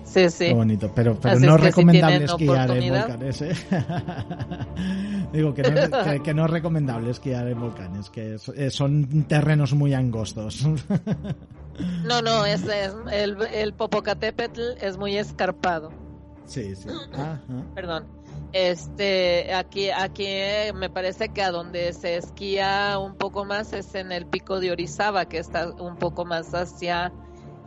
sí, 0.05 0.31
sí. 0.31 0.47
Qué 0.47 0.55
bonito, 0.55 0.91
pero, 0.95 1.19
pero 1.21 1.39
no 1.41 1.57
es 1.57 1.61
recomendable 1.61 2.25
esquiar 2.25 2.71
en 2.71 2.93
volcanes, 2.93 3.43
¿eh? 3.43 3.53
Digo 5.33 5.55
que 5.55 5.63
no, 5.63 6.23
que, 6.23 6.35
no, 6.35 6.45
es 6.45 6.51
recomendable 6.51 7.11
esquiar 7.11 7.49
en 7.49 7.61
volcanes, 7.61 8.11
que 8.11 8.37
eh, 8.57 8.71
son 8.71 9.25
terrenos 9.25 9.75
muy 9.75 9.95
angostos. 9.95 10.65
no, 12.05 12.23
no, 12.23 12.47
es, 12.47 12.65
el, 13.13 13.37
el 13.53 13.73
Popocatépetl 13.73 14.61
es 14.81 14.97
muy 14.97 15.17
escarpado. 15.17 15.91
Sí, 16.47 16.75
sí. 16.77 16.89
Perdón. 17.75 18.05
Este, 18.53 19.53
aquí, 19.55 19.91
aquí 19.91 20.27
me 20.75 20.89
parece 20.89 21.29
que 21.29 21.43
a 21.43 21.51
donde 21.51 21.93
se 21.93 22.17
esquía 22.17 22.99
un 22.99 23.17
poco 23.17 23.45
más 23.45 23.73
es 23.73 23.95
en 23.95 24.13
el 24.13 24.27
pico 24.27 24.61
de 24.61 24.71
Orizaba, 24.71 25.27
que 25.27 25.39
está 25.39 25.71
un 25.71 25.97
poco 25.97 26.25
más 26.25 26.55
hacia, 26.55 27.13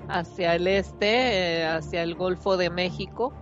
hacia 0.07 0.55
el 0.55 0.67
este, 0.67 1.59
eh, 1.59 1.65
hacia 1.65 2.01
el 2.03 2.15
Golfo 2.15 2.57
de 2.57 2.69
México, 2.69 3.33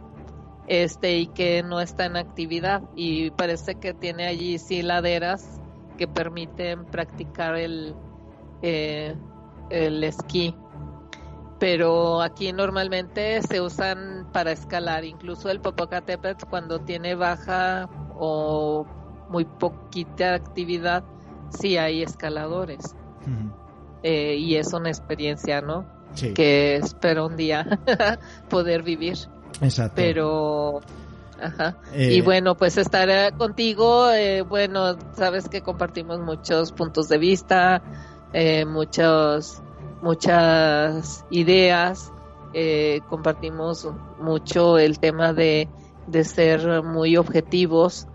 este, 0.67 1.17
y 1.17 1.27
que 1.27 1.63
no 1.63 1.79
está 1.79 2.05
en 2.05 2.17
actividad. 2.17 2.81
Y 2.95 3.31
parece 3.31 3.75
que 3.75 3.93
tiene 3.93 4.27
allí 4.27 4.57
sí 4.59 4.81
laderas 4.81 5.61
que 5.97 6.07
permiten 6.07 6.85
practicar 6.85 7.55
el, 7.55 7.95
eh, 8.61 9.15
el 9.69 10.03
esquí 10.03 10.53
pero 11.59 12.21
aquí 12.21 12.53
normalmente 12.53 13.41
se 13.41 13.61
usan 13.61 14.16
para 14.37 14.51
escalar, 14.51 15.03
incluso 15.03 15.49
el 15.49 15.59
Popocatépetl 15.59 16.45
cuando 16.47 16.77
tiene 16.77 17.15
baja 17.15 17.89
o 18.13 18.85
muy 19.29 19.45
poquita 19.45 20.35
actividad, 20.35 21.03
sí 21.49 21.75
hay 21.75 22.03
escaladores. 22.03 22.95
Eh, 24.03 24.35
y 24.35 24.53
es 24.57 24.73
una 24.73 24.89
experiencia, 24.89 25.61
¿no? 25.61 25.87
Que 26.35 26.75
espero 26.75 27.25
un 27.25 27.35
día 27.35 27.65
poder 28.47 28.83
vivir. 28.83 29.17
Exacto. 29.59 29.93
Pero 29.95 30.81
Ajá. 31.41 31.75
y 31.95 32.19
eh, 32.19 32.21
bueno, 32.21 32.55
pues 32.55 32.77
estar 32.77 33.35
contigo, 33.37 34.11
eh, 34.11 34.43
bueno, 34.43 34.99
sabes 35.13 35.49
que 35.49 35.63
compartimos 35.63 36.19
muchos 36.19 36.73
puntos 36.73 37.09
de 37.09 37.17
vista, 37.17 37.81
muchos 38.67 39.63
muchas 40.03 41.25
ideas, 41.31 42.11
eh, 42.59 43.01
compartimos 43.07 43.87
mucho 44.19 44.79
el 44.79 44.97
tema 44.97 45.31
de, 45.31 45.69
de 46.07 46.23
ser 46.23 46.81
muy 46.81 47.15
objetivos 47.15 48.07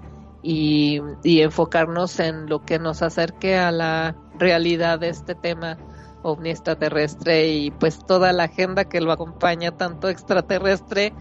y, 0.43 1.01
enfocarnos 1.23 2.19
en 2.19 2.48
lo 2.48 2.64
que 2.64 2.81
nos 2.81 3.02
acerque 3.02 3.56
a 3.56 3.70
la 3.70 4.16
realidad 4.40 4.98
de 4.98 5.10
este 5.10 5.36
tema 5.36 5.78
ovni 6.24 6.51
extraterrestre 6.51 7.52
y 7.52 7.70
pues 7.70 8.05
toda 8.05 8.32
la 8.32 8.44
agenda 8.44 8.86
que 8.86 9.01
lo 9.01 9.12
acompaña, 9.12 9.77
tanto 9.77 10.09
extraterrestre, 10.09 11.12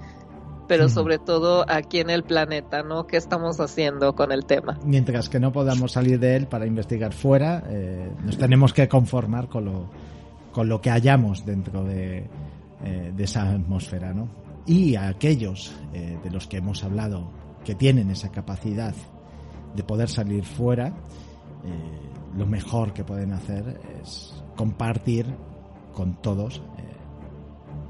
pero 0.67 0.89
sobre 0.89 1.19
todo 1.19 1.63
aquí 1.67 1.99
en 1.99 2.09
el 2.09 2.23
planeta, 2.23 2.81
¿no? 2.81 3.05
¿Qué 3.05 3.17
estamos 3.17 3.59
haciendo 3.59 4.15
con 4.15 4.31
el 4.31 4.45
tema? 4.45 4.79
Mientras 4.83 5.29
que 5.29 5.39
no 5.39 5.51
podamos 5.51 5.91
salir 5.91 6.19
de 6.19 6.37
él 6.37 6.47
para 6.47 6.65
investigar 6.65 7.13
fuera, 7.13 7.61
eh, 7.67 8.11
nos 8.23 8.39
tenemos 8.39 8.73
que 8.73 8.87
conformar 8.87 9.47
con 9.47 9.65
lo, 9.65 9.85
con 10.51 10.67
lo 10.67 10.81
que 10.81 10.89
hallamos 10.89 11.45
dentro 11.45 11.83
de, 11.83 12.27
eh, 12.83 13.13
esa 13.17 13.49
atmósfera, 13.49 14.13
¿no? 14.13 14.27
Y 14.65 14.95
a 14.95 15.07
aquellos 15.07 15.73
eh, 15.93 16.17
de 16.23 16.29
los 16.29 16.47
que 16.47 16.57
hemos 16.57 16.83
hablado 16.83 17.31
que 17.63 17.75
tienen 17.75 18.09
esa 18.09 18.31
capacidad 18.31 18.95
de 19.75 19.83
poder 19.83 20.09
salir 20.09 20.43
fuera, 20.43 20.87
eh, 20.87 20.93
lo 22.35 22.45
mejor 22.45 22.93
que 22.93 23.03
pueden 23.03 23.33
hacer 23.33 23.79
es 24.01 24.43
compartir 24.55 25.25
con 25.93 26.21
todos 26.21 26.61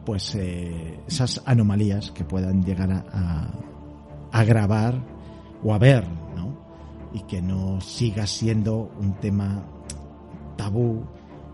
pues 0.05 0.33
esas 0.33 1.43
anomalías 1.45 2.09
que 2.11 2.25
puedan 2.25 2.63
llegar 2.63 2.91
a, 2.91 3.05
a, 3.13 3.51
a 4.31 4.43
grabar 4.43 4.99
o 5.63 5.75
a 5.75 5.77
ver, 5.77 6.07
¿no? 6.35 6.57
Y 7.13 7.19
que 7.21 7.39
no 7.39 7.79
siga 7.81 8.25
siendo 8.25 8.91
un 8.99 9.13
tema 9.19 9.63
tabú 10.57 11.05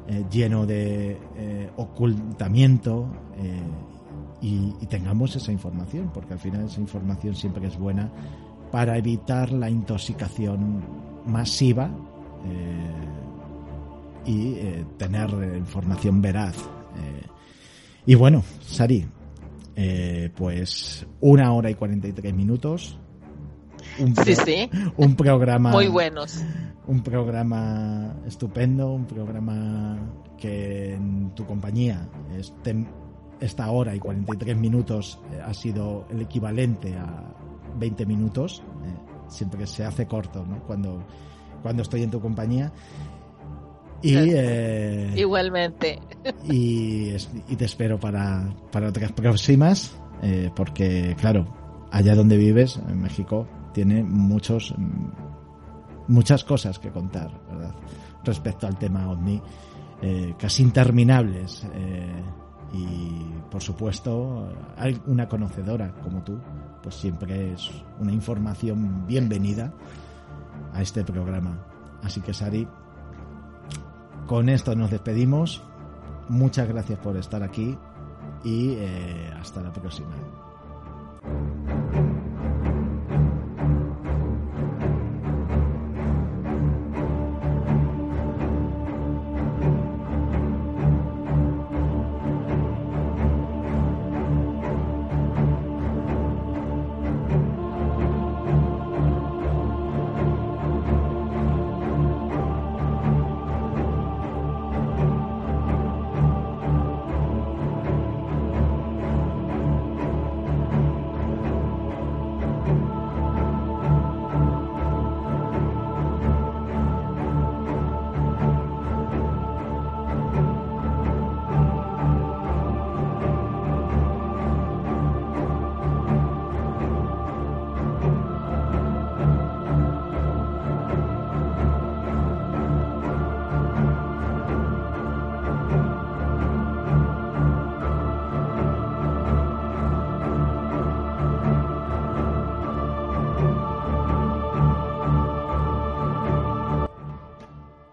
eh, 0.10 0.24
lleno 0.32 0.66
de 0.66 1.18
eh, 1.36 1.70
ocultamiento 1.76 3.10
eh, 3.38 3.62
y, 4.42 4.86
tengamos 4.86 5.36
esa 5.36 5.52
información, 5.52 6.12
porque 6.14 6.32
al 6.32 6.40
final 6.40 6.66
esa 6.66 6.80
información 6.80 7.36
siempre 7.36 7.68
es 7.68 7.78
buena 7.78 8.10
para 8.72 8.98
evitar 8.98 9.52
la 9.52 9.70
intoxicación 9.70 10.82
masiva 11.26 11.90
y 14.26 14.56
tener 14.98 15.30
información 15.58 16.22
veraz. 16.22 16.56
y 18.06 18.16
bueno, 18.16 18.44
Sari, 18.62 19.06
pues 20.36 21.06
una 21.20 21.52
hora 21.54 21.70
y 21.70 21.76
43 21.76 22.34
minutos. 22.34 22.98
Un, 24.00 24.14
pro- 24.14 24.26
Sí, 24.26 24.36
sí. 24.36 24.70
un 24.98 25.16
programa 25.16 25.72
Muy 25.72 25.88
buenos. 25.88 26.44
un 26.88 27.02
programa 27.02 28.16
estupendo, 28.26 28.92
un 28.92 29.06
programa 29.06 29.98
que 30.38 30.94
en 30.94 31.32
tu 31.36 31.46
compañía 31.46 32.08
este- 32.38 32.86
esta 33.40 33.70
hora 33.72 33.96
y 33.96 34.00
43 34.00 34.58
minutos 34.58 35.20
eh, 35.32 35.40
ha 35.46 35.54
sido 35.54 36.06
el 36.10 36.22
equivalente 36.22 36.96
a 36.96 37.24
20 37.80 38.06
minutos, 38.06 38.64
eh, 38.84 38.94
siempre 39.28 39.60
que 39.60 39.68
se 39.68 39.84
hace 39.86 40.08
corto, 40.08 40.44
¿no? 40.46 40.60
Cuando, 40.64 41.04
cuando 41.62 41.84
estoy 41.84 42.04
en 42.04 42.10
tu 42.12 42.20
compañía. 42.20 42.72
Y, 44.02 44.16
eh, 44.16 45.12
Igualmente. 45.16 46.00
y, 46.50 47.14
y 47.48 47.56
te 47.56 47.66
espero 47.66 48.00
para, 48.00 48.48
para 48.72 48.90
otras 48.90 49.12
próximas, 49.12 49.96
eh, 50.22 50.52
porque 50.56 51.16
claro, 51.20 51.48
allá 51.92 52.14
donde 52.16 52.38
vives, 52.38 52.80
en 52.90 53.02
México, 53.02 53.48
tiene 53.78 54.02
muchos 54.02 54.74
muchas 56.08 56.44
cosas 56.44 56.80
que 56.80 56.90
contar. 56.90 57.30
Respecto 58.24 58.66
al 58.66 58.76
tema 58.76 59.08
OVNI, 59.12 59.40
eh, 60.02 60.34
casi 60.36 60.64
interminables. 60.64 61.64
eh, 61.76 62.24
y 62.74 63.22
por 63.52 63.62
supuesto, 63.62 64.50
hay 64.76 65.00
una 65.06 65.28
conocedora 65.30 65.94
como 66.04 66.24
tú, 66.24 66.40
pues 66.82 66.96
siempre 66.96 67.54
es 67.54 67.70
una 68.00 68.12
información 68.12 69.06
bienvenida 69.06 69.72
a 70.74 70.82
este 70.82 71.04
programa. 71.04 71.64
Así 72.02 72.20
que 72.22 72.34
Sari, 72.34 72.68
con 74.26 74.50
esto 74.50 74.76
nos 74.76 74.90
despedimos. 74.90 75.62
Muchas 76.30 76.68
gracias 76.68 76.98
por 76.98 77.16
estar 77.16 77.44
aquí 77.44 77.78
y 78.44 78.72
eh, 78.72 79.32
hasta 79.40 79.62
la 79.62 79.72
próxima. 79.72 80.16